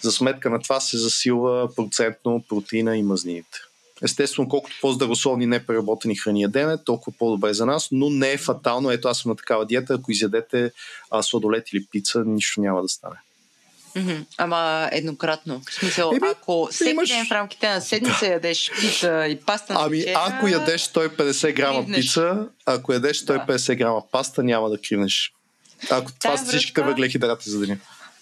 за 0.00 0.12
сметка 0.12 0.50
на 0.50 0.60
това 0.60 0.80
се 0.80 0.98
засилва 0.98 1.74
процентно 1.74 2.44
протеина 2.48 2.96
и 2.96 3.02
мазнините. 3.02 3.58
Естествено, 4.02 4.48
колкото 4.48 4.76
по-здравословни 4.80 5.46
непреработени 5.46 6.16
храни 6.16 6.42
ядеме, 6.42 6.78
толкова 6.84 7.16
по-добре 7.18 7.54
за 7.54 7.66
нас, 7.66 7.88
но 7.92 8.10
не 8.10 8.32
е 8.32 8.38
фатално. 8.38 8.90
Ето 8.90 9.08
аз 9.08 9.18
съм 9.18 9.30
на 9.30 9.36
такава 9.36 9.66
диета, 9.66 9.94
ако 9.94 10.12
изядете 10.12 10.72
а, 11.10 11.22
сладолет 11.22 11.72
или 11.72 11.86
пица, 11.90 12.24
нищо 12.26 12.60
няма 12.60 12.82
да 12.82 12.88
стане. 12.88 13.16
Mm-hmm. 13.96 14.24
Ама 14.38 14.88
еднократно. 14.92 15.62
В 15.70 15.74
смисъл, 15.74 16.12
Еби, 16.16 16.26
ако 16.26 16.68
всеки 16.70 16.90
имаш... 16.90 17.08
ден 17.08 17.26
в 17.26 17.32
рамките 17.32 17.68
на 17.68 17.80
седмица 17.80 18.20
да. 18.20 18.26
ядеш 18.26 18.70
пица 18.80 19.26
и 19.28 19.40
паста 19.40 19.72
на 19.72 19.80
Ами, 19.82 19.96
вечеря, 19.98 20.24
ако 20.26 20.48
ядеш 20.48 20.86
150 20.86 21.52
грама 21.52 21.80
кривнеш. 21.80 22.00
пица, 22.00 22.46
ако 22.66 22.92
ядеш 22.92 23.24
150 23.24 23.66
да. 23.66 23.74
грама 23.76 24.02
паста, 24.12 24.42
няма 24.42 24.70
да 24.70 24.78
кривнеш. 24.78 25.32
Ако 25.90 26.12
това 26.12 26.36
са 26.36 26.44
всичките 26.44 26.82
въглехидрати 26.82 27.50
за 27.50 27.60
деня. 27.60 27.76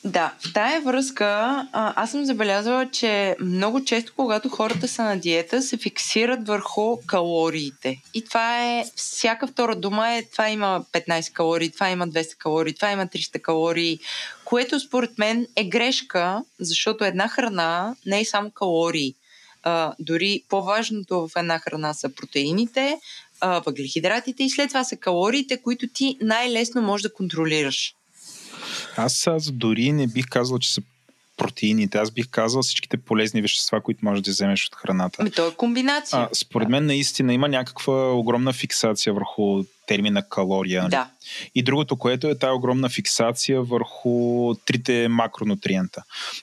Да, 0.05 0.35
в 0.41 0.53
тая 0.53 0.81
връзка 0.81 1.27
а, 1.73 2.03
аз 2.03 2.11
съм 2.11 2.25
забелязала, 2.25 2.91
че 2.91 3.37
много 3.41 3.85
често, 3.85 4.13
когато 4.17 4.49
хората 4.49 4.89
са 4.89 5.03
на 5.05 5.17
диета, 5.21 5.63
се 5.63 5.77
фиксират 5.77 6.47
върху 6.47 6.97
калориите. 7.07 8.01
И 8.15 8.25
това 8.25 8.67
е, 8.67 8.85
всяка 8.97 9.47
втора 9.47 9.77
дума 9.77 10.13
е, 10.15 10.23
това 10.33 10.51
има 10.51 10.85
15 10.93 11.33
калории, 11.33 11.71
това 11.71 11.91
има 11.91 12.09
200 12.09 12.37
калории, 12.37 12.75
това 12.75 12.91
има 12.91 13.07
300 13.07 13.41
калории, 13.41 13.99
което 14.45 14.81
според 14.81 15.19
мен 15.19 15.47
е 15.57 15.65
грешка, 15.65 16.43
защото 16.61 17.05
една 17.05 17.29
храна 17.29 17.97
не 18.07 18.21
е 18.21 18.25
само 18.25 18.51
калории. 18.51 19.15
А, 19.63 19.93
дори 19.99 20.43
по-важното 20.49 21.29
в 21.29 21.31
една 21.37 21.59
храна 21.59 21.95
са 21.95 22.09
протеините, 22.15 22.99
въглехидратите 23.43 24.45
и 24.45 24.51
след 24.51 24.69
това 24.69 24.85
са 24.85 24.97
калориите, 24.97 25.63
които 25.63 25.87
ти 25.95 26.19
най-лесно 26.21 26.83
можеш 26.83 27.03
да 27.03 27.13
контролираш. 27.13 27.95
Аз, 28.97 29.27
аз 29.27 29.51
дори 29.51 29.93
не 29.93 30.07
бих 30.07 30.27
казал, 30.29 30.59
че 30.59 30.75
са 30.75 30.83
протеините. 31.37 31.99
Аз 31.99 32.11
бих 32.11 32.29
казал 32.31 32.63
всичките 32.63 32.97
полезни 32.97 33.43
вещества, 33.43 33.81
които 33.81 34.05
можеш 34.05 34.23
да 34.23 34.31
вземеш 34.31 34.67
от 34.67 34.75
храната. 34.75 35.17
Ами 35.21 35.31
то 35.31 35.49
е 35.49 35.55
комбинация. 35.55 36.19
А, 36.21 36.29
според 36.35 36.69
мен 36.69 36.87
наистина 36.87 37.35
има 37.35 37.49
някаква 37.49 38.13
огромна 38.13 38.53
фиксация 38.53 39.13
върху 39.13 39.65
термина 39.89 40.29
калория. 40.29 40.83
Нали? 40.83 40.91
Да. 40.91 41.11
И 41.55 41.63
другото, 41.63 41.97
което 41.97 42.29
е 42.29 42.39
тази 42.39 42.51
огромна 42.51 42.89
фиксация 42.89 43.63
върху 43.63 44.55
трите 44.65 45.09
макронутриента. 45.09 46.03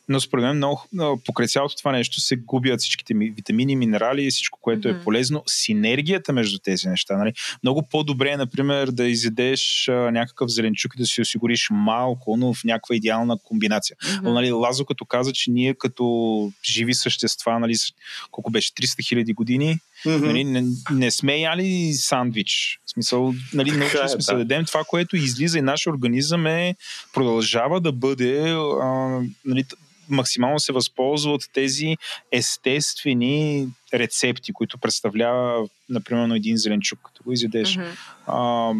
Но 0.09 0.19
според 0.19 0.43
мен 0.43 0.57
много, 0.57 0.81
покрай 1.25 1.47
цялото 1.47 1.75
това 1.75 1.91
нещо 1.91 2.21
се 2.21 2.35
губят 2.35 2.79
всичките 2.79 3.13
витамини, 3.13 3.75
минерали 3.75 4.25
и 4.25 4.31
всичко, 4.31 4.59
което 4.61 4.87
mm-hmm. 4.87 5.01
е 5.01 5.03
полезно. 5.03 5.43
Синергията 5.47 6.33
между 6.33 6.59
тези 6.59 6.87
неща. 6.87 7.17
Нали? 7.17 7.33
Много 7.63 7.87
по-добре 7.91 8.29
е, 8.29 8.37
например, 8.37 8.87
да 8.87 9.07
изедеш 9.07 9.87
а, 9.87 9.91
някакъв 9.91 10.51
зеленчук 10.51 10.93
и 10.95 10.97
да 10.97 11.05
си 11.05 11.21
осигуриш 11.21 11.67
малко, 11.71 12.37
но 12.37 12.53
в 12.53 12.63
някаква 12.63 12.95
идеална 12.95 13.37
комбинация. 13.43 13.97
Mm-hmm. 13.97 14.19
Но, 14.23 14.33
нали, 14.33 14.51
Лазо 14.51 14.85
като 14.85 15.05
каза, 15.05 15.33
че 15.33 15.51
ние 15.51 15.73
като 15.73 16.05
живи 16.65 16.93
същества, 16.93 17.59
нали, 17.59 17.75
колко 18.31 18.51
беше 18.51 18.73
300 18.73 19.07
хиляди 19.07 19.33
години, 19.33 19.79
Mm-hmm. 20.05 20.25
Нали, 20.25 20.43
не, 20.43 20.63
не 20.91 21.11
сме 21.11 21.37
яли 21.37 21.93
сандвич. 21.93 22.79
В 22.85 22.89
смисъл, 22.89 23.33
нали, 23.53 23.71
научили 23.71 24.09
сме 24.09 24.21
се 24.21 24.31
да 24.31 24.37
дадем 24.37 24.65
това, 24.65 24.83
което 24.87 25.15
излиза 25.15 25.57
и 25.57 25.61
нашия 25.61 25.93
организъм 25.93 26.47
е, 26.47 26.75
продължава 27.13 27.81
да 27.81 27.91
бъде 27.91 28.51
а, 28.81 29.21
нали, 29.45 29.65
максимално 30.09 30.59
се 30.59 30.73
възползва 30.73 31.31
от 31.31 31.43
тези 31.53 31.97
естествени 32.31 33.67
рецепти, 33.93 34.53
които 34.53 34.77
представлява, 34.77 35.67
например, 35.89 36.35
един 36.35 36.57
зеленчук, 36.57 36.99
като 37.03 37.23
го 37.23 37.31
изядеш. 37.31 37.77
Mm-hmm. 37.77 37.95
А, 38.27 38.73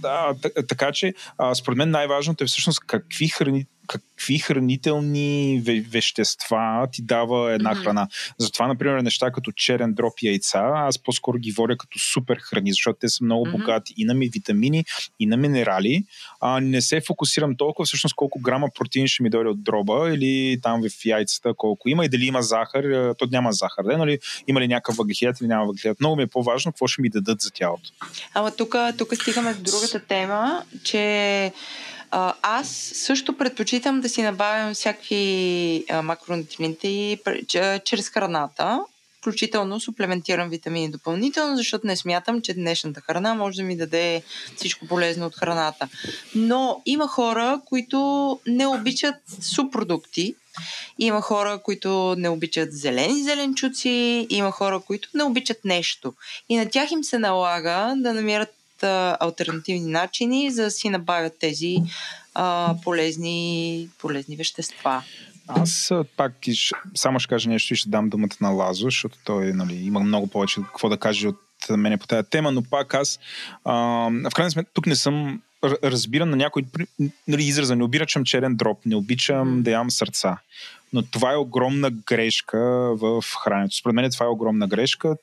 да, 0.00 0.34
така 0.68 0.92
че, 0.92 1.14
а, 1.38 1.54
според 1.54 1.76
мен 1.78 1.90
най-важното 1.90 2.44
е 2.44 2.46
всъщност 2.46 2.80
какви 2.86 3.28
храни 3.28 3.66
какви 3.88 4.38
хранителни 4.38 5.62
вещества 5.90 6.88
ти 6.92 7.02
дава 7.02 7.52
една 7.52 7.74
mm-hmm. 7.74 7.82
храна. 7.82 8.08
Затова, 8.38 8.66
например, 8.66 9.00
неща 9.00 9.30
като 9.30 9.52
черен 9.52 9.94
дроп 9.94 10.12
и 10.22 10.26
яйца, 10.26 10.72
аз 10.74 10.98
по-скоро 10.98 11.38
ги 11.38 11.52
водя 11.52 11.76
като 11.76 11.98
супер 11.98 12.36
храни, 12.36 12.70
защото 12.70 12.98
те 13.00 13.08
са 13.08 13.24
много 13.24 13.46
mm-hmm. 13.46 13.58
богати 13.58 13.94
и 13.96 14.04
на 14.04 14.14
витамини, 14.14 14.84
и 15.20 15.26
на 15.26 15.36
минерали. 15.36 16.04
А, 16.40 16.60
не 16.60 16.80
се 16.80 17.00
фокусирам 17.00 17.56
толкова 17.56 17.86
всъщност 17.86 18.14
колко 18.14 18.40
грама 18.40 18.68
протеин 18.78 19.06
ще 19.06 19.22
ми 19.22 19.30
дойде 19.30 19.50
от 19.50 19.64
дроба 19.64 20.10
или 20.14 20.60
там 20.62 20.82
в 20.82 21.04
яйцата 21.04 21.54
колко 21.56 21.88
има 21.88 22.04
и 22.04 22.08
дали 22.08 22.24
има 22.24 22.42
захар. 22.42 23.14
То 23.18 23.26
няма 23.30 23.52
захар, 23.52 23.84
да? 23.84 23.98
Нали? 23.98 24.18
Има 24.46 24.60
ли 24.60 24.68
някакъв 24.68 24.96
въглехидрат 24.96 25.40
или 25.40 25.48
няма 25.48 25.66
въглехидрат. 25.66 26.00
Много 26.00 26.16
ми 26.16 26.22
е 26.22 26.26
по-важно 26.26 26.72
какво 26.72 26.86
ще 26.86 27.02
ми 27.02 27.10
дадат 27.10 27.40
за 27.40 27.50
тялото. 27.50 27.90
Ама 28.34 28.50
тук 28.98 29.14
стигаме 29.14 29.54
до 29.54 29.62
другата 29.62 30.00
тема, 30.00 30.62
че 30.84 31.52
Аз 32.10 32.68
също 32.94 33.36
предпочитам 33.36 34.00
да 34.00 34.08
си 34.08 34.22
набавям 34.22 34.74
всякакви 34.74 35.84
а, 35.90 36.02
макронутриенти 36.02 37.18
чрез 37.84 38.08
храната, 38.08 38.80
включително 39.18 39.80
суплементирам 39.80 40.48
витамини 40.48 40.90
допълнително, 40.90 41.56
защото 41.56 41.86
не 41.86 41.96
смятам, 41.96 42.42
че 42.42 42.54
днешната 42.54 43.00
храна 43.00 43.34
може 43.34 43.56
да 43.56 43.62
ми 43.62 43.76
даде 43.76 44.22
всичко 44.56 44.86
полезно 44.86 45.26
от 45.26 45.36
храната. 45.36 45.88
Но 46.34 46.82
има 46.86 47.08
хора, 47.08 47.60
които 47.64 48.40
не 48.46 48.66
обичат 48.66 49.14
супродукти, 49.40 50.34
има 50.98 51.20
хора, 51.20 51.60
които 51.62 52.14
не 52.18 52.28
обичат 52.28 52.72
зелени 52.72 53.22
зеленчуци, 53.22 54.26
има 54.30 54.50
хора, 54.50 54.80
които 54.80 55.08
не 55.14 55.24
обичат 55.24 55.64
нещо. 55.64 56.14
И 56.48 56.56
на 56.56 56.70
тях 56.70 56.90
им 56.90 57.04
се 57.04 57.18
налага 57.18 57.94
да 57.96 58.14
намират 58.14 58.57
а, 58.82 59.16
альтернативни 59.20 59.90
начини, 59.90 60.50
за 60.50 60.62
да 60.62 60.70
си 60.70 60.88
набавят 60.88 61.38
тези 61.38 61.76
а, 62.34 62.74
полезни, 62.84 63.88
полезни 63.98 64.36
вещества. 64.36 65.02
Аз 65.48 65.92
пак 66.16 66.32
само 66.94 67.20
ще 67.20 67.28
кажа 67.28 67.50
нещо 67.50 67.72
и 67.72 67.76
ще 67.76 67.88
дам 67.88 68.08
думата 68.08 68.36
на 68.40 68.48
Лазо, 68.48 68.84
защото 68.84 69.18
той 69.24 69.52
нали, 69.52 69.76
има 69.76 70.00
много 70.00 70.26
повече 70.26 70.60
какво 70.62 70.88
да 70.88 70.96
каже 70.96 71.28
от 71.28 71.36
мене 71.70 71.96
по 71.96 72.06
тази 72.06 72.28
тема, 72.30 72.52
но 72.52 72.62
пак 72.62 72.94
аз 72.94 73.18
а, 73.64 73.74
в 74.30 74.34
крайна 74.34 74.50
сметка 74.50 74.72
тук 74.74 74.86
не 74.86 74.96
съм 74.96 75.42
разбирам 75.64 76.30
на 76.30 76.36
някой 76.36 76.62
нали, 77.28 77.44
израза. 77.44 77.76
Не 77.76 77.84
обичам 77.84 78.24
черен 78.24 78.56
дроп, 78.56 78.78
не 78.86 78.96
обичам 78.96 79.62
да 79.62 79.70
ям 79.70 79.90
сърца. 79.90 80.38
Но 80.92 81.02
това 81.02 81.32
е 81.32 81.36
огромна 81.36 81.90
грешка 81.90 82.58
в 82.96 83.24
храненето. 83.44 83.76
Според 83.76 83.94
мен 83.94 84.10
това 84.10 84.26
е 84.26 84.28
огромна 84.28 84.66
грешка. 84.66 85.16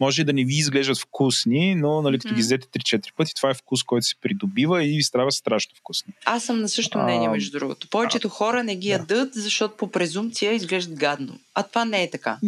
Може 0.00 0.24
да 0.24 0.32
не 0.32 0.44
ви 0.44 0.54
изглеждат 0.54 0.98
вкусни, 0.98 1.74
но 1.74 2.02
нали, 2.02 2.18
като 2.18 2.32
mm. 2.32 2.36
ги 2.36 2.40
взете 2.40 2.66
3-4 2.66 3.14
пъти, 3.16 3.34
това 3.34 3.50
е 3.50 3.54
вкус, 3.54 3.82
който 3.82 4.06
се 4.06 4.14
придобива 4.22 4.84
и 4.84 4.96
ви 4.96 5.02
става 5.02 5.32
страшно 5.32 5.74
вкусни. 5.76 6.12
Аз 6.24 6.44
съм 6.44 6.60
на 6.60 6.68
същото 6.68 6.98
мнение, 6.98 7.28
между 7.28 7.58
другото. 7.58 7.88
Повечето 7.90 8.28
а, 8.28 8.30
хора 8.30 8.64
не 8.64 8.76
ги 8.76 8.88
ядат, 8.88 9.30
да. 9.34 9.40
защото 9.40 9.76
по 9.76 9.90
презумпция 9.90 10.52
изглеждат 10.52 10.98
гадно. 10.98 11.38
А 11.54 11.62
това 11.62 11.84
не 11.84 12.02
е 12.02 12.10
така. 12.10 12.38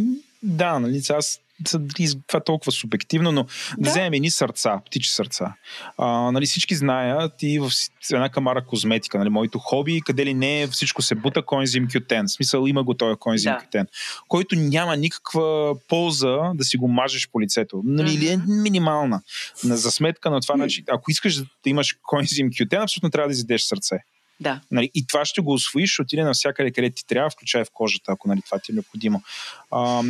Да, 0.42 0.78
нали, 0.78 1.02
аз 1.08 1.40
това 1.64 2.38
е 2.38 2.44
толкова 2.44 2.72
субективно, 2.72 3.32
но 3.32 3.42
да, 3.42 3.48
да 3.78 3.90
вземем 3.90 4.12
едни 4.12 4.30
сърца, 4.30 4.80
птичи 4.86 5.10
сърца. 5.10 5.54
А, 5.98 6.06
нали, 6.06 6.46
всички 6.46 6.74
знаят 6.74 7.32
и 7.42 7.58
в 7.58 7.70
една 8.12 8.28
камара 8.28 8.64
козметика, 8.64 9.18
нали, 9.18 9.28
моето 9.28 9.58
хоби, 9.58 10.00
къде 10.06 10.26
ли 10.26 10.34
не 10.34 10.66
всичко 10.66 11.02
се 11.02 11.14
бута 11.14 11.42
коензим 11.42 11.88
Q10. 11.88 12.26
В 12.26 12.30
смисъл 12.30 12.66
има 12.66 12.84
го 12.84 12.94
този 12.94 13.16
коензим 13.16 13.52
да. 13.52 13.78
Q10, 13.78 13.86
който 14.28 14.56
няма 14.56 14.96
никаква 14.96 15.74
полза 15.88 16.36
да 16.54 16.64
си 16.64 16.76
го 16.76 16.88
мажеш 16.88 17.28
по 17.32 17.40
лицето. 17.40 17.82
Нали, 17.84 18.10
mm-hmm. 18.10 18.34
е 18.34 18.62
минимална. 18.62 19.22
За 19.62 19.90
сметка 19.90 20.30
на 20.30 20.40
това, 20.40 20.54
mm-hmm. 20.54 20.58
значи, 20.58 20.84
ако 20.88 21.10
искаш 21.10 21.36
да 21.36 21.44
имаш 21.66 21.96
коензим 22.02 22.50
Q10, 22.50 22.82
абсолютно 22.82 23.10
трябва 23.10 23.28
да 23.28 23.32
изядеш 23.32 23.62
сърце. 23.62 23.98
Да. 24.40 24.60
Нали, 24.70 24.90
и 24.94 25.06
това 25.06 25.24
ще 25.24 25.40
го 25.40 25.52
освоиш, 25.52 26.00
отиде 26.00 26.24
навсякъде, 26.24 26.70
където 26.70 26.94
ти 26.94 27.06
трябва, 27.06 27.30
включая 27.30 27.64
в 27.64 27.70
кожата, 27.72 28.12
ако 28.12 28.28
нали, 28.28 28.42
това 28.42 28.58
ти 28.58 28.72
е 28.72 28.74
необходимо. 28.74 29.22
А, 29.70 30.02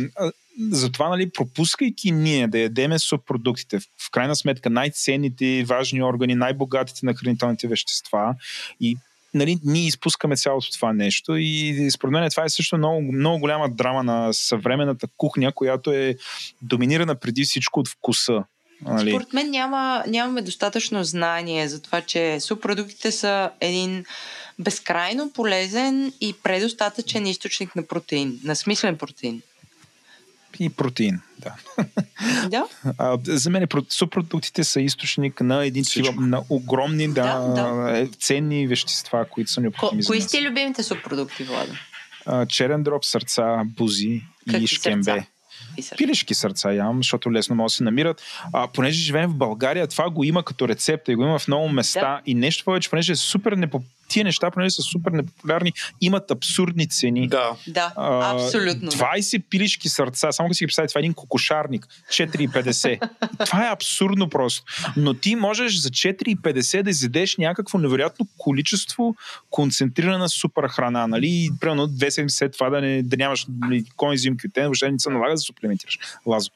затова, 0.71 1.09
нали, 1.09 1.29
пропускайки 1.29 2.11
ние 2.11 2.47
да 2.47 2.59
ядеме 2.59 2.99
субпродуктите, 2.99 3.79
в 3.79 4.11
крайна 4.11 4.35
сметка 4.35 4.69
най-ценните, 4.69 5.63
важни 5.63 6.03
органи, 6.03 6.35
най-богатите 6.35 7.05
на 7.05 7.13
хранителните 7.13 7.67
вещества 7.67 8.35
и 8.81 8.97
нали, 9.33 9.59
ние 9.63 9.87
изпускаме 9.87 10.35
цялото 10.35 10.71
това 10.71 10.93
нещо 10.93 11.35
и 11.35 11.89
според 11.91 12.11
мен 12.11 12.29
това 12.29 12.43
е 12.43 12.49
също 12.49 12.77
много, 12.77 13.01
много 13.01 13.39
голяма 13.39 13.69
драма 13.69 14.03
на 14.03 14.33
съвременната 14.33 15.07
кухня, 15.17 15.51
която 15.51 15.91
е 15.91 16.15
доминирана 16.61 17.15
преди 17.15 17.43
всичко 17.43 17.79
от 17.79 17.87
вкуса. 17.87 18.43
Нали? 18.81 19.11
Според 19.11 19.33
мен 19.33 19.49
няма, 19.49 20.03
нямаме 20.07 20.41
достатъчно 20.41 21.03
знание 21.03 21.67
за 21.67 21.81
това, 21.81 22.01
че 22.01 22.39
субпродуктите 22.39 23.11
са 23.11 23.51
един 23.59 24.05
безкрайно 24.59 25.31
полезен 25.31 26.13
и 26.21 26.35
предостатъчен 26.43 27.27
източник 27.27 27.75
на 27.75 27.83
протеин, 27.83 28.39
на 28.43 28.55
смислен 28.55 28.97
протеин 28.97 29.41
и 30.59 30.69
протеин. 30.69 31.21
Да. 31.39 31.55
да? 32.49 32.65
А, 32.97 33.17
за 33.23 33.49
мен 33.49 33.67
субпродуктите 33.89 34.63
са 34.63 34.81
източник 34.81 35.41
на 35.41 35.65
един 35.65 35.85
тива, 35.85 36.13
на 36.17 36.43
огромни, 36.49 37.07
да, 37.07 37.39
да, 37.39 37.99
е, 37.99 38.07
ценни 38.07 38.67
вещества, 38.67 39.25
които 39.31 39.51
са 39.51 39.61
необходими. 39.61 40.03
Ко, 40.03 40.07
кои 40.07 40.21
сте 40.21 40.41
любимите 40.41 40.83
субпродукти, 40.83 41.43
Влада? 41.43 41.73
черен 42.49 42.83
дроб, 42.83 43.05
сърца, 43.05 43.61
бузи 43.65 44.21
Какви 44.49 44.63
и 44.63 44.67
шкембе. 44.67 45.03
Сърца? 45.03 45.27
Пилешки 45.97 46.33
сърца 46.33 46.73
ям, 46.73 46.97
защото 46.97 47.31
лесно 47.31 47.55
могат 47.55 47.69
да 47.69 47.73
се 47.73 47.83
намират. 47.83 48.21
А, 48.53 48.67
понеже 48.67 49.01
живеем 49.01 49.29
в 49.29 49.35
България, 49.35 49.87
това 49.87 50.09
го 50.09 50.23
има 50.23 50.43
като 50.43 50.67
рецепта 50.67 51.11
и 51.11 51.15
го 51.15 51.23
има 51.23 51.39
в 51.39 51.47
много 51.47 51.69
места. 51.69 51.99
Да. 51.99 52.21
И 52.25 52.35
нещо 52.35 52.65
повече, 52.65 52.89
понеже 52.89 53.11
е 53.11 53.15
супер 53.15 53.51
непоп 53.51 53.83
тия 54.07 54.23
неща, 54.23 54.51
понеже 54.51 54.75
са 54.75 54.81
супер 54.81 55.11
непопулярни, 55.11 55.73
имат 56.01 56.31
абсурдни 56.31 56.89
цени. 56.89 57.27
Да, 57.27 57.55
да 57.67 57.93
а, 57.95 58.35
абсолютно. 58.35 58.91
20 58.91 59.43
пилишки 59.49 59.89
сърца, 59.89 60.31
само 60.31 60.49
да 60.49 60.55
си 60.55 60.63
ги 60.63 60.67
представите, 60.67 60.91
това 60.91 60.99
е 60.99 61.01
един 61.01 61.13
кокошарник, 61.13 61.87
4,50. 62.09 63.09
това 63.45 63.67
е 63.67 63.71
абсурдно 63.71 64.29
просто. 64.29 64.63
Но 64.97 65.13
ти 65.13 65.35
можеш 65.35 65.77
за 65.77 65.89
4,50 65.89 66.83
да 66.83 66.89
изедеш 66.89 67.37
някакво 67.37 67.77
невероятно 67.77 68.27
количество 68.37 69.15
концентрирана 69.49 70.29
супер 70.29 70.63
храна, 70.67 71.07
нали? 71.07 71.27
И 71.27 71.51
примерно 71.59 71.87
две 71.87 72.11
седмици 72.11 72.37
след 72.37 72.53
това 72.53 72.69
да, 72.69 72.81
не, 72.81 73.03
да 73.03 73.17
нямаш 73.17 73.45
нали, 73.61 73.85
коензим 73.95 74.37
кютен, 74.37 74.63
въобще 74.63 74.91
не 74.91 74.99
се 74.99 75.09
налага 75.09 75.33
да 75.33 75.37
суплементираш. 75.37 75.99
Лазо. 76.25 76.49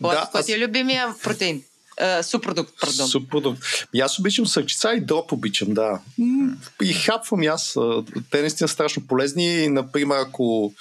Да, 0.00 0.28
кой 0.32 0.42
ти 0.42 0.52
е 0.52 0.58
любимия 0.58 1.14
протеин? 1.22 1.62
Uh, 2.02 2.22
супродукт, 2.22 2.72
пардон. 2.80 3.08
Супродукт. 3.08 3.62
И 3.94 4.00
аз 4.00 4.18
обичам 4.18 4.46
сърчица 4.46 4.92
и 4.92 5.00
дроп 5.00 5.32
обичам, 5.32 5.74
да. 5.74 6.00
И 6.82 6.92
хапвам 6.92 7.42
и 7.42 7.46
аз. 7.46 7.76
Те 8.30 8.40
наистина 8.40 8.68
страшно 8.68 9.06
полезни. 9.06 9.68
Например, 9.68 10.16
ако 10.16 10.72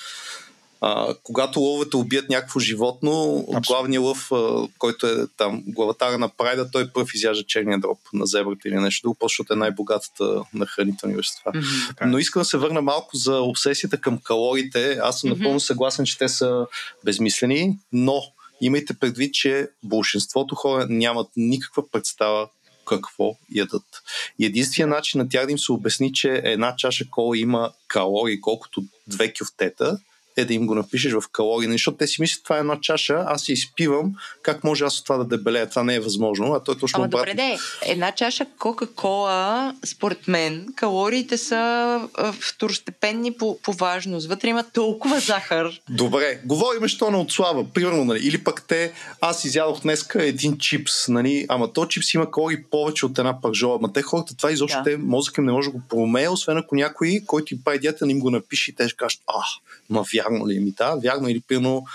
а, 0.82 1.16
когато 1.24 1.59
ловете 1.59 1.97
убият 1.97 2.30
някакво 2.30 2.59
животно, 2.59 3.45
главният 3.68 4.03
лъв, 4.03 4.32
а, 4.32 4.68
който 4.78 5.07
е 5.07 5.28
там 5.38 5.63
главатара 5.68 6.18
на 6.18 6.30
прайда, 6.30 6.72
той 6.72 6.91
пръв 6.91 7.13
изяжда 7.13 7.43
черния 7.47 7.80
дроп 7.80 7.99
на 8.13 8.26
зебрата 8.26 8.68
или 8.68 8.76
нещо 8.76 9.07
друго, 9.07 9.18
защото 9.22 9.53
е 9.53 9.55
най-богатата 9.55 10.41
на 10.53 10.66
хранителни 10.66 11.16
вещества. 11.16 11.51
Mm-hmm. 11.51 12.05
Но 12.05 12.18
искам 12.18 12.41
да 12.41 12.45
се 12.45 12.57
върна 12.57 12.82
малко 12.82 13.18
за 13.18 13.41
обсесията 13.41 14.01
към 14.01 14.18
калориите. 14.18 14.99
Аз 15.03 15.20
съм 15.20 15.30
mm-hmm. 15.30 15.38
напълно 15.38 15.59
съгласен, 15.59 16.05
че 16.05 16.18
те 16.18 16.30
са 16.30 16.66
безмислени, 17.05 17.78
но 17.91 18.22
имайте 18.62 18.93
предвид, 18.93 19.34
че 19.34 19.68
большинството 19.84 20.56
хора 20.56 20.88
нямат 20.89 21.28
никаква 21.36 21.89
представа 21.89 22.49
какво 22.88 23.36
ядат. 23.56 24.03
И 24.39 24.45
единственият 24.45 24.97
начин 24.97 25.22
на 25.22 25.30
тях 25.30 25.45
да 25.45 25.51
им 25.51 25.60
се 25.60 25.72
обясни, 25.72 26.14
че 26.14 26.41
една 26.43 26.76
чаша 26.76 27.06
кола 27.10 27.38
има 27.38 27.72
калории, 27.88 28.41
колкото 28.41 28.84
две 29.08 29.34
кюфтета, 29.34 29.99
е 30.38 30.45
да 30.45 30.53
им 30.53 30.65
го 30.65 30.75
напишеш 30.75 31.13
в 31.13 31.23
калории, 31.31 31.71
защото 31.71 31.97
те 31.97 32.07
си 32.07 32.21
мислят, 32.21 32.43
това 32.43 32.57
е 32.57 32.59
една 32.59 32.79
чаша, 32.81 33.23
аз 33.27 33.41
си 33.41 33.53
изпивам, 33.53 34.13
как 34.41 34.63
може 34.63 34.83
аз 34.83 34.99
от 34.99 35.05
това 35.05 35.17
да 35.17 35.25
дебелея? 35.25 35.69
Това 35.69 35.83
не 35.83 35.95
е 35.95 35.99
възможно, 35.99 36.53
а 36.53 36.63
то 36.63 36.71
е 36.71 36.77
точно 36.77 36.97
Ама 36.97 37.07
добре, 37.07 37.33
де, 37.33 37.57
една 37.86 38.11
чаша 38.11 38.45
Кока-Кола, 38.59 39.73
според 39.86 40.27
мен, 40.27 40.67
калориите 40.75 41.38
са 41.38 42.01
второстепенни 42.41 43.31
по, 43.31 43.59
по 43.61 43.73
важност. 43.73 44.27
Вътре 44.27 44.49
има 44.49 44.63
толкова 44.63 45.19
захар. 45.19 45.79
Добре, 45.89 46.39
говорим, 46.45 46.88
що 46.88 47.11
не 47.11 47.17
отслава, 47.17 47.65
примерно, 47.73 48.05
нали? 48.05 48.19
или 48.23 48.43
пък 48.43 48.63
те, 48.67 48.91
аз 49.21 49.45
изядох 49.45 49.81
днеска 49.81 50.25
един 50.25 50.57
чипс, 50.57 51.07
нали? 51.07 51.45
ама 51.49 51.73
то 51.73 51.86
чипс 51.86 52.13
има 52.13 52.31
калории 52.31 52.63
повече 52.63 53.05
от 53.05 53.19
една 53.19 53.41
пържола, 53.41 53.77
ама 53.79 53.93
те 53.93 54.01
хората 54.01 54.36
това 54.36 54.51
изобщо 54.51 54.77
да. 54.77 54.83
те, 54.83 54.97
мозък 54.97 55.38
им 55.38 55.45
не 55.45 55.51
може 55.51 55.67
да 55.67 55.71
го 55.71 55.81
промее, 55.89 56.29
освен 56.29 56.57
ако 56.57 56.75
някой, 56.75 57.21
който 57.25 57.53
им 57.53 57.59
прави 57.65 57.79
диета, 57.79 58.05
не 58.05 58.11
им 58.11 58.19
го 58.19 58.29
напише 58.29 58.71
и 58.71 58.75
те 58.75 58.89
ще 58.89 58.97
кажат, 58.97 59.21
а, 59.27 59.43
ма 59.89 60.03
вярно 60.26 60.47
ли 60.47 60.57
е 60.57 60.59
ми? 60.59 60.71
Да, 60.71 60.95
вярно 60.95 61.30
или 61.30 61.41
пирно 61.41 61.86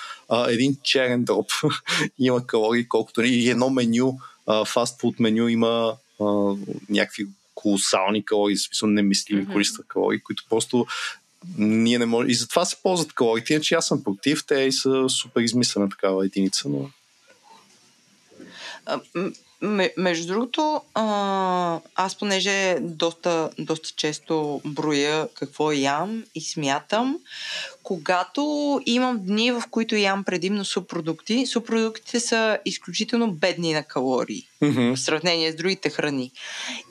един 0.48 0.76
черен 0.82 1.24
дроп 1.24 1.50
има 2.18 2.46
калории, 2.46 2.88
колкото 2.88 3.22
и 3.22 3.50
едно 3.50 3.70
меню, 3.70 4.18
фастфуд 4.66 5.20
меню 5.20 5.48
има 5.48 5.96
а, 6.20 6.24
някакви 6.88 7.26
колосални 7.54 8.24
калории, 8.24 8.56
в 8.56 8.62
смисъл 8.62 8.88
немислими 8.88 9.46
mm-hmm. 9.46 9.52
количества 9.52 9.84
калории, 9.84 10.20
които 10.20 10.44
просто 10.48 10.86
ние 11.58 11.98
не 11.98 12.06
можем. 12.06 12.30
И 12.30 12.34
затова 12.34 12.64
се 12.64 12.76
ползват 12.82 13.12
калориите, 13.12 13.52
иначе 13.52 13.74
аз 13.74 13.86
съм 13.86 14.04
против, 14.04 14.44
те 14.46 14.60
и 14.60 14.72
са 14.72 15.08
супер 15.08 15.40
измислена 15.40 15.88
такава 15.88 16.26
единица, 16.26 16.68
но 16.68 16.90
между 19.96 20.32
другото, 20.32 20.80
а, 20.94 21.80
аз 21.94 22.18
понеже 22.18 22.76
доста, 22.80 23.50
доста 23.58 23.88
често 23.96 24.60
броя 24.64 25.28
какво 25.34 25.72
ям 25.72 26.24
и 26.34 26.40
смятам, 26.40 27.18
когато 27.82 28.80
имам 28.86 29.18
дни, 29.18 29.52
в 29.52 29.62
които 29.70 29.94
ям 29.94 30.24
предимно 30.24 30.64
супродукти, 30.64 31.46
супродуктите 31.46 32.20
са 32.20 32.58
изключително 32.64 33.32
бедни 33.32 33.72
на 33.72 33.82
калории 33.82 34.46
mm-hmm. 34.62 34.94
в 34.94 35.00
сравнение 35.00 35.52
с 35.52 35.56
другите 35.56 35.90
храни. 35.90 36.30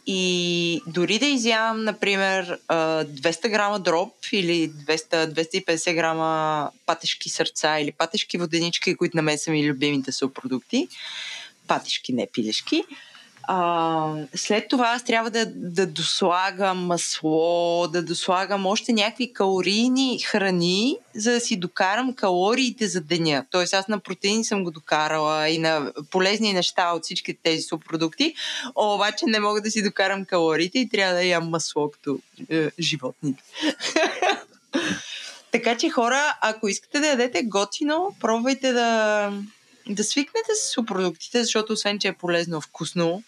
И 0.07 0.82
дори 0.88 1.20
да 1.20 1.26
изявам, 1.26 1.84
например, 1.84 2.59
200 2.70 3.49
грама 3.49 3.80
дроп 3.80 4.13
или 4.32 4.72
200-250 4.72 5.95
грама 5.95 6.72
патешки 6.86 7.30
сърца 7.30 7.80
или 7.80 7.91
патешки 7.91 8.38
воденички, 8.38 8.95
които 8.95 9.17
на 9.17 9.24
мен 9.24 9.38
са 9.38 9.51
ми 9.51 9.70
любимите 9.70 10.11
супродукти, 10.11 10.88
патишки, 11.70 12.13
не 12.13 12.28
пилешки, 12.34 12.84
А, 13.51 14.13
след 14.36 14.67
това 14.70 14.88
аз 14.88 15.03
трябва 15.03 15.30
да, 15.30 15.45
да 15.55 15.88
дослагам 15.88 16.78
масло, 16.78 17.88
да 17.88 18.03
дослагам 18.03 18.65
още 18.65 18.93
някакви 18.93 19.34
калорийни 19.34 20.20
храни, 20.20 20.97
за 21.15 21.32
да 21.32 21.39
си 21.39 21.57
докарам 21.57 22.13
калориите 22.13 22.88
за 22.88 23.01
деня. 23.01 23.45
Тоест 23.51 23.74
аз 23.74 23.88
на 23.88 23.99
протеини 23.99 24.43
съм 24.43 24.63
го 24.63 24.72
докарала 24.72 25.49
и 25.49 25.57
на 25.57 25.91
полезни 26.11 26.53
неща 26.53 26.91
от 26.91 27.03
всички 27.03 27.38
тези 27.43 27.61
субпродукти, 27.61 28.36
обаче 28.76 29.26
не 29.26 29.39
мога 29.39 29.61
да 29.61 29.72
си 29.72 29.84
докарам 29.84 30.26
калориите 30.26 30.80
и 30.80 30.89
трябва 30.89 31.13
да 31.13 31.24
ям 31.24 31.49
масло 31.49 31.91
като 31.91 32.20
е, 32.49 32.70
животните. 32.80 33.43
така 35.51 35.78
че 35.78 35.89
хора, 35.89 36.38
ако 36.41 36.67
искате 36.67 36.99
да 36.99 37.07
ядете 37.07 37.43
готино, 37.43 38.15
пробвайте 38.20 38.74
да, 38.74 39.32
да 39.89 40.03
свикнете 40.03 40.51
с 40.61 40.69
субпродуктите, 40.69 41.43
защото 41.43 41.73
освен, 41.73 41.99
че 41.99 42.07
е 42.07 42.13
полезно, 42.13 42.61
вкусно, 42.61 43.23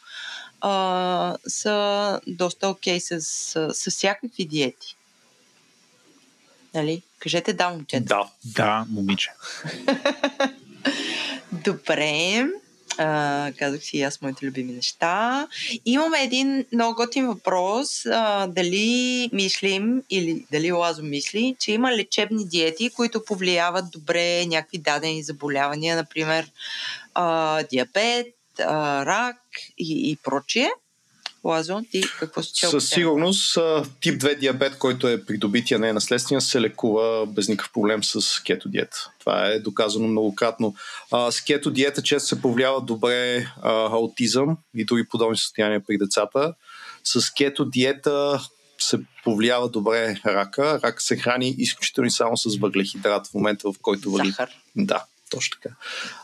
а, 0.62 1.38
са 1.48 2.20
доста 2.28 2.68
окей 2.68 3.00
okay 3.00 3.20
с, 3.20 3.22
с, 3.22 3.74
с 3.74 3.92
всякакви 3.92 4.46
диети. 4.46 4.96
Нали? 6.74 7.02
Кажете 7.20 7.54
да, 7.54 7.70
момчета. 7.70 8.04
Да. 8.04 8.30
Да, 8.46 8.86
момиче. 8.90 9.32
Добре. 11.52 12.48
А, 12.98 13.52
казах 13.60 13.84
си 13.84 14.02
аз 14.02 14.22
моите 14.22 14.46
любими 14.46 14.74
неща. 14.74 15.48
Имаме 15.86 16.24
един 16.24 16.66
много 16.74 16.96
готин 16.96 17.28
въпрос. 17.28 18.06
А, 18.06 18.48
дали 18.48 19.30
мислим 19.34 20.04
или 20.10 20.46
дали 20.52 20.72
Лазо 20.72 21.04
мисли, 21.04 21.56
че 21.60 21.72
има 21.72 21.92
лечебни 21.92 22.48
диети, 22.48 22.90
които 22.90 23.26
повлияват 23.26 23.86
добре 23.92 24.46
някакви 24.46 24.78
дадени 24.78 25.24
заболявания, 25.24 25.96
например 25.96 26.52
а, 27.14 27.64
диабет, 27.64 28.36
а, 28.60 29.06
рак 29.06 29.38
и, 29.78 30.12
и 30.12 30.18
прочие. 30.24 30.70
Лазо, 31.44 31.82
ти 31.92 32.04
какво 32.20 32.44
си 32.44 32.54
чел? 32.54 32.72
Със 32.72 32.90
сигурност 32.90 33.58
тип 34.02 34.22
2 34.22 34.40
диабет, 34.40 34.78
който 34.78 35.08
е 35.08 35.26
придобития, 35.26 35.80
не 35.80 35.90
е 35.90 35.94
наследствен, 35.94 36.42
се 36.42 36.62
лекува 36.62 37.26
без 37.26 37.48
никакъв 37.48 37.72
проблем 37.74 38.04
с 38.04 38.44
кето 38.44 38.70
диета. 38.70 39.12
Това 39.20 39.48
е 39.48 39.60
доказано 39.60 40.08
многократно. 40.08 40.76
А, 41.12 41.32
с 41.32 41.42
кето 41.42 41.72
диета 41.72 42.02
често 42.02 42.28
се 42.28 42.42
повлиява 42.42 42.82
добре 42.82 43.48
а, 43.62 43.72
аутизъм 43.72 44.58
и 44.76 44.86
други 44.86 45.08
подобни 45.10 45.38
състояния 45.38 45.84
при 45.88 45.98
децата. 45.98 46.54
С 47.04 47.34
кето 47.34 47.66
диета 47.66 48.42
се 48.80 49.00
повлиява 49.24 49.70
добре 49.70 50.20
рака. 50.26 50.80
Рак 50.84 51.02
се 51.02 51.18
храни 51.18 51.56
изключително 51.58 52.12
само 52.12 52.38
с 52.38 52.58
въглехидрат 52.58 53.28
в 53.28 53.34
момента, 53.34 53.72
в 53.72 53.76
който 53.82 54.12
въгли... 54.12 54.28
Захар. 54.28 54.50
Да, 54.76 55.04
точно 55.30 55.58
така. 55.62 55.76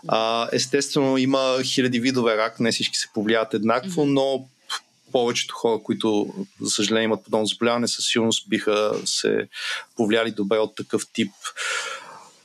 А, 0.07 0.49
естествено, 0.51 1.17
има 1.17 1.57
хиляди 1.63 1.99
видове 1.99 2.37
рак, 2.37 2.59
не 2.59 2.71
всички 2.71 2.97
се 2.97 3.07
повлияват 3.13 3.53
еднакво, 3.53 4.05
но 4.05 4.47
повечето 5.17 5.55
хора, 5.55 5.79
които, 5.83 6.33
за 6.61 6.69
съжаление, 6.69 7.05
имат 7.05 7.23
подобно 7.23 7.45
заболяване, 7.45 7.87
със 7.87 8.05
сигурност 8.05 8.49
биха 8.49 8.91
се 9.05 9.47
повлияли 9.95 10.31
добре 10.31 10.57
от 10.57 10.75
такъв 10.75 11.03
тип. 11.13 11.31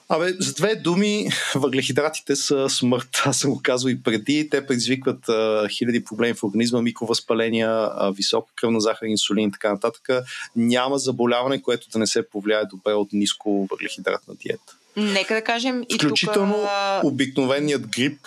Абе, 0.09 0.33
с 0.41 0.55
две 0.55 0.75
думи, 0.77 1.29
въглехидратите 1.55 2.37
са 2.37 2.69
смърт. 2.69 3.23
Аз 3.25 3.39
съм 3.39 3.51
го 3.51 3.61
казал 3.63 3.89
и 3.89 4.03
преди. 4.03 4.49
Те 4.51 4.67
предизвикват 4.67 5.29
а, 5.29 5.69
хиляди 5.69 6.05
проблеми 6.05 6.35
в 6.35 6.45
организма, 6.45 6.83
микровъзпаления, 6.83 7.71
а, 7.71 8.13
висока 8.17 8.53
кръвна 8.57 8.81
захар, 8.81 9.07
инсулин 9.07 9.49
и 9.49 9.53
така 9.53 9.73
нататък. 9.73 10.09
Няма 10.57 10.99
заболяване, 10.99 11.63
което 11.63 11.91
да 11.91 11.99
не 11.99 12.07
се 12.07 12.29
повлияе 12.29 12.65
добре 12.67 12.93
от 12.93 13.09
ниско 13.13 13.67
въглехидратна 13.71 14.35
диета. 14.35 14.77
Нека 14.97 15.35
да 15.35 15.45
кажем 15.45 15.83
и 15.89 15.95
Включително 15.95 16.55
тук... 16.55 17.13
обикновеният 17.13 17.87
грип 17.87 18.19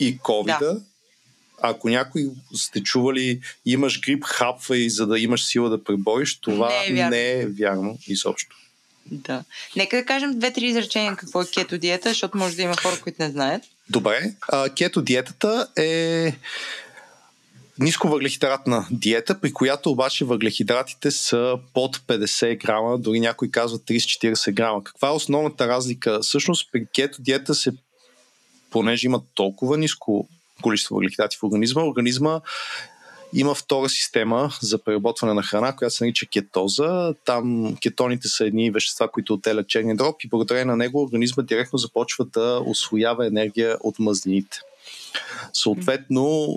и 0.00 0.18
ковида 0.18 0.58
да 0.60 0.80
ако 1.62 1.88
някой 1.88 2.30
сте 2.54 2.82
чували, 2.82 3.40
имаш 3.66 4.00
грип, 4.00 4.24
хапва 4.24 4.76
и 4.76 4.90
за 4.90 5.06
да 5.06 5.18
имаш 5.18 5.44
сила 5.44 5.70
да 5.70 5.84
пребориш, 5.84 6.38
това 6.40 6.68
не 6.68 6.86
е 6.86 6.92
вярно, 6.94 7.10
не 7.10 7.30
е 7.32 7.46
вярно 7.46 7.98
изобщо. 8.06 8.56
Да. 9.06 9.44
Нека 9.76 9.96
да 9.96 10.04
кажем 10.04 10.38
две-три 10.38 10.66
изречения 10.66 11.16
какво 11.16 11.42
е 11.42 11.46
кето 11.54 11.78
диета, 11.78 12.08
защото 12.08 12.38
може 12.38 12.56
да 12.56 12.62
има 12.62 12.76
хора, 12.76 13.00
които 13.02 13.22
не 13.22 13.30
знаят. 13.30 13.62
Добре. 13.90 14.34
А, 14.48 14.68
кето 14.68 15.02
диетата 15.02 15.68
е 15.76 16.32
ниско 17.78 18.08
въглехидратна 18.08 18.86
диета, 18.90 19.40
при 19.40 19.52
която 19.52 19.90
обаче 19.90 20.24
въглехидратите 20.24 21.10
са 21.10 21.58
под 21.74 21.96
50 21.96 22.60
грама, 22.64 22.98
дори 22.98 23.20
някой 23.20 23.50
казва 23.50 23.78
30-40 23.78 24.52
грама. 24.52 24.84
Каква 24.84 25.08
е 25.08 25.12
основната 25.12 25.68
разлика? 25.68 26.20
Всъщност 26.22 26.72
при 26.72 26.86
кето 26.94 27.22
диета 27.22 27.54
се, 27.54 27.72
понеже 28.70 29.06
има 29.06 29.22
толкова 29.34 29.78
ниско 29.78 30.28
количество 30.62 30.94
въглехидрати 30.94 31.36
в 31.36 31.42
организма. 31.42 31.84
Организма 31.84 32.40
има 33.34 33.54
втора 33.54 33.88
система 33.88 34.50
за 34.62 34.84
преработване 34.84 35.34
на 35.34 35.42
храна, 35.42 35.76
която 35.76 35.94
се 35.94 36.04
нарича 36.04 36.26
кетоза. 36.26 37.14
Там 37.24 37.76
кетоните 37.80 38.28
са 38.28 38.44
едни 38.44 38.70
вещества, 38.70 39.10
които 39.10 39.34
отделят 39.34 39.68
черния 39.68 39.96
дроб 39.96 40.16
и 40.24 40.28
благодарение 40.28 40.64
на 40.64 40.76
него 40.76 41.02
организма 41.02 41.42
директно 41.42 41.78
започва 41.78 42.24
да 42.24 42.62
освоява 42.66 43.26
енергия 43.26 43.76
от 43.80 43.98
мазнините. 43.98 44.60
Съответно, 45.52 46.48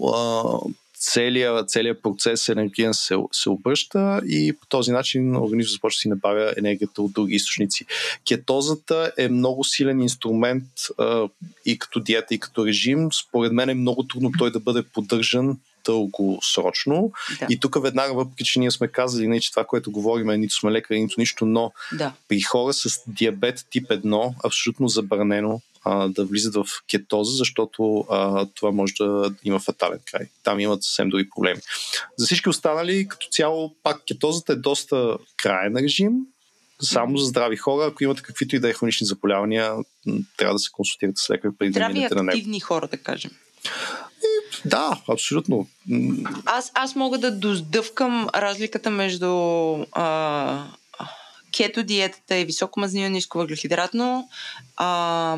целият, 1.00 1.70
целият 1.70 2.02
процес 2.02 2.50
енергиен 2.50 2.94
се, 2.94 3.16
се 3.32 3.50
обръща 3.50 4.22
и 4.28 4.54
по 4.62 4.68
този 4.68 4.92
начин 4.92 5.36
организмът 5.36 5.72
започва 5.72 5.98
да 5.98 6.00
си 6.00 6.10
набавя 6.10 6.54
енергията 6.58 7.02
от 7.02 7.14
други 7.14 7.36
източници. 7.36 7.86
Кетозата 8.26 9.12
е 9.18 9.30
много 9.30 9.64
силен 9.64 10.02
инструмент 10.02 10.64
а, 10.98 11.28
и 11.66 11.80
като 11.80 12.00
диета, 12.00 12.36
и 12.36 12.40
като 12.40 12.66
режим. 12.66 13.10
Според 13.14 13.54
мен 13.54 13.70
е 13.70 13.74
много 13.74 14.04
трудно 14.04 14.32
той 14.38 14.52
да 14.52 14.60
бъде 14.60 14.84
поддържан 14.84 15.58
дългосрочно. 15.86 17.12
Да. 17.40 17.48
И 17.50 17.60
тук 17.60 17.84
веднага, 17.84 18.14
въпреки 18.14 18.44
че 18.44 18.60
ние 18.60 18.72
сме 18.72 18.88
казали, 18.88 19.28
не, 19.28 19.40
че 19.40 19.52
това, 19.52 19.66
което 19.66 19.92
говорим 19.92 20.30
е 20.30 20.38
нито 20.38 20.56
сме 20.56 20.72
лекари, 20.72 21.02
нито 21.02 21.16
нищо, 21.18 21.46
но 21.46 21.72
да. 21.94 22.14
при 22.28 22.42
хора 22.42 22.74
с 22.74 22.90
диабет 23.08 23.66
тип 23.70 23.90
1 23.90 24.34
абсолютно 24.44 24.88
забранено 24.88 25.62
а, 25.86 26.08
да 26.08 26.26
влизат 26.26 26.56
в 26.56 26.66
кетоза, 26.88 27.36
защото 27.36 28.06
а, 28.10 28.46
това 28.56 28.72
може 28.72 28.94
да 29.00 29.34
има 29.44 29.60
фатален 29.60 30.00
край. 30.12 30.28
Там 30.44 30.60
имат 30.60 30.84
съвсем 30.84 31.10
други 31.10 31.30
проблеми. 31.30 31.62
За 32.18 32.26
всички 32.26 32.50
останали, 32.50 33.08
като 33.08 33.28
цяло, 33.32 33.76
пак 33.84 34.02
кетозата 34.06 34.54
е 34.54 34.56
доста 34.56 35.18
краен 35.38 35.78
режим, 35.78 36.12
само 36.82 37.18
за 37.18 37.26
здрави 37.26 37.58
хора. 37.58 37.86
Ако 37.86 38.04
имате 38.04 38.22
каквито 38.22 38.56
и 38.56 38.60
да 38.60 38.70
е 38.70 38.74
хронични 38.74 39.08
заболявания, 39.08 39.74
трябва 40.38 40.56
да 40.56 40.60
се 40.60 40.72
консултирате 40.72 41.22
с 41.22 41.30
лекар 41.30 41.50
преди 41.60 41.72
да 41.72 41.90
минете 41.90 42.16
на 42.16 42.24
него. 42.24 42.38
активни 42.38 42.60
хора, 42.60 42.88
да 42.88 42.98
кажем. 42.98 43.32
И, 44.24 44.68
да, 44.70 45.02
абсолютно. 45.10 45.68
Аз, 46.46 46.72
аз 46.74 46.96
мога 46.96 47.18
да 47.18 47.32
доздъвкам 47.32 48.30
разликата 48.36 48.90
между 48.90 49.28
а, 49.92 50.64
кето 51.58 51.84
диетата 51.84 52.38
и 52.38 52.46
високомазнина 52.46 53.10
ниско 53.10 53.38
въглехидратно. 53.38 54.30
А, 54.78 55.38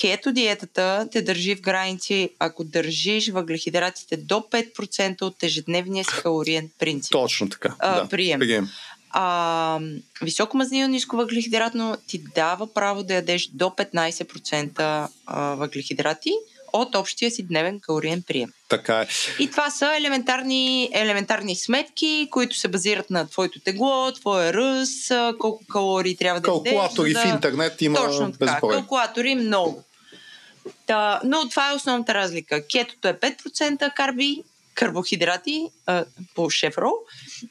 кето 0.00 0.32
диетата 0.32 1.08
те 1.12 1.22
държи 1.22 1.54
в 1.54 1.60
граници, 1.60 2.30
ако 2.38 2.64
държиш 2.64 3.28
въглехидратите 3.28 4.16
до 4.16 4.34
5% 4.34 5.22
от 5.22 5.42
ежедневния 5.42 6.04
си 6.04 6.10
калориен 6.22 6.70
принцип. 6.78 7.12
Точно 7.12 7.48
така. 7.48 7.74
А, 7.78 8.00
да, 8.00 8.08
прием. 8.08 8.40
прием. 8.40 8.68
А, 9.10 9.80
високо 10.22 10.56
мазнина 10.56 10.88
ниско 10.88 11.16
въглехидратно 11.16 11.96
ти 12.06 12.24
дава 12.34 12.74
право 12.74 13.02
да 13.02 13.14
ядеш 13.14 13.48
до 13.48 13.64
15% 13.64 15.08
въглехидрати 15.56 16.30
от 16.74 16.94
общия 16.94 17.30
си 17.30 17.46
дневен 17.46 17.80
калориен 17.80 18.22
прием. 18.22 18.52
Така 18.68 19.00
е. 19.00 19.06
И 19.38 19.50
това 19.50 19.70
са 19.70 19.96
елементарни, 19.96 20.90
елементарни 20.92 21.56
сметки, 21.56 22.28
които 22.30 22.56
се 22.56 22.68
базират 22.68 23.10
на 23.10 23.28
твоето 23.28 23.60
тегло, 23.60 24.12
твоя 24.12 24.52
ръст, 24.52 25.12
колко 25.38 25.64
калории 25.66 26.16
трябва 26.16 26.40
да 26.40 26.50
ядеш. 26.50 26.72
Калкулатори 26.72 27.12
да... 27.12 27.20
в 27.20 27.24
интернет 27.26 27.82
има 27.82 27.96
Точно 27.96 28.32
така, 28.32 28.52
безброй. 28.52 28.72
калкулатори 28.72 29.34
много. 29.34 29.84
Да, 30.86 31.20
но 31.24 31.48
това 31.48 31.70
е 31.70 31.74
основната 31.74 32.14
разлика. 32.14 32.66
Кетото 32.66 33.08
е 33.08 33.14
5% 33.14 33.94
карби, 33.94 34.42
карбохидрати 34.74 35.66
а, 35.86 36.04
по 36.34 36.50
шефро, 36.50 36.90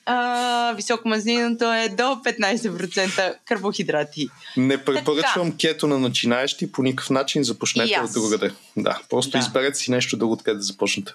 а, 0.05 0.73
високомазниното 0.75 1.73
е 1.73 1.89
до 1.89 2.03
15% 2.03 3.35
карбохидрати. 3.45 4.27
Не 4.57 4.85
препоръчвам 4.85 5.51
така. 5.51 5.57
кето 5.59 5.87
на 5.87 5.99
начинаещи 5.99 6.71
по 6.71 6.83
никакъв 6.83 7.09
начин, 7.09 7.43
започнете 7.43 7.99
от 7.99 8.13
другаде. 8.13 8.51
Да, 8.77 8.99
просто 9.09 9.31
да. 9.31 9.37
изберете 9.37 9.77
си 9.77 9.91
нещо 9.91 10.17
друго, 10.17 10.33
откъде 10.33 10.57
да 10.57 10.63
започнете. 10.63 11.13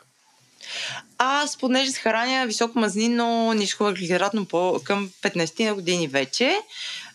Аз, 1.19 1.57
понеже 1.59 1.91
се 1.91 2.01
храня 2.01 2.47
високомазнинно, 2.47 3.53
ниско 3.53 3.85
въглехидратно 3.85 4.47
по, 4.47 4.81
към 4.85 5.11
15 5.23 5.65
на 5.65 5.75
години 5.75 6.09
вече, 6.09 6.57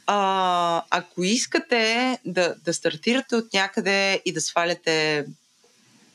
а, 0.08 0.84
ако 0.90 1.24
искате 1.24 2.18
да, 2.26 2.56
да 2.66 2.74
стартирате 2.74 3.36
от 3.36 3.54
някъде 3.54 4.22
и 4.26 4.34
да 4.34 4.42
сваляте 4.42 5.26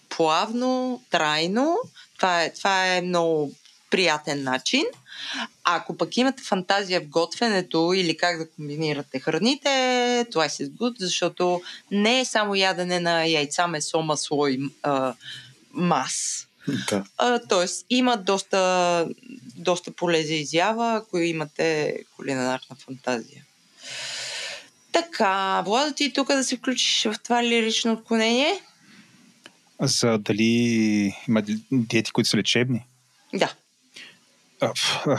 плавно, 0.08 1.02
трайно, 1.10 1.76
това 2.16 2.42
е, 2.42 2.52
това 2.52 2.86
е 2.86 3.00
много 3.00 3.52
приятен 3.90 4.42
начин. 4.42 4.84
Ако 5.64 5.96
пък 5.96 6.16
имате 6.16 6.42
фантазия 6.42 7.00
в 7.00 7.08
готвенето 7.08 7.92
или 7.96 8.16
как 8.16 8.38
да 8.38 8.50
комбинирате 8.50 9.20
храните, 9.20 10.26
това 10.30 10.44
е 10.44 10.48
се 10.48 10.70
good, 10.70 10.94
защото 10.98 11.62
не 11.90 12.20
е 12.20 12.24
само 12.24 12.54
ядене 12.54 13.00
на 13.00 13.24
яйца, 13.24 13.66
месо, 13.66 14.02
масло 14.02 14.46
и 14.46 14.70
а, 14.82 15.14
мас. 15.72 16.46
Да. 16.90 17.04
А, 17.18 17.38
тоест, 17.48 17.86
има 17.90 18.16
доста, 18.16 19.08
доста 19.56 19.90
поле 19.90 20.22
за 20.22 20.34
изява, 20.34 20.94
ако 20.96 21.18
имате 21.18 21.98
кулинарна 22.16 22.76
фантазия. 22.84 23.44
Така, 24.92 25.62
Владо, 25.66 25.94
ти 25.94 26.12
тук 26.12 26.28
да 26.28 26.44
се 26.44 26.56
включиш 26.56 27.04
в 27.04 27.14
това 27.24 27.44
лирично 27.44 27.92
отклонение? 27.92 28.60
За 29.80 30.18
дали 30.18 31.14
има 31.28 31.42
диети, 31.72 32.10
които 32.10 32.30
са 32.30 32.36
лечебни? 32.36 32.86
Да. 33.34 33.54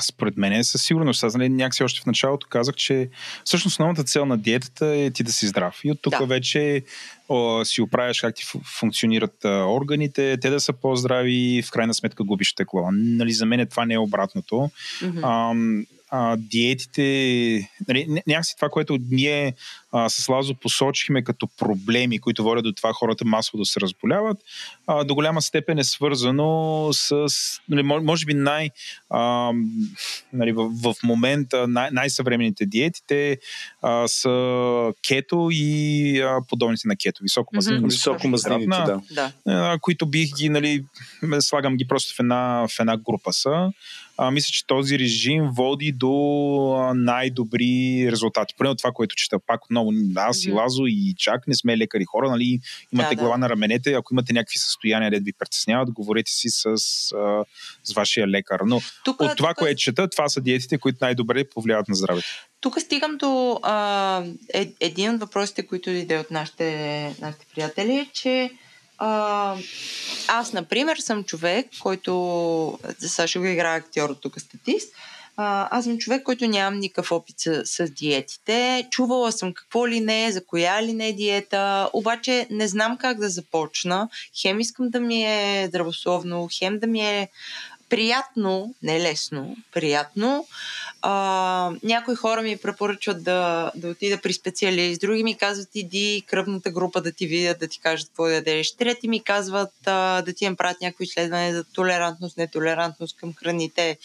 Според 0.02 0.38
мен 0.38 0.54
е 0.54 0.64
със 0.64 0.82
сигурност. 0.84 1.24
Аз 1.24 1.36
нали, 1.36 1.50
някакси 1.50 1.84
още 1.84 2.02
в 2.02 2.06
началото 2.06 2.48
казах, 2.50 2.76
че 2.76 3.10
всъщност 3.46 3.74
основната 3.74 4.04
цел 4.04 4.26
на 4.26 4.38
диетата 4.38 4.86
е 4.86 5.12
ти 5.12 5.24
да 5.24 5.32
си 5.32 5.48
здрав. 5.48 5.80
И 5.84 5.92
от 5.92 6.02
тук 6.02 6.18
Да. 6.20 6.26
вече 6.26 6.84
о, 7.30 7.66
си 7.66 7.82
оправяш 7.82 8.22
как 8.22 8.36
ти 8.36 8.44
фу- 8.44 8.80
функционират 8.80 9.46
а, 9.46 9.66
органите, 9.66 10.38
те 10.42 10.50
да 10.50 10.60
са 10.60 10.74
по-здрави 10.74 11.34
и 11.58 11.62
в 11.62 11.72
крайна 11.72 11.94
сметка 11.94 12.24
губиш 12.24 12.54
текло. 12.54 12.90
Нали, 12.92 13.32
за 13.34 13.46
мен 13.46 13.68
това 13.68 13.86
не 13.86 13.94
е 13.94 14.00
обратното. 14.00 14.70
Мгм. 15.02 15.20
а, 15.24 15.54
а, 16.12 16.38
диетите, 16.38 17.02
нали, 17.88 18.06
ня- 18.10 18.24
някакси 18.28 18.56
това, 18.56 18.70
което 18.70 18.98
ние 19.12 19.54
а, 19.92 20.10
с 20.10 20.28
Лазо 20.30 20.56
посочихме 20.56 21.24
като 21.24 21.48
проблеми, 21.58 22.20
които 22.20 22.44
водят 22.44 22.64
до 22.64 22.72
това 22.74 22.94
хората 22.94 23.26
масово 23.26 23.58
да 23.58 23.66
се 23.66 23.80
разболяват, 23.80 24.38
а, 24.88 25.04
до 25.04 25.16
голяма 25.16 25.42
степен 25.42 25.80
е 25.80 25.84
свързано 25.84 26.90
с, 26.94 27.28
нали, 27.70 27.82
мо- 27.82 28.04
може 28.04 28.26
би 28.26 28.34
най, 28.34 28.70
а, 29.10 29.52
нали, 30.34 30.52
в, 30.52 30.70
в 30.84 30.96
момента 31.04 31.68
най- 31.68 31.90
най-съвременните 31.92 32.66
диети, 32.66 33.02
те 33.08 33.38
а, 33.82 34.08
са 34.08 34.94
кето 35.08 35.50
и 35.52 36.22
а, 36.22 36.40
подобните 36.50 36.88
на 36.88 36.96
кето, 36.96 37.24
високомазнини. 37.24 37.80
Мгм. 37.80 37.88
Високомазнините, 37.88 38.68
да. 38.68 39.02
Да. 39.12 39.32
а, 39.48 39.80
които 39.82 40.06
бих 40.06 40.36
ги, 40.36 40.50
нали, 40.50 40.86
слагам 41.40 41.78
ги 41.78 41.88
просто 41.88 42.16
в 42.16 42.20
една, 42.20 42.68
в 42.68 42.80
една 42.80 42.98
група 42.98 43.34
са. 43.34 43.72
А, 44.22 44.32
мисля, 44.32 44.52
че 44.52 44.68
този 44.68 45.00
режим 45.00 45.50
води 45.52 45.92
до 45.92 46.12
най-добри 46.96 48.08
резултати. 48.12 48.54
Поне 48.58 48.70
от 48.70 48.78
това, 48.78 48.92
което 48.92 49.16
чета. 49.16 49.40
Пак 49.48 49.66
отново, 49.66 49.92
аз 50.16 50.44
и 50.44 50.50
Мгм. 50.50 50.58
Лазо 50.58 50.84
и 50.88 51.14
Чак 51.18 51.48
не 51.48 51.56
сме 51.56 51.78
лекари 51.78 52.06
хора, 52.06 52.30
нали, 52.30 52.60
имате 52.94 53.10
Да, 53.10 53.16
да. 53.16 53.22
глава 53.22 53.38
на 53.38 53.50
раменете. 53.50 53.94
Ако 53.94 54.14
имате 54.14 54.34
някакви 54.34 54.58
състояния, 54.58 55.12
да 55.12 55.20
ви 55.20 55.34
притесняват, 55.40 55.92
говорете 55.92 56.32
си 56.32 56.48
с, 56.50 56.66
а, 56.66 57.44
с 57.84 57.94
вашия 57.96 58.28
лекар. 58.28 58.60
Но 58.66 58.82
Тук, 59.04 59.22
от 59.22 59.38
това, 59.38 59.50
тук, 59.50 59.58
което 59.58 59.82
чета, 59.82 60.10
това 60.10 60.30
са 60.30 60.42
диетите, 60.42 60.78
които 60.78 60.98
най-добре 61.02 61.50
повлияват 61.50 61.88
на 61.88 61.96
здравето. 61.96 62.28
тук 62.62 62.82
стигам 62.82 63.18
до 63.18 63.60
а, 63.64 64.24
е, 64.54 64.72
един 64.80 65.14
от 65.14 65.20
въпросите, 65.20 65.68
които 65.68 65.90
иде 65.90 66.18
от 66.18 66.32
нашите, 66.32 67.16
нашите 67.22 67.46
приятели, 67.56 67.94
е, 67.94 68.08
че 68.14 68.52
а, 69.00 69.56
аз, 70.28 70.54
например, 70.54 70.98
съм 70.98 71.24
човек, 71.24 71.68
който... 71.82 72.80
Сега 73.00 73.28
ще 73.28 73.40
го 73.40 73.46
играя 73.46 73.78
актьор, 73.78 74.16
тук 74.22 74.40
статист. 74.40 74.94
А, 75.38 75.78
аз 75.78 75.84
съм 75.84 75.98
човек, 75.98 76.24
който 76.24 76.48
нямам 76.48 76.80
никакъв 76.80 77.12
опит 77.12 77.36
с, 77.40 77.66
с 77.66 77.90
диетите. 77.90 78.88
Чувала 78.92 79.32
съм 79.32 79.54
какво 79.54 79.88
ли 79.88 80.00
не 80.00 80.26
е, 80.26 80.32
за 80.32 80.46
коя 80.46 80.84
ли 80.84 80.94
не 80.94 81.08
е 81.08 81.14
диета, 81.14 81.90
обаче 81.94 82.48
не 82.50 82.68
знам 82.68 82.98
как 82.98 83.20
да 83.20 83.30
започна. 83.30 84.10
Хем 84.42 84.60
искам 84.60 84.90
да 84.90 85.00
ми 85.00 85.24
е 85.24 85.66
здравословно, 85.68 86.50
хем 86.60 86.80
да 86.80 86.88
ми 86.88 87.02
е 87.02 87.30
приятно, 87.90 88.74
не 88.84 89.00
лесно, 89.00 89.58
приятно. 89.74 90.48
А, 91.02 91.72
някои 91.84 92.16
хора 92.16 92.42
ми 92.42 92.58
препоръчват 92.58 93.24
да, 93.24 93.72
да 93.76 93.88
отида 93.88 94.18
при 94.22 94.34
специалист, 94.34 95.02
други 95.02 95.24
ми 95.24 95.38
казват 95.38 95.70
иди 95.76 96.24
кръвната 96.28 96.72
група 96.72 97.02
да 97.02 97.12
ти 97.12 97.28
видят, 97.28 97.60
да 97.60 97.68
ти 97.68 97.80
кажат 97.80 98.08
какво 98.08 98.24
да 98.24 98.34
ядеш. 98.34 98.76
Трети 98.76 99.08
ми 99.08 99.24
казват 99.24 99.74
а, 99.86 100.22
да 100.22 100.34
ти 100.34 100.50
направят 100.50 100.82
някои 100.82 101.04
изследване 101.04 101.54
за 101.54 101.64
толерантност, 101.64 102.38
нетолерантност 102.38 103.18
към 103.18 103.34
храните. 103.34 103.98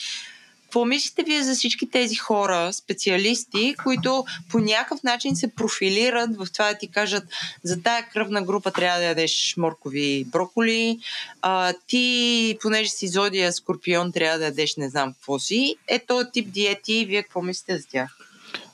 Какво 0.74 0.84
мислите 0.84 1.22
вие 1.22 1.42
за 1.42 1.54
всички 1.54 1.90
тези 1.90 2.14
хора, 2.14 2.72
специалисти, 2.72 3.74
които 3.84 4.24
по 4.50 4.58
някакъв 4.58 5.02
начин 5.02 5.36
се 5.36 5.54
профилират 5.54 6.36
в 6.36 6.46
това 6.52 6.72
да 6.72 6.78
ти 6.78 6.90
кажат 6.90 7.24
за 7.62 7.82
тая 7.82 8.08
кръвна 8.08 8.42
група 8.42 8.70
трябва 8.70 8.98
да 8.98 9.04
ядеш 9.04 9.54
моркови 9.56 10.24
броколи, 10.24 10.98
а, 11.42 11.74
ти, 11.86 12.58
понеже 12.62 12.90
си 12.90 13.08
зодия 13.08 13.52
скорпион, 13.52 14.12
трябва 14.12 14.38
да 14.38 14.44
ядеш 14.44 14.76
не 14.76 14.88
знам 14.88 15.12
какво 15.12 15.38
си. 15.38 15.76
Е 15.88 15.98
този 15.98 16.28
тип 16.32 16.50
диети, 16.50 17.04
вие 17.04 17.22
какво 17.22 17.42
мислите 17.42 17.78
за 17.78 17.86
тях? 17.88 18.16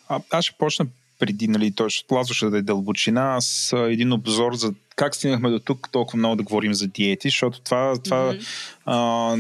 А, 0.08 0.20
аз 0.30 0.44
ще 0.44 0.54
почна 0.58 0.86
преди, 1.20 1.48
нали, 1.48 1.70
той 1.70 1.90
ще 1.90 2.14
Лазо 2.14 2.34
ще 2.34 2.44
даде 2.44 2.62
дълбочина, 2.62 3.40
с 3.40 3.72
а, 3.72 3.92
един 3.92 4.12
обзор 4.12 4.54
за 4.54 4.74
как 4.96 5.14
стигнахме 5.14 5.50
до 5.50 5.58
тук 5.58 5.88
толкова 5.92 6.18
много 6.18 6.36
да 6.36 6.42
говорим 6.42 6.74
за 6.74 6.88
диети, 6.88 7.28
защото 7.28 7.60
това, 7.60 7.94
това 8.04 8.26
Мгм. 8.26 8.38
а, 8.84 9.36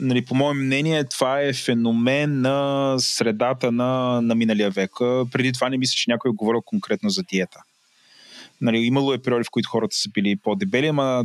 нали, 0.00 0.24
по 0.24 0.34
мое 0.34 0.54
мнение, 0.54 1.04
това 1.04 1.40
е 1.40 1.52
феномен 1.52 2.40
на 2.40 2.94
средата 2.98 3.72
на, 3.72 4.20
на 4.22 4.34
миналия 4.34 4.70
век. 4.70 4.90
Преди 5.32 5.52
това 5.52 5.68
не 5.68 5.78
мисля, 5.78 5.94
че 5.96 6.10
някой 6.10 6.30
е 6.30 6.34
говорил 6.34 6.62
конкретно 6.62 7.10
за 7.10 7.22
диета. 7.22 7.60
Нали, 8.60 8.78
имало 8.78 9.12
е 9.12 9.18
периоди, 9.18 9.44
в 9.44 9.50
които 9.50 9.68
хората 9.68 9.96
са 9.96 10.10
били 10.10 10.36
по-дебели, 10.36 10.86
ама 10.86 11.24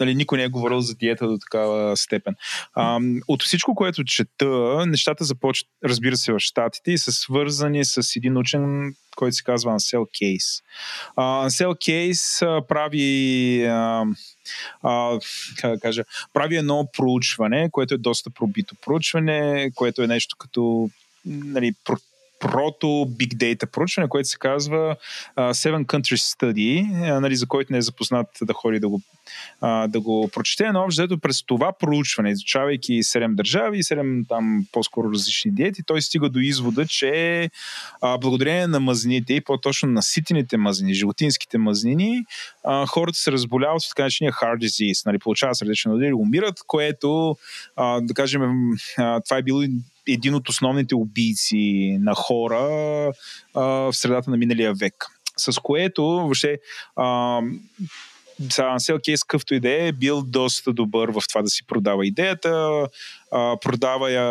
нали, 0.00 0.14
никой 0.14 0.38
не 0.38 0.44
е 0.44 0.48
говорил 0.48 0.80
за 0.80 0.94
диета 0.94 1.28
до 1.28 1.38
такава 1.38 1.96
степен. 1.96 2.34
А, 2.74 3.00
от 3.28 3.42
всичко, 3.42 3.74
което 3.74 4.04
чета, 4.04 4.84
нещата 4.86 5.24
започват, 5.24 5.68
разбира 5.84 6.16
се, 6.16 6.32
в 6.32 6.38
Штатите 6.38 6.92
и 6.92 6.98
са 6.98 7.12
свързани 7.12 7.84
с 7.84 8.16
един 8.16 8.36
учен, 8.36 8.94
който 9.16 9.36
се 9.36 9.42
казва 9.42 9.72
Ансел 9.72 10.06
Кейс. 10.18 10.62
А, 11.16 11.44
Ансел 11.44 11.74
Кейс 11.84 12.42
а, 12.42 12.62
прави 12.68 13.64
а, 13.64 14.04
а, 14.82 15.18
как 15.56 15.70
да 15.70 15.80
кажа, 15.80 16.04
прави 16.32 16.56
едно 16.56 16.88
проучване, 16.96 17.68
което 17.72 17.94
е 17.94 17.98
доста 17.98 18.30
пробито 18.30 18.74
проучване, 18.74 19.70
което 19.74 20.02
е 20.02 20.06
нещо 20.06 20.36
като 20.38 20.90
нали, 21.26 21.74
прото 22.44 22.86
Big 22.86 23.34
Data 23.34 23.66
проучване, 23.66 24.08
което 24.08 24.28
се 24.28 24.38
казва 24.38 24.96
uh, 25.38 25.50
Seven 25.50 25.84
Countries 25.84 26.36
Study, 26.36 26.86
uh, 26.86 27.18
нали, 27.18 27.36
за 27.36 27.46
който 27.46 27.72
не 27.72 27.78
е 27.78 27.82
запознат 27.82 28.26
да 28.42 28.52
ходи 28.52 28.80
да 28.80 28.88
го, 28.88 29.00
uh, 29.62 29.86
да 29.86 30.00
го 30.00 30.28
прочете, 30.32 30.72
но 30.72 30.80
общо 30.80 31.18
през 31.18 31.42
това 31.42 31.72
проучване, 31.72 32.30
изучавайки 32.30 32.92
7 32.92 33.34
държави 33.34 33.78
и 33.78 33.82
7 33.82 34.28
там 34.28 34.66
по-скоро 34.72 35.12
различни 35.12 35.50
диети, 35.50 35.82
той 35.86 36.02
стига 36.02 36.28
до 36.28 36.38
извода, 36.38 36.86
че 36.86 37.50
uh, 38.02 38.20
благодарение 38.20 38.66
на 38.66 38.80
мазнините 38.80 39.34
и 39.34 39.40
по-точно 39.40 39.88
на 39.88 40.02
ситените 40.02 40.56
мазнини, 40.56 40.94
животинските 40.94 41.58
мазнини, 41.58 42.24
а, 42.64 42.86
хората 42.86 43.18
се 43.18 43.32
разболяват 43.32 43.82
от 43.82 43.88
така 43.88 44.02
наречения 44.02 44.32
heart 44.32 44.58
disease, 44.58 45.06
нали, 45.06 45.18
получават 45.18 45.56
сърдечен 45.56 45.92
удар 45.92 46.06
и 46.06 46.12
умират, 46.12 46.60
което, 46.66 47.36
а, 47.76 48.00
да 48.00 48.14
кажем, 48.14 48.42
а, 48.98 49.20
това 49.20 49.36
е 49.36 49.42
било 49.42 49.62
един 50.08 50.34
от 50.34 50.48
основните 50.48 50.94
убийци 50.94 51.96
на 52.00 52.14
хора 52.14 52.58
а, 53.54 53.62
в 53.62 53.92
средата 53.92 54.30
на 54.30 54.36
миналия 54.36 54.74
век. 54.74 55.06
С 55.36 55.60
което, 55.62 56.04
въобще, 56.04 56.58
а, 56.96 57.40
Ансел 58.58 58.98
Кейс, 59.04 59.24
къвто 59.24 59.54
идея, 59.54 59.86
е 59.86 59.92
бил 59.92 60.22
доста 60.22 60.72
добър 60.72 61.08
в 61.08 61.22
това 61.28 61.42
да 61.42 61.48
си 61.48 61.66
продава 61.66 62.06
идеята, 62.06 62.86
продава 63.62 64.10
я 64.10 64.24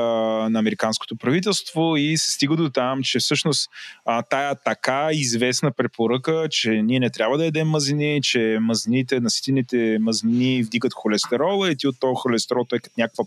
на 0.49 0.59
американското 0.59 1.15
правителство 1.15 1.97
и 1.97 2.17
се 2.17 2.31
стига 2.31 2.55
до 2.55 2.69
там, 2.69 3.03
че 3.03 3.19
всъщност 3.19 3.69
а, 4.05 4.21
тая 4.21 4.55
така 4.55 5.09
известна 5.11 5.71
препоръка, 5.71 6.47
че 6.49 6.69
ние 6.69 6.99
не 6.99 7.09
трябва 7.09 7.37
да 7.37 7.45
ядем 7.45 7.67
мазнини, 7.67 8.21
че 8.21 8.57
мазнините, 8.61 9.19
наситените 9.19 9.97
мазнини 10.01 10.63
вдигат 10.63 10.93
холестерола 10.93 11.71
и 11.71 11.75
ти 11.75 11.87
от 11.87 11.99
този 11.99 12.13
холестерол 12.15 12.65
той 12.69 12.79
като 12.79 12.93
някаква, 12.97 13.23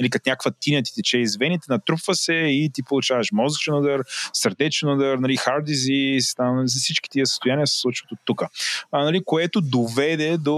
нали, 0.00 0.10
като 0.10 0.30
някаква 0.30 0.50
тиня 0.60 0.82
ти 0.82 0.94
тече 0.94 1.18
из 1.18 1.36
вените, 1.36 1.66
натрупва 1.70 2.14
се 2.14 2.34
и 2.34 2.70
ти 2.74 2.82
получаваш 2.82 3.32
мозъчен 3.32 3.74
удар, 3.74 4.00
сърдечен 4.32 4.88
удар, 4.88 5.18
нали, 5.18 5.36
heart 5.36 5.64
disease, 5.64 6.36
там, 6.36 6.64
всички 6.66 7.10
тия 7.10 7.26
състояния 7.26 7.66
се 7.66 7.80
случват 7.80 8.12
от 8.12 8.18
тук. 8.24 8.42
Нали, 8.92 9.22
което 9.24 9.60
доведе 9.60 10.36
до 10.38 10.56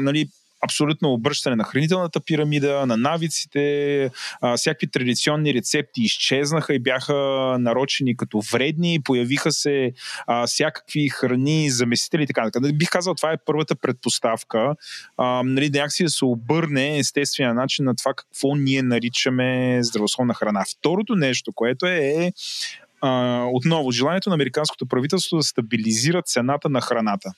нали, 0.00 0.28
абсолютно 0.62 1.12
обръщане 1.12 1.56
на 1.56 1.64
хранителната 1.64 2.20
пирамида, 2.20 2.86
на 2.86 2.96
навиците, 2.96 4.10
а, 4.40 4.56
всякакви 4.56 4.86
традиционни 4.86 5.54
рецепти 5.54 6.02
изчезнаха 6.02 6.74
и 6.74 6.78
бяха 6.78 7.14
нарочени 7.60 8.16
като 8.16 8.40
вредни, 8.52 9.00
появиха 9.04 9.52
се 9.52 9.92
а, 10.26 10.46
всякакви 10.46 11.08
храни, 11.08 11.70
заместители 11.70 12.22
и 12.22 12.26
така 12.26 12.44
нататък. 12.44 12.78
Бих 12.78 12.90
казал, 12.90 13.14
това 13.14 13.32
е 13.32 13.36
първата 13.46 13.74
предпоставка, 13.74 14.74
а, 15.16 15.42
нали, 15.42 15.70
някакси 15.70 16.04
да 16.04 16.10
се 16.10 16.24
обърне 16.24 16.98
естествения 16.98 17.54
начин 17.54 17.84
на 17.84 17.94
това 17.94 18.14
какво 18.14 18.54
ние 18.54 18.82
наричаме 18.82 19.78
здравословна 19.82 20.34
храна. 20.34 20.64
Второто 20.78 21.14
нещо, 21.14 21.52
което 21.52 21.86
е, 21.86 21.98
е 21.98 22.32
а, 23.00 23.44
отново 23.52 23.90
желанието 23.90 24.28
на 24.30 24.34
американското 24.34 24.86
правителство 24.86 25.36
да 25.36 25.42
стабилизира 25.42 26.22
цената 26.22 26.68
на 26.68 26.80
храната. 26.80 27.32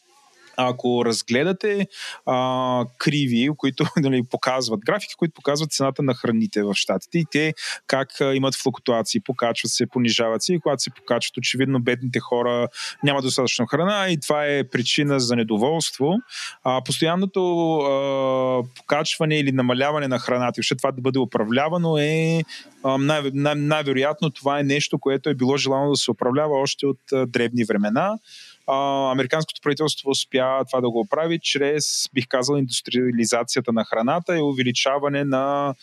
Ако 0.56 1.04
разгледате 1.04 1.86
а, 2.26 2.84
криви, 2.98 3.50
които 3.56 3.84
нали, 3.96 4.22
показват, 4.30 4.80
графики, 4.80 5.14
които 5.18 5.34
показват 5.34 5.72
цената 5.72 6.02
на 6.02 6.14
храните 6.14 6.62
в 6.62 6.74
щатите 6.74 7.18
и 7.18 7.24
те 7.30 7.54
как 7.86 8.20
а, 8.20 8.34
имат 8.34 8.54
флуктуации, 8.56 9.20
покачват 9.20 9.72
се, 9.72 9.86
понижават 9.86 10.42
се 10.42 10.54
и 10.54 10.60
когато 10.60 10.82
се 10.82 10.90
покачват, 10.90 11.36
очевидно 11.36 11.80
бедните 11.80 12.20
хора 12.20 12.68
няма 13.02 13.22
достатъчно 13.22 13.66
храна 13.66 14.08
и 14.08 14.20
това 14.20 14.46
е 14.46 14.64
причина 14.64 15.20
за 15.20 15.36
недоволство. 15.36 16.14
А, 16.64 16.80
постоянното 16.84 17.76
а, 17.78 18.62
покачване 18.76 19.38
или 19.38 19.52
намаляване 19.52 20.08
на 20.08 20.18
храната, 20.18 20.56
защото 20.56 20.78
това 20.78 20.92
да 20.92 21.00
бъде 21.00 21.18
управлявано 21.18 21.98
е 21.98 22.42
най- 22.98 23.30
най- 23.34 23.54
най-вероятно 23.54 24.30
това 24.30 24.60
е 24.60 24.62
нещо, 24.62 24.98
което 24.98 25.28
е 25.28 25.34
било 25.34 25.56
желано 25.56 25.90
да 25.90 25.96
се 25.96 26.10
управлява 26.10 26.60
още 26.60 26.86
от 26.86 26.98
а, 27.12 27.26
древни 27.26 27.64
времена 27.64 28.18
а, 28.66 29.10
американското 29.12 29.60
правителство 29.62 30.10
успя 30.10 30.64
това 30.64 30.80
да 30.80 30.90
го 30.90 31.06
прави 31.10 31.38
чрез, 31.42 32.08
бих 32.14 32.28
казал, 32.28 32.56
индустриализацията 32.56 33.72
на 33.72 33.84
храната 33.84 34.38
и 34.38 34.42
увеличаване 34.42 35.24
на 35.24 35.74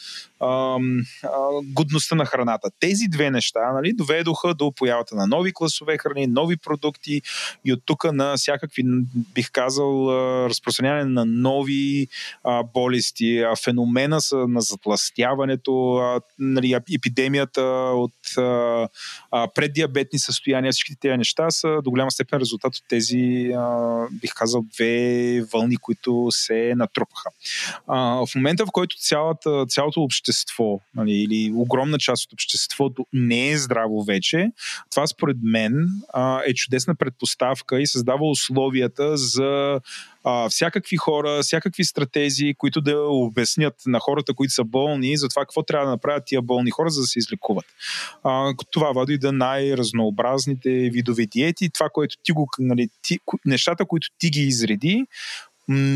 годността 1.64 2.16
на 2.16 2.26
храната. 2.26 2.70
Тези 2.80 3.06
две 3.08 3.32
неща 3.32 3.72
нали, 3.74 3.94
доведоха 3.94 4.54
до 4.54 4.72
появата 4.72 5.16
на 5.16 5.28
нови 5.28 5.54
класове 5.54 5.98
храни, 5.98 6.28
нови 6.28 6.58
продукти 6.58 7.22
и 7.66 7.74
от 7.74 7.82
тук 7.86 8.14
на 8.14 8.34
всякакви, 8.38 8.84
бих 9.34 9.52
казал, 9.52 10.08
разпространяване 10.50 11.06
на 11.06 11.26
нови 11.26 12.08
а, 12.44 12.64
болести, 12.64 13.40
а, 13.40 13.56
феномена 13.64 14.22
са 14.22 14.36
на 14.36 14.62
затластяването, 14.62 15.96
а, 15.96 16.22
нали, 16.40 16.78
епидемията 16.96 17.62
от 17.96 18.38
а, 18.38 18.88
а, 19.32 19.48
преддиабетни 19.56 20.20
състояния, 20.20 20.72
всички 20.72 20.96
тези 20.96 21.18
неща 21.18 21.52
са 21.52 21.82
до 21.84 21.90
голяма 21.90 22.12
степен 22.12 22.40
резултат 22.40 22.76
от 22.76 22.84
тези, 22.90 23.52
а, 23.58 24.06
бих 24.12 24.34
казал, 24.34 24.66
две 24.76 25.42
вълни, 25.54 25.78
които 25.78 26.28
се 26.30 26.74
натрупаха. 26.76 27.30
А, 27.88 28.26
в 28.26 28.36
момента, 28.36 28.66
в 28.66 28.72
който 28.72 28.96
цялата, 29.00 29.66
цялото 29.70 30.02
общество 30.02 30.31
нали, 30.96 31.12
или 31.12 31.52
огромна 31.56 31.98
част 31.98 32.26
от 32.26 32.34
обществото 32.34 33.06
не 33.14 33.50
е 33.50 33.58
здраво 33.58 34.04
вече, 34.04 34.52
това 34.92 35.08
според 35.08 35.38
мен 35.44 35.88
а, 36.14 36.42
е 36.46 36.54
чудесна 36.54 36.96
предпоставка 36.96 37.82
и 37.82 37.88
създава 37.88 38.30
условията 38.30 39.18
за 39.18 39.80
а, 40.24 40.50
всякакви 40.50 40.98
хора, 40.98 41.40
всякакви 41.42 41.84
стратези, 41.84 42.54
които 42.58 42.82
да 42.82 43.02
обяснят 43.02 43.76
на 43.86 44.00
хората, 44.00 44.34
които 44.34 44.54
са 44.54 44.64
болни, 44.64 45.18
за 45.18 45.30
това 45.30 45.42
какво 45.42 45.64
трябва 45.64 45.86
да 45.86 45.92
направят 45.92 46.24
тия 46.26 46.42
болни 46.42 46.72
хора, 46.72 46.90
за 46.90 47.02
да 47.02 47.08
се 47.08 47.20
излекуват. 47.20 47.66
А, 48.24 48.54
това 48.72 48.92
води 48.92 49.18
да 49.18 49.32
най-разнообразните 49.32 50.70
видове 50.70 51.26
диети. 51.26 51.70
Това, 51.70 51.90
което 51.94 52.16
ти 52.24 52.32
го, 52.32 52.50
нали, 52.60 52.90
ти, 53.02 53.20
нещата, 53.46 53.86
които 53.86 54.08
ти 54.20 54.30
ги 54.30 54.42
изреди, 54.42 55.06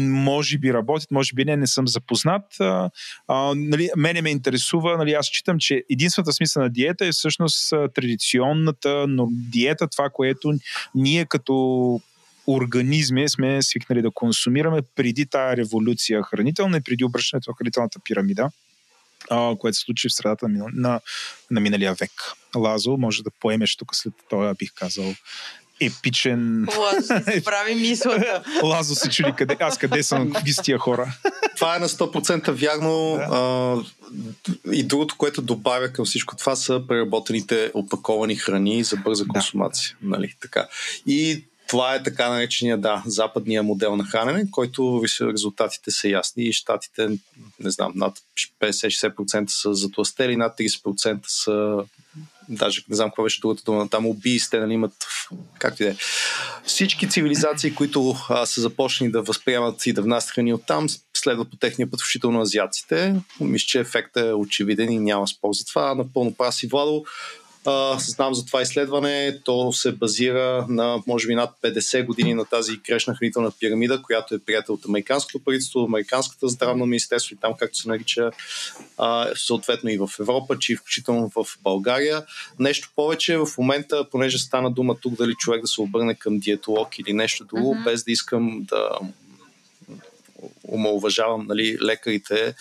може 0.09 0.57
би 0.57 0.73
работят, 0.73 1.11
може 1.11 1.33
би 1.33 1.45
не, 1.45 1.57
не 1.57 1.67
съм 1.67 1.87
запознат. 1.87 2.59
А, 2.59 2.89
нали, 3.55 3.89
мене 3.97 4.21
ме 4.21 4.29
интересува, 4.29 4.97
нали, 4.97 5.13
аз 5.13 5.25
считам, 5.25 5.57
че 5.59 5.83
единствената 5.89 6.33
смисъл 6.33 6.63
на 6.63 6.69
диета 6.69 7.05
е 7.05 7.11
всъщност 7.11 7.69
традиционната 7.69 9.05
но 9.07 9.27
диета, 9.31 9.87
това, 9.87 10.09
което 10.09 10.53
ние 10.95 11.25
като 11.25 12.01
организми 12.47 13.29
сме 13.29 13.61
свикнали 13.61 14.01
да 14.01 14.11
консумираме 14.11 14.81
преди 14.95 15.25
тая 15.25 15.57
революция 15.57 16.23
хранителна 16.23 16.77
и 16.77 16.81
преди 16.81 17.03
обръщането 17.03 17.49
на 17.49 17.55
хранителната 17.55 17.99
пирамида, 17.99 18.49
а, 19.29 19.55
което 19.59 19.77
се 19.77 19.81
случи 19.81 20.09
в 20.09 20.13
средата 20.13 20.47
на, 20.47 20.65
на, 20.73 20.99
на 21.51 21.59
миналия 21.61 21.93
век. 21.93 22.11
Лазо, 22.55 22.97
може 22.97 23.23
да 23.23 23.31
поемеш 23.39 23.75
тук 23.75 23.95
след 23.95 24.13
това, 24.29 24.53
бих 24.53 24.73
казал, 24.75 25.13
епичен... 25.81 26.67
Лазо 26.77 27.31
си 27.31 27.43
прави 27.43 27.75
мисълта. 27.75 28.43
Лазо 28.63 28.95
се 28.95 29.09
чуди 29.09 29.33
къде, 29.37 29.57
аз 29.59 29.77
къде 29.77 30.03
съм 30.03 30.33
с 30.47 30.61
тия 30.61 30.77
хора. 30.77 31.13
Това 31.55 31.75
е 31.75 31.79
на 31.79 31.89
100% 31.89 32.51
вярно. 32.51 33.15
Да. 33.17 33.27
А, 33.31 33.83
и 34.73 34.83
другото, 34.83 35.15
което 35.17 35.41
добавя 35.41 35.89
към 35.89 36.05
всичко 36.05 36.35
това 36.35 36.55
са 36.55 36.81
преработените 36.87 37.71
опаковани 37.73 38.35
храни 38.35 38.83
за 38.83 38.97
бърза 38.97 39.25
консумация. 39.27 39.97
Да. 40.01 40.09
Нали, 40.09 40.33
така. 40.41 40.67
И 41.07 41.45
това 41.67 41.95
е 41.95 42.03
така 42.03 42.29
наречения, 42.29 42.77
да, 42.77 43.03
западния 43.05 43.63
модел 43.63 43.95
на 43.95 44.03
хранене, 44.03 44.51
който 44.51 45.01
резултатите 45.21 45.91
са 45.91 46.09
ясни 46.09 46.43
и 46.43 46.53
щатите, 46.53 47.07
не 47.59 47.71
знам, 47.71 47.91
над 47.95 48.19
50-60% 48.61 49.49
са 49.49 49.73
затластели, 49.73 50.35
над 50.35 50.57
30% 50.57 51.19
са 51.27 51.83
даже 52.49 52.81
не 52.89 52.95
знам 52.95 53.09
какво 53.09 53.23
беше 53.23 53.41
другата 53.41 53.63
дума, 53.65 53.89
там 53.89 54.05
убийсте, 54.05 54.59
нали, 54.59 54.73
имат, 54.73 54.93
както 55.59 55.83
и 55.83 55.85
да 55.85 55.91
е. 55.91 55.95
Всички 56.65 57.09
цивилизации, 57.09 57.75
които 57.75 58.15
а, 58.29 58.45
са 58.45 58.61
започнали 58.61 59.11
да 59.11 59.21
възприемат 59.21 59.85
и 59.85 59.93
да 59.93 60.01
внасят 60.01 60.31
храни 60.31 60.53
от 60.53 60.65
там, 60.67 60.87
следват 61.17 61.49
по 61.49 61.57
техния 61.57 61.91
път, 61.91 62.01
включително 62.01 62.41
азиаците. 62.41 63.15
Мисля, 63.39 63.65
че 63.67 63.79
ефектът 63.79 64.25
е 64.25 64.33
очевиден 64.33 64.91
и 64.91 64.99
няма 64.99 65.27
спор 65.27 65.49
за 65.53 65.65
това. 65.65 65.95
Напълно 65.95 66.33
праси 66.33 66.67
Владо. 66.67 67.05
Знам 67.97 68.33
за 68.33 68.45
това 68.45 68.61
изследване. 68.61 69.39
То 69.43 69.71
се 69.71 69.91
базира 69.91 70.65
на, 70.69 71.03
може 71.07 71.27
би, 71.27 71.35
над 71.35 71.49
50 71.63 72.05
години 72.05 72.33
на 72.33 72.45
тази 72.45 72.77
грешна 72.77 73.15
хранителна 73.15 73.51
пирамида, 73.59 74.01
която 74.01 74.35
е 74.35 74.39
приятел 74.39 74.75
от 74.75 74.85
Американското 74.85 75.39
правителство, 75.39 75.79
Американската 75.79 76.47
здравно 76.47 76.85
министерство 76.85 77.33
и 77.33 77.37
там, 77.37 77.53
както 77.59 77.77
се 77.77 77.89
нарича, 77.89 78.31
а, 78.97 79.29
съответно 79.35 79.89
и 79.89 79.97
в 79.97 80.09
Европа, 80.19 80.59
че 80.59 80.73
и 80.73 80.75
включително 80.75 81.29
в 81.35 81.45
България. 81.63 82.25
Нещо 82.59 82.89
повече, 82.95 83.37
в 83.37 83.47
момента, 83.57 84.09
понеже 84.11 84.37
стана 84.37 84.71
дума 84.71 84.95
тук 85.01 85.13
дали 85.13 85.33
човек 85.33 85.61
да 85.61 85.67
се 85.67 85.81
обърне 85.81 86.15
към 86.15 86.39
диетолог 86.39 86.99
или 86.99 87.13
нещо 87.13 87.45
друго, 87.45 87.75
mm-hmm. 87.75 87.83
без 87.83 88.03
да 88.03 88.11
искам 88.11 88.63
да 88.63 88.99
омалуважавам 90.73 91.45
нали, 91.47 91.77
лекарите. 91.81 92.55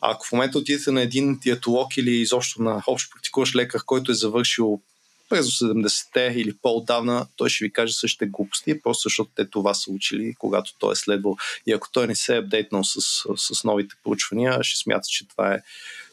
Ако 0.00 0.26
в 0.26 0.32
момента 0.32 0.58
отидете 0.58 0.90
на 0.90 1.02
един 1.02 1.38
диетолог 1.38 1.96
или 1.96 2.10
изобщо 2.10 2.62
на 2.62 2.82
общо 2.86 3.10
практикуващ 3.14 3.56
лекар, 3.56 3.80
който 3.86 4.12
е 4.12 4.14
завършил 4.14 4.80
през 5.28 5.46
70-те 5.46 6.34
или 6.36 6.56
по-отдавна, 6.62 7.26
той 7.36 7.48
ще 7.48 7.64
ви 7.64 7.72
каже 7.72 7.92
същите 7.92 8.26
глупости, 8.26 8.82
просто 8.82 9.08
защото 9.08 9.30
те 9.36 9.50
това 9.50 9.74
са 9.74 9.90
учили, 9.90 10.34
когато 10.38 10.74
той 10.78 10.92
е 10.92 10.96
следвал. 10.96 11.36
И 11.66 11.72
ако 11.72 11.88
той 11.92 12.06
не 12.06 12.16
се 12.16 12.34
е 12.34 12.38
апдейтнал 12.38 12.84
с, 12.84 13.00
с 13.36 13.64
новите 13.64 13.94
проучвания, 14.04 14.58
ще 14.62 14.82
смята, 14.82 15.08
че 15.08 15.28
това 15.28 15.54
е, 15.54 15.62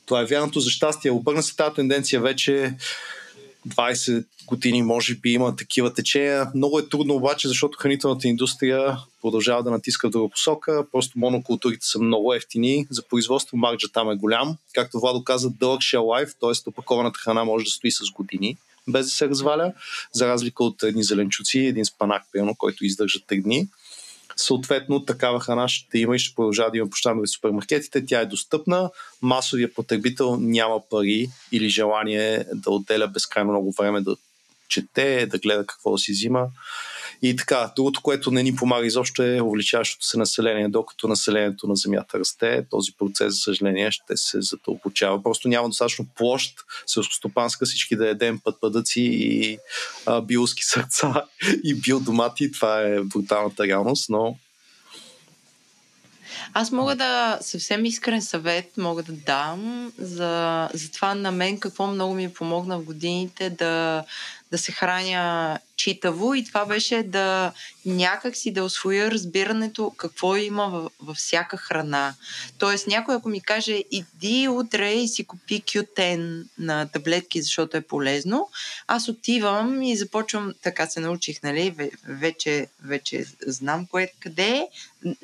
това 0.06 0.22
е 0.22 0.26
вярното. 0.26 0.60
За 0.60 0.70
щастие, 0.70 1.12
обърна 1.12 1.44
се 1.44 1.56
тази 1.56 1.76
тенденция 1.76 2.22
вече 2.22 2.76
20 3.68 4.26
години 4.48 4.84
може 4.84 5.16
би 5.16 5.32
има 5.32 5.56
такива 5.56 5.94
течения. 5.94 6.48
Много 6.56 6.80
е 6.80 6.90
трудно 6.90 7.16
обаче, 7.16 7.48
защото 7.48 7.78
хранителната 7.78 8.28
индустрия 8.28 8.98
продължава 9.22 9.64
да 9.64 9.72
натиска 9.72 10.08
в 10.08 10.12
друга 10.12 10.30
посока. 10.30 10.86
Просто 10.92 11.20
монокултурите 11.20 11.86
са 11.86 12.00
много 12.00 12.34
ефтини. 12.34 12.88
За 12.90 13.08
производство 13.08 13.58
марджа 13.58 13.88
там 13.94 14.12
е 14.12 14.16
голям. 14.16 14.58
Както 14.74 15.00
Владо 15.00 15.24
каза, 15.24 15.50
дълъг 15.50 15.82
shell 15.82 15.98
life, 15.98 16.34
т.е. 16.40 16.70
опакованата 16.70 17.20
храна 17.20 17.44
може 17.44 17.66
да 17.66 17.72
стои 17.72 17.92
с 17.92 18.12
години 18.12 18.58
без 18.88 19.06
да 19.06 19.12
се 19.12 19.30
разваля, 19.30 19.74
за 20.14 20.28
разлика 20.28 20.64
от 20.64 20.84
едни 20.84 21.04
зеленчуци, 21.04 21.60
един 21.60 21.86
спанак, 21.86 22.24
пълно, 22.34 22.56
който 22.56 22.86
издържа 22.86 23.20
3 23.20 23.44
дни. 23.44 23.68
Съответно, 24.38 25.06
такава 25.06 25.40
храна 25.40 25.68
ще 25.68 26.00
има 26.00 26.16
и 26.16 26.20
ще 26.20 26.36
продължава 26.36 26.72
да 26.72 26.78
има 26.78 26.90
по 26.90 26.98
в 27.14 27.28
супермаркетите. 27.28 28.06
Тя 28.06 28.22
е 28.22 28.26
достъпна. 28.26 28.90
Масовия 29.22 29.74
потребител 29.74 30.38
няма 30.40 30.82
пари 30.90 31.28
или 31.52 31.70
желание 31.70 32.46
да 32.54 32.72
отделя 32.72 33.08
безкрайно 33.08 33.52
много 33.52 33.72
време 33.72 34.02
да 34.02 34.16
чете, 34.70 35.26
да 35.26 35.38
гледа 35.38 35.66
какво 35.66 35.92
да 35.92 35.98
си 35.98 36.12
взима. 36.12 36.48
И 37.22 37.36
така, 37.36 37.72
другото, 37.76 38.02
което 38.02 38.32
не 38.32 38.44
ни 38.44 38.56
помага 38.56 38.88
изобщо 38.88 39.24
е 39.24 39.42
увеличаващото 39.42 40.06
се 40.06 40.18
население. 40.18 40.68
Докато 40.68 41.08
населението 41.08 41.68
на 41.68 41.76
Земята 41.76 42.20
расте, 42.20 42.66
този 42.70 42.92
процес, 43.00 43.34
за 43.34 43.40
съжаление, 43.40 43.92
ще 43.92 44.18
се 44.18 44.42
затълпочава. 44.42 45.24
Просто 45.24 45.48
няма 45.48 45.70
достатъчно 45.70 46.06
площ 46.16 46.56
селскостопанска, 46.88 47.66
всички 47.66 47.96
да 47.96 48.10
едем 48.10 48.40
пътпадъци 48.44 49.02
и 49.02 49.58
а, 50.06 50.22
биоски 50.22 50.64
сърца 50.64 51.24
и 51.64 51.74
биодомати. 51.74 52.52
Това 52.52 52.82
е 52.82 53.00
бруталната 53.00 53.68
реалност, 53.68 54.10
но 54.10 54.38
аз 56.54 56.72
мога 56.72 56.96
да 56.96 57.38
съвсем 57.42 57.86
искрен 57.86 58.22
съвет 58.22 58.78
мога 58.78 59.04
да 59.04 59.12
дам 59.12 59.92
за, 59.98 60.70
за 60.74 60.92
това 60.92 61.16
на 61.16 61.32
мен 61.32 61.60
какво 61.60 61.88
много 61.88 62.14
ми 62.14 62.34
помогна 62.34 62.80
в 62.80 62.84
годините 62.84 63.50
да, 63.50 64.04
да 64.52 64.58
се 64.58 64.72
храня 64.72 65.60
читаво 65.76 66.34
и 66.34 66.44
това 66.44 66.66
беше 66.66 67.04
да 67.04 67.54
някак 67.86 68.36
си 68.36 68.52
да 68.52 68.64
освоя 68.64 69.12
разбирането 69.12 69.94
какво 69.98 70.36
има 70.36 70.68
във, 70.68 70.92
във 71.00 71.18
всяка 71.18 71.58
храна. 71.58 72.16
Тоест 72.58 72.88
някой 72.88 73.16
ако 73.16 73.30
ми 73.30 73.42
каже 73.42 73.84
иди 73.92 74.48
утре 74.48 74.94
и 74.94 75.08
си 75.08 75.26
купи 75.26 75.62
Q10 75.62 76.46
на 76.58 76.88
таблетки, 76.88 77.42
защото 77.42 77.78
е 77.78 77.82
полезно, 77.82 78.50
аз 78.88 79.08
отивам 79.08 79.82
и 79.82 79.98
започвам, 79.98 80.54
така 80.62 80.88
се 80.88 81.00
научих, 81.00 81.44
нали, 81.44 81.92
вече, 82.08 82.68
вече 82.84 83.26
знам 83.48 83.86
кое 83.86 84.12
къде 84.20 84.50
е, 84.50 84.70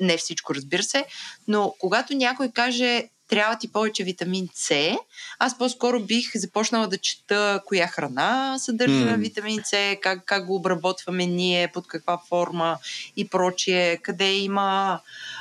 не 0.00 0.16
всичко 0.16 0.54
разбира 0.54 0.82
се, 0.82 1.04
но 1.48 1.74
когато 1.78 2.14
някой 2.14 2.50
каже 2.50 3.08
трябва 3.28 3.58
ти 3.58 3.72
повече 3.72 4.04
витамин 4.04 4.48
С. 4.54 4.96
Аз 5.38 5.58
по-скоро 5.58 6.00
бих 6.00 6.36
започнала 6.36 6.86
да 6.88 6.98
чета 6.98 7.60
коя 7.66 7.86
храна 7.86 8.58
съдържа 8.58 8.94
mm. 8.94 9.16
витамин 9.16 9.60
С, 9.64 9.96
как, 10.02 10.24
как 10.24 10.46
го 10.46 10.54
обработваме 10.54 11.26
ние, 11.26 11.68
под 11.68 11.86
каква 11.86 12.20
форма 12.28 12.78
и 13.16 13.28
прочие, 13.28 13.96
къде 13.96 14.32
има 14.32 15.00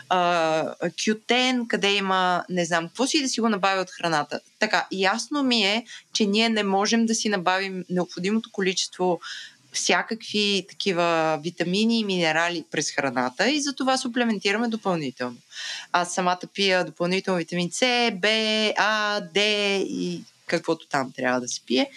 а, 0.10 0.76
кютен, 1.06 1.68
къде 1.68 1.94
има 1.94 2.44
не 2.50 2.66
знам 2.66 2.88
какво 2.88 3.08
си 3.08 3.22
да 3.22 3.28
си 3.28 3.42
го 3.42 3.50
набавя 3.50 3.82
от 3.82 3.92
храната. 3.92 4.40
Така, 4.60 4.88
ясно 4.92 5.44
ми 5.44 5.64
е, 5.64 5.86
че 6.14 6.26
ние 6.26 6.50
не 6.50 6.64
можем 6.64 7.06
да 7.06 7.16
си 7.16 7.30
набавим 7.30 7.86
необходимото 7.90 8.50
количество 8.52 9.20
всякакви 9.74 10.66
такива 10.70 11.40
витамини 11.44 12.00
и 12.00 12.06
минерали 12.06 12.66
през 12.72 12.92
храната 12.92 13.50
и 13.50 13.62
затова 13.62 13.98
суплементираме 13.98 14.68
допълнително. 14.68 15.38
Аз 15.92 16.14
самата 16.14 16.40
пия 16.54 16.86
допълнително 16.86 17.38
витамин 17.38 17.72
С, 17.72 18.12
Б, 18.14 18.28
А, 18.78 19.22
Д 19.34 19.40
и 19.90 20.22
каквото 20.46 20.88
там 20.88 21.12
трябва 21.12 21.42
да 21.42 21.48
се 21.48 21.62
пие 21.66 21.90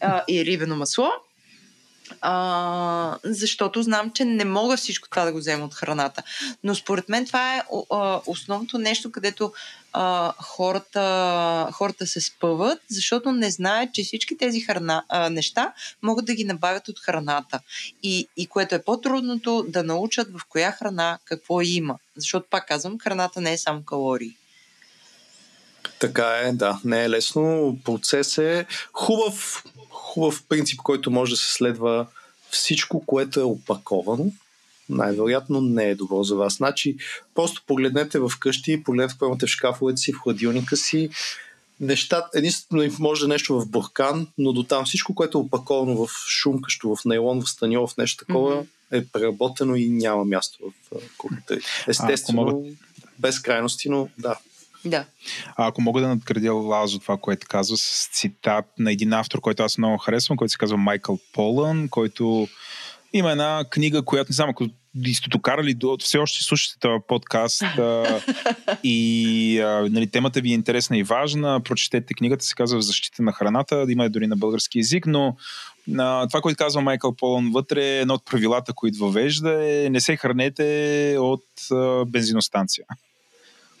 а, 0.00 0.24
и 0.28 0.44
рибено 0.44 0.76
масло. 0.76 1.08
А, 2.20 3.16
защото 3.24 3.82
знам, 3.82 4.10
че 4.14 4.24
не 4.24 4.44
мога 4.44 4.76
всичко 4.76 5.08
това 5.08 5.24
да 5.24 5.32
го 5.32 5.38
взема 5.38 5.64
от 5.64 5.74
храната. 5.74 6.22
Но 6.64 6.74
според 6.74 7.08
мен 7.08 7.26
това 7.26 7.56
е 7.56 7.62
а, 7.90 8.20
основното 8.26 8.78
нещо, 8.78 9.12
където 9.12 9.52
а, 9.92 10.32
хората, 10.38 11.68
хората 11.72 12.06
се 12.06 12.20
спъват, 12.20 12.78
защото 12.88 13.32
не 13.32 13.50
знаят, 13.50 13.94
че 13.94 14.02
всички 14.02 14.38
тези 14.38 14.60
храна, 14.60 15.04
а, 15.08 15.30
неща 15.30 15.72
могат 16.02 16.24
да 16.24 16.34
ги 16.34 16.44
набавят 16.44 16.88
от 16.88 17.00
храната. 17.00 17.60
И, 18.02 18.28
и 18.36 18.46
което 18.46 18.74
е 18.74 18.82
по-трудното, 18.82 19.64
да 19.68 19.82
научат 19.82 20.28
в 20.38 20.40
коя 20.48 20.72
храна 20.72 21.18
какво 21.24 21.60
има. 21.60 21.96
Защото, 22.16 22.46
пак 22.50 22.68
казвам, 22.68 22.98
храната 22.98 23.40
не 23.40 23.52
е 23.52 23.58
само 23.58 23.82
калории. 23.82 24.36
Така 25.98 26.26
е, 26.26 26.52
да. 26.52 26.80
Не 26.84 27.04
е 27.04 27.10
лесно. 27.10 27.78
Процес 27.84 28.38
е 28.38 28.66
хубав, 28.92 29.64
хубав 30.00 30.44
принцип, 30.48 30.80
който 30.82 31.10
може 31.10 31.30
да 31.30 31.36
се 31.36 31.52
следва 31.52 32.06
всичко, 32.50 33.06
което 33.06 33.40
е 33.40 33.42
опаковано, 33.42 34.32
най-вероятно 34.88 35.60
не 35.60 35.84
е 35.84 35.94
добро 35.94 36.22
за 36.24 36.36
вас. 36.36 36.54
Значи, 36.54 36.96
просто 37.34 37.62
погледнете 37.66 38.18
в 38.18 38.32
къщи, 38.40 38.82
погледнете 38.82 39.12
какво 39.12 39.26
имате 39.26 39.46
в 39.46 39.48
шкафовете 39.48 39.96
си, 39.96 40.12
в 40.12 40.18
хладилника 40.18 40.76
си. 40.76 41.10
Неща, 41.80 42.26
единствено 42.34 42.92
може 42.98 43.28
нещо 43.28 43.60
в 43.60 43.68
буркан, 43.68 44.26
но 44.38 44.52
до 44.52 44.62
там 44.62 44.84
всичко, 44.84 45.14
което 45.14 45.38
е 45.38 45.40
опаковано 45.40 46.06
в 46.06 46.10
шумкащо, 46.28 46.96
в 46.96 47.04
нейлон, 47.04 47.42
в 47.42 47.50
станьол, 47.50 47.86
в 47.86 47.96
нещо 47.96 48.24
такова, 48.24 48.56
mm-hmm. 48.56 48.66
е 48.98 49.06
преработено 49.06 49.76
и 49.76 49.88
няма 49.88 50.24
място 50.24 50.58
в 50.92 51.00
кухнята. 51.18 51.58
Естествено, 51.88 52.42
мога... 52.42 52.68
без 53.18 53.40
крайности, 53.40 53.88
но 53.88 54.08
да, 54.18 54.38
да. 54.84 55.04
А 55.56 55.66
ако 55.66 55.82
мога 55.82 56.00
да 56.00 56.08
надградя 56.08 56.52
Лазо 56.52 56.98
това, 56.98 57.16
което 57.16 57.46
казва 57.48 57.76
с 57.76 58.08
цитат 58.12 58.64
на 58.78 58.92
един 58.92 59.12
автор, 59.12 59.40
който 59.40 59.62
аз 59.62 59.78
много 59.78 59.98
харесвам, 59.98 60.36
който 60.36 60.52
се 60.52 60.58
казва 60.58 60.76
Майкъл 60.76 61.18
Полън, 61.32 61.88
който 61.88 62.48
има 63.12 63.30
една 63.30 63.64
книга, 63.70 64.02
която 64.02 64.32
не 64.32 64.34
знам, 64.34 64.50
ако 64.50 64.66
сте 65.14 65.38
карали, 65.42 65.76
все 66.00 66.18
още 66.18 66.44
слушате 66.44 66.78
този 66.80 67.02
подкаст 67.08 67.62
а, 67.62 68.20
и 68.84 69.60
а, 69.60 69.88
нали, 69.90 70.06
темата 70.06 70.40
ви 70.40 70.50
е 70.50 70.54
интересна 70.54 70.98
и 70.98 71.02
важна, 71.02 71.60
прочетете 71.60 72.14
книгата, 72.14 72.44
се 72.44 72.54
казва 72.54 72.78
в 72.78 72.82
защита 72.82 73.22
на 73.22 73.32
храната, 73.32 73.86
има 73.88 74.04
е 74.04 74.08
дори 74.08 74.26
на 74.26 74.36
български 74.36 74.78
язик, 74.78 75.06
но 75.06 75.36
а, 75.98 76.28
това, 76.28 76.40
което 76.40 76.64
казва 76.64 76.80
Майкъл 76.80 77.16
Полон 77.16 77.50
вътре, 77.52 77.98
едно 77.98 78.14
от 78.14 78.24
правилата, 78.24 78.72
които 78.72 78.98
въвежда 78.98 79.64
е 79.64 79.90
не 79.90 80.00
се 80.00 80.16
хранете 80.16 81.16
от 81.18 81.44
а, 81.72 82.04
бензиностанция. 82.04 82.84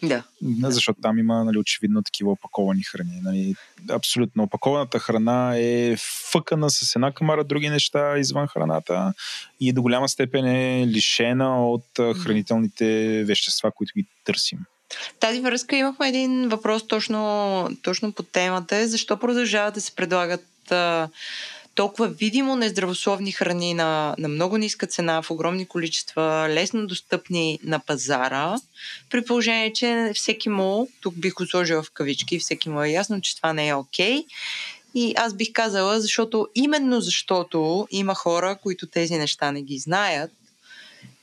Да. 0.02 0.22
Защото 0.62 1.00
там 1.00 1.18
има 1.18 1.44
нали, 1.44 1.58
очевидно 1.58 2.02
такива 2.02 2.30
опаковани 2.30 2.82
храни. 2.82 3.20
Нали. 3.22 3.54
Абсолютно. 3.90 4.42
Опакованата 4.42 4.98
храна 4.98 5.56
е 5.56 5.96
фъкана 6.32 6.70
с 6.70 6.96
една 6.96 7.12
камара 7.12 7.44
други 7.44 7.68
неща 7.68 8.18
извън 8.18 8.46
храната 8.46 9.12
и 9.60 9.72
до 9.72 9.82
голяма 9.82 10.08
степен 10.08 10.46
е 10.46 10.86
лишена 10.86 11.70
от 11.70 11.86
хранителните 12.22 13.24
вещества, 13.24 13.70
които 13.70 13.92
ги 13.96 14.06
търсим. 14.24 14.58
Тази 15.20 15.40
връзка 15.40 15.76
имахме 15.76 16.08
един 16.08 16.48
въпрос 16.48 16.86
точно, 16.86 17.68
точно 17.82 18.12
по 18.12 18.22
темата. 18.22 18.88
Защо 18.88 19.16
продължават 19.16 19.74
да 19.74 19.80
се 19.80 19.94
предлагат 19.94 20.46
толкова 21.74 22.08
видимо 22.08 22.56
нездравословни 22.56 23.32
храни 23.32 23.74
на, 23.74 24.14
на 24.18 24.28
много 24.28 24.56
ниска 24.56 24.86
цена, 24.86 25.22
в 25.22 25.30
огромни 25.30 25.66
количества, 25.66 26.46
лесно 26.50 26.86
достъпни 26.86 27.58
на 27.64 27.78
пазара, 27.78 28.56
при 29.10 29.24
положение, 29.24 29.72
че 29.72 30.12
всеки 30.14 30.48
му, 30.48 30.88
тук 31.00 31.14
бих 31.14 31.34
го 31.34 31.46
сложила 31.46 31.82
в 31.82 31.90
кавички, 31.90 32.38
всеки 32.38 32.68
му 32.68 32.82
е 32.82 32.88
ясно, 32.88 33.20
че 33.20 33.36
това 33.36 33.52
не 33.52 33.68
е 33.68 33.74
окей. 33.74 34.18
Okay. 34.18 34.24
И 34.94 35.14
аз 35.16 35.34
бих 35.34 35.52
казала, 35.52 36.00
защото 36.00 36.48
именно 36.54 37.00
защото 37.00 37.88
има 37.90 38.14
хора, 38.14 38.58
които 38.62 38.86
тези 38.86 39.14
неща 39.14 39.52
не 39.52 39.62
ги 39.62 39.78
знаят 39.78 40.30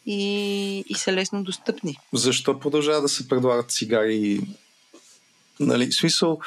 и, 0.06 0.80
и 0.90 0.96
са 0.96 1.14
лесно 1.14 1.44
достъпни. 1.44 1.98
Защо 2.14 2.60
продължава 2.60 3.02
да 3.02 3.10
се 3.10 3.28
предлагат 3.28 3.72
цигари? 3.72 4.42
Нали, 5.60 5.92
смисъл, 5.92 6.40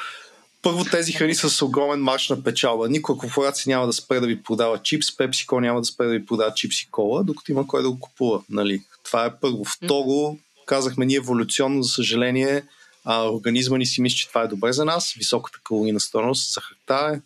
първо 0.61 0.85
тези 0.85 1.11
храни 1.11 1.35
са 1.35 1.49
с 1.49 1.61
огромен 1.61 1.99
марш 1.99 2.29
на 2.29 2.43
печалба. 2.43 2.89
Никога 2.89 3.19
корпорация 3.19 3.71
няма 3.75 3.87
да 3.87 3.93
спре 3.93 4.19
да 4.19 4.27
ви 4.27 4.43
продава 4.43 4.81
чипс, 4.81 5.07
PepsiCo 5.07 5.59
няма 5.59 5.81
да 5.81 5.85
спре 5.85 6.05
да 6.05 6.11
ви 6.11 6.25
продава 6.25 6.53
чипс 6.53 6.81
и 6.81 6.91
кола, 6.91 7.23
докато 7.23 7.51
има 7.51 7.67
кой 7.67 7.81
да 7.81 7.91
го 7.91 7.99
купува. 7.99 8.41
Нали? 8.49 8.83
Това 9.03 9.25
е 9.25 9.39
първо. 9.41 9.65
Второ, 9.65 10.37
казахме 10.65 11.05
ние 11.05 11.17
еволюционно, 11.17 11.83
за 11.83 11.89
съжаление, 11.89 12.63
а, 13.05 13.29
организма 13.29 13.77
ни 13.77 13.85
си 13.85 14.01
мисли, 14.01 14.17
че 14.17 14.27
това 14.27 14.41
е 14.41 14.47
добре 14.47 14.73
за 14.73 14.85
нас. 14.85 15.13
Високата 15.17 15.59
калорийна 15.63 15.99
стойност, 15.99 16.53
захарта 16.53 17.15
е, 17.15 17.21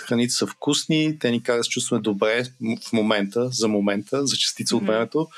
храните 0.00 0.32
са 0.32 0.46
вкусни, 0.46 1.18
те 1.18 1.30
ни 1.30 1.42
карат 1.42 1.60
да 1.60 1.64
се 1.64 1.70
чувстваме 1.70 2.02
добре 2.02 2.44
в 2.86 2.92
момента, 2.92 3.48
за 3.48 3.68
момента, 3.68 4.26
за 4.26 4.36
частица 4.36 4.74
mm-hmm. 4.74 4.78
от 4.78 4.86
времето. 4.86 5.28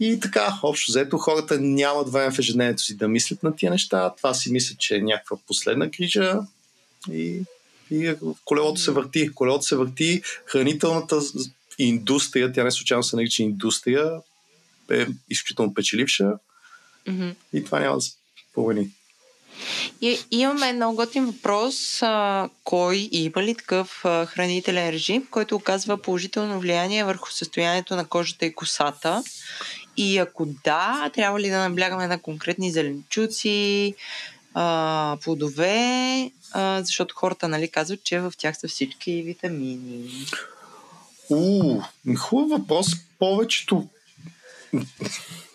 И 0.00 0.20
така, 0.20 0.58
общо 0.62 0.92
взето, 0.92 1.18
хората 1.18 1.60
нямат 1.60 2.12
време 2.12 2.32
в 2.32 2.38
ежедневието 2.38 2.82
си 2.82 2.96
да 2.96 3.08
мислят 3.08 3.42
на 3.42 3.56
тия 3.56 3.70
неща. 3.70 4.14
Това 4.16 4.34
си 4.34 4.52
мислят, 4.52 4.78
че 4.78 4.96
е 4.96 5.02
някаква 5.02 5.36
последна 5.46 5.86
грижа 5.86 6.40
и, 7.12 7.42
и 7.90 8.14
колелото 8.44 8.80
се 8.80 8.90
върти. 8.90 9.34
Колелото 9.34 9.64
се 9.64 9.76
върти. 9.76 10.22
Хранителната 10.46 11.20
индустрия, 11.78 12.52
тя 12.52 12.64
не 12.64 12.70
случайно 12.70 13.02
се 13.02 13.16
нарича 13.16 13.42
индустрия, 13.42 14.10
е 14.90 15.06
изключително 15.30 15.74
печеливша 15.74 16.32
mm-hmm. 17.08 17.34
и 17.52 17.64
това 17.64 17.80
няма 17.80 17.96
да 17.96 18.00
се 18.00 18.12
промени. 18.54 18.90
И, 20.00 20.18
имаме 20.30 20.72
много 20.72 20.96
готин 20.96 21.26
въпрос. 21.26 22.02
А, 22.02 22.48
кой 22.64 23.08
има 23.12 23.42
ли 23.42 23.54
такъв 23.54 24.04
а, 24.04 24.26
хранителен 24.26 24.90
режим, 24.90 25.26
който 25.30 25.56
оказва 25.56 26.02
положително 26.02 26.60
влияние 26.60 27.04
върху 27.04 27.30
състоянието 27.30 27.96
на 27.96 28.04
кожата 28.04 28.46
и 28.46 28.54
косата? 28.54 29.22
И 29.96 30.18
ако 30.18 30.46
да, 30.64 31.10
трябва 31.14 31.40
ли 31.40 31.48
да 31.48 31.68
наблягаме 31.68 32.06
на 32.06 32.18
конкретни 32.18 32.72
зеленчуци, 32.72 33.94
а, 34.54 35.16
плодове, 35.24 36.30
а, 36.52 36.82
защото 36.82 37.14
хората 37.14 37.48
нали, 37.48 37.68
казват, 37.68 38.04
че 38.04 38.20
в 38.20 38.32
тях 38.38 38.58
са 38.58 38.68
всички 38.68 39.22
витамини. 39.22 40.26
У, 41.30 41.80
хубав 42.16 42.60
въпрос. 42.60 42.86
Повечето 43.18 43.88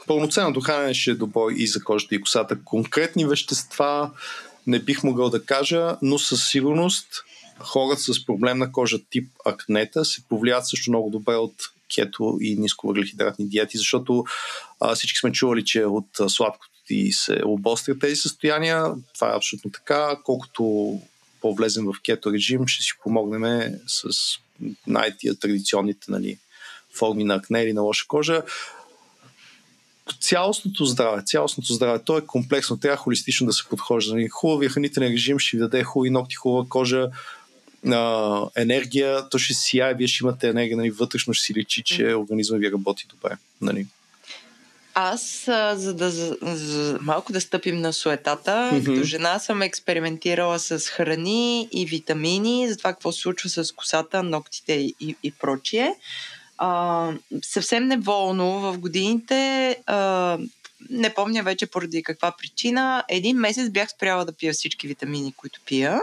пълноценното 0.07 0.61
хранене 0.61 0.93
ще 0.93 1.11
е 1.11 1.15
добро 1.15 1.49
и 1.49 1.67
за 1.67 1.83
кожата 1.83 2.15
и 2.15 2.21
косата. 2.21 2.63
Конкретни 2.63 3.25
вещества 3.25 4.11
не 4.67 4.79
бих 4.79 5.03
могъл 5.03 5.29
да 5.29 5.45
кажа, 5.45 5.97
но 6.01 6.19
със 6.19 6.49
сигурност 6.49 7.07
хората 7.59 8.01
с 8.01 8.25
проблем 8.25 8.57
на 8.57 8.71
кожа 8.71 8.97
тип 9.09 9.31
акнета 9.45 10.05
се 10.05 10.21
повлият 10.29 10.67
също 10.67 10.91
много 10.91 11.09
добре 11.09 11.35
от 11.35 11.53
кето 11.95 12.37
и 12.41 12.55
нисковъглехидратни 12.55 13.47
диети, 13.47 13.77
защото 13.77 14.25
а, 14.79 14.95
всички 14.95 15.17
сме 15.17 15.31
чували, 15.31 15.65
че 15.65 15.85
от 15.85 16.07
сладкото 16.27 16.71
ти 16.87 17.11
се 17.11 17.41
обострят 17.45 17.99
тези 17.99 18.15
състояния. 18.15 18.85
Това 19.13 19.33
е 19.33 19.35
абсолютно 19.35 19.71
така. 19.71 20.15
Колкото 20.23 20.93
по-влезем 21.41 21.85
в 21.85 21.93
кето 22.05 22.33
режим, 22.33 22.67
ще 22.67 22.83
си 22.83 22.91
помогнем 23.03 23.73
с 23.87 24.03
най-тия 24.87 25.39
традиционните 25.39 26.11
нали, 26.11 26.37
форми 26.97 27.23
на 27.23 27.35
акне 27.35 27.63
или 27.63 27.73
на 27.73 27.81
лоша 27.81 28.05
кожа. 28.07 28.43
Цялостното 30.21 30.85
здраве, 30.85 31.23
цялостното 31.25 31.73
здраве, 31.73 31.99
то 32.05 32.17
е 32.17 32.25
комплексно, 32.25 32.79
трябва 32.79 32.97
холистично 32.97 33.47
да 33.47 33.53
се 33.53 33.63
подхожда. 33.69 34.13
Нали, 34.13 34.27
хубавия 34.27 34.69
хранителен 34.69 35.11
режим 35.11 35.39
ще 35.39 35.57
ви 35.57 35.61
даде 35.61 35.83
хубави 35.83 36.09
ногти, 36.09 36.35
хубава 36.35 36.65
кожа, 36.69 37.09
а, 37.85 38.41
енергия, 38.55 39.29
то 39.29 39.37
ще 39.37 39.53
сияе, 39.53 39.93
вие 39.93 40.07
ще 40.07 40.23
имате 40.23 40.47
енергия, 40.47 40.77
нали, 40.77 40.91
вътрешно 40.91 41.33
ще 41.33 41.45
си 41.45 41.53
личи, 41.53 41.83
че 41.83 42.15
организма 42.15 42.57
ви 42.57 42.71
работи 42.71 43.05
добре. 43.09 43.37
Нали. 43.61 43.87
Аз, 44.99 45.43
за 45.73 45.93
да 45.93 46.09
за, 46.09 46.37
за 46.41 46.97
малко 47.01 47.33
да 47.33 47.41
стъпим 47.41 47.81
на 47.81 47.93
суетата, 47.93 48.51
mm-hmm. 48.51 48.85
като 48.85 49.03
жена 49.03 49.39
съм 49.39 49.61
експериментирала 49.61 50.59
с 50.59 50.79
храни 50.79 51.69
и 51.71 51.85
витамини, 51.85 52.69
за 52.69 52.77
това 52.77 52.93
какво 52.93 53.11
се 53.11 53.21
случва 53.21 53.49
с 53.49 53.71
косата, 53.71 54.23
ногтите 54.23 54.73
и, 54.73 55.15
и 55.23 55.31
прочие. 55.31 55.95
А, 56.57 57.11
съвсем 57.41 57.87
неволно 57.87 58.59
в 58.59 58.77
годините 58.77 59.69
а, 59.85 60.37
не 60.89 61.13
помня 61.13 61.43
вече 61.43 61.65
поради 61.65 62.03
каква 62.03 62.31
причина, 62.31 63.03
един 63.09 63.37
месец 63.37 63.69
бях 63.69 63.89
спряла 63.89 64.25
да 64.25 64.31
пия 64.31 64.53
всички 64.53 64.87
витамини, 64.87 65.33
които 65.37 65.59
пия. 65.65 66.01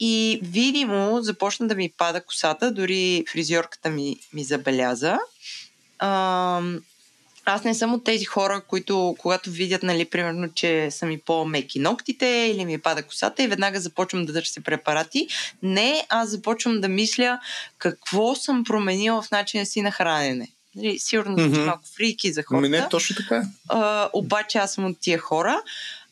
И 0.00 0.40
видимо 0.42 1.22
започна 1.22 1.68
да 1.68 1.74
ми 1.74 1.92
пада 1.98 2.20
косата, 2.20 2.72
дори 2.72 3.24
фризьорката 3.32 3.90
ми, 3.90 4.16
ми 4.32 4.44
забеляза. 4.44 5.18
А, 5.98 6.62
аз 7.44 7.64
не 7.64 7.74
съм 7.74 7.94
от 7.94 8.04
тези 8.04 8.24
хора, 8.24 8.62
които 8.68 9.16
когато 9.18 9.50
видят, 9.50 9.82
нали, 9.82 10.04
примерно, 10.04 10.52
че 10.54 10.90
са 10.90 11.06
ми 11.06 11.18
по-меки 11.18 11.78
ногтите 11.78 12.26
или 12.26 12.64
ми 12.64 12.78
пада 12.78 13.02
косата 13.02 13.42
и 13.42 13.46
веднага 13.46 13.80
започвам 13.80 14.26
да 14.26 14.32
търся 14.32 14.60
препарати. 14.60 15.28
Не, 15.62 16.06
аз 16.08 16.28
започвам 16.28 16.80
да 16.80 16.88
мисля 16.88 17.40
какво 17.78 18.34
съм 18.34 18.64
променила 18.64 19.22
в 19.22 19.30
начина 19.30 19.66
си 19.66 19.82
на 19.82 19.90
хранене. 19.90 20.48
Нали, 20.78 20.98
сигурно 20.98 21.36
mm-hmm. 21.36 21.64
малко 21.64 21.82
фрики 21.96 22.32
за 22.32 22.42
хората. 22.42 22.62
Ми 22.62 22.68
не, 22.68 22.88
точно 22.88 23.16
така 23.16 23.36
е. 23.36 23.42
А, 23.68 24.10
обаче 24.12 24.58
аз 24.58 24.72
съм 24.72 24.84
от 24.84 25.00
тия 25.00 25.18
хора. 25.18 25.62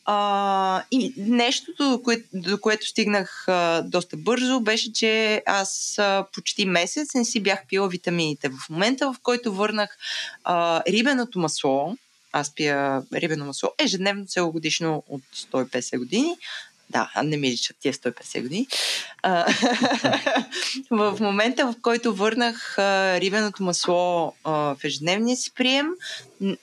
А, 0.09 0.83
и 0.91 1.13
нещото, 1.17 1.89
до, 1.89 2.01
кое, 2.01 2.23
до 2.33 2.57
което 2.61 2.87
стигнах 2.87 3.47
а, 3.47 3.81
доста 3.81 4.17
бързо, 4.17 4.59
беше, 4.59 4.93
че 4.93 5.43
аз 5.45 5.95
а, 5.99 6.25
почти 6.33 6.65
месец 6.65 7.13
не 7.13 7.25
си 7.25 7.39
бях 7.39 7.59
пила 7.69 7.89
витамините. 7.89 8.49
В 8.49 8.69
момента, 8.69 9.13
в 9.13 9.15
който 9.23 9.53
върнах 9.53 9.97
а, 10.43 10.83
рибеното 10.87 11.39
масло, 11.39 11.97
аз 12.31 12.55
пия 12.55 13.03
рибено 13.13 13.45
масло 13.45 13.69
ежедневно 13.79 14.25
целогодишно 14.25 15.03
от 15.07 15.21
150 15.51 15.97
години, 15.97 16.35
да, 16.89 17.11
не 17.23 17.37
ми 17.37 17.51
личат 17.51 17.77
тия 17.79 17.93
150 17.93 18.41
години. 18.41 18.67
в 20.91 21.17
момента, 21.19 21.65
в 21.65 21.75
който 21.81 22.15
върнах 22.15 22.77
а, 22.77 23.19
рибеното 23.21 23.63
масло 23.63 24.33
а, 24.43 24.51
в 24.51 24.77
ежедневния 24.83 25.37
си 25.37 25.51
прием, 25.55 25.87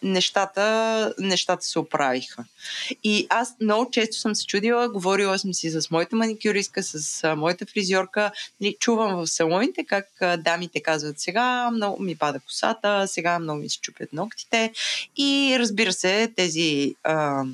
нещата, 0.02 1.14
нещата 1.18 1.64
се 1.64 1.78
оправиха. 1.78 2.44
И 3.04 3.26
аз 3.30 3.54
много 3.60 3.90
често 3.90 4.16
съм 4.16 4.34
се 4.34 4.46
чудила, 4.46 4.88
говорила 4.88 5.38
съм 5.38 5.54
си 5.54 5.70
с 5.70 5.90
моята 5.90 6.16
маникюристка, 6.16 6.82
с 6.82 7.24
а, 7.24 7.36
моята 7.36 7.66
фризьорка, 7.66 8.30
нали, 8.60 8.76
чувам 8.80 9.16
в 9.16 9.26
салоните 9.26 9.84
как 9.84 10.06
а, 10.20 10.36
дамите 10.36 10.82
казват 10.82 11.20
сега 11.20 11.70
много 11.70 12.02
ми 12.02 12.16
пада 12.16 12.40
косата, 12.40 13.08
сега 13.08 13.38
много 13.38 13.60
ми 13.60 13.68
се 13.68 13.80
чупят 13.80 14.12
ногтите 14.12 14.72
и 15.16 15.56
разбира 15.58 15.92
се, 15.92 16.32
тези 16.36 16.94
а, 17.04 17.44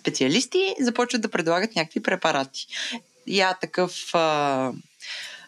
специалисти 0.00 0.74
започват 0.80 1.22
да 1.22 1.28
предлагат 1.28 1.76
някакви 1.76 2.02
препарати. 2.02 2.66
Я 3.26 3.54
такъв 3.54 4.14
а, 4.14 4.72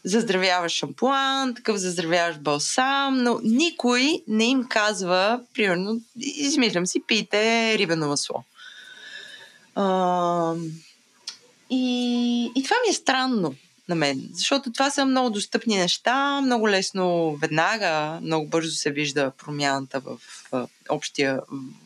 заздравяваш 0.04 0.72
шампуан, 0.72 1.54
такъв 1.54 1.76
заздравяваш 1.76 2.38
балсам, 2.38 3.22
но 3.22 3.40
никой 3.42 4.22
не 4.28 4.44
им 4.44 4.64
казва, 4.68 5.40
примерно, 5.54 6.00
измислям 6.16 6.86
си, 6.86 7.02
пийте 7.06 7.78
рибено 7.78 8.08
масло. 8.08 8.44
А, 9.74 10.54
и, 11.70 12.44
и 12.56 12.62
това 12.64 12.76
ми 12.86 12.90
е 12.90 12.94
странно 12.94 13.54
на 13.92 13.96
мен. 13.96 14.28
Защото 14.32 14.72
това 14.72 14.90
са 14.90 15.06
много 15.06 15.30
достъпни 15.30 15.76
неща, 15.76 16.40
много 16.40 16.68
лесно, 16.68 17.36
веднага, 17.36 18.20
много 18.22 18.46
бързо 18.46 18.70
се 18.70 18.90
вижда 18.90 19.32
промяната 19.44 20.00
в, 20.00 20.18
в 20.52 20.68
общия 20.88 21.40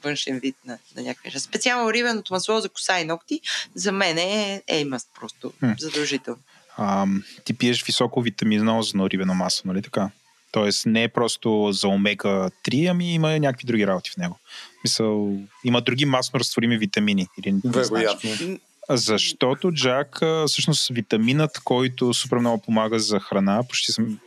външен 0.04 0.38
вид 0.38 0.56
на, 0.66 0.78
на 0.96 1.02
някакви 1.02 1.26
неща. 1.26 1.40
Специално 1.40 1.92
рибеното 1.92 2.32
масло 2.32 2.60
за 2.60 2.68
коса 2.68 3.00
и 3.00 3.04
ногти, 3.04 3.40
за 3.74 3.92
мен 3.92 4.18
е 4.18 4.62
еймаст 4.68 5.08
просто, 5.20 5.52
хм. 5.60 5.72
задължително. 5.78 6.40
А, 6.76 7.06
ти 7.44 7.54
пиеш 7.54 7.84
високо 7.84 8.22
витаминозно 8.22 9.10
рибено 9.10 9.34
масло, 9.34 9.68
нали 9.68 9.82
така? 9.82 10.10
Тоест 10.52 10.86
не 10.86 11.02
е 11.02 11.08
просто 11.08 11.72
за 11.72 11.88
омега 11.88 12.50
3, 12.64 12.90
ами 12.90 13.14
има 13.14 13.38
някакви 13.38 13.66
други 13.66 13.86
работи 13.86 14.10
в 14.10 14.16
него. 14.16 14.38
Мисъл, 14.84 15.38
има 15.64 15.80
други 15.80 16.04
масно 16.04 16.40
разтворими 16.40 16.78
витамини. 16.78 17.26
Или 17.38 17.54
Вероятно. 17.64 18.58
Защото 18.88 19.72
Джак, 19.72 20.20
всъщност 20.46 20.88
витаминът, 20.88 21.58
който 21.64 22.14
супер 22.14 22.36
много 22.38 22.62
помага 22.62 22.98
за 22.98 23.20
храна, 23.20 23.62
почти 23.68 23.92
съм, 23.92 24.18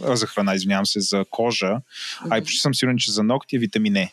за 0.00 0.26
храна, 0.26 0.54
извинявам 0.54 0.86
се, 0.86 1.00
за 1.00 1.24
кожа, 1.30 1.66
mm-hmm. 1.66 2.26
а 2.30 2.38
и 2.38 2.40
почти 2.40 2.58
съм 2.58 2.74
сигурен, 2.74 2.98
че 2.98 3.12
за 3.12 3.22
ногти 3.22 3.56
е 3.56 3.58
витамин 3.58 3.96
Е. 3.96 4.12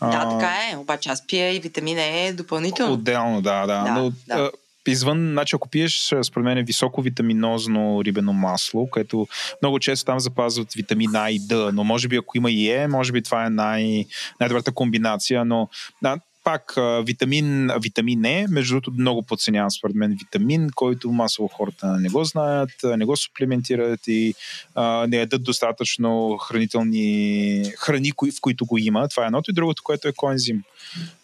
Да, 0.00 0.28
така 0.38 0.52
е. 0.72 0.76
Обаче 0.76 1.08
аз 1.08 1.26
пия 1.26 1.56
и 1.56 1.60
витамин 1.60 1.98
Е 1.98 2.32
допълнително. 2.32 2.92
Отделно, 2.92 3.42
да, 3.42 3.66
да. 3.66 3.84
да, 3.84 3.90
Но, 3.90 4.12
да. 4.26 4.50
извън, 4.86 5.30
значи 5.32 5.56
ако 5.56 5.68
пиеш, 5.68 6.14
според 6.22 6.44
мен, 6.44 6.64
високо 6.64 7.02
витаминозно 7.02 8.04
рибено 8.04 8.32
масло, 8.32 8.90
което 8.90 9.28
много 9.62 9.78
често 9.78 10.04
там 10.04 10.20
запазват 10.20 10.74
витамин 10.74 11.14
А 11.14 11.30
и 11.30 11.38
Д, 11.38 11.72
но 11.72 11.84
може 11.84 12.08
би 12.08 12.16
ако 12.16 12.36
има 12.36 12.50
и 12.50 12.70
Е, 12.70 12.88
може 12.88 13.12
би 13.12 13.22
това 13.22 13.46
е 13.46 13.50
най- 13.50 14.04
най-добрата 14.40 14.72
комбинация, 14.72 15.44
но 15.44 15.68
да, 16.02 16.18
пак 16.46 16.74
витамин, 17.04 17.70
витамин 17.82 18.24
Е, 18.24 18.46
между 18.50 18.74
другото 18.74 18.92
много 19.00 19.22
подценявам 19.22 19.70
според 19.70 19.96
мен 19.96 20.10
витамин, 20.10 20.70
който 20.74 21.12
масово 21.12 21.48
хората 21.48 22.00
не 22.00 22.08
го 22.08 22.24
знаят, 22.24 22.70
не 22.84 23.04
го 23.04 23.16
суплементират 23.16 24.00
и 24.06 24.34
а, 24.74 25.06
не 25.06 25.16
ядат 25.16 25.42
достатъчно 25.42 26.36
хранителни 26.36 27.64
храни, 27.78 28.12
в 28.12 28.40
които 28.40 28.66
го 28.66 28.78
има. 28.78 29.08
Това 29.08 29.22
е 29.22 29.26
едното. 29.26 29.50
И 29.50 29.54
другото, 29.54 29.82
което 29.82 30.08
е 30.08 30.12
коензим 30.12 30.62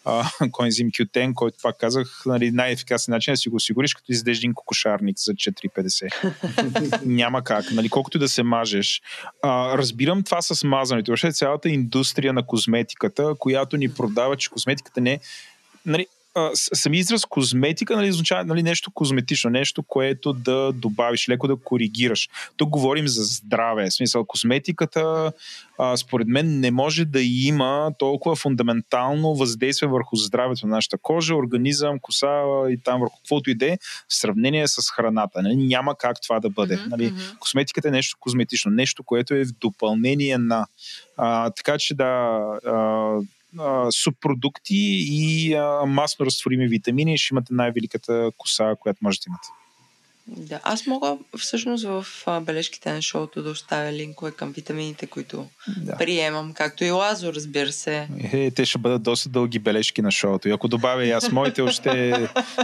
коензим 0.51 0.91
Q10, 0.91 1.33
който 1.33 1.57
пак 1.61 1.77
казах, 1.77 2.21
нали, 2.25 2.51
най-ефикасен 2.51 3.11
начин 3.11 3.31
е 3.31 3.33
да 3.33 3.37
си 3.37 3.49
го 3.49 3.55
осигуриш, 3.55 3.93
като 3.93 4.11
издеш 4.11 4.37
един 4.37 4.53
кокошарник 4.53 5.17
за 5.19 5.33
4,50. 5.33 7.05
Няма 7.05 7.43
как. 7.43 7.71
Нали, 7.71 7.89
колкото 7.89 8.19
да 8.19 8.29
се 8.29 8.43
мажеш. 8.43 9.01
А, 9.43 9.77
разбирам 9.77 10.23
това 10.23 10.41
с 10.41 10.63
мазането. 10.63 11.11
Въобще 11.11 11.31
цялата 11.31 11.69
индустрия 11.69 12.33
на 12.33 12.45
козметиката, 12.45 13.35
която 13.39 13.77
ни 13.77 13.93
продава, 13.93 14.37
че 14.37 14.49
козметиката 14.49 15.01
не 15.01 15.19
нали, 15.85 16.07
сами 16.53 16.97
израз 16.97 17.25
козметика 17.25 17.95
нали, 17.95 18.09
означава 18.09 18.45
нали, 18.45 18.63
нещо 18.63 18.91
козметично, 18.91 19.49
нещо, 19.49 19.83
което 19.83 20.33
да 20.33 20.71
добавиш, 20.73 21.29
леко 21.29 21.47
да 21.47 21.55
коригираш. 21.55 22.29
Тук 22.57 22.69
говорим 22.69 23.07
за 23.07 23.23
здраве. 23.23 23.89
В 23.89 23.93
смисъл, 23.93 24.25
козметиката, 24.25 25.31
а, 25.77 25.97
според 25.97 26.27
мен, 26.27 26.59
не 26.59 26.71
може 26.71 27.05
да 27.05 27.21
има 27.21 27.91
толкова 27.99 28.35
фундаментално 28.35 29.35
въздействие 29.35 29.89
върху 29.89 30.15
здравето 30.15 30.67
на 30.67 30.75
нашата 30.75 30.97
кожа, 30.97 31.35
организъм, 31.35 31.99
коса 31.99 32.43
и 32.69 32.77
там 32.83 32.99
върху 32.99 33.17
каквото 33.17 33.49
и 33.49 33.55
да 33.55 33.65
е, 33.65 33.77
в 34.07 34.15
сравнение 34.15 34.67
с 34.67 34.91
храната. 34.91 35.41
Нали, 35.41 35.55
няма 35.55 35.95
как 35.97 36.21
това 36.21 36.39
да 36.39 36.49
бъде. 36.49 36.77
Mm-hmm. 36.77 36.89
Нали, 36.89 37.13
козметиката 37.39 37.87
е 37.87 37.91
нещо 37.91 38.17
козметично, 38.19 38.71
нещо, 38.71 39.03
което 39.03 39.33
е 39.33 39.45
в 39.45 39.51
допълнение 39.61 40.37
на. 40.37 40.67
А, 41.17 41.49
така 41.49 41.77
че 41.77 41.95
да. 41.95 42.39
А, 42.65 43.17
субпродукти 43.91 45.05
и 45.09 45.53
а, 45.53 45.85
масно 45.85 46.25
разтворими 46.25 46.67
витамини, 46.67 47.17
ще 47.17 47.33
имате 47.33 47.53
най-великата 47.53 48.31
коса, 48.37 48.75
която 48.79 48.99
може 49.01 49.19
да 49.19 49.23
имате. 49.27 49.47
Да, 50.27 50.59
аз 50.63 50.87
мога 50.87 51.17
всъщност 51.37 51.85
в 51.85 52.05
а, 52.25 52.39
бележките 52.39 52.93
на 52.93 53.01
шоуто 53.01 53.43
да 53.43 53.49
оставя 53.49 53.91
линкове 53.91 54.31
към 54.31 54.51
витамините, 54.51 55.07
които 55.07 55.47
да. 55.77 55.97
приемам, 55.97 56.53
както 56.53 56.83
и 56.83 56.91
Лазо, 56.91 57.33
разбира 57.33 57.71
се. 57.71 58.07
Е, 58.33 58.51
те 58.51 58.65
ще 58.65 58.77
бъдат 58.77 59.03
доста 59.03 59.29
дълги 59.29 59.59
бележки 59.59 60.01
на 60.01 60.11
шоуто. 60.11 60.47
И 60.47 60.51
ако 60.51 60.67
добавя 60.67 61.05
и 61.05 61.11
аз 61.11 61.31
моите, 61.31 61.61
още 61.61 62.13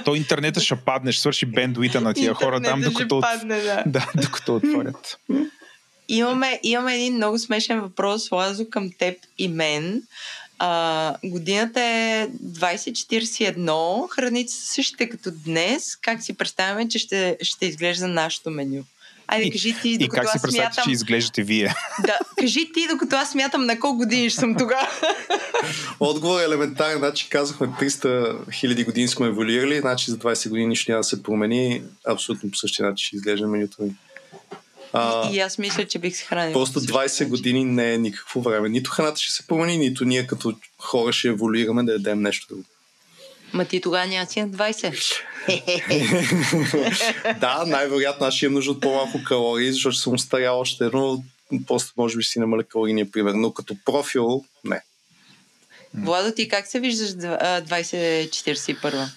то 0.05 0.15
интернета 0.15 0.59
ще 0.59 0.75
падне, 0.75 1.11
ще 1.11 1.21
свърши 1.21 1.45
бендуита 1.45 2.01
на 2.01 2.13
тия 2.13 2.33
хора 2.33 2.61
там, 2.61 2.81
докато, 2.81 3.21
падне, 3.21 3.61
да. 3.61 3.83
Да, 3.85 4.11
докато 4.21 4.55
отворят. 4.55 5.19
Имаме, 6.07 6.59
имаме 6.63 6.95
един 6.95 7.15
много 7.15 7.39
смешен 7.39 7.81
въпрос, 7.81 8.31
Лазо, 8.31 8.69
към 8.69 8.91
теб 8.99 9.17
и 9.37 9.47
мен. 9.47 10.01
А, 10.59 11.15
годината 11.23 11.81
е 11.81 12.27
2041, 12.45 14.09
храните 14.09 14.53
са 14.53 14.65
същите 14.65 15.09
като 15.09 15.31
днес. 15.45 15.95
Как 15.95 16.23
си 16.23 16.33
представяме, 16.33 16.89
че 16.89 16.99
ще, 16.99 17.37
ще 17.41 17.65
изглежда 17.65 18.07
нашето 18.07 18.49
меню? 18.49 18.83
Айде, 19.31 19.51
кажи 19.51 19.75
ти, 19.81 19.97
докато 19.97 20.21
и 20.21 20.25
как 20.25 20.31
си 20.31 20.41
представяте, 20.41 20.73
смятам... 20.73 20.83
че 20.83 20.91
изглеждате 20.91 21.43
вие? 21.43 21.73
Да, 22.05 22.19
кажи 22.39 22.71
ти, 22.73 22.87
докато 22.91 23.15
аз 23.15 23.31
смятам 23.31 23.65
на 23.65 23.79
колко 23.79 23.97
години 23.97 24.29
ще 24.29 24.39
съм 24.39 24.55
тогава. 24.57 24.87
Отговор 25.99 26.39
е 26.41 26.43
елементарен. 26.43 26.97
Значи 26.97 27.29
казахме 27.29 27.67
300 27.67 28.51
хиляди 28.53 28.83
години 28.83 29.07
сме 29.07 29.27
еволюирали, 29.27 29.79
значи 29.79 30.11
за 30.11 30.17
20 30.17 30.49
години 30.49 30.67
нищо 30.67 30.91
няма 30.91 30.99
да 30.99 31.03
се 31.03 31.23
промени. 31.23 31.81
Абсолютно 32.07 32.51
по 32.51 32.57
същия 32.57 32.85
начин 32.85 33.05
ще 33.05 33.15
изглежда 33.15 33.47
менюто 33.47 33.83
ми. 33.83 33.95
А, 34.93 35.31
и 35.31 35.39
аз 35.39 35.57
мисля, 35.57 35.85
че 35.85 35.99
бих 35.99 36.15
се 36.15 36.25
хранил. 36.25 36.53
Просто 36.53 36.81
20 36.81 37.27
години 37.27 37.65
не 37.65 37.93
е 37.93 37.97
никакво 37.97 38.41
време. 38.41 38.69
Нито 38.69 38.91
храната 38.91 39.21
ще 39.21 39.33
се 39.33 39.47
промени, 39.47 39.77
нито 39.77 40.05
ние 40.05 40.27
като 40.27 40.53
хора 40.77 41.13
ще 41.13 41.27
еволюираме 41.27 41.83
да 41.83 41.91
ядем 41.91 42.21
нещо 42.21 42.47
друго. 42.49 42.63
Ма 43.53 43.65
ти 43.65 43.81
тогава 43.81 44.07
няма 44.07 44.25
си 44.25 44.41
на 44.41 44.49
20. 44.49 45.13
да, 47.39 47.63
най-вероятно 47.67 48.27
аз 48.27 48.33
ще 48.33 48.45
имам 48.45 48.53
нужда 48.53 48.71
от 48.71 48.81
по-малко 48.81 49.23
калории, 49.23 49.71
защото 49.71 49.95
съм 49.95 50.13
устарял 50.13 50.59
още, 50.59 50.89
но 50.93 51.23
просто 51.67 51.93
може 51.97 52.17
би 52.17 52.23
си 52.23 52.39
намаля 52.39 52.63
калорийния 52.63 53.11
пример. 53.11 53.33
Но 53.33 53.53
като 53.53 53.75
профил, 53.85 54.43
не. 54.63 54.81
Владо, 55.93 56.31
ти 56.31 56.47
как 56.47 56.67
се 56.67 56.79
виждаш 56.79 57.09
2041? 57.09 59.07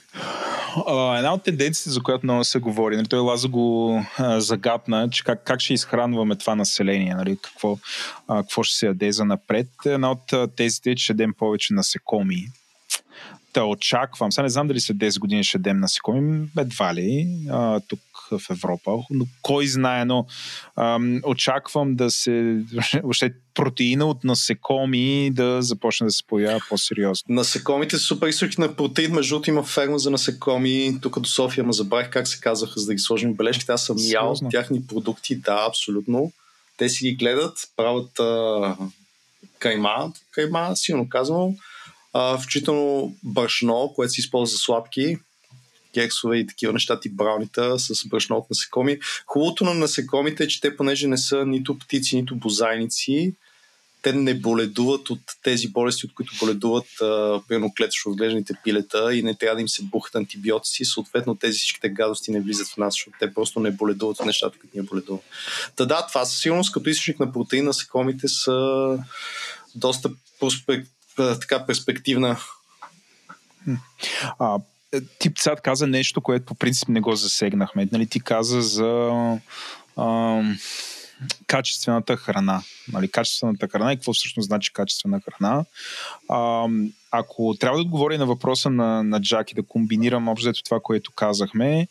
Една 1.16 1.34
от 1.34 1.42
тенденциите, 1.42 1.90
за 1.90 2.02
която 2.02 2.26
много 2.26 2.44
се 2.44 2.58
говори, 2.58 2.96
нали, 2.96 3.08
той 3.08 3.18
Лаза 3.18 3.48
го 3.48 3.96
а, 4.18 4.40
загатна, 4.40 5.10
че 5.10 5.24
как, 5.24 5.44
как 5.44 5.60
ще 5.60 5.74
изхранваме 5.74 6.36
това 6.36 6.54
население, 6.54 7.14
нали, 7.14 7.38
какво, 7.42 7.78
а, 8.28 8.42
какво 8.42 8.62
ще 8.62 8.76
се 8.76 8.86
яде 8.86 9.12
за 9.12 9.24
напред. 9.24 9.68
Една 9.86 10.10
от 10.10 10.56
тезите 10.56 10.90
е, 10.90 10.94
че 10.94 11.04
ще 11.04 11.14
дадем 11.14 11.34
повече 11.38 11.74
насекоми. 11.74 12.46
Та 13.52 13.64
очаквам, 13.64 14.32
сега 14.32 14.42
не 14.42 14.48
знам 14.48 14.68
дали 14.68 14.80
след 14.80 14.96
10 14.96 15.18
години 15.18 15.44
ще 15.44 15.58
дадем 15.58 15.80
насекоми, 15.80 16.48
едва 16.58 16.94
ли, 16.94 17.28
а, 17.50 17.80
тук 17.80 18.00
в 18.30 18.50
Европа, 18.50 18.98
но 19.10 19.24
кой 19.42 19.66
знае, 19.66 20.04
но 20.04 20.26
ам, 20.76 21.20
очаквам 21.24 21.94
да 21.96 22.10
се, 22.10 22.62
въобще 23.02 23.34
протеина 23.54 24.06
от 24.06 24.24
насекоми 24.24 25.30
да 25.30 25.62
започне 25.62 26.04
да 26.04 26.10
се 26.10 26.22
появява 26.26 26.60
по-сериозно. 26.68 27.34
Насекомите 27.34 27.98
са 27.98 28.04
супер 28.04 28.28
източник 28.28 28.58
на 28.58 28.76
протеин, 28.76 29.12
между 29.12 29.34
другото 29.34 29.50
има 29.50 29.62
ферма 29.62 29.98
за 29.98 30.10
насекоми, 30.10 30.98
тук 31.02 31.20
до 31.20 31.28
София, 31.28 31.64
ма 31.64 31.72
забравих 31.72 32.10
как 32.10 32.28
се 32.28 32.40
казаха, 32.40 32.80
за 32.80 32.86
да 32.86 32.94
ги 32.94 32.98
сложим 32.98 33.34
бележките. 33.34 33.72
Аз 33.72 33.84
съм 33.84 33.96
ял 33.98 34.34
тяхни 34.50 34.86
продукти, 34.86 35.36
да, 35.36 35.64
абсолютно. 35.68 36.32
Те 36.76 36.88
си 36.88 37.04
ги 37.04 37.16
гледат, 37.16 37.58
правят 37.76 38.20
а, 38.20 38.76
кайма, 39.58 40.12
кайма, 40.30 40.76
силно 40.76 41.08
казвам, 41.08 41.54
а, 42.12 42.38
включително 42.38 43.16
брашно, 43.22 43.92
което 43.94 44.12
се 44.12 44.20
използва 44.20 44.52
за 44.52 44.58
сладки, 44.58 45.18
кексове 45.94 46.36
и 46.36 46.46
такива 46.46 46.72
неща, 46.72 47.00
ти 47.00 47.08
браунита 47.08 47.78
с 47.78 48.08
брашно 48.08 48.36
от 48.36 48.50
насекоми. 48.50 48.98
Хубавото 49.26 49.64
на 49.64 49.74
насекомите 49.74 50.44
е, 50.44 50.48
че 50.48 50.60
те 50.60 50.76
понеже 50.76 51.08
не 51.08 51.18
са 51.18 51.46
нито 51.46 51.78
птици, 51.78 52.16
нито 52.16 52.36
бозайници, 52.36 53.34
те 54.02 54.12
не 54.12 54.34
боледуват 54.34 55.10
от 55.10 55.20
тези 55.42 55.68
болести, 55.68 56.06
от 56.06 56.14
които 56.14 56.32
боледуват 56.40 56.86
примерно 57.48 57.74
клетъчно 57.76 58.12
отглежданите 58.12 58.54
пилета 58.64 59.14
и 59.14 59.22
не 59.22 59.34
трябва 59.34 59.54
да 59.54 59.60
им 59.60 59.68
се 59.68 59.82
бухат 59.82 60.14
антибиотици. 60.14 60.84
Съответно, 60.84 61.34
тези 61.34 61.58
всичките 61.58 61.88
гадости 61.88 62.30
не 62.30 62.40
влизат 62.40 62.68
в 62.68 62.76
нас, 62.76 62.94
защото 62.94 63.16
те 63.20 63.34
просто 63.34 63.60
не 63.60 63.70
боледуват 63.70 64.20
от 64.20 64.26
нещата, 64.26 64.58
които 64.58 64.76
ние 64.76 64.82
боледуват. 64.82 65.22
Та 65.76 65.84
да, 65.84 66.06
това 66.06 66.24
със 66.24 66.40
сигурност 66.40 66.72
като 66.72 66.90
източник 66.90 67.20
на 67.20 67.32
протеин 67.32 67.64
насекомите 67.64 68.28
са 68.28 68.98
доста 69.74 70.10
проспект, 70.40 70.90
така 71.16 71.66
перспективна 71.66 72.36
а, 74.38 74.58
ти 75.18 75.32
сега 75.38 75.56
каза 75.56 75.86
нещо, 75.86 76.20
което 76.20 76.44
по 76.44 76.54
принцип 76.54 76.88
не 76.88 77.00
го 77.00 77.14
засегнахме. 77.14 77.88
Нали, 77.92 78.06
ти 78.06 78.20
каза 78.20 78.62
за 78.62 79.10
а, 79.96 80.40
качествената 81.46 82.16
храна. 82.16 82.62
Нали, 82.92 83.10
качествената 83.10 83.68
храна 83.68 83.92
и 83.92 83.96
какво 83.96 84.12
всъщност 84.12 84.46
значи 84.46 84.72
качествена 84.72 85.20
храна. 85.20 85.64
А, 86.28 86.68
ако 87.10 87.54
трябва 87.60 87.78
да 87.78 87.82
отговоря 87.82 88.18
на 88.18 88.26
въпроса 88.26 88.70
на, 88.70 89.02
на 89.02 89.20
и 89.50 89.54
да 89.54 89.62
комбинирам 89.62 90.28
общо 90.28 90.52
това, 90.64 90.80
което 90.82 91.12
казахме, 91.12 91.88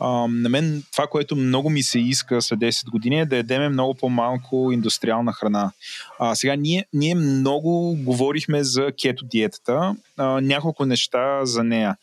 на 0.00 0.48
мен 0.48 0.82
това, 0.92 1.06
което 1.06 1.36
много 1.36 1.70
ми 1.70 1.82
се 1.82 1.98
иска 1.98 2.42
след 2.42 2.58
10 2.58 2.90
години 2.90 3.20
е 3.20 3.26
да 3.26 3.36
ядеме 3.36 3.68
много 3.68 3.94
по-малко 3.94 4.72
индустриална 4.72 5.32
храна. 5.32 5.72
А, 6.18 6.34
сега, 6.34 6.56
ние, 6.56 6.86
ние 6.92 7.14
много 7.14 7.96
говорихме 7.98 8.64
за 8.64 8.92
кето 9.02 9.24
диетата, 9.24 9.96
а, 10.16 10.40
няколко 10.40 10.86
неща 10.86 11.44
за 11.44 11.64
нея. 11.64 11.96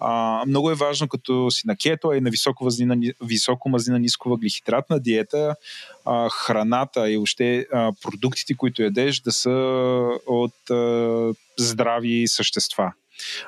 А, 0.00 0.42
много 0.46 0.70
е 0.70 0.74
важно, 0.74 1.08
като 1.08 1.50
си 1.50 1.66
на 1.66 1.76
кето, 1.76 2.08
а 2.08 2.16
и 2.16 2.20
на 2.20 2.30
високо, 2.30 2.64
възнина, 2.64 3.12
високо 3.24 3.68
мазнина, 3.68 3.98
ниско 3.98 4.28
въглехидратна 4.28 5.00
диета, 5.00 5.56
а, 6.04 6.28
храната 6.28 7.10
и 7.10 7.18
още 7.18 7.66
продуктите, 8.02 8.54
които 8.54 8.82
ядеш, 8.82 9.20
да 9.20 9.32
са 9.32 9.50
от 10.26 10.70
а, 10.70 11.32
здрави 11.58 12.28
същества 12.28 12.92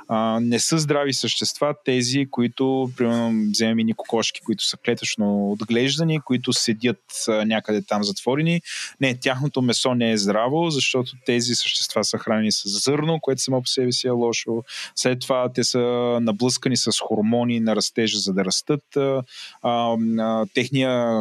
а, 0.09 0.41
не 0.41 0.59
са 0.59 0.79
здрави 0.79 1.15
същества 1.15 1.75
тези, 1.85 2.27
които, 2.31 2.91
примерно, 2.97 3.51
вземем 3.51 3.89
и 3.89 3.95
кокошки, 3.95 4.41
които 4.41 4.65
са 4.65 4.77
клетъчно 4.77 5.51
отглеждани, 5.51 6.21
които 6.21 6.53
седят 6.53 7.03
а, 7.29 7.45
някъде 7.45 7.83
там 7.83 8.05
затворени. 8.05 8.61
Не, 9.01 9.15
тяхното 9.15 9.63
месо 9.63 9.95
не 9.95 10.11
е 10.11 10.17
здраво, 10.17 10.71
защото 10.71 11.13
тези 11.27 11.55
същества 11.55 12.05
са 12.05 12.19
хранени 12.19 12.53
с 12.53 12.63
зърно, 12.65 13.19
което 13.21 13.43
само 13.43 13.63
по 13.63 13.69
себе 13.69 13.93
си 13.93 14.07
е 14.07 14.11
лошо. 14.11 14.63
След 14.95 15.21
това 15.21 15.53
те 15.53 15.65
са 15.65 15.79
наблъскани 16.23 16.77
с 16.77 16.91
хормони 17.01 17.61
на 17.61 17.77
растежа, 17.77 18.19
за 18.19 18.33
да 18.33 18.45
растат. 18.45 18.97
А, 18.97 19.23
а, 19.63 20.47
техния, 20.55 21.21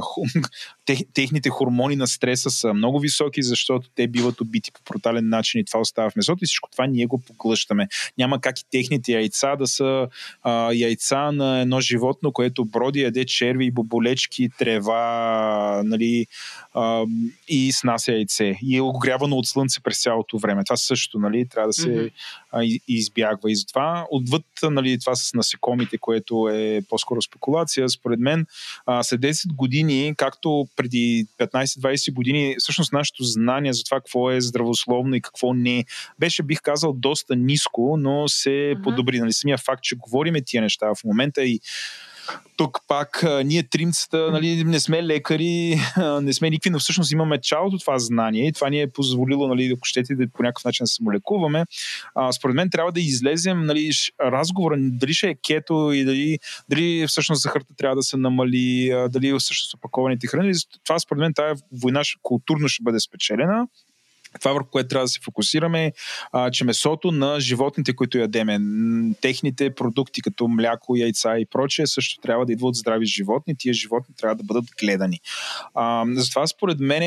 тех, 0.85 0.99
техните 1.13 1.49
хормони 1.49 1.95
на 1.95 2.07
стреса 2.07 2.49
са 2.49 2.73
много 2.73 2.99
високи, 2.99 3.43
защото 3.43 3.89
те 3.95 4.07
биват 4.07 4.41
убити 4.41 4.71
по 4.71 4.81
брутален 4.89 5.29
начин 5.29 5.61
и 5.61 5.65
това 5.65 5.79
остава 5.79 6.09
в 6.09 6.15
месото 6.15 6.43
и 6.43 6.45
всичко 6.45 6.69
това 6.71 6.85
ние 6.87 7.05
го 7.05 7.19
поглъщаме. 7.19 7.87
Няма 8.17 8.41
как 8.41 8.59
и 8.59 8.65
техните 8.71 9.11
яйца 9.11 9.55
да 9.55 9.67
са 9.67 10.07
а, 10.43 10.73
яйца 10.73 11.31
на 11.31 11.59
едно 11.59 11.79
животно, 11.79 12.31
което 12.31 12.65
броди, 12.65 13.01
яде 13.01 13.25
черви, 13.25 13.71
боболечки, 13.71 14.49
трева, 14.57 15.81
нали, 15.85 16.27
а, 16.73 17.03
и 17.47 17.71
снася 17.71 18.11
яйце. 18.11 18.57
И 18.61 18.77
е 18.77 18.81
огрявано 18.81 19.35
от 19.35 19.47
слънце 19.47 19.79
през 19.79 20.01
цялото 20.01 20.37
време. 20.37 20.63
Това 20.63 20.77
също 20.77 21.19
нали, 21.19 21.47
трябва 21.47 21.67
да 21.67 21.73
се 21.73 21.89
mm-hmm. 21.89 22.11
а, 22.51 22.79
избягва. 22.87 23.51
И 23.51 23.55
затова 23.55 24.07
отвъд 24.11 24.45
нали, 24.63 24.99
това 24.99 25.15
с 25.15 25.33
насекомите, 25.33 25.97
което 25.97 26.49
е 26.53 26.81
по-скоро 26.89 27.21
спекулация, 27.21 27.89
според 27.89 28.19
мен 28.19 28.45
а, 28.85 29.03
след 29.03 29.21
10 29.21 29.55
години, 29.55 30.13
както 30.17 30.67
преди 30.75 31.25
15-20 31.39 32.13
години, 32.13 32.55
всъщност 32.59 32.93
нашето 32.93 33.23
знание 33.23 33.73
за 33.73 33.83
това 33.83 33.97
какво 33.97 34.31
е 34.31 34.41
здравословно 34.41 35.15
и 35.15 35.21
какво 35.21 35.53
не 35.53 35.85
беше, 36.19 36.43
бих 36.43 36.61
казал, 36.61 36.93
доста 36.93 37.35
ниско, 37.35 37.97
но 37.97 38.27
се 38.27 38.49
mm-hmm. 38.49 38.83
подобри. 38.83 39.19
Нали, 39.19 39.33
самия 39.33 39.57
факт, 39.57 39.83
че 39.83 39.95
говориме 39.95 40.41
тия 40.41 40.61
неща 40.61 40.87
в 40.95 41.03
момента 41.03 41.43
и 41.43 41.59
тук 42.57 42.79
пак 42.87 43.25
ние 43.45 43.63
тримцата 43.63 44.31
нали, 44.31 44.63
не 44.63 44.79
сме 44.79 45.03
лекари, 45.03 45.79
не 46.21 46.33
сме 46.33 46.49
никакви, 46.49 46.69
но 46.69 46.79
всъщност 46.79 47.11
имаме 47.11 47.39
цялото 47.43 47.77
това 47.77 47.99
знание 47.99 48.47
и 48.47 48.53
това 48.53 48.69
ни 48.69 48.81
е 48.81 48.91
позволило, 48.91 49.47
нали, 49.47 49.73
ако 49.75 49.85
щете, 49.85 50.15
да 50.15 50.27
по 50.27 50.43
някакъв 50.43 50.65
начин 50.65 50.83
да 50.83 50.87
се 50.87 51.03
молекуваме. 51.03 51.65
А, 52.15 52.31
според 52.31 52.55
мен 52.55 52.69
трябва 52.69 52.91
да 52.91 52.99
излезем 52.99 53.65
нали, 53.65 53.89
разговора 54.21 54.75
дали 54.79 55.13
ще 55.13 55.29
е 55.29 55.35
кето 55.47 55.91
и 55.93 56.03
дали, 56.03 56.39
дали 56.69 57.07
всъщност 57.07 57.41
захарта 57.41 57.75
трябва 57.77 57.95
да 57.95 58.03
се 58.03 58.17
намали, 58.17 58.93
дали 59.09 59.39
всъщност 59.39 59.73
опакованите 59.73 60.27
храни. 60.27 60.53
Това 60.83 60.99
според 60.99 61.19
мен 61.19 61.33
тази 61.33 61.61
война 61.81 62.01
културно 62.21 62.67
ще 62.67 62.83
бъде 62.83 62.99
спечелена 62.99 63.67
това 64.39 64.53
върху 64.53 64.69
което 64.69 64.87
трябва 64.87 65.03
да 65.03 65.09
се 65.09 65.19
фокусираме 65.23 65.85
е, 65.85 65.91
че 66.51 66.65
месото 66.65 67.11
на 67.11 67.39
животните, 67.39 67.95
които 67.95 68.17
ядеме, 68.17 68.59
техните 69.21 69.75
продукти 69.75 70.21
като 70.21 70.47
мляко, 70.47 70.95
яйца 70.95 71.39
и 71.39 71.45
прочее, 71.45 71.87
също 71.87 72.21
трябва 72.21 72.45
да 72.45 72.53
идват 72.53 72.69
от 72.69 72.75
здрави 72.75 73.05
животни. 73.05 73.55
Тия 73.57 73.73
животни 73.73 74.15
трябва 74.15 74.35
да 74.35 74.43
бъдат 74.43 74.65
гледани. 74.79 75.19
А, 75.73 76.05
затова 76.07 76.47
според 76.47 76.79
мен 76.79 77.03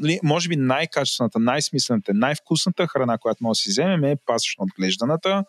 нали, 0.00 0.20
може 0.22 0.48
би 0.48 0.56
най-качествената, 0.56 1.38
най-смислената, 1.38 2.12
най-вкусната 2.14 2.86
храна, 2.86 3.18
която 3.18 3.44
може 3.44 3.58
да 3.58 3.62
си 3.62 3.70
вземем 3.70 4.04
е 4.04 4.16
пасечно 4.26 4.64
отглежданата, 4.64 5.44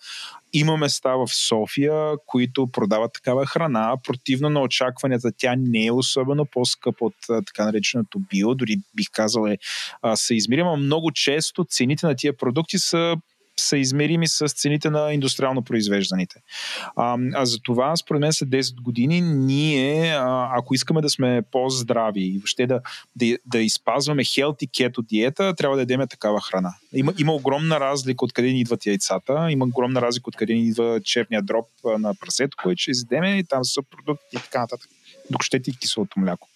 има 0.53 0.77
места 0.77 1.15
в 1.15 1.27
София, 1.27 2.13
които 2.25 2.67
продават 2.67 3.13
такава 3.13 3.45
храна. 3.45 3.97
Противно 4.03 4.49
на 4.49 4.61
очакванията, 4.61 5.31
тя 5.37 5.55
не 5.57 5.85
е 5.85 5.91
особено 5.91 6.45
по-скъпа 6.45 7.05
от 7.05 7.45
така 7.45 7.65
нареченото 7.65 8.19
био, 8.19 8.55
дори 8.55 8.77
бих 8.95 9.07
казал 9.11 9.47
е 9.47 9.57
съизмерима. 10.15 10.75
Много 10.75 11.11
често 11.11 11.65
цените 11.69 12.05
на 12.05 12.15
тия 12.15 12.37
продукти 12.37 12.77
са 12.77 13.15
са 13.61 13.77
измерими 13.77 14.27
с 14.27 14.47
цените 14.47 14.89
на 14.89 15.13
индустриално 15.13 15.61
произвежданите. 15.61 16.39
А, 16.95 17.17
а 17.33 17.45
за 17.45 17.57
това, 17.63 17.95
според 17.95 18.19
мен, 18.19 18.33
след 18.33 18.49
10 18.49 18.81
години, 18.81 19.21
ние, 19.21 20.15
ако 20.57 20.73
искаме 20.73 21.01
да 21.01 21.09
сме 21.09 21.41
по-здрави 21.51 22.21
и 22.21 22.37
въобще 22.37 22.67
да, 22.67 22.81
да, 23.15 23.37
да 23.45 23.59
изпазваме 23.59 24.23
healthy 24.23 24.69
keto 24.69 25.07
диета, 25.07 25.53
трябва 25.55 25.75
да 25.75 25.81
ядем 25.81 26.01
такава 26.09 26.41
храна. 26.41 26.73
Има, 26.93 27.13
има 27.19 27.33
огромна 27.33 27.79
разлика 27.79 28.25
откъде 28.25 28.47
ни 28.47 28.59
идват 28.59 28.85
яйцата, 28.85 29.47
има 29.49 29.65
огромна 29.65 30.01
разлика 30.01 30.23
откъде 30.27 30.53
ни 30.53 30.67
идва 30.67 31.01
черния 31.03 31.41
дроб 31.41 31.67
на 31.83 32.15
прасето, 32.15 32.57
който 32.63 32.81
ще 32.81 32.91
изядеме 32.91 33.37
и 33.37 33.43
там 33.43 33.65
са 33.65 33.81
продукти 33.81 34.35
и 34.35 34.37
така 34.37 34.59
нататък 34.59 34.89
докато 35.29 35.45
ще 35.45 35.61
ти 35.61 35.77
киселото 35.77 36.19
мляко. 36.19 36.47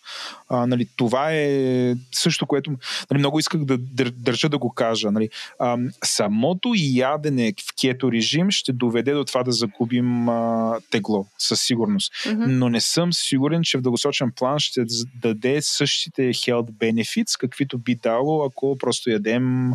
А, 0.49 0.67
нали, 0.67 0.87
това 0.95 1.31
е 1.31 1.95
също, 2.11 2.45
което 2.45 2.71
нали, 3.11 3.19
много 3.19 3.39
исках 3.39 3.65
да 3.65 3.77
държа 4.11 4.49
да 4.49 4.57
го 4.57 4.73
кажа. 4.73 5.11
Нали. 5.11 5.29
А, 5.59 5.77
самото 6.03 6.71
ядене 6.75 7.53
в 7.69 7.73
кето 7.81 8.11
режим 8.11 8.51
ще 8.51 8.73
доведе 8.73 9.13
до 9.13 9.25
това 9.25 9.43
да 9.43 9.51
загубим 9.51 10.29
а, 10.29 10.79
тегло, 10.91 11.25
със 11.37 11.61
сигурност. 11.61 12.13
Mm-hmm. 12.13 12.45
Но 12.45 12.69
не 12.69 12.81
съм 12.81 13.13
сигурен, 13.13 13.63
че 13.63 13.77
в 13.77 13.81
дългосрочен 13.81 14.31
план 14.31 14.59
ще 14.59 14.85
даде 15.21 15.61
същите 15.61 16.21
health 16.21 16.71
benefits, 16.71 17.39
каквито 17.39 17.77
би 17.77 17.95
дало, 17.95 18.45
ако 18.45 18.77
просто 18.77 19.09
ядем 19.09 19.71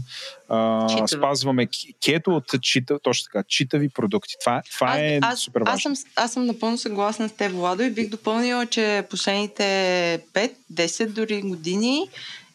а, 0.49 1.07
спазваме 1.07 1.69
кето 2.05 2.31
от 2.31 2.63
чита, 2.63 2.99
точно 3.03 3.25
така, 3.25 3.45
читави 3.49 3.89
продукти. 3.89 4.35
Това, 4.41 4.63
това 4.73 4.87
аз, 4.87 4.99
е 4.99 5.19
аз, 5.23 5.41
супер 5.41 5.61
важно. 5.61 5.75
Аз 5.75 5.83
съм, 5.83 5.95
аз 6.17 6.33
съм 6.33 6.47
напълно 6.47 6.79
съгласна 6.79 7.29
с 7.29 7.33
теб, 7.33 7.53
Владо, 7.53 7.83
и 7.83 7.91
бих 7.91 8.09
допълнила, 8.09 8.67
че 8.67 8.80
последните 9.11 9.63
5-10 10.73 11.07
дори 11.07 11.43
години 11.43 12.09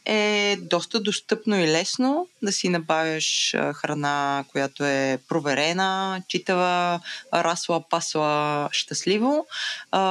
е 0.06 0.58
доста 0.62 1.00
достъпно 1.00 1.56
и 1.56 1.68
лесно 1.68 2.28
да 2.42 2.52
си 2.52 2.70
набавяш 2.70 3.56
храна, 3.74 4.46
която 4.52 4.86
е 4.86 5.20
проверена, 5.28 6.24
читава, 6.28 7.00
расла, 7.34 7.90
пасла 7.90 8.70
щастливо. 8.72 9.46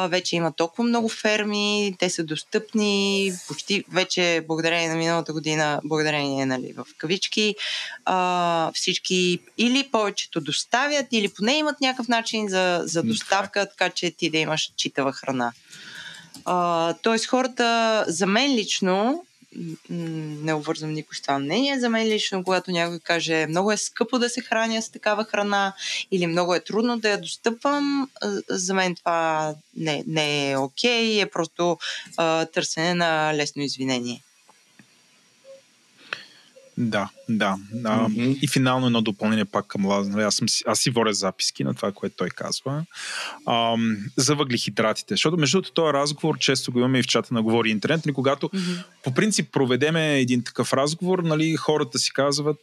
Вече 0.09 0.36
има 0.36 0.53
толкова 0.53 0.85
много 0.85 1.09
ферми, 1.09 1.97
те 1.99 2.11
са 2.11 2.24
достъпни, 2.24 3.32
почти 3.49 3.85
вече 3.93 4.45
благодарение 4.49 4.89
на 4.89 4.95
миналата 4.95 5.32
година, 5.32 5.81
благодарение 5.85 6.47
нали, 6.47 6.73
в 6.77 6.86
кавички, 6.99 7.55
всички 8.74 9.39
или 9.59 9.89
повечето 9.93 10.41
доставят, 10.41 11.07
или 11.12 11.28
поне 11.28 11.59
имат 11.59 11.81
някакъв 11.81 12.09
начин 12.09 12.49
за, 12.49 12.82
за 12.85 13.03
доставка, 13.03 13.69
така 13.69 13.91
че 13.91 14.11
ти 14.11 14.31
да 14.31 14.39
имаш 14.39 14.73
читава 14.77 15.12
храна. 15.12 15.53
Тоест 17.02 17.27
хората, 17.27 18.05
за 18.09 18.27
мен 18.27 18.55
лично, 18.55 19.24
не 19.90 20.55
обвързвам 20.55 20.93
никой 20.93 21.16
с 21.16 21.23
това 21.23 21.39
мнение. 21.39 21.81
За 21.81 21.89
мен 21.89 22.06
лично, 22.06 22.44
когато 22.44 22.70
някой 22.70 22.98
каже 22.98 23.47
много 23.47 23.73
е 23.73 23.77
скъпо 23.77 24.19
да 24.19 24.28
се 24.28 24.40
храня 24.40 24.82
с 24.82 24.90
такава 24.90 25.24
храна 25.24 25.73
или 26.11 26.27
много 26.27 26.55
е 26.55 26.61
трудно 26.61 26.98
да 26.98 27.11
я 27.11 27.20
достъпвам, 27.20 28.11
за 28.48 28.74
мен 28.74 28.94
това 28.94 29.55
не, 29.77 30.05
не 30.06 30.51
е 30.51 30.56
окей, 30.56 31.20
е 31.20 31.27
просто 31.27 31.78
а, 32.16 32.47
търсене 32.47 32.94
на 32.94 33.35
лесно 33.35 33.62
извинение. 33.62 34.23
Да, 36.78 37.09
да. 37.28 37.56
А, 37.84 38.09
mm-hmm. 38.09 38.38
И 38.38 38.48
финално 38.48 38.86
едно 38.86 39.02
допълнение 39.02 39.44
пак 39.44 39.66
към. 39.66 39.82
Нали, 39.82 40.22
аз, 40.22 40.34
съм, 40.34 40.46
аз 40.66 40.78
си 40.78 40.90
воря 40.90 41.14
записки 41.14 41.64
на 41.64 41.74
това, 41.74 41.92
което 41.92 42.16
той 42.16 42.28
казва. 42.28 42.84
А, 43.46 43.76
за 44.16 44.34
въглехидратите. 44.34 45.14
Защото 45.14 45.36
между 45.36 45.59
другото 45.59 45.72
този 45.72 45.92
разговор 45.92 46.38
често 46.38 46.72
го 46.72 46.78
имаме 46.78 46.98
и 46.98 47.02
в 47.02 47.06
чата 47.06 47.34
на 47.34 47.42
Говори 47.42 47.70
Интернет. 47.70 48.06
Нали, 48.06 48.14
когато 48.14 48.48
mm-hmm. 48.48 48.84
по 49.05 49.14
принцип 49.14 49.52
проведеме 49.52 50.18
един 50.18 50.44
такъв 50.44 50.72
разговор, 50.72 51.18
нали, 51.18 51.56
хората 51.56 51.98
си 51.98 52.12
казват 52.12 52.60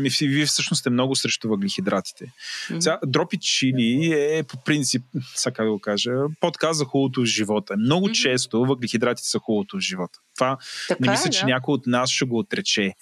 ми, 0.00 0.10
вие 0.20 0.46
всъщност 0.46 0.80
сте 0.80 0.90
много 0.90 1.16
срещу 1.16 1.48
въглехидратите. 1.48 2.24
Mm-hmm. 2.24 2.80
Сега, 2.80 2.98
дропи 3.06 3.38
чили 3.40 4.12
е 4.12 4.42
по 4.42 4.64
принцип, 4.64 5.02
сега 5.34 5.64
да 5.64 5.70
го 5.70 5.80
кажа, 5.80 6.10
подказ 6.40 6.76
за 6.76 6.84
хубавото 6.84 7.20
в 7.20 7.24
живота. 7.24 7.76
Много 7.76 8.08
mm-hmm. 8.08 8.22
често 8.22 8.64
въглехидратите 8.64 9.28
са 9.28 9.38
хубавото 9.38 9.76
в 9.76 9.80
живота. 9.80 10.18
Това 10.36 10.58
така 10.88 11.04
не 11.04 11.10
мисля, 11.10 11.30
да. 11.30 11.30
че 11.30 11.44
някой 11.44 11.74
от 11.74 11.86
нас 11.86 12.10
ще 12.10 12.24
го 12.24 12.38
отрече. 12.38 12.92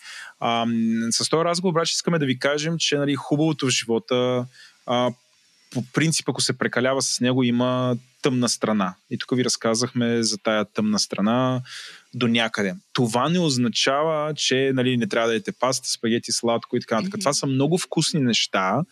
А, 0.47 0.67
с 1.11 1.29
този 1.29 1.45
разговор 1.45 1.71
обаче 1.71 1.93
искаме 1.93 2.19
да 2.19 2.27
ви 2.27 2.39
кажем, 2.39 2.75
че 2.79 2.97
нали, 2.97 3.15
хубавото 3.15 3.67
в 3.67 3.71
живота 3.71 4.47
а, 4.87 5.11
по 5.71 5.85
принцип, 5.93 6.29
ако 6.29 6.41
се 6.41 6.59
прекалява 6.59 7.03
с 7.03 7.21
него, 7.21 7.43
има 7.43 7.97
тъмна 8.23 8.49
страна. 8.49 8.95
И 9.11 9.19
тук 9.19 9.37
ви 9.37 9.45
разказахме 9.45 10.23
за 10.23 10.39
тая 10.39 10.65
тъмна 10.65 10.99
страна 10.99 11.63
до 12.15 12.29
някъде. 12.29 12.75
Това 12.93 13.29
не 13.29 13.39
означава, 13.39 14.35
че 14.35 14.73
нали, 14.75 14.97
не 14.97 15.09
трябва 15.09 15.29
да 15.29 15.35
ядете 15.35 15.53
паста, 15.53 15.89
спагети, 15.89 16.33
сладко 16.33 16.77
и 16.77 16.81
така 16.81 16.97
нататък. 16.97 17.15
Mm-hmm. 17.15 17.23
Това 17.23 17.33
са 17.33 17.47
много 17.47 17.79
вкусни 17.79 18.21
неща 18.21 18.83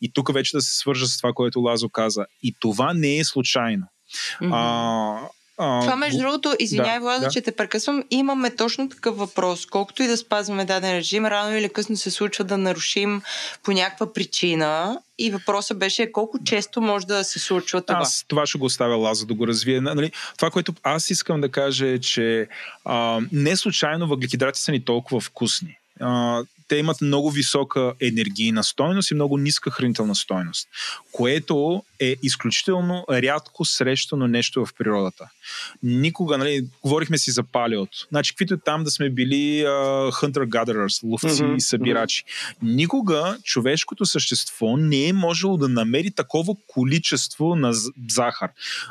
и 0.00 0.12
тук 0.12 0.34
вече 0.34 0.56
да 0.56 0.60
се 0.60 0.78
свържа 0.78 1.06
с 1.06 1.16
това, 1.16 1.32
което 1.32 1.60
Лазо 1.60 1.88
каза. 1.88 2.26
И 2.42 2.54
това 2.60 2.94
не 2.94 3.18
е 3.18 3.24
случайно. 3.24 3.86
Mm-hmm. 4.40 4.50
А, 4.52 5.28
а, 5.62 5.80
Това, 5.80 5.96
между 5.96 6.18
другото, 6.18 6.54
извинявай, 6.58 6.94
да, 6.94 7.00
Влада, 7.00 7.24
да. 7.24 7.30
че 7.30 7.40
те 7.40 7.52
прекъсвам, 7.52 8.04
имаме 8.10 8.56
точно 8.56 8.88
такъв 8.88 9.16
въпрос. 9.16 9.66
Колкото 9.66 10.02
и 10.02 10.06
да 10.06 10.16
спазваме 10.16 10.64
даден 10.64 10.92
режим, 10.92 11.26
рано 11.26 11.56
или 11.56 11.68
късно 11.68 11.96
се 11.96 12.10
случва 12.10 12.44
да 12.44 12.58
нарушим 12.58 13.22
по 13.62 13.72
някаква 13.72 14.12
причина. 14.12 14.98
И 15.18 15.30
въпросът 15.30 15.78
беше 15.78 16.12
колко 16.12 16.44
често 16.44 16.80
може 16.80 17.06
да 17.06 17.24
се 17.24 17.38
случва 17.38 17.82
това. 17.82 17.98
Аз 17.98 18.24
това 18.28 18.46
ще 18.46 18.58
го 18.58 18.64
оставя 18.64 18.96
Лаза 18.96 19.26
да 19.26 19.34
го 19.34 19.46
развие. 19.46 19.80
Нали, 19.80 20.12
това, 20.36 20.50
което 20.50 20.74
аз 20.82 21.10
искам 21.10 21.40
да 21.40 21.48
кажа 21.48 21.86
е, 21.86 21.98
че 21.98 22.48
а, 22.84 23.20
не 23.32 23.56
случайно 23.56 24.06
въглехидрати 24.06 24.60
са 24.60 24.72
ни 24.72 24.84
толкова 24.84 25.20
вкусни. 25.20 25.76
А, 26.00 26.42
те 26.68 26.76
имат 26.76 27.00
много 27.00 27.30
висока 27.30 27.92
енергийна 28.00 28.64
стойност 28.64 29.10
и 29.10 29.14
много 29.14 29.38
ниска 29.38 29.70
хранителна 29.70 30.14
стойност, 30.14 30.68
което 31.12 31.82
е 32.00 32.16
изключително 32.22 33.04
рядко 33.10 33.64
срещано 33.64 34.26
нещо 34.26 34.66
в 34.66 34.74
природата. 34.78 35.28
Никога, 35.82 36.38
нали, 36.38 36.66
говорихме 36.82 37.18
си 37.18 37.30
за 37.30 37.42
палеото. 37.42 38.06
Значи, 38.08 38.32
каквито 38.32 38.56
там 38.56 38.84
да 38.84 38.90
сме 38.90 39.10
били 39.10 39.62
uh, 39.64 40.12
hunter-gatherers, 40.12 41.04
ловци 41.04 41.26
mm-hmm. 41.26 41.56
и 41.56 41.60
събирачи. 41.60 42.24
Никога 42.62 43.38
човешкото 43.44 44.06
същество 44.06 44.76
не 44.76 45.08
е 45.08 45.12
можело 45.12 45.56
да 45.56 45.68
намери 45.68 46.10
такова 46.10 46.54
количество 46.66 47.56
на 47.56 47.72
захар. 48.10 48.50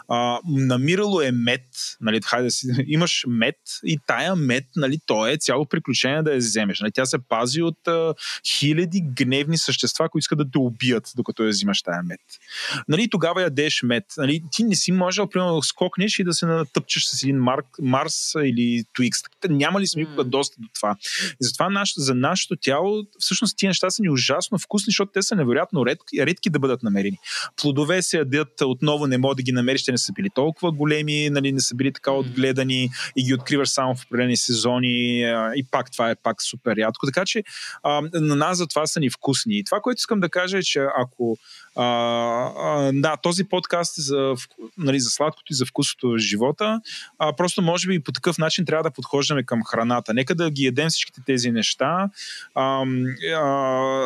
Uh, 0.10 0.40
намирало 0.46 1.22
е 1.22 1.32
мед, 1.32 1.66
нали, 2.02 2.22
хайде 2.26 2.46
да 2.46 2.52
си, 2.52 2.68
имаш 2.88 3.26
мед 3.28 3.56
и 3.86 4.00
тая 4.08 4.36
мед, 4.36 4.66
нали, 4.76 5.00
то 5.06 5.28
е 5.28 5.38
цяло 5.38 5.66
приключение 5.66 6.24
да 6.24 6.32
я 6.32 6.38
вземеш. 6.38 6.80
Нали, 6.80 6.92
тя 6.92 7.06
се 7.06 7.18
пази 7.30 7.62
от 7.62 7.71
uh, 7.88 8.16
хиляди 8.48 9.02
гневни 9.18 9.58
същества, 9.58 10.10
които 10.10 10.24
искат 10.24 10.38
да 10.38 10.52
те 10.52 10.58
убият, 10.58 11.12
докато 11.16 11.44
я 11.44 11.50
взимаш 11.50 11.82
тая 11.82 12.04
мед. 12.04 12.20
Нали, 12.88 13.10
тогава 13.10 13.42
ядеш 13.42 13.84
мед. 13.84 14.04
Нали, 14.18 14.44
ти 14.52 14.64
не 14.64 14.76
си 14.76 14.92
можел, 14.92 15.28
примерно, 15.28 15.56
да 15.56 15.62
скокнеш 15.62 16.20
и 16.20 16.24
да 16.24 16.34
се 16.34 16.46
натъпчеш 16.46 17.04
с 17.04 17.24
един 17.24 17.38
Марк, 17.38 17.66
Марс 17.82 18.34
или 18.44 18.84
Твикс. 18.96 19.20
Няма 19.50 19.82
ли 19.82 19.88
сме 19.88 20.02
никога 20.02 20.24
доста 20.24 20.56
до 20.60 20.68
това? 20.76 20.96
И 21.32 21.38
затова 21.40 21.70
наш, 21.70 21.94
за 21.98 22.16
нашето 22.16 22.56
тяло, 22.56 23.04
всъщност 23.20 23.58
тия 23.58 23.70
неща 23.70 23.90
са 23.90 24.02
ни 24.02 24.10
ужасно 24.10 24.60
вкусни, 24.60 24.92
защото 24.92 25.12
те 25.12 25.22
са 25.22 25.36
невероятно 25.36 25.86
редки, 25.86 26.26
редки 26.26 26.50
да 26.50 26.60
бъдат 26.60 26.84
намерени. 26.84 27.18
Плодове 27.62 28.02
се 28.02 28.18
ядят, 28.18 28.62
отново 28.62 29.08
не 29.08 29.18
мога 29.18 29.36
да 29.36 29.44
ги 29.44 29.52
намериш, 29.52 29.84
те 29.84 29.92
не 29.92 29.98
са 29.98 30.14
били 30.14 30.30
толкова 30.36 30.72
големи, 30.72 31.30
нали, 31.30 31.52
не 31.52 31.60
са 31.60 31.76
били 31.76 31.94
така 31.94 32.12
отгледани 32.12 32.90
и 33.16 33.24
ги 33.24 33.34
откриваш 33.34 33.70
само 33.70 33.96
в 33.96 34.06
определени 34.06 34.38
сезони 34.38 35.22
и 35.56 35.64
пак 35.72 35.92
това 35.92 36.10
е 36.10 36.16
пак 36.16 36.42
супер 36.42 36.76
рядко. 36.76 37.06
Така 37.06 37.26
че 37.26 37.44
а, 37.84 38.02
на 38.14 38.36
нас 38.36 38.58
за 38.58 38.68
това 38.68 38.88
са 38.88 39.00
ни 39.00 39.10
вкусни. 39.10 39.58
И 39.58 39.64
това, 39.64 39.80
което 39.80 40.00
искам 40.00 40.20
да 40.20 40.30
кажа 40.30 40.58
е, 40.58 40.64
че 40.64 40.86
ако 40.98 41.38
а, 41.76 41.84
а, 41.86 42.92
да, 42.94 43.18
този 43.18 43.44
подкаст 43.44 43.98
е 43.98 44.02
за, 44.02 44.36
нали, 44.78 45.00
за 45.00 45.10
сладкото 45.10 45.54
и 45.54 45.56
за 45.56 45.66
вкусото 45.66 46.10
в 46.10 46.18
живота. 46.18 46.82
А, 47.20 47.36
просто 47.36 47.62
може 47.62 47.88
би 47.88 48.04
по 48.04 48.12
такъв 48.12 48.38
начин 48.38 48.66
трябва 48.66 48.84
да 48.84 48.92
подхождаме 48.92 49.44
към 49.44 49.64
храната. 49.64 50.14
Нека 50.14 50.36
да 50.36 50.52
ги 50.52 50.66
едем 50.66 50.90
всичките 50.90 51.22
тези 51.26 51.52
неща, 51.52 52.10
а, 52.56 52.86
а, 53.36 53.46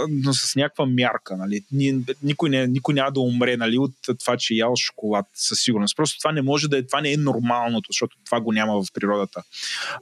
но 0.09 0.34
с 0.34 0.55
някаква 0.55 0.85
мярка. 0.85 1.38
Нали. 1.38 1.61
Никой, 2.23 2.49
не, 2.49 2.67
никой 2.67 2.93
няма 2.93 3.11
да 3.11 3.19
умре 3.19 3.57
нали, 3.57 3.77
от 3.77 3.93
това, 4.19 4.38
че 4.38 4.53
е 4.53 4.57
ял 4.57 4.76
шоколад 4.76 5.26
със 5.34 5.59
сигурност. 5.59 5.97
Просто 5.97 6.19
това 6.19 6.31
не 6.31 6.41
може 6.41 6.67
да 6.67 6.77
е, 6.77 6.84
това 6.84 7.01
не 7.01 7.11
е 7.11 7.17
нормалното, 7.17 7.88
защото 7.89 8.17
това 8.26 8.41
го 8.41 8.51
няма 8.51 8.84
в 8.84 8.93
природата. 8.93 9.43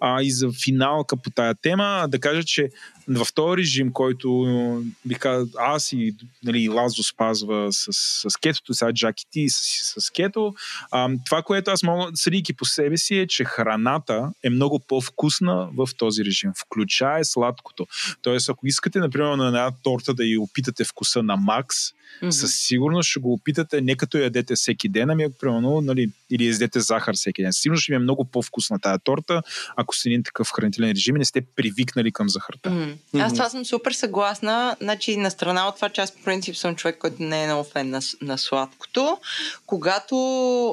А, 0.02 0.22
и 0.22 0.32
за 0.32 0.50
финалка 0.64 1.18
по 1.18 1.30
тая 1.30 1.56
тема 1.56 2.06
да 2.10 2.20
кажа, 2.20 2.44
че 2.44 2.70
в 3.08 3.28
този 3.34 3.58
режим, 3.58 3.92
който 3.92 4.84
бих 5.06 5.20
казал, 5.20 5.48
аз 5.58 5.92
и 5.92 6.16
нали, 6.44 6.70
Лазо 6.70 7.04
спазва 7.04 7.68
с, 7.72 7.88
с 8.30 8.38
кетото, 8.42 8.74
сега 8.74 8.94
Джаки 8.94 9.26
ти 9.32 9.50
с, 9.50 9.94
с 10.02 10.10
кето, 10.10 10.54
а, 10.92 11.10
това, 11.26 11.42
което 11.42 11.72
аз 11.72 11.84
мога, 11.84 12.12
съдейки 12.16 12.54
по 12.54 12.66
себе 12.66 12.98
си, 12.98 13.16
е, 13.16 13.28
че 13.28 13.44
храната 13.44 14.32
е 14.44 14.50
много 14.50 14.80
по-вкусна 14.80 15.70
в 15.78 15.90
този 15.98 16.26
режим, 16.26 16.52
включая 16.66 17.26
сладкото. 17.26 17.88
Тоест, 18.22 18.50
ако 18.50 18.68
искате, 18.68 19.00
например, 19.00 19.36
на 19.36 19.48
една 19.48 19.72
торта 19.84 20.14
да 20.14 20.26
я 20.26 20.42
опитате 20.42 20.84
вкуса 20.84 21.24
на 21.24 21.38
Макс, 21.38 21.78
mm-hmm. 21.78 22.30
със 22.30 22.56
сигурност 22.56 23.10
ще 23.10 23.20
го 23.20 23.34
опитате 23.34 23.82
не 23.82 23.96
като 23.96 24.18
ядете 24.18 24.56
всеки 24.56 24.90
ден, 24.90 25.10
ами 25.10 25.28
примерно, 25.40 25.82
нали, 25.82 26.12
или 26.30 26.48
ядете 26.48 26.80
захар 26.80 27.16
всеки 27.16 27.42
ден. 27.42 27.54
Сигурно 27.54 27.80
ще 27.80 27.92
ви 27.92 27.96
е 27.96 28.00
много 28.00 28.26
по-вкусна 28.26 28.80
тая 28.80 29.00
торта, 29.00 29.42
ако 29.76 29.96
сте 29.96 30.10
един 30.10 30.24
такъв 30.24 30.52
хранителен 30.52 30.92
режим 30.92 31.16
и 31.16 31.20
не 31.20 31.26
сте 31.26 31.42
привикнали 31.56 32.12
към 32.12 32.30
захарта. 32.30 32.70
Mm-hmm. 32.70 32.93
Mm-hmm. 32.94 33.26
Аз 33.26 33.34
това 33.34 33.50
съм 33.50 33.66
супер 33.66 33.92
съгласна. 33.92 34.76
Значи, 34.82 35.18
на 35.18 35.32
страна 35.32 35.68
от 35.68 35.76
това, 35.76 35.90
че 35.90 36.02
аз 36.02 36.12
по 36.12 36.24
принцип 36.24 36.56
съм 36.56 36.76
човек, 36.76 36.98
който 36.98 37.24
не 37.24 37.44
е 37.44 37.48
много 37.48 37.64
фен 37.64 37.90
на, 37.90 38.02
на 38.22 38.38
сладкото. 38.38 39.18
Когато 39.66 40.16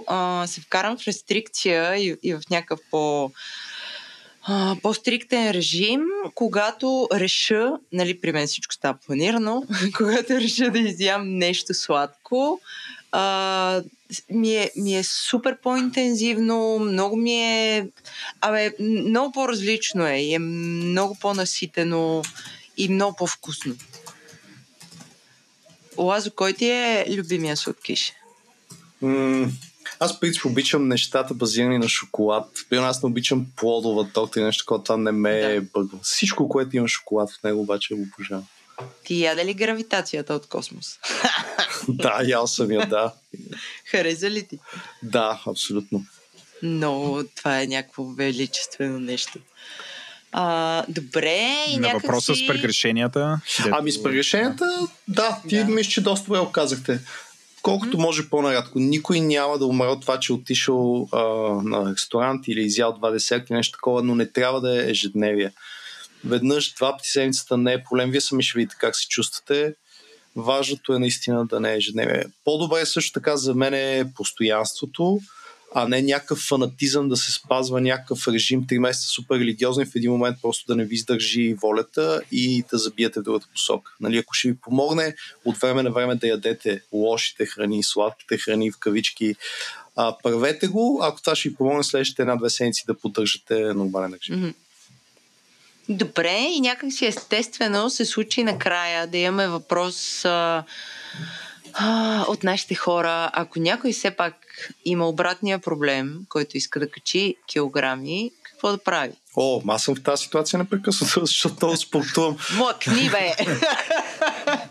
а, 0.06 0.46
се 0.46 0.60
вкарам 0.60 0.98
в 0.98 1.06
рестрикция 1.06 1.96
и, 1.96 2.16
и 2.22 2.34
в 2.34 2.40
някакъв 2.50 2.80
по 2.90 3.30
по-стриктен 4.82 5.50
режим, 5.50 6.00
когато 6.34 7.08
реша, 7.14 7.72
нали, 7.92 8.20
при 8.20 8.32
мен 8.32 8.46
всичко 8.46 8.74
става 8.74 8.98
планирано, 9.06 9.62
когато 9.96 10.34
реша 10.34 10.70
да 10.70 10.78
изям 10.78 11.38
нещо 11.38 11.74
сладко, 11.74 12.60
а, 13.12 13.82
ми, 14.30 14.56
е, 14.56 14.70
ми 14.76 14.96
е 14.96 15.04
супер 15.04 15.60
по-интензивно, 15.62 16.78
много 16.78 17.16
ми 17.16 17.32
е... 17.32 17.88
Абе, 18.40 18.72
много 18.80 19.32
по-различно 19.32 20.06
е 20.06 20.16
и 20.16 20.34
е 20.34 20.38
много 20.38 21.14
по-наситено 21.20 22.22
и 22.76 22.88
много 22.88 23.16
по-вкусно. 23.16 23.74
Лазо, 25.98 26.30
кой 26.30 26.52
ти 26.52 26.66
е 26.66 27.06
любимия 27.08 27.56
сладкиш? 27.56 28.12
Mm, 29.02 29.50
аз, 30.00 30.20
принцип, 30.20 30.44
обичам 30.44 30.88
нещата 30.88 31.34
базирани 31.34 31.78
на 31.78 31.88
шоколад. 31.88 32.48
Примерно 32.70 32.88
аз 32.88 33.02
не 33.02 33.06
обичам 33.06 33.46
плодова 33.56 34.08
торта 34.12 34.40
и 34.40 34.42
нещо, 34.42 34.64
което 34.66 34.84
това 34.84 34.96
не 34.96 35.12
ме 35.12 35.40
да. 35.40 35.60
бъгва. 35.60 35.98
Всичко, 36.02 36.48
което 36.48 36.76
има 36.76 36.88
шоколад 36.88 37.30
в 37.30 37.42
него, 37.42 37.60
обаче 37.60 37.94
го 37.94 38.02
обожавам. 38.02 38.44
Ти 39.04 39.20
яде 39.20 39.44
ли 39.44 39.54
гравитацията 39.54 40.34
от 40.34 40.46
космос? 40.46 40.98
да, 41.88 42.20
ял 42.24 42.46
съм 42.46 42.72
я, 42.72 42.86
да. 42.86 43.12
Хареса 43.84 44.30
ли 44.30 44.46
ти? 44.48 44.58
Да, 45.02 45.42
абсолютно. 45.46 46.04
Но 46.62 47.18
това 47.36 47.60
е 47.62 47.66
някакво 47.66 48.04
величествено 48.04 48.98
нещо. 49.00 49.38
А, 50.32 50.84
добре, 50.88 51.64
и 51.68 51.74
На 51.74 51.80
някак 51.80 52.02
въпроса 52.02 52.34
си... 52.34 52.44
с 52.44 52.48
прегрешенията. 52.48 53.40
дето- 53.58 53.76
Ами 53.78 53.92
с 53.92 54.02
прегрешенията, 54.02 54.88
да, 55.08 55.40
ти 55.48 55.56
Да. 55.56 55.64
мисля, 55.64 55.90
че 55.90 56.00
доста 56.00 56.26
добре 56.26 56.52
казахте. 56.52 57.00
Колкото 57.62 57.98
може 57.98 58.28
по-нарядко. 58.30 58.78
Никой 58.78 59.20
няма 59.20 59.58
да 59.58 59.66
умре 59.66 59.86
от 59.86 60.00
това, 60.00 60.20
че 60.20 60.32
е 60.32 60.36
отишъл 60.36 61.08
а, 61.12 61.18
на 61.62 61.92
ресторант 61.92 62.48
или 62.48 62.60
изял 62.60 62.92
два 62.92 63.10
десерта, 63.10 63.54
нещо 63.54 63.72
такова, 63.78 64.02
но 64.02 64.14
не 64.14 64.26
трябва 64.26 64.60
да 64.60 64.82
е 64.84 64.90
ежедневие. 64.90 65.52
Веднъж, 66.24 66.74
два 66.74 66.96
пъти 66.96 67.08
седмицата 67.08 67.56
не 67.56 67.72
е 67.72 67.84
проблем. 67.84 68.10
Вие 68.10 68.20
сами 68.20 68.42
ще 68.42 68.58
видите 68.58 68.76
как 68.78 68.96
се 68.96 69.08
чувствате. 69.08 69.74
Важното 70.36 70.94
е 70.94 70.98
наистина 70.98 71.46
да 71.46 71.60
не 71.60 71.72
е 71.72 71.76
ежедневие. 71.76 72.24
По-добре 72.44 72.86
също 72.86 73.12
така 73.12 73.36
за 73.36 73.54
мен 73.54 73.74
е 73.74 74.12
постоянството, 74.14 75.20
а 75.74 75.88
не 75.88 76.02
някакъв 76.02 76.38
фанатизъм 76.38 77.08
да 77.08 77.16
се 77.16 77.32
спазва 77.32 77.80
някакъв 77.80 78.28
режим, 78.28 78.66
три 78.66 78.78
месеца 78.78 79.08
супер 79.08 79.38
религиозен, 79.38 79.86
в 79.86 79.96
един 79.96 80.10
момент 80.10 80.36
просто 80.42 80.64
да 80.66 80.76
не 80.76 80.84
ви 80.84 80.94
издържи 80.94 81.54
волята 81.54 82.22
и 82.32 82.64
да 82.70 82.78
забиете 82.78 83.20
в 83.20 83.22
другата 83.22 83.46
посока. 83.52 83.92
Нали, 84.00 84.18
ако 84.18 84.34
ще 84.34 84.48
ви 84.48 84.56
помогне 84.60 85.14
от 85.44 85.56
време 85.56 85.82
на 85.82 85.90
време 85.90 86.14
да 86.14 86.28
ядете 86.28 86.82
лошите 86.92 87.46
храни, 87.46 87.82
сладките 87.82 88.38
храни 88.38 88.70
в 88.70 88.78
кавички, 88.78 89.34
а, 89.96 90.16
правете 90.22 90.66
го, 90.66 91.00
ако 91.02 91.20
това 91.20 91.36
ще 91.36 91.48
ви 91.48 91.54
помогне 91.54 91.84
следващите 91.84 92.22
една-две 92.22 92.50
седмици 92.50 92.84
да 92.86 92.98
поддържате 92.98 93.60
нормален 93.60 94.14
режим. 94.14 94.36
Мгм. 94.36 94.50
Добре, 95.90 96.38
и 96.38 96.60
някак 96.60 96.92
си 96.92 97.06
естествено 97.06 97.90
се 97.90 98.04
случи 98.04 98.42
накрая 98.42 99.06
да 99.06 99.18
имаме 99.18 99.48
въпрос 99.48 100.24
а, 100.24 100.64
а, 101.72 102.24
от 102.28 102.44
нашите 102.44 102.74
хора. 102.74 103.30
Ако 103.32 103.58
някой 103.58 103.92
все 103.92 104.10
пак 104.10 104.34
има 104.84 105.08
обратния 105.08 105.58
проблем, 105.58 106.18
който 106.28 106.56
иска 106.56 106.80
да 106.80 106.90
качи 106.90 107.34
килограми, 107.46 108.30
какво 108.60 108.72
да 108.72 108.78
прави? 108.78 109.12
О, 109.36 109.62
аз 109.68 109.84
съм 109.84 109.94
в 109.94 110.02
тази 110.02 110.22
ситуация 110.22 110.58
непрекъснато, 110.58 111.20
защото 111.26 111.56
много 111.62 111.76
спортувам. 111.76 112.36
Млъкни, 112.56 113.10
бе! 113.10 113.34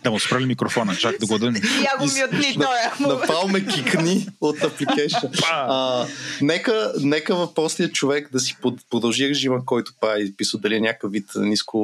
Да 0.04 0.12
му 0.12 0.20
спрали 0.20 0.46
микрофона, 0.46 0.96
чак 0.96 1.18
да 1.20 1.26
го 1.26 1.38
дън. 1.38 1.56
Я 1.56 1.98
го 1.98 2.14
ми 2.14 2.24
отни 2.24 2.54
той. 2.54 3.08
Направо 3.08 3.48
ме 3.48 3.66
кикни 3.66 4.28
от 4.42 4.58
application. 4.58 5.44
А, 5.52 6.06
нека, 6.42 6.94
нека 7.00 7.36
въпросният 7.36 7.94
човек 7.94 8.30
да 8.32 8.40
си 8.40 8.58
под- 8.62 8.80
продължи 8.90 9.30
режима, 9.30 9.66
който 9.66 9.94
прави, 10.02 10.36
писал 10.36 10.60
дали 10.60 10.76
е 10.76 10.80
някакъв 10.80 11.12
вид 11.12 11.26
ниско 11.36 11.78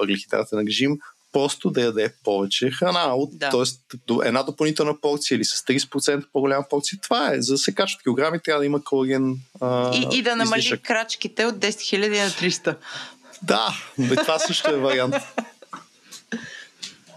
въглехидратен 0.00 0.58
режим, 0.66 0.98
просто 1.32 1.70
да 1.70 1.80
яде 1.82 2.14
повече 2.24 2.70
храна. 2.70 3.14
От, 3.14 3.30
Да. 3.32 3.50
Тоест, 3.50 3.80
една 4.24 4.42
допълнителна 4.42 5.00
порция 5.00 5.36
или 5.36 5.44
с 5.44 5.62
30% 5.62 6.24
по-голяма 6.32 6.64
порция. 6.70 6.98
Това 7.02 7.34
е. 7.34 7.40
За 7.42 7.54
да 7.54 7.58
се 7.58 7.74
качват 7.74 8.02
килограми, 8.02 8.40
трябва 8.40 8.60
да 8.60 8.66
има 8.66 8.84
калориен 8.84 9.36
а, 9.60 9.94
И, 9.96 10.08
и 10.12 10.22
да 10.22 10.36
намали 10.36 10.58
излишък. 10.58 10.82
крачките 10.82 11.46
от 11.46 11.54
10 11.54 11.68
000 11.68 12.24
на 12.24 12.30
300. 12.30 12.76
Да, 13.42 13.74
бе, 13.98 14.16
това 14.16 14.38
също 14.38 14.70
е 14.70 14.76
вариант. 14.76 15.14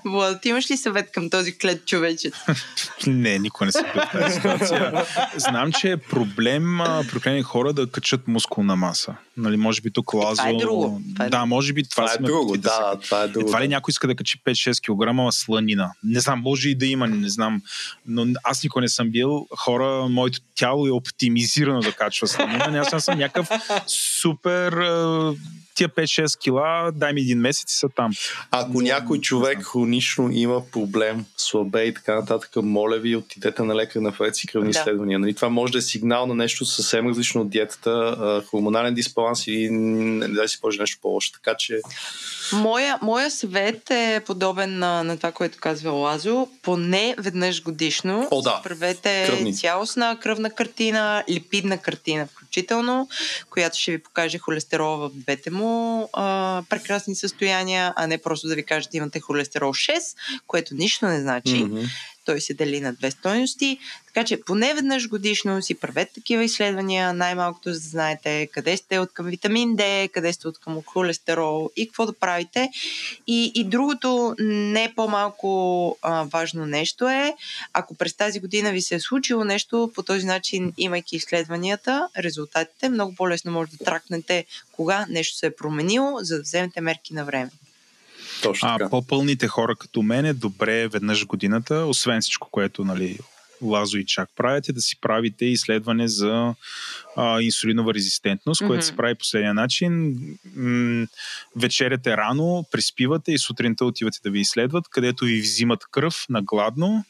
Влад, 0.05 0.41
ти 0.41 0.49
имаш 0.49 0.71
ли 0.71 0.77
съвет 0.77 1.11
към 1.11 1.29
този 1.29 1.57
клет 1.57 1.85
човечец? 1.85 2.33
Не, 3.07 3.39
никой 3.39 3.65
не 3.67 3.71
се 3.71 3.83
бил 3.83 4.01
в 4.01 4.11
тази 4.11 4.35
ситуация. 4.35 5.05
Знам, 5.37 5.71
че 5.71 5.91
е 5.91 5.97
проблем 5.97 6.81
определени 6.81 7.41
хора 7.41 7.73
да 7.73 7.91
качат 7.91 8.27
мускулна 8.27 8.75
маса. 8.75 9.15
Нали, 9.37 9.57
може 9.57 9.81
би 9.81 9.91
тук 9.91 10.13
Лазо... 10.13 10.35
това 10.35 10.49
е 10.49 10.53
друго. 10.53 11.01
Това 11.13 11.25
е 11.25 11.29
да, 11.29 11.45
може 11.45 11.73
би 11.73 11.83
това, 11.83 12.03
Това 12.05 12.13
е 12.13 12.17
друго, 12.17 12.57
да, 12.57 12.69
се- 12.69 13.05
това 13.05 13.21
е 13.23 13.27
друго. 13.27 13.47
Едва 13.47 13.61
ли 13.61 13.67
някой 13.67 13.91
иска 13.91 14.07
да 14.07 14.15
качи 14.15 14.41
5-6 14.45 15.27
кг 15.29 15.33
сланина? 15.33 15.91
Не 16.03 16.19
знам, 16.19 16.39
може 16.39 16.69
и 16.69 16.75
да 16.75 16.85
има, 16.85 17.07
не 17.07 17.29
знам. 17.29 17.61
Но 18.07 18.27
аз 18.43 18.63
никой 18.63 18.81
не 18.81 18.89
съм 18.89 19.11
бил. 19.11 19.47
Хора, 19.57 20.07
моето 20.09 20.39
тяло 20.55 20.87
е 20.87 20.91
оптимизирано 20.91 21.79
да 21.79 21.91
качва 21.91 22.27
сланина. 22.27 22.85
Аз 22.91 23.03
съм 23.03 23.17
някакъв 23.17 23.49
супер... 24.21 24.73
Тия 25.75 25.89
5-6 25.89 26.39
кила, 26.39 26.91
дай 26.95 27.13
ми 27.13 27.21
един 27.21 27.39
месец 27.39 27.71
и 27.71 27.75
са 27.75 27.89
там. 27.89 28.11
Ако 28.51 28.81
някой 28.81 29.19
човек 29.19 29.63
хронично 29.63 30.31
има 30.31 30.61
проблем, 30.71 31.25
слабе 31.37 31.83
и 31.83 31.93
така 31.93 32.15
нататък, 32.15 32.49
моля 32.55 32.97
ви, 32.97 33.15
отидете 33.15 33.63
на 33.63 33.75
лекар, 33.75 33.99
направете 33.99 34.37
си 34.37 34.47
кръвни 34.47 34.71
Да. 34.71 34.79
изследвания. 34.79 35.19
Нали? 35.19 35.33
Това 35.33 35.49
може 35.49 35.73
да 35.73 35.79
е 35.79 35.81
сигнал 35.81 36.27
на 36.27 36.35
нещо 36.35 36.65
съвсем 36.65 37.07
различно 37.07 37.41
от 37.41 37.49
диетата, 37.49 38.43
хормонален 38.49 38.93
дисбаланс 38.93 39.47
или 39.47 39.69
не 39.69 40.27
дай 40.27 40.47
си 40.47 40.59
Боже 40.61 40.79
нещо 40.79 40.99
по-лошо. 41.01 41.31
Така 41.31 41.55
че 41.59 41.79
Моя, 42.53 42.99
моя 43.01 43.31
съвет 43.31 43.91
е 43.91 44.21
подобен 44.25 44.79
на, 44.79 45.03
на 45.03 45.17
това, 45.17 45.31
което 45.31 45.57
казва 45.61 45.91
Лазо. 45.91 46.47
Поне 46.61 47.15
веднъж 47.17 47.63
годишно 47.63 48.27
О, 48.31 48.41
да. 48.41 48.61
правете 48.63 49.25
Кръвни. 49.27 49.55
цялостна 49.57 50.17
кръвна 50.21 50.49
картина, 50.49 51.23
липидна 51.29 51.77
картина 51.77 52.27
включително, 52.27 53.09
която 53.49 53.79
ще 53.79 53.91
ви 53.91 53.97
покаже 54.03 54.37
холестерола 54.37 54.97
в 54.97 55.11
двете 55.13 55.51
му 55.51 56.09
а, 56.13 56.63
прекрасни 56.69 57.15
състояния, 57.15 57.93
а 57.95 58.07
не 58.07 58.17
просто 58.17 58.47
да 58.47 58.55
ви 58.55 58.65
каже, 58.65 58.87
че 58.91 58.97
имате 58.97 59.19
холестерол 59.19 59.73
6, 59.73 59.99
което 60.47 60.75
нищо 60.75 61.05
не 61.05 61.21
значи. 61.21 61.55
Мгм. 61.55 61.81
Той 62.25 62.41
се 62.41 62.53
дели 62.53 62.81
на 62.81 62.93
две 62.93 63.11
стойности. 63.11 63.79
Така 64.07 64.25
че 64.25 64.41
поне 64.41 64.73
веднъж 64.73 65.09
годишно 65.09 65.61
си 65.61 65.75
правете 65.75 66.13
такива 66.13 66.43
изследвания, 66.43 67.13
най-малкото 67.13 67.73
за 67.73 67.79
да 67.79 67.87
знаете 67.87 68.47
къде 68.47 68.77
сте 68.77 68.99
от 68.99 69.13
към 69.13 69.25
витамин 69.25 69.75
D, 69.75 70.09
къде 70.09 70.33
сте 70.33 70.47
от 70.47 70.59
към 70.59 70.81
холестерол 70.85 71.69
и 71.75 71.87
какво 71.87 72.05
да 72.05 72.13
правите. 72.13 72.69
И, 73.27 73.51
и 73.55 73.63
другото 73.63 74.35
не 74.39 74.93
по-малко 74.95 75.97
а, 76.01 76.23
важно 76.23 76.65
нещо 76.65 77.09
е, 77.09 77.33
ако 77.73 77.95
през 77.95 78.13
тази 78.13 78.39
година 78.39 78.71
ви 78.71 78.81
се 78.81 78.95
е 78.95 78.99
случило 78.99 79.43
нещо, 79.43 79.91
по 79.95 80.03
този 80.03 80.25
начин, 80.25 80.73
имайки 80.77 81.15
изследванията, 81.15 82.09
резултатите, 82.17 82.89
много 82.89 83.15
по-лесно 83.15 83.51
може 83.51 83.71
да 83.71 83.85
тракнете 83.85 84.45
кога 84.71 85.05
нещо 85.09 85.37
се 85.37 85.45
е 85.45 85.55
променило, 85.55 86.17
за 86.19 86.35
да 86.35 86.41
вземете 86.41 86.81
мерки 86.81 87.13
на 87.13 87.25
време. 87.25 87.51
Точно 88.43 88.67
А 88.69 88.77
така. 88.77 88.89
по-пълните 88.89 89.47
хора 89.47 89.75
като 89.75 90.01
мен 90.01 90.25
е 90.25 90.33
добре 90.33 90.87
веднъж 90.87 91.25
годината, 91.25 91.75
освен 91.75 92.21
всичко, 92.21 92.49
което 92.51 92.83
нали, 92.85 93.17
Лазо 93.61 93.97
и 93.97 94.05
Чак 94.05 94.29
правят, 94.35 94.69
е 94.69 94.73
да 94.73 94.81
си 94.81 94.99
правите 95.01 95.45
изследване 95.45 96.07
за 96.07 96.53
а, 97.17 97.41
инсулинова 97.41 97.93
резистентност, 97.93 98.61
Мгм. 98.61 98.67
което 98.69 98.85
се 98.85 98.95
прави 98.95 99.15
последния 99.15 99.53
начин. 99.53 100.15
М- 100.55 101.07
вечеряте 101.55 102.17
рано, 102.17 102.65
приспивате 102.71 103.31
и 103.31 103.37
сутринта 103.37 103.85
отивате 103.85 104.19
да 104.23 104.29
ви 104.29 104.39
изследват, 104.39 104.87
където 104.89 105.25
ви 105.25 105.41
взимат 105.41 105.79
кръв 105.91 106.25
на 106.29 106.41
гладно. 106.41 107.05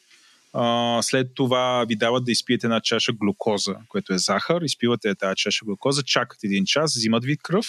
А, 0.54 1.00
след 1.02 1.28
това 1.36 1.86
ви 1.88 1.96
дават 1.96 2.26
да 2.26 2.32
изпиете 2.32 2.68
една 2.68 2.82
чаша 2.82 3.12
глюкоза, 3.14 3.76
което 3.88 4.14
е 4.14 4.18
захар. 4.18 4.62
Изпивате 4.62 5.16
тази 5.16 5.36
чаша 5.36 5.66
глюкоза, 5.66 6.04
чакате 6.04 6.48
един 6.48 6.66
час, 6.66 6.96
взимат 6.96 7.24
ви 7.26 7.38
кръв 7.38 7.66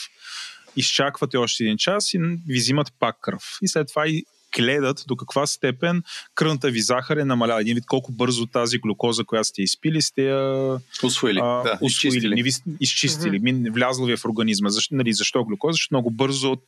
изчаквате 0.77 1.37
още 1.37 1.65
един 1.65 1.77
час 1.77 2.15
и 2.15 2.19
ви 2.47 2.59
взимат 2.59 2.93
пак 2.99 3.17
кръв. 3.21 3.59
И 3.63 3.69
след 3.69 3.89
това 3.89 4.07
и 4.09 4.25
гледат 4.57 5.05
до 5.07 5.17
каква 5.17 5.47
степен 5.47 6.03
кръвната 6.35 6.71
ви 6.71 6.81
захар 6.81 7.17
е 7.17 7.25
намаляла. 7.25 7.61
Един 7.61 7.75
вид 7.75 7.87
колко 7.87 8.13
бързо 8.13 8.47
тази 8.47 8.79
глюкоза, 8.79 9.25
която 9.25 9.49
сте 9.49 9.63
изпили, 9.63 10.03
сте 10.03 10.23
я 10.23 10.79
Усвоили. 11.03 11.39
а, 11.39 11.45
да, 11.45 11.79
усвоили, 11.83 11.87
изчистили. 11.87 12.35
не 12.35 12.43
ви 12.43 12.51
изчистили, 12.81 13.41
mm-hmm. 13.41 13.73
влязло 13.73 14.07
ви 14.07 14.13
е 14.13 14.17
в 14.17 14.25
организма. 14.25 14.69
Защо, 14.69 14.95
нали, 14.95 15.13
защо 15.13 15.45
глюкоза? 15.45 15.73
Защото 15.73 15.95
много 15.95 16.11
бързо 16.11 16.51
от, 16.53 16.67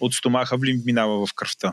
от 0.00 0.14
стомаха 0.14 0.58
минава 0.84 1.26
в 1.26 1.34
кръвта. 1.34 1.72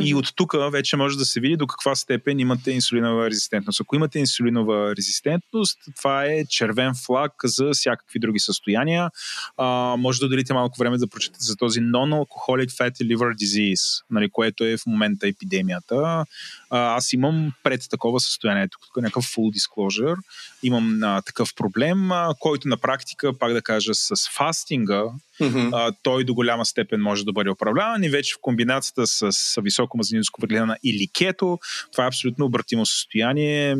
И 0.00 0.10
Мгм. 0.10 0.18
от 0.18 0.32
тук 0.36 0.54
вече 0.72 0.96
може 0.96 1.18
да 1.18 1.24
се 1.24 1.40
види 1.40 1.56
до 1.56 1.66
каква 1.66 1.94
степен 1.94 2.40
имате 2.40 2.70
инсулинова 2.70 3.30
резистентност. 3.30 3.80
Ако 3.80 3.96
имате 3.96 4.18
инсулинова 4.18 4.96
резистентност, 4.96 5.78
това 5.96 6.24
е 6.24 6.44
червен 6.48 6.92
флаг 7.06 7.32
за 7.44 7.70
всякакви 7.72 8.18
други 8.18 8.38
състояния. 8.38 9.10
А, 9.56 9.96
може 9.98 10.20
да 10.20 10.26
отделите 10.26 10.54
малко 10.54 10.78
време 10.78 10.98
да 10.98 11.06
прочетете 11.06 11.44
за 11.44 11.56
този 11.56 11.80
non-alcoholic 11.80 12.70
fatty 12.70 13.16
liver 13.16 13.34
disease, 13.34 14.04
нали, 14.10 14.30
което 14.30 14.64
е 14.64 14.69
в 14.76 14.86
момента 14.86 15.28
епидемията. 15.28 16.24
А, 16.70 16.96
аз 16.96 17.12
имам 17.12 17.52
пред 17.62 17.80
такова 17.90 18.20
състояние, 18.20 18.68
тук 18.68 18.82
е 18.98 19.00
някакъв 19.00 19.24
full 19.24 19.58
disclosure, 19.58 20.16
имам 20.62 21.02
а, 21.02 21.22
такъв 21.22 21.54
проблем, 21.54 22.12
а, 22.12 22.34
който 22.38 22.68
на 22.68 22.76
практика, 22.76 23.38
пак 23.38 23.52
да 23.52 23.62
кажа, 23.62 23.94
с 23.94 24.28
фастинга, 24.36 25.02
Мгм. 25.40 25.68
а, 25.72 25.92
той 26.02 26.24
до 26.24 26.34
голяма 26.34 26.66
степен 26.66 27.00
може 27.00 27.24
да 27.24 27.32
бъде 27.32 27.50
управляван 27.50 28.04
и 28.04 28.08
вече 28.08 28.34
в 28.34 28.40
комбинацията 28.40 29.06
с, 29.06 29.32
с 29.32 29.60
високо 29.62 29.96
мазнинско 29.98 30.40
въглена 30.40 30.76
или 30.84 31.08
кето, 31.18 31.58
това 31.92 32.04
е 32.04 32.08
абсолютно 32.08 32.44
обратимо 32.46 32.86
състояние 32.86 33.76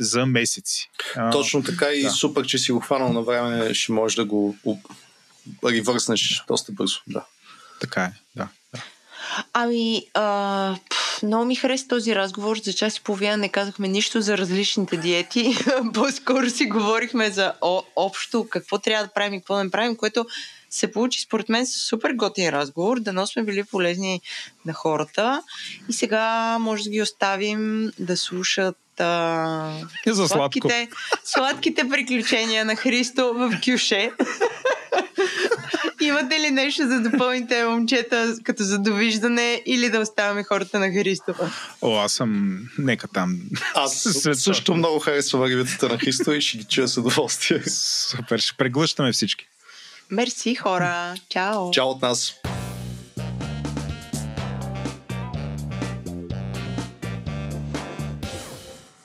за 0.00 0.26
месеци. 0.26 0.90
А, 1.16 1.30
Точно 1.30 1.62
така 1.62 1.92
и 1.92 2.02
да. 2.02 2.10
супер, 2.10 2.46
че 2.46 2.58
си 2.58 2.72
го 2.72 2.80
хванал 2.80 3.12
на 3.12 3.22
време, 3.22 3.74
ще 3.74 3.92
можеш 3.92 4.16
да 4.16 4.24
го 4.24 4.56
ревърснеш 5.64 6.44
доста 6.48 6.72
бързо. 6.72 6.98
Да. 7.06 7.24
Така 7.80 8.04
е, 8.04 8.12
да. 8.36 8.48
Ами, 9.52 10.06
а, 10.14 10.76
пф, 10.90 11.22
много 11.22 11.44
ми 11.44 11.56
хареса 11.56 11.88
този 11.88 12.14
разговор. 12.14 12.56
За 12.56 12.72
час 12.72 12.96
и 12.96 13.02
половина 13.02 13.36
не 13.36 13.48
казахме 13.48 13.88
нищо 13.88 14.20
за 14.20 14.38
различните 14.38 14.96
диети. 14.96 15.54
По-скоро 15.94 16.50
си 16.50 16.66
говорихме 16.66 17.30
за 17.30 17.52
о, 17.60 17.82
общо 17.96 18.46
какво 18.50 18.78
трябва 18.78 19.06
да 19.06 19.12
правим 19.12 19.34
и 19.34 19.40
какво 19.40 19.62
не 19.64 19.70
правим, 19.70 19.96
което 19.96 20.26
се 20.70 20.92
получи 20.92 21.20
според 21.20 21.48
мен 21.48 21.66
супер 21.66 22.12
готин 22.12 22.48
разговор. 22.48 23.00
Дано 23.00 23.26
сме 23.26 23.42
били 23.42 23.64
полезни 23.64 24.20
на 24.66 24.72
хората. 24.72 25.42
И 25.88 25.92
сега 25.92 26.56
може 26.60 26.84
да 26.84 26.90
ги 26.90 27.02
оставим 27.02 27.90
да 27.98 28.16
слушат 28.16 28.76
а, 28.98 29.72
за 30.06 30.28
сладките, 30.28 30.88
сладките 31.24 31.88
приключения 31.88 32.64
на 32.64 32.76
Христо 32.76 33.34
в 33.34 33.60
Кюше. 33.64 34.10
Имате 36.00 36.40
ли 36.40 36.50
нещо 36.50 36.88
да 36.88 37.00
допълните, 37.00 37.64
момчета, 37.64 38.36
като 38.44 38.62
за 38.62 38.78
довиждане 38.78 39.62
или 39.66 39.90
да 39.90 40.00
оставяме 40.00 40.42
хората 40.42 40.78
на 40.78 40.90
Христова? 40.90 41.50
О, 41.82 41.96
аз 41.96 42.12
съм... 42.12 42.60
Нека 42.78 43.08
там. 43.08 43.40
Аз 43.74 44.08
също 44.34 44.74
много 44.74 44.98
харесвам 44.98 45.44
ревютата 45.44 45.88
на 45.88 45.98
Христо 45.98 46.32
и 46.32 46.40
ще 46.40 46.58
ги 46.58 46.64
чуя 46.64 46.88
с 46.88 46.96
удоволствие. 46.96 47.62
Супер, 47.68 48.38
ще 48.38 48.56
преглъщаме 48.56 49.12
всички. 49.12 49.46
Мерси, 50.10 50.54
хора. 50.54 51.14
Чао. 51.28 51.70
Чао 51.70 51.88
от 51.88 52.02
нас. 52.02 52.34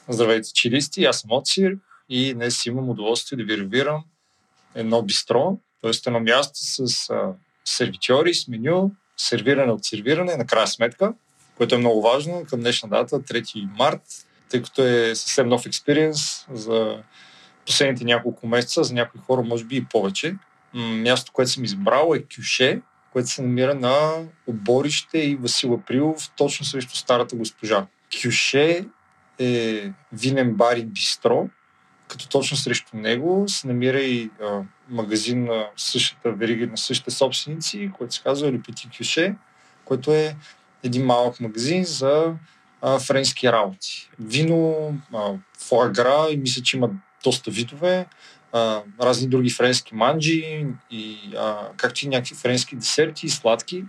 Здравейте, 0.10 0.54
чилисти! 0.54 1.06
Аз 1.06 1.20
съм 1.20 1.32
Оцир 1.32 1.78
и 2.10 2.34
днес 2.34 2.66
имам 2.66 2.90
удоволствие 2.90 3.38
да 3.38 3.44
ви 3.44 3.58
ревирам 3.58 4.04
едно 4.76 5.02
бистро, 5.02 5.58
т.е. 5.82 5.92
едно 6.08 6.20
място 6.20 6.60
с 6.60 7.10
а, 7.10 7.34
сервитьори, 7.66 8.34
с 8.34 8.48
меню, 8.48 8.92
сервиране 9.18 9.72
от 9.72 9.86
сервиране, 9.86 10.38
на 10.38 10.46
края 10.46 10.68
сметка, 10.68 11.14
което 11.58 11.76
е 11.76 11.78
много 11.78 12.02
важно 12.02 12.46
към 12.50 12.60
днешна 12.60 12.90
дата, 12.90 13.20
3 13.20 13.78
март, 13.78 14.02
тъй 14.50 14.62
като 14.62 14.84
е 14.84 15.16
съвсем 15.16 15.50
нов 15.50 15.66
експириенс 15.66 16.46
за 16.52 17.04
последните 17.66 18.04
няколко 18.04 18.48
месеца, 18.48 18.84
за 18.84 18.94
някои 18.94 19.22
хора 19.22 19.42
може 19.42 19.64
би 19.64 19.76
и 19.76 19.86
повече. 19.86 20.36
Място, 20.74 21.32
което 21.34 21.52
съм 21.52 21.64
избрал 21.64 22.14
е 22.16 22.24
Кюше, 22.36 22.82
което 23.14 23.30
се 23.30 23.42
намира 23.42 23.76
на 23.76 24.26
Оборище 24.48 25.18
и 25.18 25.36
Васил 25.36 25.74
Априлов, 25.74 26.32
точно 26.38 26.66
срещу 26.66 26.96
старата 26.96 27.36
госпожа. 27.36 27.88
Кюше 28.22 28.86
е 29.40 29.92
винен 30.14 30.54
бар 30.54 30.78
и 30.78 30.86
бистро, 30.86 31.50
като 32.08 32.30
точно 32.30 32.58
срещу 32.58 32.98
него 32.98 33.46
се 33.48 33.68
намира 33.68 34.00
и 34.00 34.30
а, 34.42 34.62
магазин 34.90 35.44
на 35.44 35.68
същата 35.78 36.32
верига, 36.32 36.68
на 36.68 36.78
същите 36.78 37.12
собственици, 37.12 37.92
който 37.98 38.14
се 38.14 38.24
казва 38.24 38.52
Лепети 38.52 38.90
Кюше, 38.98 39.36
който 39.86 40.12
е 40.12 40.36
един 40.84 41.06
малък 41.06 41.40
магазин 41.40 41.84
за 41.84 42.34
а, 42.82 43.00
френски 43.00 43.52
работи. 43.52 44.10
Вино, 44.20 44.94
а, 45.14 45.34
фуагра 45.60 46.28
и 46.32 46.38
мисля, 46.38 46.64
че 46.64 46.78
има 46.78 46.90
доста 47.24 47.52
видове, 47.52 48.06
а, 48.52 48.82
разни 49.02 49.28
други 49.28 49.50
френски 49.50 49.96
манджи, 49.96 50.66
и, 50.92 51.18
а, 51.38 51.70
както 51.78 52.06
и 52.06 52.08
някакви 52.08 52.36
френски 52.36 52.76
десерти 52.76 53.26
и 53.26 53.30
сладки, 53.30 53.84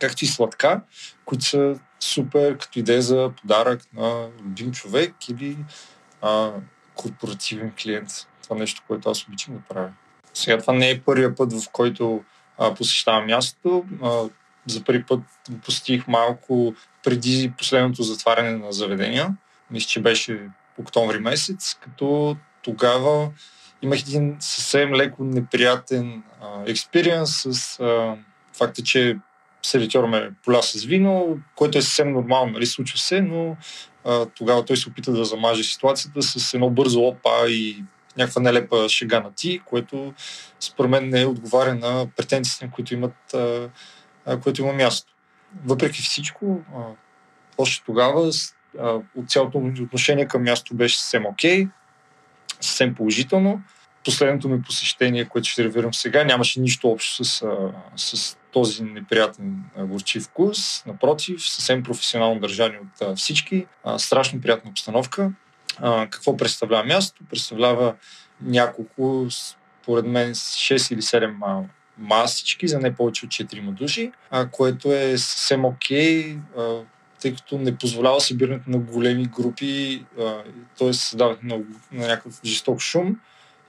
както 0.00 0.24
и 0.24 0.28
сладка, 0.28 0.80
които 1.24 1.44
са 1.44 1.78
супер 2.02 2.58
като 2.58 2.78
идея 2.78 3.02
за 3.02 3.32
подарък 3.40 3.82
на 3.94 4.28
любим 4.42 4.72
човек 4.72 5.14
или 5.28 5.56
а, 6.22 6.52
корпоративен 6.94 7.72
клиент. 7.82 8.08
Това 8.42 8.56
нещо, 8.56 8.82
което 8.86 9.10
аз 9.10 9.26
обичам 9.28 9.54
да 9.54 9.60
правя. 9.68 9.92
Сега 10.34 10.58
това 10.58 10.72
не 10.72 10.90
е 10.90 11.00
първия 11.00 11.34
път, 11.34 11.52
в 11.52 11.70
който 11.72 12.24
а, 12.58 12.74
посещавам 12.74 13.26
мястото. 13.26 13.84
А, 14.02 14.22
за 14.66 14.84
първи 14.84 15.04
път 15.04 15.20
го 15.50 15.58
посетих 15.58 16.08
малко 16.08 16.74
преди 17.04 17.52
последното 17.58 18.02
затваряне 18.02 18.50
на 18.50 18.72
заведения. 18.72 19.36
Мисля, 19.70 19.88
че 19.88 20.02
беше 20.02 20.48
октомври 20.78 21.18
месец, 21.18 21.78
като 21.80 22.36
тогава 22.62 23.30
имах 23.82 24.00
един 24.00 24.36
съвсем 24.40 24.94
леко 24.94 25.24
неприятен 25.24 26.22
експириенс 26.66 27.42
с 27.42 27.80
а, 27.80 28.16
факта, 28.52 28.82
че 28.82 29.18
сервитьор 29.62 30.04
ме 30.04 30.30
поля 30.44 30.62
с 30.62 30.84
вино, 30.84 31.38
което 31.56 31.78
е 31.78 31.82
съвсем 31.82 32.12
нормално, 32.12 32.52
нали, 32.52 32.66
случва 32.66 32.98
се, 32.98 33.20
но 33.20 33.56
а, 34.04 34.26
тогава 34.26 34.64
той 34.64 34.76
се 34.76 34.88
опита 34.88 35.12
да 35.12 35.24
замаже 35.24 35.64
ситуацията 35.64 36.22
с 36.22 36.54
едно 36.54 36.70
бързо 36.70 37.00
опа 37.00 37.48
и 37.48 37.84
някаква 38.16 38.42
нелепа 38.42 38.88
шега 38.88 39.20
на 39.20 39.32
ти, 39.34 39.60
което 39.64 40.14
според 40.60 40.90
мен 40.90 41.08
не 41.08 41.26
отговаря 41.26 41.74
на 41.74 42.06
претенциите, 42.16 42.70
които 42.74 42.94
имат, 42.94 43.34
а, 43.34 43.68
а, 44.26 44.38
има 44.58 44.72
място. 44.72 45.12
Въпреки 45.64 46.02
всичко, 46.02 46.60
а, 46.76 46.80
още 47.58 47.84
тогава 47.86 48.30
а, 48.78 49.00
от 49.16 49.30
цялото 49.30 49.58
отношение 49.58 50.26
към 50.26 50.42
място 50.42 50.74
беше 50.74 50.98
съвсем 50.98 51.26
окей, 51.26 51.64
okay, 51.64 51.68
съвсем 52.60 52.94
положително. 52.94 53.62
Последното 54.04 54.48
ми 54.48 54.62
посещение, 54.62 55.24
което 55.24 55.48
ще 55.48 55.64
ревирам 55.64 55.94
сега, 55.94 56.24
нямаше 56.24 56.60
нищо 56.60 56.88
общо 56.88 57.24
с, 57.24 57.42
а, 57.42 57.72
с 57.96 58.36
този 58.52 58.82
неприятен 58.82 59.64
горчив 59.78 60.22
вкус. 60.22 60.86
Напротив, 60.86 61.48
съвсем 61.48 61.82
професионално 61.82 62.40
държани 62.40 62.76
от 63.00 63.18
всички. 63.18 63.66
Страшно 63.96 64.40
приятна 64.40 64.70
обстановка. 64.70 65.32
Какво 66.10 66.36
представлява 66.36 66.84
място? 66.84 67.24
Представлява 67.30 67.94
няколко, 68.42 69.26
според 69.82 70.06
мен, 70.06 70.34
6 70.34 70.94
или 70.94 71.02
7 71.02 71.34
а, 71.42 71.62
масички 71.98 72.68
за 72.68 72.78
не 72.78 72.94
повече 72.94 73.26
от 73.26 73.32
4 73.32 73.70
души, 73.70 74.12
което 74.50 74.92
е 74.92 75.18
съвсем 75.18 75.64
окей, 75.64 76.38
тъй 77.20 77.34
като 77.34 77.58
не 77.58 77.76
позволява 77.76 78.20
събирането 78.20 78.70
на 78.70 78.78
големи 78.78 79.24
групи, 79.24 80.04
т.е. 80.78 80.92
създаването 80.92 81.46
на, 81.46 81.56
на 81.92 82.08
някакъв 82.08 82.40
жесток 82.44 82.80
шум 82.80 83.16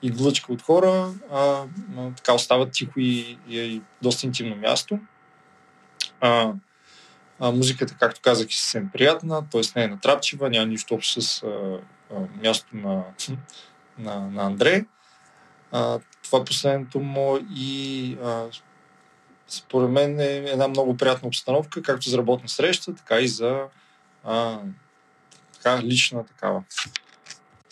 и 0.03 0.09
глъчка 0.09 0.53
от 0.53 0.61
хора, 0.61 1.13
а, 1.31 1.63
а, 1.97 2.11
така 2.15 2.33
остава 2.33 2.69
тихо 2.69 2.99
и, 2.99 3.37
и, 3.47 3.59
и 3.59 3.81
доста 4.01 4.25
интимно 4.25 4.55
място. 4.55 4.99
А, 6.21 6.53
а, 7.39 7.51
музиката, 7.51 7.95
както 7.99 8.21
казах, 8.21 8.47
е 8.47 8.53
съвсем 8.53 8.89
приятна, 8.93 9.49
т.е. 9.49 9.61
не 9.75 9.83
е 9.83 9.87
натрапчива, 9.87 10.49
няма 10.49 10.65
нищо 10.65 10.95
общо 10.95 11.21
с 11.21 11.43
а, 11.43 11.79
а, 12.15 12.19
място 12.43 12.67
на, 12.73 13.03
на, 13.97 14.19
на 14.19 14.43
Андре. 14.43 14.85
А, 15.71 15.99
това 16.23 16.39
е 16.39 16.45
последното 16.45 16.99
му 16.99 17.39
и 17.55 18.17
а, 18.23 18.45
според 19.47 19.89
мен 19.89 20.19
е 20.19 20.35
една 20.35 20.67
много 20.67 20.97
приятна 20.97 21.27
обстановка, 21.27 21.81
както 21.81 22.09
за 22.09 22.17
работна 22.17 22.49
среща, 22.49 22.95
така 22.95 23.19
и 23.19 23.27
за 23.27 23.63
а, 24.23 24.59
така, 25.53 25.83
лична 25.83 26.25
такава. 26.25 26.63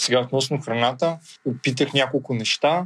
Сега 0.02 0.19
относно 0.19 0.61
храната, 0.61 1.18
опитах 1.45 1.94
няколко 1.94 2.34
неща, 2.34 2.86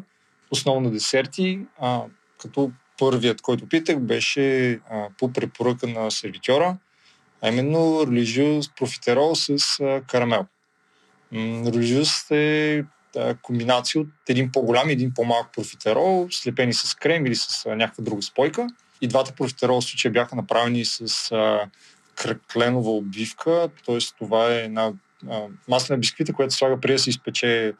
основно 0.51 0.91
десерти, 0.91 1.59
а, 1.79 2.01
като 2.41 2.71
първият, 2.97 3.41
който 3.41 3.63
опитах, 3.63 3.99
беше 3.99 4.73
а, 4.73 5.07
по 5.17 5.33
препоръка 5.33 5.87
на 5.87 6.11
сервитьора, 6.11 6.77
а 7.41 7.49
именно 7.49 8.07
релижиус 8.07 8.69
профитерол 8.75 9.35
с 9.35 9.57
а, 9.79 10.01
карамел. 10.07 10.45
Релижиус 11.33 12.31
е 12.31 12.83
а, 13.17 13.35
комбинация 13.41 14.01
от 14.01 14.07
един 14.29 14.51
по-голям 14.51 14.89
и 14.89 14.93
един 14.93 15.13
по-малък 15.13 15.53
профитерол, 15.53 16.27
слепени 16.31 16.73
с 16.73 16.95
крем 16.95 17.25
или 17.25 17.35
с 17.35 17.65
а, 17.65 17.75
някаква 17.75 18.03
друга 18.03 18.21
спойка. 18.21 18.67
И 19.01 19.07
двата 19.07 19.31
профитерол 19.31 19.81
случая 19.81 20.11
бяха 20.11 20.35
направени 20.35 20.85
с 20.85 21.31
а, 21.31 21.69
кръкленова 22.15 22.91
обивка, 22.91 23.69
т.е. 23.85 23.97
това 24.17 24.53
е 24.53 24.57
една 24.57 24.93
маслена 25.67 25.99
бисквита, 25.99 26.33
която 26.33 26.53
слага 26.53 26.79
преди 26.79 26.93
да 26.93 26.99
се 26.99 27.09
изпече 27.09 27.73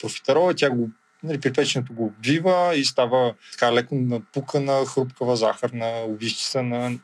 профитерол, 0.00 0.52
тя 0.56 0.70
го 0.70 0.90
нали, 1.22 1.40
припеченето 1.40 1.92
го 1.92 2.04
обвива 2.04 2.72
и 2.76 2.84
става 2.84 3.34
така 3.52 3.72
леко 3.72 3.94
напукана, 3.94 4.86
хрупкава 4.86 5.36
захарна 5.36 6.04
обивчица 6.06 6.62
на 6.62 6.98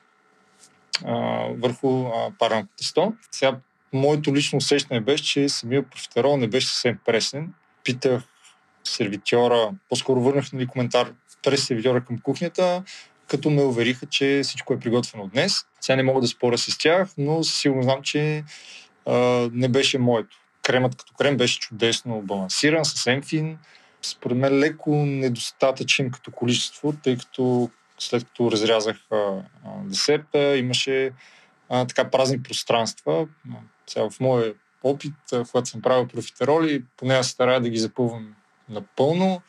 върху 1.51 2.07
а, 2.07 2.31
парното 2.39 2.69
тесто. 2.77 3.12
Сега, 3.31 3.57
моето 3.93 4.35
лично 4.35 4.57
усещане 4.57 5.01
беше, 5.01 5.24
че 5.24 5.49
самия 5.49 5.82
профитерол 5.82 6.36
не 6.36 6.49
беше 6.49 6.66
съвсем 6.66 6.99
пресен. 7.07 7.55
Питах 7.85 8.23
сервитьора, 8.85 9.70
по-скоро 9.89 10.20
върнах 10.20 10.53
нали, 10.53 10.66
коментар 10.66 11.12
през 11.43 11.66
сервитьора 11.66 12.05
към 12.05 12.19
кухнята, 12.19 12.82
като 13.27 13.51
ме 13.51 13.62
увериха, 13.62 14.07
че 14.07 14.40
всичко 14.45 14.73
е 14.73 14.78
приготвено 14.78 15.27
днес. 15.27 15.53
Сега 15.81 15.97
не 15.97 16.03
мога 16.03 16.20
да 16.20 16.27
споря 16.27 16.59
с 16.59 16.78
тях, 16.78 17.11
но 17.19 17.45
сигурно 17.45 17.82
знам, 17.82 18.03
че 18.03 18.45
а, 19.09 19.48
не 19.52 19.68
беше 19.68 19.98
моето. 19.98 20.36
Кремът 20.62 20.97
като 20.97 21.14
крем 21.14 21.36
беше 21.36 21.60
чудесно 21.60 22.22
балансиран, 22.22 22.85
съвсем 22.85 23.22
фин. 23.22 23.59
Според 24.02 24.39
мен 24.39 24.59
леко 24.59 24.97
недостатъчен 24.97 26.10
като 26.10 26.30
количество, 26.30 26.93
тъй 27.02 27.16
като 27.16 27.70
след 27.98 28.24
като 28.24 28.52
разрязах 28.52 28.97
а, 29.12 29.43
десерта, 29.85 30.56
имаше 30.56 31.12
а, 31.68 31.86
така 31.86 32.10
празни 32.10 32.43
пространства. 32.43 33.28
Сега 33.86 34.10
в 34.10 34.20
моя 34.20 34.55
опит, 34.82 35.14
когато 35.52 35.68
съм 35.68 35.82
правил 35.82 36.09
профитероли, 36.09 36.85
поне 36.97 37.14
аз 37.14 37.28
старая 37.28 37.60
да 37.60 37.68
ги 37.68 37.78
запълвам 37.78 38.35
напълно, 38.68 39.43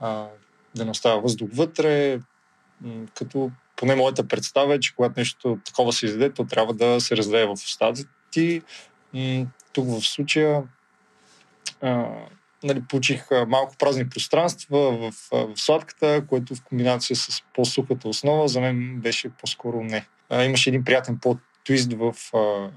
а, 0.00 0.26
да 0.74 0.84
не 0.84 0.90
остава 0.90 1.16
въздух 1.16 1.50
вътре, 1.52 2.20
като 3.14 3.50
поне 3.76 3.94
моята 3.94 4.28
представа 4.28 4.74
е, 4.74 4.80
че 4.80 4.94
когато 4.94 5.20
нещо 5.20 5.58
такова 5.64 5.92
се 5.92 6.06
издаде, 6.06 6.30
то 6.30 6.44
трябва 6.44 6.74
да 6.74 7.00
се 7.00 7.16
разлее 7.16 7.46
в 7.46 7.52
устата 7.52 8.04
ти. 8.30 8.62
Тук 9.72 9.86
в 9.86 10.00
случая 10.00 10.62
а, 11.82 12.06
нали, 12.62 12.82
получих 12.88 13.26
малко 13.46 13.76
празни 13.78 14.08
пространства 14.08 14.78
в, 14.78 15.12
в, 15.12 15.46
в 15.54 15.60
сладката, 15.60 16.24
което 16.28 16.54
в 16.54 16.62
комбинация 16.62 17.16
с 17.16 17.42
по-сухата 17.54 18.08
основа 18.08 18.48
за 18.48 18.60
мен 18.60 19.00
беше 19.00 19.28
по-скоро 19.28 19.84
не. 19.84 20.06
А, 20.30 20.44
имаше 20.44 20.70
един 20.70 20.84
приятен 20.84 21.18
по-твист 21.18 21.92
в, 21.92 22.14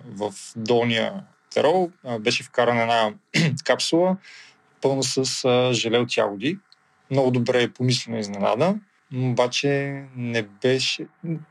в 0.06 0.34
долния 0.56 1.14
терол. 1.54 1.92
А, 2.04 2.20
беше 2.20 2.44
вкарана 2.44 2.82
една 2.82 3.14
капсула, 3.64 4.18
пълна 4.82 5.04
с 5.04 5.46
а, 5.46 5.74
желе 5.74 5.98
от 6.00 6.18
ягоди. 6.18 6.58
Много 7.12 7.32
добре 7.32 7.64
е 7.64 7.74
помислена 7.74 8.20
изненада. 8.20 8.76
обаче 9.16 10.04
не 10.16 10.42
беше... 10.42 11.06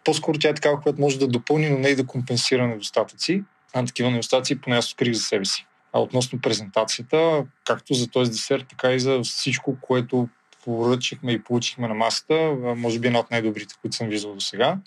По-скоро 0.04 0.38
тя 0.38 0.48
е 0.48 0.54
такава, 0.54 0.80
която 0.80 1.00
може 1.00 1.18
да 1.18 1.28
допълни, 1.28 1.70
но 1.70 1.78
не 1.78 1.88
и 1.88 1.96
да 1.96 2.06
компенсира 2.06 2.68
недостатъци. 2.68 3.42
А 3.72 3.84
такива 3.84 4.10
недостатъци 4.10 4.60
поне 4.60 4.76
аз 4.76 4.92
открих 4.92 5.14
за 5.14 5.22
себе 5.22 5.44
си. 5.44 5.66
А 5.92 6.00
относно 6.00 6.40
презентацията, 6.40 7.46
както 7.64 7.94
за 7.94 8.08
този 8.10 8.30
десерт, 8.30 8.68
така 8.68 8.92
и 8.92 9.00
за 9.00 9.20
всичко, 9.22 9.76
което 9.80 10.28
поръчихме 10.64 11.32
и 11.32 11.42
получихме 11.42 11.88
на 11.88 11.94
масата, 11.94 12.56
може 12.76 12.98
би 12.98 13.06
една 13.06 13.18
от 13.18 13.30
най-добрите, 13.30 13.74
които 13.80 13.96
съм 13.96 14.08
виждал 14.08 14.34
до 14.34 14.40
сега. 14.40 14.78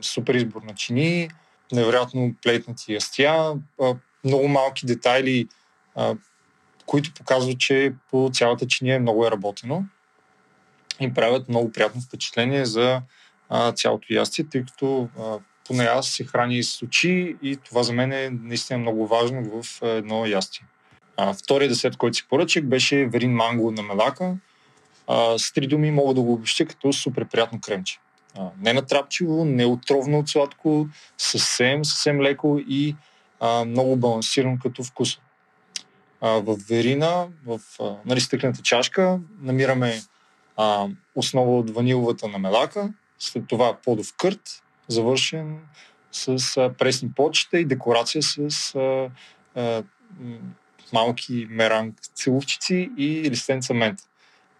Супер 0.00 0.34
избор 0.34 0.62
на 0.62 0.74
чини, 0.74 1.30
невероятно 1.72 2.34
плейтнати 2.42 2.92
ястия, 2.92 3.52
много 4.24 4.48
малки 4.48 4.86
детайли, 4.86 5.48
които 6.86 7.14
показват, 7.14 7.58
че 7.58 7.92
по 8.10 8.30
цялата 8.32 8.66
чиния 8.66 8.96
е 8.96 9.00
много 9.00 9.26
е 9.26 9.30
работено 9.30 9.84
и 11.00 11.14
правят 11.14 11.48
много 11.48 11.72
приятно 11.72 12.00
впечатление 12.00 12.64
за 12.64 13.02
цялото 13.74 14.06
ястие, 14.10 14.46
тъй 14.50 14.64
като 14.64 15.08
поне 15.66 15.84
аз 15.84 16.08
се 16.08 16.24
храни 16.24 16.62
с 16.62 16.82
очи 16.82 17.36
и 17.42 17.56
това 17.56 17.82
за 17.82 17.92
мен 17.92 18.12
е 18.12 18.30
наистина 18.30 18.78
много 18.78 19.06
важно 19.06 19.62
в 19.62 19.82
едно 19.82 20.26
ястие. 20.26 20.66
А, 21.16 21.34
втория 21.34 21.68
десет, 21.68 21.96
който 21.96 22.16
си 22.16 22.26
поръчах, 22.28 22.64
беше 22.64 23.06
верин 23.06 23.32
манго 23.32 23.70
на 23.70 23.82
мелака. 23.82 24.36
А, 25.06 25.38
с 25.38 25.52
три 25.52 25.66
думи 25.66 25.90
мога 25.90 26.14
да 26.14 26.20
го 26.20 26.32
обобщя 26.32 26.66
като 26.66 26.92
супер 26.92 27.28
приятно 27.28 27.60
кремче. 27.60 27.98
А, 28.38 28.48
не 28.60 28.72
натрапчиво, 28.72 29.44
не 29.44 29.66
отровно 29.66 30.18
от 30.18 30.28
сладко, 30.28 30.88
съвсем, 31.18 31.84
съвсем 31.84 32.20
леко 32.20 32.60
и 32.68 32.96
а, 33.40 33.64
много 33.64 33.96
балансирано 33.96 34.58
като 34.62 34.84
вкус. 34.84 35.18
А, 36.20 36.28
в 36.28 36.56
верина, 36.68 37.26
в 37.46 37.60
а, 37.80 37.96
нали, 38.06 38.20
стъклената 38.20 38.62
чашка, 38.62 39.20
намираме 39.40 40.00
а, 40.56 40.86
основа 41.14 41.58
от 41.58 41.70
ваниловата 41.70 42.28
на 42.28 42.38
мелака, 42.38 42.92
след 43.18 43.48
това 43.48 43.76
подов 43.84 44.14
кърт, 44.16 44.62
завършен 44.92 45.58
с 46.12 46.56
а, 46.56 46.72
пресни 46.78 47.12
почета 47.12 47.58
и 47.58 47.64
декорация 47.64 48.22
с 48.22 48.74
а, 48.74 49.10
а, 49.60 49.82
малки 50.92 51.46
меранг 51.50 52.00
целувчици 52.14 52.90
и 52.96 53.30
листенца 53.30 53.74
мента. 53.74 54.04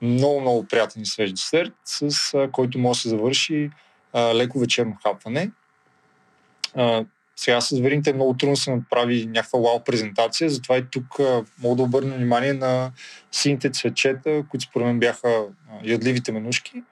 Много, 0.02 0.40
много 0.40 0.66
приятен 0.66 1.02
и 1.02 1.06
свеж 1.06 1.30
десерт, 1.30 1.72
с 1.84 2.34
а, 2.34 2.48
който 2.52 2.78
може 2.78 2.98
да 2.98 3.02
се 3.02 3.08
завърши 3.08 3.70
а, 4.12 4.34
леко 4.34 4.58
вечерно 4.58 4.96
хапване. 5.02 5.50
А, 6.74 7.04
сега 7.36 7.60
с 7.60 7.80
верините 7.80 8.12
много 8.12 8.34
трудно 8.34 8.56
се 8.56 8.74
направи 8.74 9.26
някаква 9.26 9.58
вау 9.58 9.84
презентация, 9.84 10.50
затова 10.50 10.78
и 10.78 10.84
тук 10.90 11.20
а, 11.20 11.44
мога 11.62 11.76
да 11.76 11.82
обърна 11.82 12.14
внимание 12.14 12.52
на 12.52 12.92
сините 13.32 13.70
цветчета, 13.70 14.44
които 14.48 14.66
според 14.66 14.86
мен 14.86 14.98
бяха 14.98 15.28
а, 15.28 15.44
ядливите 15.84 16.32
менушки. 16.32 16.82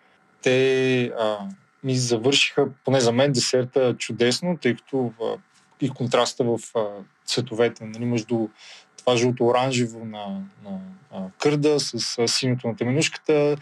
Те 0.42 1.04
а, 1.04 1.38
ми 1.84 1.96
завършиха, 1.96 2.68
поне 2.84 3.00
за 3.00 3.12
мен, 3.12 3.32
десерта 3.32 3.96
чудесно, 3.98 4.58
тъй 4.62 4.76
като 4.76 5.12
а, 5.22 5.36
и 5.80 5.90
контраста 5.90 6.44
в 6.44 6.58
а, 6.76 6.84
цветовете, 7.26 7.84
нали, 7.84 8.04
между 8.04 8.48
това 8.96 9.16
жълто-оранжево 9.16 10.04
на, 10.04 10.42
на 10.64 10.80
а, 11.12 11.22
кърда 11.38 11.80
с 11.80 12.18
а, 12.18 12.28
синьото 12.28 12.68
на 12.68 12.76
теменушката 12.76 13.56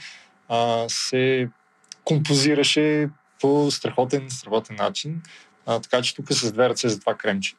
а, 0.49 0.85
се 0.89 1.49
композираше 2.05 3.09
по 3.41 3.71
страхотен, 3.71 4.31
страхотен 4.31 4.77
начин. 4.77 5.23
А, 5.67 5.81
така 5.81 6.03
че 6.03 6.15
тук 6.15 6.33
с 6.33 6.53
две 6.53 6.69
ръце 6.69 6.89
за 6.89 7.01
това 7.01 7.15
кремче. 7.15 7.55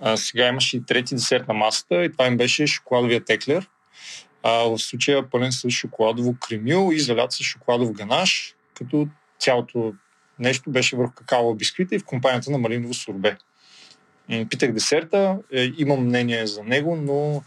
А, 0.00 0.16
сега 0.16 0.48
имаше 0.48 0.76
и 0.76 0.82
трети 0.82 1.14
десерт 1.14 1.48
на 1.48 1.54
масата 1.54 2.04
и 2.04 2.12
това 2.12 2.26
им 2.26 2.36
беше 2.36 2.66
шоколадовия 2.66 3.24
теклер. 3.24 3.68
А, 4.42 4.52
в 4.52 4.78
случая 4.78 5.30
пълен 5.30 5.52
с 5.52 5.70
шоколадово 5.70 6.36
кремил 6.40 6.90
и 6.92 7.00
залят 7.00 7.32
с 7.32 7.42
шоколадов 7.42 7.92
ганаш, 7.92 8.54
като 8.74 9.08
цялото 9.38 9.92
нещо 10.38 10.70
беше 10.70 10.96
върху 10.96 11.12
какао 11.14 11.54
бисквита 11.54 11.94
и 11.94 11.98
в 11.98 12.04
компанията 12.04 12.50
на 12.50 12.58
малиново 12.58 12.94
сорбе. 12.94 13.36
Питах 14.50 14.72
десерта, 14.72 15.38
е, 15.52 15.70
имам 15.78 16.04
мнение 16.04 16.46
за 16.46 16.64
него, 16.64 16.96
но 16.96 17.42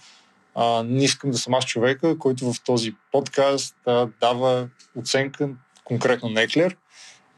а, 0.55 0.83
не 0.83 1.03
искам 1.03 1.31
да 1.31 1.37
съм 1.37 1.53
аз 1.53 1.65
човека, 1.65 2.17
който 2.17 2.53
в 2.53 2.63
този 2.63 2.95
подкаст 3.11 3.75
а, 3.85 4.07
дава 4.21 4.67
оценка 4.95 5.49
конкретно 5.83 6.29
на 6.29 6.41
Еклер. 6.41 6.77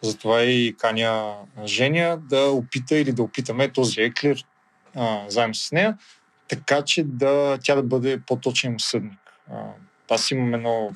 Затова 0.02 0.44
и 0.44 0.76
каня 0.78 1.34
Женя 1.66 2.18
да 2.18 2.52
опита 2.52 2.98
или 2.98 3.12
да 3.12 3.24
опитаме 3.24 3.70
този 3.70 4.02
Еклер 4.02 4.44
а, 4.96 5.26
заедно 5.28 5.56
с 5.56 5.72
нея, 5.72 5.98
така 6.48 6.82
че 6.82 7.04
да, 7.04 7.58
тя 7.64 7.76
да 7.76 7.84
бъде 7.84 8.22
по-точен 8.28 8.76
съдник. 8.80 9.20
А, 9.52 9.56
аз 10.10 10.32
имам 10.32 10.54
едно 10.54 10.92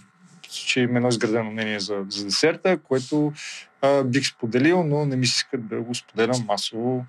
случай 0.53 0.83
има 0.83 0.97
едно 0.97 1.09
изградено 1.09 1.51
мнение 1.51 1.79
за, 1.79 2.05
за 2.09 2.25
десерта, 2.25 2.77
което 2.77 3.33
а, 3.81 4.03
бих 4.03 4.27
споделил, 4.27 4.83
но 4.83 5.05
не 5.05 5.15
ми 5.15 5.27
се 5.27 5.35
иска 5.35 5.57
да 5.57 5.81
го 5.81 5.95
споделям 5.95 6.45
масово, 6.47 7.05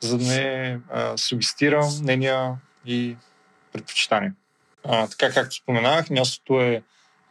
за 0.00 0.18
да 0.18 0.24
не 0.24 0.78
а, 0.90 1.16
сугестирам 1.16 1.98
мнения 2.02 2.54
и 2.86 3.16
предпочитания. 3.72 4.34
А, 4.84 5.06
така 5.06 5.34
както 5.34 5.56
споменах, 5.56 6.10
мястото 6.10 6.60
е 6.60 6.82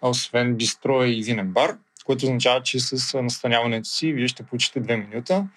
освен 0.02 0.56
бистро 0.56 1.04
и 1.04 1.24
винен 1.24 1.52
бар, 1.52 1.78
което 2.06 2.26
означава, 2.26 2.64
че 2.64 2.80
с 2.80 3.22
настаняването 3.22 3.90
си 3.90 4.14
вие 4.14 4.28
ще 4.28 4.44
получите 4.44 4.80
две 4.80 4.98
менюта. 4.98 5.48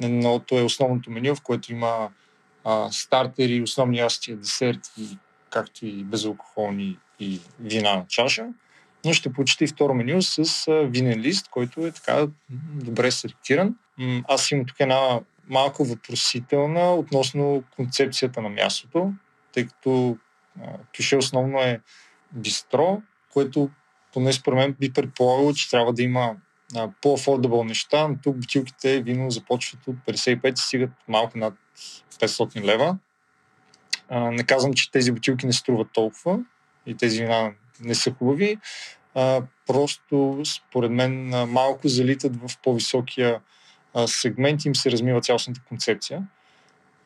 Едното 0.00 0.58
е 0.58 0.62
основното 0.62 1.10
меню, 1.10 1.34
в 1.34 1.42
което 1.42 1.72
има 1.72 2.08
а, 2.64 2.92
стартери, 2.92 3.62
основни 3.62 3.98
ястия, 3.98 4.36
десерти, 4.36 5.18
както 5.50 5.86
и 5.86 6.04
безалкохолни 6.04 6.98
и 7.20 7.40
вина 7.60 7.96
на 7.96 8.04
чаша 8.08 8.46
но 9.04 9.12
ще 9.12 9.32
получите 9.32 9.64
и 9.64 9.68
второ 9.68 9.94
меню 9.94 10.22
с 10.22 10.66
винен 10.84 11.20
лист, 11.20 11.48
който 11.48 11.86
е 11.86 11.92
така 11.92 12.26
добре 12.74 13.10
селектиран. 13.10 13.76
Аз 14.28 14.50
имам 14.50 14.66
тук 14.66 14.80
една 14.80 15.20
малко 15.48 15.84
въпросителна 15.84 16.94
относно 16.94 17.64
концепцията 17.76 18.42
на 18.42 18.48
мястото, 18.48 19.12
тъй 19.52 19.66
като 19.66 20.16
пише 20.92 21.16
основно 21.16 21.58
е 21.58 21.80
бистро, 22.32 23.02
което 23.32 23.70
поне 24.12 24.32
според 24.32 24.56
мен 24.56 24.76
би 24.80 24.92
предполагало, 24.92 25.54
че 25.54 25.70
трябва 25.70 25.92
да 25.92 26.02
има 26.02 26.36
по-афордабъл 27.02 27.64
неща, 27.64 28.08
но 28.08 28.16
тук 28.22 28.36
бутилките 28.36 29.02
вино 29.02 29.30
започват 29.30 29.86
от 29.86 29.96
55 29.96 30.52
и 30.52 30.56
стигат 30.56 30.90
малко 31.08 31.38
над 31.38 31.54
500 32.20 32.64
лева. 32.64 32.98
не 34.10 34.44
казвам, 34.44 34.74
че 34.74 34.90
тези 34.90 35.12
бутилки 35.12 35.46
не 35.46 35.52
струват 35.52 35.88
толкова 35.92 36.40
и 36.86 36.96
тези 36.96 37.22
вина 37.22 37.52
не 37.80 37.94
са 37.94 38.12
хубави. 38.12 38.58
А, 39.14 39.42
просто, 39.66 40.42
според 40.44 40.90
мен, 40.90 41.28
малко 41.48 41.88
залитат 41.88 42.36
в 42.36 42.58
по-високия 42.62 43.40
а, 43.94 44.06
сегмент 44.06 44.64
и 44.64 44.68
им 44.68 44.74
се 44.74 44.90
размива 44.90 45.20
цялостната 45.20 45.60
концепция. 45.68 46.22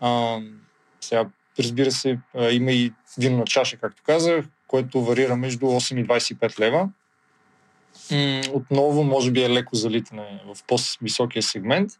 А, 0.00 0.38
сега, 1.00 1.26
разбира 1.58 1.90
се, 1.90 2.18
а, 2.34 2.50
има 2.50 2.72
и 2.72 2.92
вино 3.18 3.38
на 3.38 3.44
чаша, 3.44 3.76
както 3.76 4.02
казах, 4.06 4.44
което 4.66 5.04
варира 5.04 5.36
между 5.36 5.66
8 5.66 6.00
и 6.00 6.06
25 6.06 6.60
лева. 6.60 6.88
М- 8.10 8.42
отново, 8.52 9.04
може 9.04 9.30
би 9.30 9.42
е 9.42 9.50
леко 9.50 9.76
залитане 9.76 10.40
в 10.46 10.64
по-високия 10.66 11.42
сегмент, 11.42 11.90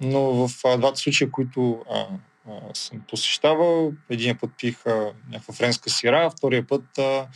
но 0.00 0.20
в 0.20 0.50
а, 0.64 0.76
двата 0.76 0.96
случая, 0.96 1.30
които 1.30 1.84
а, 1.90 2.06
а, 2.48 2.74
съм 2.74 3.02
посещавал, 3.08 3.92
един 4.10 4.38
път 4.38 4.50
пих 4.58 4.86
а, 4.86 5.12
някаква 5.30 5.54
френска 5.54 5.90
сира, 5.90 6.30
втория 6.30 6.66
път 6.66 6.98
а, 6.98 7.26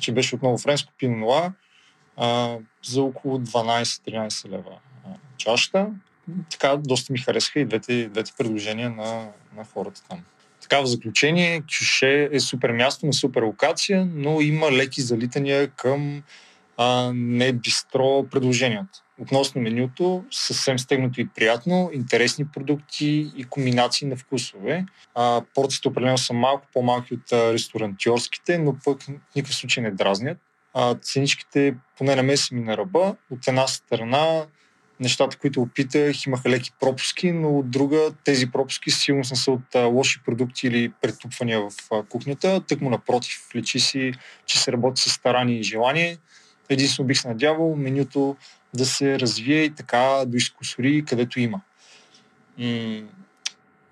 че 0.00 0.12
беше 0.12 0.34
отново 0.34 0.58
френско 0.58 0.92
пино 0.98 1.52
а, 2.16 2.56
за 2.84 3.02
около 3.02 3.38
12-13 3.38 4.48
лева 4.48 4.78
чашата. 5.36 5.86
Така, 6.50 6.76
доста 6.76 7.12
ми 7.12 7.18
харесаха 7.18 7.60
и 7.60 7.64
двете, 7.64 8.08
двете 8.08 8.32
предложения 8.38 8.90
на, 8.90 9.28
на 9.56 9.64
хората 9.64 10.02
там. 10.08 10.20
Така, 10.62 10.80
в 10.80 10.86
заключение, 10.86 11.62
Кюше 11.62 12.28
е 12.32 12.40
супер 12.40 12.72
място 12.72 13.06
на 13.06 13.12
супер 13.12 13.42
локация, 13.42 14.08
но 14.14 14.40
има 14.40 14.72
леки 14.72 15.00
залитания 15.00 15.68
към 15.68 16.22
а, 16.76 17.12
не 17.14 17.52
бистро 17.52 18.26
предложенията. 18.30 19.03
Относно 19.20 19.60
менюто, 19.60 20.24
съвсем 20.30 20.78
стегнато 20.78 21.20
и 21.20 21.28
приятно, 21.28 21.90
интересни 21.92 22.46
продукти 22.46 23.32
и 23.36 23.44
комбинации 23.44 24.08
на 24.08 24.16
вкусове. 24.16 24.86
А, 25.14 25.42
порциите 25.54 25.88
определено 25.88 26.18
са 26.18 26.32
малко 26.32 26.66
по-малки 26.72 27.14
от 27.14 27.32
ресторантьорските, 27.32 28.58
но 28.58 28.76
пък 28.84 29.02
в 29.02 29.08
никакъв 29.36 29.54
случай 29.54 29.82
не 29.82 29.90
дразнят. 29.90 30.38
А, 30.74 30.94
ценичките 30.94 31.74
поне 31.98 32.16
на 32.16 32.22
мен 32.22 32.36
са 32.36 32.54
ми 32.54 32.60
на 32.60 32.76
ръба. 32.76 33.16
От 33.30 33.48
една 33.48 33.66
страна 33.66 34.44
нещата, 35.00 35.38
които 35.38 35.62
опитах, 35.62 36.26
имаха 36.26 36.50
леки 36.50 36.70
пропуски, 36.80 37.32
но 37.32 37.58
от 37.58 37.70
друга 37.70 38.10
тези 38.24 38.50
пропуски 38.50 38.90
сигурно 38.90 39.24
са 39.24 39.50
от 39.50 39.74
а, 39.74 39.84
лоши 39.84 40.20
продукти 40.24 40.66
или 40.66 40.92
претупвания 41.00 41.60
в 41.60 41.70
а, 41.92 42.02
кухнята. 42.02 42.60
Тък 42.68 42.80
му 42.80 42.90
напротив, 42.90 43.48
личи 43.54 43.80
си, 43.80 44.12
че 44.46 44.58
се 44.58 44.72
работи 44.72 45.02
с 45.02 45.10
старание 45.10 45.58
и 45.58 45.62
желание. 45.62 46.18
Единствено 46.68 47.06
бих 47.06 47.20
се 47.20 47.28
надявал 47.28 47.76
менюто 47.76 48.36
да 48.74 48.86
се 48.86 49.18
развие 49.18 49.62
и 49.62 49.74
така 49.74 50.24
до 50.26 50.36
изкусори, 50.36 51.04
където 51.04 51.40
има. 51.40 51.60
М- 52.58 53.02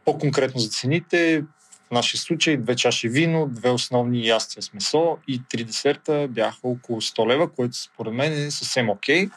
по-конкретно 0.05 0.61
за 0.61 0.69
цените, 0.69 1.45
в 1.89 1.91
нашия 1.91 2.21
случай 2.21 2.57
две 2.57 2.77
чаши 2.77 3.09
вино, 3.09 3.49
две 3.51 3.71
основни 3.71 4.27
ястия 4.27 4.63
с 4.63 4.73
месо 4.73 5.19
и 5.29 5.43
три 5.51 5.65
десерта 5.65 6.29
бяха 6.31 6.61
около 6.63 7.01
100 7.01 7.29
лева, 7.29 7.53
което 7.53 7.77
според 7.77 8.15
мен 8.15 8.33
е 8.33 8.51
съвсем 8.51 8.91
окей. 8.91 9.29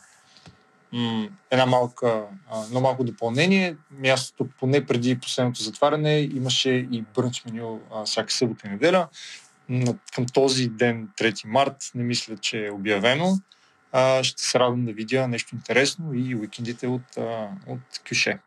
м- 0.91 1.27
една 1.51 1.65
малка, 1.65 2.23
едно 2.67 2.81
малко 2.81 3.03
допълнение. 3.03 3.75
Мястото 3.91 4.47
поне 4.59 4.85
преди 4.85 5.19
последното 5.19 5.63
затваряне 5.63 6.19
имаше 6.19 6.69
и 6.69 7.03
брънч 7.15 7.45
меню 7.45 7.81
всяка 8.05 8.33
събота 8.33 8.67
и 8.67 8.69
неделя. 8.69 9.07
Към 10.15 10.25
този 10.33 10.69
ден, 10.69 11.09
3 11.21 11.47
март, 11.47 11.75
не 11.95 12.03
мисля, 12.03 12.37
че 12.37 12.65
е 12.65 12.71
обявено. 12.71 13.37
А, 13.91 14.23
ще 14.23 14.43
се 14.43 14.59
радвам 14.59 14.85
да 14.85 14.93
видя 14.93 15.27
нещо 15.27 15.55
интересно 15.55 16.13
и 16.13 16.35
уикендите 16.35 16.87
от, 16.87 17.17
а, 17.17 17.49
от 17.67 17.79
Кюше. 18.09 18.39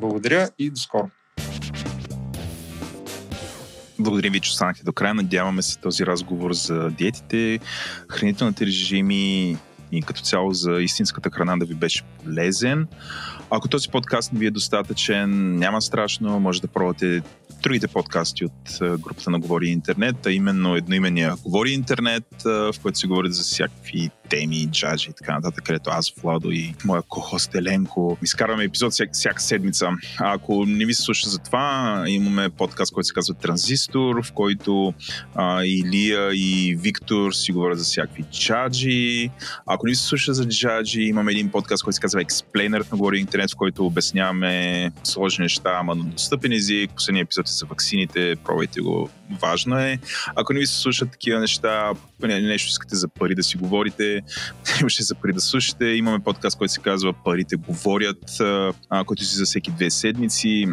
Благодаря 0.00 0.48
и 0.58 0.70
до 0.70 0.76
скоро. 0.76 1.10
Благодарим 3.98 4.32
ви, 4.32 4.40
че 4.40 4.50
останахте 4.50 4.84
до 4.84 4.92
края. 4.92 5.14
Надяваме 5.14 5.62
се 5.62 5.78
този 5.78 6.06
разговор 6.06 6.52
за 6.52 6.90
диетите, 6.90 7.58
хранителните 8.08 8.66
режими 8.66 9.56
и 9.92 10.02
като 10.02 10.20
цяло 10.20 10.52
за 10.52 10.72
истинската 10.72 11.30
храна 11.30 11.56
да 11.56 11.64
ви 11.64 11.74
беше 11.74 12.02
полезен. 12.02 12.86
Ако 13.50 13.68
този 13.68 13.88
подкаст 13.88 14.32
не 14.32 14.38
ви 14.38 14.46
е 14.46 14.50
достатъчен, 14.50 15.58
няма 15.58 15.82
страшно, 15.82 16.40
може 16.40 16.60
да 16.60 16.68
пробвате 16.68 17.22
другите 17.66 17.88
подкасти 17.88 18.44
от 18.44 19.00
групата 19.00 19.30
на 19.30 19.40
Говори 19.40 19.68
Интернет, 19.68 20.26
а 20.26 20.32
именно 20.32 20.76
едноимения 20.76 21.34
Говори 21.42 21.72
Интернет, 21.72 22.24
в 22.44 22.74
който 22.82 22.98
се 22.98 23.06
говорят 23.06 23.34
за 23.34 23.42
всякакви 23.42 24.10
теми, 24.28 24.68
джаджи 24.70 25.10
и 25.10 25.12
така 25.12 25.34
нататък, 25.34 25.64
където 25.64 25.90
аз, 25.90 26.12
Владо 26.22 26.50
и 26.50 26.74
моя 26.84 27.02
кохост 27.02 27.54
Еленко 27.54 28.18
изкарваме 28.22 28.64
епизод 28.64 28.92
всяка, 28.92 29.10
всяка 29.12 29.42
седмица. 29.42 29.88
А 30.18 30.34
ако 30.34 30.66
не 30.66 30.86
ви 30.86 30.94
се 30.94 31.02
слуша 31.02 31.28
за 31.28 31.38
това, 31.38 32.04
имаме 32.06 32.48
подкаст, 32.48 32.92
който 32.92 33.06
се 33.06 33.14
казва 33.14 33.34
Транзистор, 33.34 34.22
в 34.22 34.32
който 34.32 34.94
а, 35.34 35.64
и 35.64 35.84
Лия 35.84 36.30
и 36.34 36.76
Виктор 36.80 37.32
си 37.32 37.52
говорят 37.52 37.78
за 37.78 37.84
всякакви 37.84 38.24
джаджи. 38.32 39.30
Ако 39.66 39.86
не 39.86 39.90
ви 39.90 39.96
се 39.96 40.04
слуша 40.04 40.34
за 40.34 40.48
джаджи, 40.48 41.02
имаме 41.02 41.32
един 41.32 41.50
подкаст, 41.50 41.84
който 41.84 41.94
се 41.94 42.00
казва 42.00 42.24
Explainer 42.24 42.92
на 42.92 42.96
Говори 42.96 43.18
Интернет, 43.18 43.50
в 43.50 43.56
който 43.56 43.86
обясняваме 43.86 44.90
сложни 45.04 45.42
неща, 45.42 45.76
ама 45.80 45.94
на 45.94 46.04
достъпен 46.04 46.52
език. 46.52 46.90
Последният 46.94 47.26
епизод 47.26 47.48
е 47.48 47.52
за 47.52 47.66
ваксините, 47.66 48.36
пробвайте 48.44 48.80
го, 48.80 49.10
важно 49.42 49.78
е. 49.78 49.98
Ако 50.34 50.52
не 50.52 50.58
ви 50.60 50.66
се 50.66 50.78
слушат 50.78 51.10
такива 51.10 51.40
неща, 51.40 51.92
нещо 52.22 52.68
искате 52.68 52.96
за 52.96 53.08
пари 53.08 53.34
да 53.34 53.42
си 53.42 53.56
говорите, 53.56 54.15
имаше 54.80 55.02
за 55.02 55.14
пари 55.14 55.32
да 55.32 55.40
слушате. 55.40 55.84
Имаме 55.84 56.24
подкаст, 56.24 56.58
който 56.58 56.72
се 56.72 56.80
казва 56.80 57.12
Парите 57.24 57.56
говорят, 57.56 58.40
а, 58.40 59.04
който 59.06 59.24
си 59.24 59.36
за 59.36 59.44
всеки 59.44 59.70
две 59.70 59.90
седмици, 59.90 60.66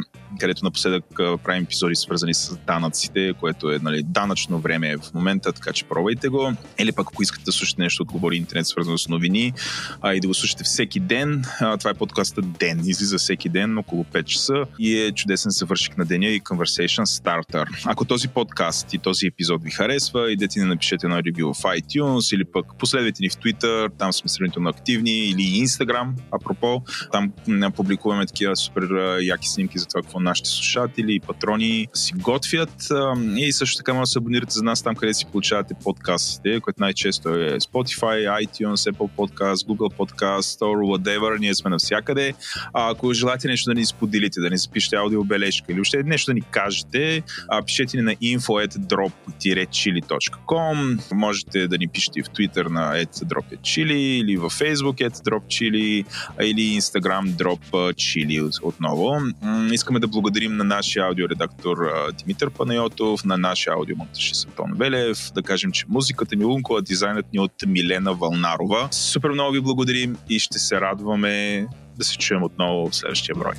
където 0.44 0.66
напоследък 0.66 1.06
правим 1.18 1.64
епизоди 1.64 1.96
свързани 1.96 2.34
с 2.34 2.58
данъците, 2.68 3.34
което 3.40 3.72
е 3.72 3.80
нали, 3.80 4.04
данъчно 4.04 4.60
време 4.60 4.98
в 4.98 5.14
момента, 5.14 5.54
така 5.54 5.74
че 5.74 5.86
пробвайте 5.86 6.28
го. 6.28 6.54
Или 6.80 6.92
пък 6.92 7.08
ако 7.12 7.24
искате 7.24 7.44
да 7.46 7.52
слушате 7.52 7.82
нещо 7.82 8.04
от 8.04 8.12
Говори 8.12 8.36
Интернет, 8.36 8.68
свързано 8.68 8.98
с 8.98 9.08
новини, 9.08 9.54
а, 10.02 10.14
и 10.14 10.20
да 10.20 10.28
го 10.28 10.34
слушате 10.34 10.64
всеки 10.64 11.00
ден, 11.00 11.46
това 11.80 11.92
е 11.92 11.94
подкаста 11.94 12.42
Ден. 12.42 12.80
Излиза 12.86 13.18
всеки 13.18 13.50
ден 13.50 13.78
около 13.78 14.04
5 14.04 14.24
часа 14.24 14.54
и 14.80 15.00
е 15.00 15.12
чудесен 15.12 15.52
съвършик 15.52 15.98
на 15.98 16.06
деня 16.06 16.28
и 16.28 16.42
Conversation 16.42 17.04
Starter. 17.04 17.66
Ако 17.86 18.06
този 18.06 18.28
подкаст 18.28 18.94
и 18.94 18.98
този 18.98 19.28
епизод 19.28 19.64
ви 19.64 19.72
харесва, 19.72 20.32
идете 20.32 20.60
ни 20.60 20.66
напишете 20.66 21.08
на 21.08 21.24
ревю 21.24 21.54
в 21.54 21.62
iTunes 21.62 22.36
или 22.36 22.46
пък 22.46 22.66
последвайте 22.80 23.24
ни 23.24 23.30
в 23.30 23.34
Twitter, 23.34 23.92
там 23.98 24.14
сме 24.14 24.30
сравнително 24.30 24.70
активни, 24.70 25.12
или 25.12 25.42
Instagram, 25.42 26.08
апропо. 26.32 26.82
Там 27.12 27.32
публикуваме 27.76 28.26
такива 28.26 28.56
супер 28.56 29.18
яки 29.22 29.50
снимки 29.50 29.80
за 29.80 29.86
това 29.86 30.02
какво 30.02 30.20
нашите 30.34 30.50
слушатели 30.50 31.16
и 31.16 31.20
патрони 31.20 31.88
си 31.94 32.14
готвят. 32.16 32.88
И 33.38 33.52
също 33.52 33.78
така 33.78 33.94
може 33.94 34.02
да 34.02 34.08
се 34.08 34.20
абонирате 34.20 34.54
за 34.54 34.64
нас 34.64 34.84
там, 34.84 34.96
къде 34.96 35.14
си 35.14 35.26
получавате 35.32 35.74
подкастите, 35.84 36.60
което 36.60 36.82
най-често 36.82 37.30
е 37.30 37.60
Spotify, 37.60 38.46
iTunes, 38.46 38.92
Apple 38.92 39.10
Podcast, 39.18 39.68
Google 39.68 39.96
Podcast, 39.96 40.60
or 40.60 40.98
whatever. 40.98 41.40
Ние 41.40 41.56
сме 41.56 41.70
навсякъде. 41.70 42.34
А 42.74 42.92
ако 42.92 43.14
желаете 43.14 43.48
нещо 43.48 43.70
да 43.70 43.74
ни 43.74 43.86
споделите, 43.86 44.40
да 44.40 44.50
ни 44.50 44.58
запишете 44.58 44.96
аудиобележка 44.96 45.72
или 45.72 45.82
още 45.82 46.04
нещо 46.04 46.32
да 46.32 46.34
ни 46.34 46.42
кажете, 46.42 47.24
пишете 47.66 47.98
ни 47.98 48.04
на 48.04 48.16
info.drop-chili.com 48.16 51.14
Можете 51.14 51.68
да 51.68 51.78
ни 51.78 51.88
пишете 51.88 52.24
в 52.24 52.26
Twitter 52.26 52.70
на 52.70 53.06
@dropchili 53.06 53.94
или 53.94 54.38
във 54.38 54.60
Facebook 54.60 55.12
@dropchili 55.12 56.06
или 56.42 56.82
Instagram 56.82 57.26
dropchili 57.26 58.60
отново. 58.64 59.18
Искаме 59.72 60.00
да 60.00 60.08
благодарим 60.14 60.58
на 60.58 60.64
нашия 60.64 61.06
аудиоредактор 61.06 61.78
Димитър 62.18 62.50
Панайотов, 62.50 63.26
на 63.26 63.38
нашия 63.38 63.74
аудиомонтаж 63.74 64.32
Антон 64.48 64.74
Велев, 64.76 65.32
да 65.36 65.44
кажем, 65.44 65.72
че 65.72 65.86
музиката 65.90 66.36
ни 66.36 66.46
Лунко, 66.46 66.76
а 66.76 66.82
дизайнът 66.82 67.34
ни 67.34 67.40
от 67.40 67.52
Милена 67.68 68.14
Вълнарова. 68.14 68.88
Супер 68.92 69.30
много 69.30 69.52
ви 69.52 69.62
благодарим 69.62 70.18
и 70.30 70.40
ще 70.40 70.60
се 70.60 70.82
радваме 70.82 71.68
да 71.98 72.04
се 72.04 72.18
чуем 72.18 72.44
отново 72.44 72.90
в 72.90 72.96
следващия 72.96 73.36
брой. 73.36 73.54